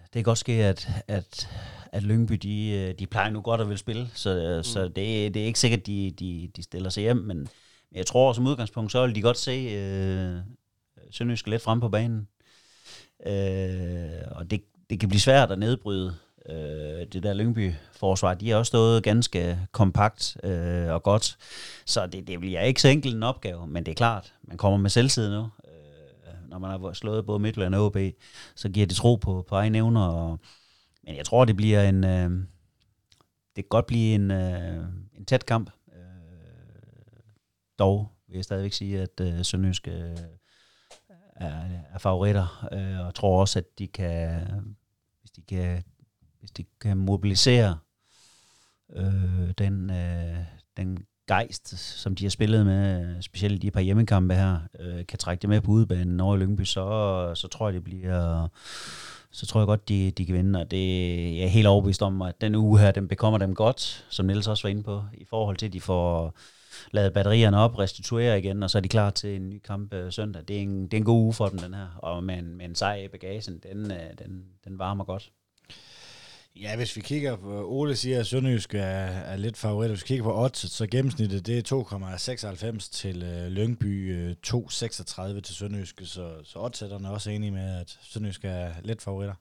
det 0.04 0.14
kan 0.14 0.24
godt 0.24 0.38
ske, 0.38 0.54
at, 0.54 0.90
at, 1.08 1.50
at 1.92 2.04
Lyngby, 2.04 2.34
de, 2.34 2.70
øh, 2.70 3.00
de 3.00 3.08
plejer 3.08 3.30
nu 3.30 3.42
godt 3.42 3.62
at 3.62 3.70
vil 3.70 3.78
spille, 3.78 4.10
så, 4.14 4.58
mm. 4.58 4.64
så 4.64 4.84
det, 4.84 5.34
det 5.34 5.38
er 5.38 5.46
ikke 5.46 5.60
sikkert, 5.60 5.86
de, 5.88 6.12
de, 6.12 6.52
de 6.56 6.64
stiller 6.64 6.90
sig 6.90 7.02
hjem, 7.02 7.18
men 7.18 7.48
jeg 7.92 8.06
tror 8.06 8.34
som 8.34 8.48
udgangspunkt, 8.48 8.92
så 8.92 9.06
vil 9.06 9.16
de 9.16 9.22
godt 9.22 9.38
se 9.38 9.52
øh, 9.52 10.38
Sønderjyske 11.12 11.50
lidt 11.50 11.62
frem 11.62 11.80
på 11.80 11.90
banen. 11.90 12.28
Øh, 13.26 14.22
og 14.32 14.52
det, 14.52 14.64
det 14.90 15.00
kan 15.00 15.10
blive 15.10 15.22
svært 15.22 15.52
at 15.52 15.60
nedbryde 15.60 16.16
øh, 16.52 17.08
det 17.14 17.24
der 17.24 17.34
Lyngby-forsvar. 17.34 18.34
De 18.34 18.50
har 18.50 18.58
også 18.58 18.70
stået 18.70 19.04
ganske 19.04 19.60
kompakt 19.72 20.38
øh, 20.44 20.90
og 20.94 21.04
godt, 21.04 21.38
så 21.86 22.08
det, 22.08 22.28
det 22.28 22.40
bliver 22.40 22.62
ikke 22.62 22.82
så 22.82 22.88
enkelt 22.88 23.16
en 23.16 23.24
opgave, 23.24 23.68
men 23.68 23.86
det 23.86 23.92
er 23.92 23.96
klart, 23.96 24.34
man 24.44 24.58
kommer 24.58 24.78
med 24.78 24.90
selvtid 24.90 25.30
nu. 25.30 25.42
Øh, 25.42 26.50
når 26.50 26.60
man 26.60 26.72
har 26.72 26.94
slået 26.94 27.26
både 27.26 27.40
Midtland 27.40 27.76
og 27.76 27.86
OB, 27.86 27.98
så 28.56 28.70
giver 28.70 28.88
det 28.88 28.96
tro 28.96 29.16
på, 29.16 29.46
på 29.50 29.56
egne 29.56 29.78
evner. 29.78 30.08
Og, 30.08 30.40
men 31.04 31.16
jeg 31.16 31.26
tror, 31.26 31.46
det 31.46 31.56
bliver 31.56 31.90
en... 31.90 32.04
Øh, 32.04 32.32
det 33.56 33.64
kan 33.64 33.70
godt 33.70 33.86
blive 33.86 34.16
en, 34.16 34.32
øh, 34.32 34.86
en 35.18 35.26
tæt 35.26 35.46
kamp. 35.46 35.72
Øh, 35.94 36.02
dog 37.80 38.12
vil 38.28 38.36
jeg 38.36 38.44
stadigvæk 38.44 38.74
sige, 38.74 39.02
at 39.02 39.22
øh, 39.22 39.46
Sønderjysk 39.46 39.88
øh, 39.88 40.18
er, 41.36 41.64
er 41.94 41.98
favoritter, 41.98 42.68
øh, 42.72 43.08
og 43.08 43.16
tror 43.16 43.42
også, 43.42 43.60
at 43.60 43.80
de 43.80 43.88
kan, 43.88 44.42
hvis 45.20 45.32
de 45.32 45.42
kan, 45.42 45.84
hvis 46.42 46.52
de 46.52 46.66
kan 46.82 46.98
mobilisere 46.98 47.78
øh, 48.96 49.52
den, 49.58 49.90
øh, 49.90 50.38
den 50.78 50.98
gejst, 51.28 51.78
som 51.78 52.16
de 52.16 52.26
har 52.26 52.30
spillet 52.30 52.66
med, 52.66 53.22
specielt 53.22 53.62
de 53.62 53.72
par 53.72 53.82
hjemmekampe 53.82 54.34
her, 54.36 54.60
øh, 54.80 55.06
kan 55.06 55.20
trække 55.20 55.42
det 55.42 55.50
med 55.50 55.62
på 55.62 55.72
udebanen 55.72 56.20
over 56.20 56.36
i 56.36 56.40
Lyngby, 56.40 56.64
så, 56.64 57.32
så 57.36 57.48
tror 57.48 57.68
jeg, 57.68 57.74
det 57.74 57.84
bliver 57.84 58.48
så 59.32 59.46
tror 59.46 59.60
jeg 59.60 59.66
godt, 59.66 59.90
de, 59.90 60.12
de 60.12 60.26
kan 60.26 60.36
vinde, 60.36 60.60
og 60.60 60.72
det 60.72 60.88
jeg 61.38 61.44
er 61.44 61.48
helt 61.48 61.68
overbevist 61.68 62.02
om, 62.02 62.22
at 62.22 62.42
den 62.42 62.56
uge 62.56 62.80
her, 62.80 62.92
den 62.92 63.08
bekommer 63.08 63.40
dem 63.40 63.56
godt, 63.56 64.06
som 64.10 64.26
Niels 64.26 64.48
også 64.48 64.68
var 64.68 64.70
inde 64.70 64.84
på, 64.84 65.04
i 65.14 65.26
forhold 65.26 65.58
til, 65.58 65.66
at 65.66 65.74
de 65.74 65.82
får 65.82 66.34
lavet 66.92 67.14
batterierne 67.14 67.58
op, 67.58 67.80
restituere 67.80 68.40
igen, 68.40 68.64
og 68.64 68.70
så 68.70 68.78
er 68.78 68.82
de 68.82 68.90
klar 68.90 69.10
til 69.10 69.36
en 69.36 69.50
ny 69.50 69.60
kamp 69.60 69.94
øh, 69.94 70.12
søndag. 70.12 70.44
Det 70.48 70.58
er, 70.58 70.62
en, 70.62 70.84
det 70.84 70.94
er 70.94 70.98
en 70.98 71.04
god 71.04 71.22
uge 71.22 71.34
for 71.34 71.48
dem, 71.48 71.60
den 71.60 71.74
her. 71.74 71.88
Og 71.98 72.24
med 72.24 72.38
en, 72.38 72.56
med 72.58 72.66
en 72.66 72.76
sejr 72.76 72.96
i 72.96 73.08
bagagen, 73.08 73.60
den, 73.64 73.92
øh, 73.92 74.18
den, 74.20 74.46
den 74.66 74.80
varmer 74.80 75.04
godt. 75.04 75.32
Ja, 76.56 76.76
hvis 76.76 76.96
vi 76.96 77.02
kigger 77.02 77.36
på, 77.36 77.70
Ole 77.70 77.96
siger, 77.96 78.20
at 78.20 78.28
Sønderjysk 78.28 78.74
er, 78.74 78.80
er 78.80 79.36
lidt 79.36 79.58
favorit. 79.58 79.90
Hvis 79.90 80.04
vi 80.04 80.08
kigger 80.08 80.24
på 80.24 80.44
odds, 80.44 80.72
så 80.72 80.88
gennemsnittet 80.88 81.46
det 81.46 81.72
er 81.72 82.74
2,96 82.74 82.92
til 82.92 83.24
øh, 83.24 83.48
Lyngby, 83.48 84.16
øh, 84.16 84.36
2,36 84.48 85.40
til 85.42 85.56
Sønderjysk. 85.56 86.02
Så, 86.04 86.44
så 86.44 86.60
oddsætterne 86.60 87.08
er 87.08 87.12
også 87.12 87.30
enige 87.30 87.52
med, 87.52 87.80
at 87.80 88.00
Sønderjysk 88.02 88.46
er 88.46 88.74
lidt 88.84 89.02
favoritter. 89.02 89.36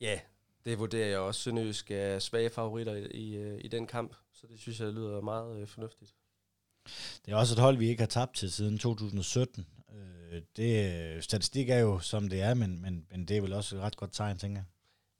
Ja, 0.00 0.20
det 0.64 0.78
vurderer 0.78 1.08
jeg 1.08 1.18
også. 1.18 1.40
Sønderjysk 1.40 1.90
er 1.90 2.18
svage 2.18 2.50
favoritter 2.50 2.94
i, 2.94 3.06
i, 3.06 3.36
øh, 3.36 3.60
i 3.64 3.68
den 3.68 3.86
kamp, 3.86 4.14
så 4.32 4.46
det 4.46 4.58
synes 4.60 4.80
jeg 4.80 4.92
lyder 4.92 5.20
meget 5.20 5.60
øh, 5.60 5.66
fornuftigt. 5.66 6.14
Det 7.26 7.32
er 7.32 7.36
også 7.36 7.54
et 7.54 7.58
hold, 7.58 7.76
vi 7.76 7.88
ikke 7.88 8.02
har 8.02 8.06
tabt 8.06 8.36
til 8.36 8.52
siden 8.52 8.78
2017. 8.78 9.66
Øh, 9.94 10.42
det, 10.56 11.24
statistik 11.24 11.68
er 11.68 11.78
jo, 11.78 11.98
som 11.98 12.28
det 12.28 12.40
er, 12.40 12.54
men, 12.54 12.82
men, 12.82 13.06
men 13.10 13.24
det 13.24 13.36
er 13.36 13.40
vel 13.40 13.52
også 13.52 13.76
et 13.76 13.82
ret 13.82 13.96
godt 13.96 14.12
tegn, 14.12 14.38
tænker 14.38 14.60
jeg. 14.60 14.66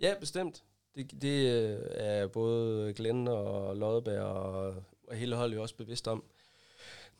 Ja, 0.08 0.14
bestemt. 0.20 0.62
Det, 0.96 1.22
det 1.22 1.52
øh, 1.52 1.78
er 1.90 2.26
både 2.26 2.92
Glenn 2.92 3.28
og 3.28 3.76
Lodberg 3.76 4.20
og, 4.20 4.74
og 5.08 5.16
hele 5.16 5.36
holdet 5.36 5.56
jo 5.56 5.62
også 5.62 5.74
bevidst 5.76 6.08
om, 6.08 6.24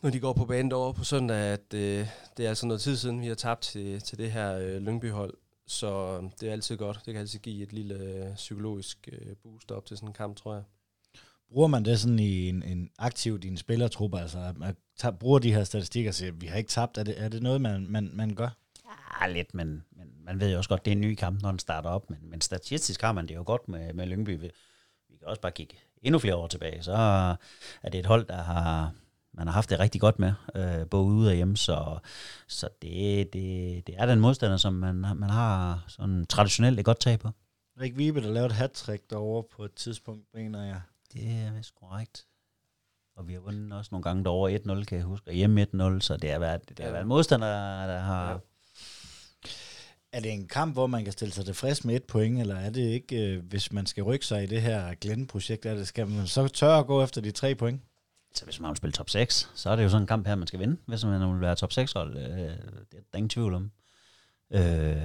når 0.03 0.11
de 0.11 0.20
går 0.20 0.33
på 0.33 0.45
banen 0.45 0.72
over 0.72 0.93
på 0.93 1.05
søndag, 1.05 1.37
at 1.37 1.74
øh, 1.74 2.09
det 2.37 2.45
er 2.45 2.49
altså 2.49 2.66
noget 2.66 2.81
tid 2.81 2.97
siden, 2.97 3.20
vi 3.20 3.27
har 3.27 3.35
tabt 3.35 3.62
til, 3.62 4.01
til 4.01 4.18
det 4.18 4.33
her 4.33 4.59
øh, 4.59 4.77
Lyngby-hold. 4.77 5.35
Så 5.66 6.20
øh, 6.22 6.31
det 6.41 6.49
er 6.49 6.53
altid 6.53 6.77
godt. 6.77 7.01
Det 7.07 7.14
kan 7.14 7.20
altid 7.20 7.39
give 7.39 7.62
et 7.62 7.72
lille 7.72 7.95
øh, 7.95 8.35
psykologisk 8.35 9.09
øh, 9.12 9.37
boost 9.43 9.70
op 9.70 9.87
til 9.87 9.97
sådan 9.97 10.09
en 10.09 10.12
kamp, 10.12 10.37
tror 10.37 10.55
jeg. 10.55 10.62
Bruger 11.53 11.68
man 11.68 11.85
det 11.85 12.01
sådan 12.01 12.18
i 12.18 12.49
en, 12.49 12.62
en 12.62 12.91
aktiv 12.99 13.39
din 13.39 13.57
spillertruppe, 13.57 14.20
altså 14.20 14.39
at 14.39 14.59
man 14.59 14.77
tager, 14.99 15.12
bruger 15.12 15.39
de 15.39 15.55
her 15.55 15.64
statistikker 15.64 16.11
og 16.11 16.14
siger, 16.14 16.33
at 16.33 16.41
vi 16.41 16.47
har 16.47 16.57
ikke 16.57 16.70
tabt, 16.70 16.99
er 16.99 17.03
det, 17.03 17.22
er 17.22 17.29
det 17.29 17.43
noget, 17.43 17.61
man, 17.61 17.87
man, 17.89 18.11
man 18.12 18.35
gør? 18.35 18.49
Ja, 19.20 19.26
lidt, 19.26 19.55
men, 19.55 19.84
men 19.90 20.09
man 20.24 20.40
ved 20.40 20.51
jo 20.51 20.57
også 20.57 20.68
godt, 20.68 20.84
det 20.84 20.90
er 20.90 20.97
en 20.97 21.01
ny 21.01 21.14
kamp, 21.14 21.42
når 21.42 21.51
den 21.51 21.59
starter 21.59 21.90
op, 21.90 22.11
men, 22.11 22.18
men 22.22 22.40
statistisk 22.40 23.03
har 23.03 23.12
man 23.12 23.28
det 23.28 23.34
jo 23.34 23.42
godt 23.47 23.68
med, 23.68 23.92
med 23.92 24.07
Lyngby. 24.07 24.40
Vi, 24.40 24.51
kan 25.18 25.28
også 25.28 25.40
bare 25.40 25.53
kigge 25.53 25.76
endnu 26.03 26.18
flere 26.18 26.36
år 26.36 26.47
tilbage, 26.47 26.82
så 26.82 26.92
er 27.82 27.88
det 27.92 27.99
et 27.99 28.07
hold, 28.07 28.26
der 28.26 28.42
har, 28.42 28.92
man 29.32 29.47
har 29.47 29.55
haft 29.55 29.70
det 29.70 29.80
rigtig 29.80 30.01
godt 30.01 30.18
med, 30.18 30.32
øh, 30.55 30.88
både 30.88 31.05
ude 31.05 31.30
og 31.30 31.34
hjemme, 31.34 31.57
så, 31.57 31.99
så 32.49 32.68
det, 32.82 33.32
det, 33.32 33.86
det 33.86 33.94
er 33.99 34.07
den 34.07 34.20
modstander, 34.20 34.57
som 34.57 34.72
man, 34.72 34.94
man 34.94 35.30
har 35.30 35.84
sådan 35.88 36.26
traditionelt 36.26 36.78
et 36.78 36.84
godt 36.84 37.01
tag 37.01 37.18
på. 37.18 37.30
Rik 37.80 37.97
Vibe, 37.97 38.20
der 38.20 38.32
lavede 38.32 38.47
et 38.47 38.53
hat 38.53 39.01
derovre 39.11 39.44
på 39.57 39.64
et 39.64 39.74
tidspunkt, 39.74 40.26
mener 40.34 40.64
jeg. 40.64 40.80
Det 41.12 41.22
er 41.22 41.53
vist 41.53 41.74
korrekt. 41.74 42.26
Og 43.16 43.28
vi 43.28 43.32
har 43.32 43.40
vundet 43.40 43.72
også 43.72 43.88
nogle 43.92 44.03
gange 44.03 44.24
derovre 44.24 44.55
1-0, 44.55 44.84
kan 44.84 44.99
jeg 44.99 45.05
huske, 45.05 45.30
og 45.30 45.34
hjemme 45.34 45.62
1-0, 45.62 46.01
så 46.01 46.16
det 46.22 46.30
har 46.30 46.38
været, 46.38 46.68
det 46.68 46.84
har 46.84 46.92
været 46.92 47.07
modstander, 47.07 47.47
der 47.86 47.99
har... 47.99 48.30
Ja. 48.30 48.38
Er 50.12 50.20
det 50.20 50.32
en 50.32 50.49
kamp, 50.49 50.74
hvor 50.74 50.86
man 50.86 51.05
kan 51.05 51.12
stille 51.12 51.34
sig 51.34 51.44
tilfreds 51.44 51.84
med 51.84 51.97
et 51.97 52.05
point, 52.05 52.40
eller 52.40 52.57
er 52.57 52.70
det 52.70 52.82
ikke, 52.82 53.16
øh, 53.16 53.44
hvis 53.44 53.72
man 53.72 53.86
skal 53.86 54.03
rykke 54.03 54.26
sig 54.26 54.42
i 54.42 54.47
det 54.47 54.62
her 54.62 54.94
Glenn-projekt, 54.94 55.66
er 55.66 55.74
det, 55.74 55.88
skal 55.88 56.09
man 56.09 56.26
så 56.26 56.49
tørre 56.49 56.78
at 56.78 56.86
gå 56.86 57.03
efter 57.03 57.20
de 57.20 57.30
tre 57.30 57.55
point? 57.55 57.82
Så 58.34 58.44
hvis 58.44 58.61
man 58.61 58.68
vil 58.68 58.76
spille 58.76 58.92
top 58.92 59.11
6, 59.11 59.51
så 59.55 59.70
er 59.70 59.76
det 59.76 59.82
jo 59.82 59.88
sådan 59.88 60.03
en 60.03 60.07
kamp 60.07 60.26
her, 60.26 60.34
man 60.34 60.47
skal 60.47 60.61
vinde, 60.61 60.76
hvis 60.86 61.05
man 61.05 61.32
vil 61.32 61.40
være 61.40 61.57
top 61.57 61.70
6-hold. 61.72 62.16
Øh, 62.16 62.22
det 62.22 62.99
er 62.99 63.03
der 63.12 63.16
ingen 63.16 63.28
tvivl 63.28 63.55
om. 63.55 63.70
Øh, 64.51 64.97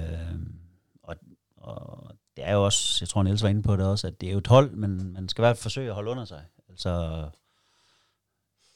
og, 1.02 1.16
og 1.56 2.10
det 2.36 2.44
er 2.44 2.52
jo 2.52 2.64
også, 2.64 2.98
jeg 3.00 3.08
tror 3.08 3.22
Niels 3.22 3.42
var 3.42 3.48
inde 3.48 3.62
på 3.62 3.76
det 3.76 3.86
også, 3.86 4.06
at 4.06 4.20
det 4.20 4.28
er 4.28 4.32
jo 4.32 4.38
et 4.38 4.46
hold, 4.46 4.70
men 4.70 5.12
man 5.12 5.28
skal 5.28 5.42
i 5.42 5.44
hvert 5.44 5.56
fald 5.56 5.62
forsøge 5.62 5.88
at 5.88 5.94
holde 5.94 6.10
under 6.10 6.24
sig. 6.24 6.42
Altså, 6.68 7.28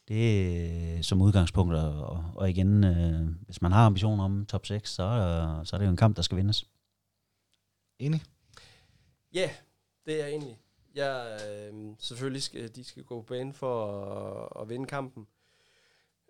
det 0.09 0.99
er 0.99 1.03
som 1.03 1.23
udgangspunkt, 1.23 1.75
og, 1.75 2.25
og 2.35 2.51
igen, 2.51 2.85
øh, 2.85 3.29
hvis 3.41 3.63
man 3.63 3.73
har 3.73 3.87
ambitioner 3.87 4.25
om 4.25 4.47
top 4.47 4.67
6, 4.67 4.91
så, 4.91 5.03
øh, 5.03 5.67
så 5.67 5.77
er 5.77 5.79
det 5.79 5.87
jo 5.87 5.91
en 5.91 5.97
kamp, 5.97 6.17
der 6.17 6.23
skal 6.23 6.37
vindes. 6.37 6.67
Enig? 7.99 8.23
Ja, 9.35 9.41
yeah, 9.41 9.51
det 10.07 10.21
er 10.21 10.27
jeg 10.27 10.35
enig. 10.35 10.59
Ja, 10.97 11.35
øh, 11.35 11.75
selvfølgelig 11.99 12.43
skal 12.43 12.75
de 12.77 12.85
skal 12.85 13.05
gå 13.05 13.21
på 13.21 13.27
banen 13.27 13.53
for 13.53 14.03
at, 14.03 14.63
at 14.63 14.69
vinde 14.69 14.87
kampen. 14.87 15.27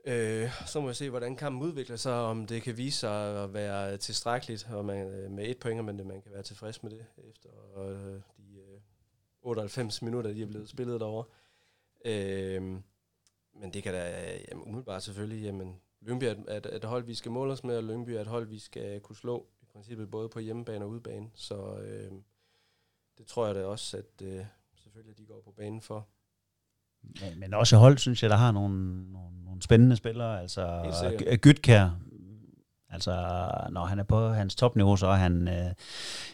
Øh, 0.06 0.50
så 0.66 0.80
må 0.80 0.88
jeg 0.88 0.96
se, 0.96 1.10
hvordan 1.10 1.36
kampen 1.36 1.62
udvikler 1.62 1.96
sig, 1.96 2.14
om 2.14 2.46
det 2.46 2.62
kan 2.62 2.76
vise 2.76 2.98
sig 2.98 3.44
at 3.44 3.54
være 3.54 3.96
tilstrækkeligt, 3.96 4.68
og 4.70 4.84
man, 4.84 5.06
øh, 5.06 5.30
med 5.30 5.48
et 5.48 5.58
point, 5.58 5.84
men 5.84 6.08
man 6.08 6.22
kan 6.22 6.32
være 6.32 6.42
tilfreds 6.42 6.82
med 6.82 6.90
det, 6.90 7.06
efter 7.30 7.48
øh, 7.78 8.20
de 8.36 8.58
øh, 8.58 8.80
98 9.42 10.02
minutter, 10.02 10.32
de 10.32 10.42
er 10.42 10.46
blevet 10.46 10.68
spillet 10.68 11.00
derovre. 11.00 11.24
Øh, 12.04 12.76
men 13.60 13.72
det 13.72 13.82
kan 13.82 13.94
da 13.94 14.32
jamen, 14.50 14.64
umiddelbart 14.64 15.02
selvfølgelig, 15.02 15.42
jamen, 15.42 15.76
Lyngby 16.00 16.24
er, 16.24 16.34
er 16.48 16.76
et 16.76 16.84
hold, 16.84 17.04
vi 17.04 17.14
skal 17.14 17.30
måle 17.30 17.52
os 17.52 17.64
med, 17.64 17.76
og 17.76 17.84
Lyngby 17.84 18.10
er 18.10 18.20
et 18.20 18.26
hold, 18.26 18.46
vi 18.46 18.58
skal 18.58 19.00
kunne 19.00 19.16
slå 19.16 19.46
i 19.62 19.64
princippet 19.72 20.10
både 20.10 20.28
på 20.28 20.38
hjemmebane 20.40 20.84
og 20.84 20.90
udebane. 20.90 21.30
Så 21.34 21.76
øh, 21.76 22.12
det 23.18 23.26
tror 23.26 23.46
jeg 23.46 23.54
da 23.54 23.64
også, 23.64 23.96
at 23.96 24.26
øh, 24.26 24.44
selvfølgelig 24.76 25.18
de 25.18 25.26
går 25.26 25.40
på 25.44 25.52
banen 25.56 25.80
for. 25.80 26.08
Men, 27.02 27.40
men 27.40 27.54
også 27.54 27.76
hold, 27.76 27.98
synes 27.98 28.22
jeg, 28.22 28.30
der 28.30 28.36
har 28.36 28.52
nogle, 28.52 29.12
nogle, 29.12 29.44
nogle 29.44 29.62
spændende 29.62 29.96
spillere. 29.96 30.40
Altså 30.40 30.82
Gytkær, 31.42 31.90
altså 32.96 33.14
når 33.70 33.84
han 33.84 33.98
er 33.98 34.04
på 34.04 34.28
hans 34.28 34.54
topniveau, 34.54 34.96
så 34.96 35.06
er 35.06 35.14
han 35.16 35.48
øh, 35.48 35.72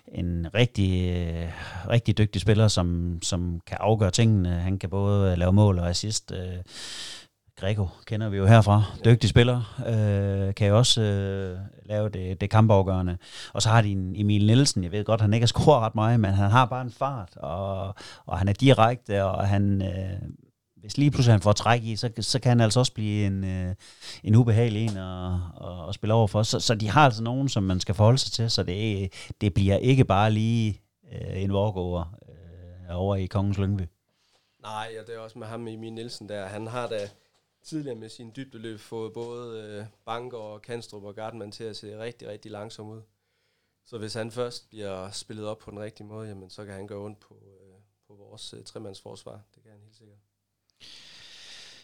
en 0.08 0.46
rigtig, 0.54 1.16
øh, 1.16 1.48
rigtig 1.88 2.18
dygtig 2.18 2.40
spiller, 2.40 2.68
som, 2.68 3.18
som 3.22 3.60
kan 3.66 3.76
afgøre 3.80 4.10
tingene. 4.10 4.48
Han 4.48 4.78
kan 4.78 4.90
både 4.90 5.36
lave 5.36 5.52
mål 5.52 5.78
og 5.78 5.88
assist. 5.88 6.32
Øh, 6.32 6.58
Greco 7.60 7.88
kender 8.06 8.28
vi 8.28 8.36
jo 8.36 8.46
herfra. 8.46 8.82
Dygtig 9.04 9.30
spiller. 9.30 9.82
Øh, 9.86 10.54
kan 10.54 10.68
jo 10.68 10.78
også 10.78 11.02
øh, 11.02 11.58
lave 11.86 12.08
det, 12.08 12.40
det 12.40 12.50
kampafgørende. 12.50 13.18
Og 13.52 13.62
så 13.62 13.68
har 13.68 13.82
de 13.82 13.92
en 13.92 14.12
Emil 14.16 14.46
Nielsen. 14.46 14.84
Jeg 14.84 14.92
ved 14.92 15.04
godt, 15.04 15.20
han 15.20 15.34
ikke 15.34 15.44
har 15.44 15.46
scoret 15.46 15.80
ret 15.80 15.94
meget, 15.94 16.20
men 16.20 16.30
han 16.30 16.50
har 16.50 16.66
bare 16.66 16.82
en 16.82 16.90
fart, 16.90 17.36
og, 17.36 17.94
og 18.26 18.38
han 18.38 18.48
er 18.48 18.52
direkte, 18.52 19.24
og 19.24 19.48
han... 19.48 19.82
Øh, 19.82 20.28
hvis 20.83 20.99
lige 20.99 21.11
pludselig 21.11 21.33
han 21.33 21.41
får 21.41 21.53
træk 21.53 21.83
i, 21.83 21.97
så, 21.97 22.11
så 22.20 22.41
kan 22.41 22.49
han 22.49 22.61
altså 22.61 22.80
også 22.80 22.95
blive 22.95 23.26
en, 23.26 23.45
øh, 23.45 23.74
en 24.24 24.35
ubehagelig 24.35 24.83
en 24.83 24.97
at, 24.97 25.35
at, 25.61 25.89
at 25.89 25.95
spille 25.95 26.14
over 26.14 26.26
for. 26.26 26.43
Så, 26.43 26.61
så 26.61 26.74
de 26.74 26.89
har 26.89 27.05
altså 27.05 27.22
nogen, 27.22 27.49
som 27.49 27.62
man 27.62 27.80
skal 27.80 27.95
forholde 27.95 28.18
sig 28.18 28.33
til, 28.33 28.51
så 28.51 28.62
det, 28.62 29.12
det 29.41 29.55
bliver 29.55 29.76
ikke 29.76 30.05
bare 30.05 30.30
lige 30.30 30.80
øh, 31.12 31.43
en 31.43 31.53
walkover 31.53 32.18
øh, 32.28 32.97
over 32.97 33.16
i 33.16 33.26
Kongens 33.26 33.59
Lyngby. 33.59 33.83
Nej, 34.62 34.89
og 35.01 35.07
det 35.07 35.14
er 35.14 35.18
også 35.18 35.39
med 35.39 35.47
ham 35.47 35.68
Emil 35.68 35.93
Nielsen 35.93 36.28
der. 36.28 36.47
Han 36.47 36.66
har 36.66 36.89
da 36.89 37.09
tidligere 37.62 37.97
med 37.97 38.09
sin 38.09 38.33
dybdeløb 38.37 38.80
fået 38.80 39.12
både 39.12 39.62
øh, 39.62 39.85
Banker 40.05 40.39
og 40.39 40.62
Kanstrup 40.62 41.05
og 41.05 41.14
Gartman 41.14 41.53
til 41.53 41.64
at 41.64 41.76
se 41.76 41.99
rigtig, 41.99 42.28
rigtig 42.28 42.51
langsom 42.51 42.89
ud. 42.89 43.03
Så 43.85 43.99
hvis 43.99 44.14
han 44.14 44.30
først 44.30 44.68
bliver 44.70 45.11
spillet 45.11 45.47
op 45.47 45.59
på 45.59 45.70
den 45.70 45.80
rigtige 45.80 46.07
måde, 46.07 46.28
jamen, 46.28 46.51
så 46.51 46.64
kan 46.64 46.74
han 46.74 46.87
gøre 46.87 46.99
ondt 46.99 47.20
på, 47.20 47.35
øh, 47.35 47.74
på 48.07 48.14
vores 48.14 48.55
øh, 48.55 48.64
tremandsforsvar. 48.64 49.41
Det 49.55 49.62
kan 49.62 49.72
han 49.72 49.80
helt 49.80 49.97
sikkert. 49.97 50.18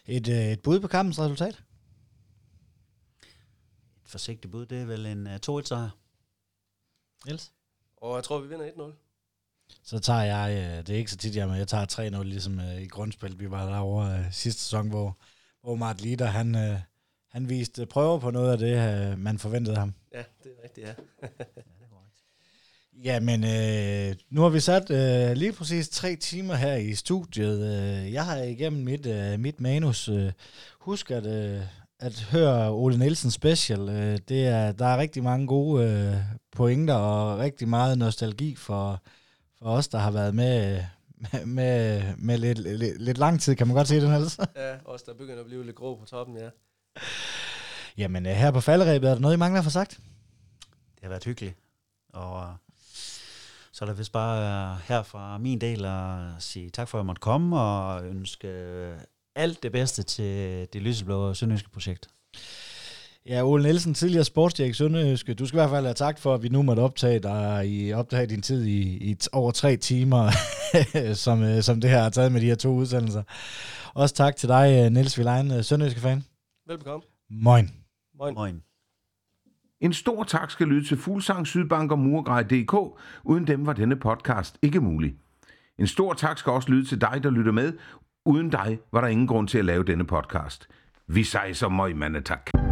Et, 0.05 0.29
øh, 0.29 0.51
et 0.51 0.61
bud 0.61 0.79
på 0.79 0.87
kampens 0.87 1.19
resultat? 1.19 1.63
Et 4.03 4.09
forsigtigt 4.09 4.51
bud, 4.51 4.65
det 4.65 4.81
er 4.81 4.85
vel 4.85 5.05
en 5.05 5.27
uh, 5.27 5.33
2-1-sejr. 5.33 5.89
Niels? 7.25 7.51
Og 7.97 8.15
jeg 8.15 8.23
tror, 8.23 8.39
vi 8.39 8.47
vinder 8.47 8.69
1-0. 8.69 8.93
Så 9.83 9.99
tager 9.99 10.21
jeg, 10.21 10.57
øh, 10.57 10.77
det 10.77 10.89
er 10.89 10.97
ikke 10.97 11.11
så 11.11 11.17
tit, 11.17 11.35
jeg, 11.35 11.47
men 11.47 11.57
jeg 11.57 11.67
tager 11.67 12.19
3-0, 12.19 12.23
ligesom 12.23 12.59
øh, 12.59 12.81
i 12.81 12.87
grundspil. 12.87 13.39
Vi 13.39 13.51
var 13.51 13.65
derovre 13.65 14.19
øh, 14.19 14.33
sidste 14.33 14.61
sæson, 14.61 14.89
hvor, 14.89 15.17
hvor 15.61 15.75
Mart 15.75 16.01
Lider, 16.01 16.25
han, 16.25 16.55
øh, 16.55 16.79
han 17.27 17.49
viste 17.49 17.85
prøver 17.85 18.19
på 18.19 18.31
noget 18.31 18.51
af 18.51 18.57
det, 18.57 19.11
øh, 19.11 19.19
man 19.19 19.39
forventede 19.39 19.75
ham. 19.75 19.93
Ja, 20.13 20.23
det 20.43 20.51
er 20.57 20.63
rigtigt, 20.63 20.87
ja. 20.87 20.93
Ja, 23.03 23.19
men 23.19 23.43
øh, 23.43 24.15
nu 24.29 24.41
har 24.41 24.49
vi 24.49 24.59
sat 24.59 24.91
øh, 24.91 25.37
lige 25.37 25.53
præcis 25.53 25.89
tre 25.89 26.15
timer 26.15 26.55
her 26.55 26.75
i 26.75 26.95
studiet. 26.95 27.59
Øh, 27.61 28.13
jeg 28.13 28.25
har 28.25 28.37
igennem 28.37 28.83
mit, 28.83 29.05
øh, 29.05 29.39
mit 29.39 29.61
manus 29.61 30.09
øh, 30.09 30.31
husk 30.79 31.11
at, 31.11 31.25
øh, 31.25 31.61
at 31.99 32.21
høre 32.21 32.71
Ole 32.71 32.97
Nielsen 32.97 33.31
special. 33.31 33.89
Øh, 33.89 34.19
det 34.29 34.47
er, 34.47 34.71
der 34.71 34.85
er 34.85 34.97
rigtig 34.97 35.23
mange 35.23 35.47
gode 35.47 35.89
øh, 35.89 36.15
pointer 36.51 36.93
og 36.93 37.39
rigtig 37.39 37.67
meget 37.67 37.97
nostalgi 37.97 38.55
for, 38.55 39.01
for 39.59 39.65
os, 39.65 39.87
der 39.87 39.97
har 39.97 40.11
været 40.11 40.35
med, 40.35 40.83
med, 41.17 41.45
med, 41.45 42.03
med 42.17 42.37
lidt, 42.37 42.59
lidt, 42.59 43.01
lidt 43.01 43.17
lang 43.17 43.41
tid. 43.41 43.55
Kan 43.55 43.67
man 43.67 43.75
godt 43.75 43.87
se 43.87 44.01
det, 44.01 44.09
Niels? 44.09 44.39
ja, 44.55 44.75
også 44.85 45.05
der 45.07 45.13
begynder 45.13 45.39
at 45.39 45.45
blive 45.45 45.65
lidt 45.65 45.75
grå 45.75 45.95
på 45.95 46.05
toppen, 46.05 46.37
ja. 46.37 46.49
Jamen, 47.97 48.25
øh, 48.25 48.31
her 48.31 48.51
på 48.51 48.61
falderæbet, 48.61 49.09
er 49.09 49.13
der 49.13 49.21
noget, 49.21 49.35
I 49.35 49.37
mangler 49.37 49.61
for 49.61 49.69
sagt? 49.69 49.99
Det 50.95 51.01
har 51.01 51.09
været 51.09 51.23
hyggeligt. 51.23 51.55
Og 52.13 52.55
så 53.79 53.85
er 53.85 53.87
der 53.87 53.93
vist 53.95 54.11
bare 54.11 54.71
øh, 54.73 54.79
her 54.87 55.03
fra 55.03 55.37
min 55.37 55.61
del 55.61 55.85
at 55.85 56.19
sige 56.39 56.69
tak 56.69 56.87
for, 56.87 56.97
at 56.97 56.99
jeg 56.99 57.05
måtte 57.05 57.19
komme, 57.19 57.59
og 57.59 58.05
ønske 58.05 58.47
øh, 58.47 58.97
alt 59.35 59.63
det 59.63 59.71
bedste 59.71 60.03
til 60.03 60.67
det 60.73 60.81
lyseblå 60.81 61.33
sønderjyske 61.33 61.69
projekt. 61.69 62.09
Ja, 63.25 63.43
Ole 63.43 63.63
Nielsen, 63.63 63.93
tidligere 63.93 64.23
sportsdirektør 64.23 64.71
i 64.71 64.73
Sønderjyske. 64.73 65.33
Du 65.33 65.45
skal 65.45 65.57
i 65.57 65.59
hvert 65.59 65.69
fald 65.69 65.85
have 65.85 65.93
tak 65.93 66.19
for, 66.19 66.33
at 66.33 66.43
vi 66.43 66.49
nu 66.49 66.61
måtte 66.61 66.79
optage 66.79 67.19
dig 67.19 67.69
i 67.69 67.93
optage 67.93 68.25
din 68.25 68.41
tid 68.41 68.65
i, 68.65 69.11
i 69.11 69.15
t- 69.23 69.27
over 69.31 69.51
tre 69.51 69.77
timer, 69.77 70.31
som, 71.25 71.43
øh, 71.43 71.63
som 71.63 71.81
det 71.81 71.89
her 71.89 72.01
har 72.01 72.09
taget 72.09 72.31
med 72.31 72.41
de 72.41 72.45
her 72.45 72.55
to 72.55 72.69
udsendelser. 72.69 73.23
Også 73.93 74.15
tak 74.15 74.35
til 74.35 74.49
dig, 74.49 74.89
Niels 74.89 75.17
Vilein, 75.17 75.63
Sønderjyske 75.63 75.99
fan. 75.99 76.23
Velbekomme. 76.67 77.03
Moin. 77.29 77.71
Moin. 78.19 78.33
Moin. 78.33 78.68
En 79.81 79.93
stor 79.93 80.23
tak 80.23 80.51
skal 80.51 80.67
lyde 80.67 80.87
til 80.87 80.97
Fuglsang, 80.97 81.47
Sydbank 81.47 81.91
og 81.91 81.99
Murgrej.dk. 81.99 83.01
Uden 83.23 83.47
dem 83.47 83.65
var 83.65 83.73
denne 83.73 83.95
podcast 83.95 84.57
ikke 84.61 84.79
mulig. 84.79 85.15
En 85.77 85.87
stor 85.87 86.13
tak 86.13 86.37
skal 86.37 86.51
også 86.51 86.69
lyde 86.69 86.85
til 86.85 87.01
dig, 87.01 87.19
der 87.23 87.29
lytter 87.29 87.51
med. 87.51 87.73
Uden 88.25 88.49
dig 88.49 88.79
var 88.91 89.01
der 89.01 89.07
ingen 89.07 89.27
grund 89.27 89.47
til 89.47 89.57
at 89.57 89.65
lave 89.65 89.83
denne 89.83 90.05
podcast. 90.05 90.67
Vi 91.07 91.23
sejser 91.23 91.69
møg, 91.69 91.97
mandetak. 91.97 92.68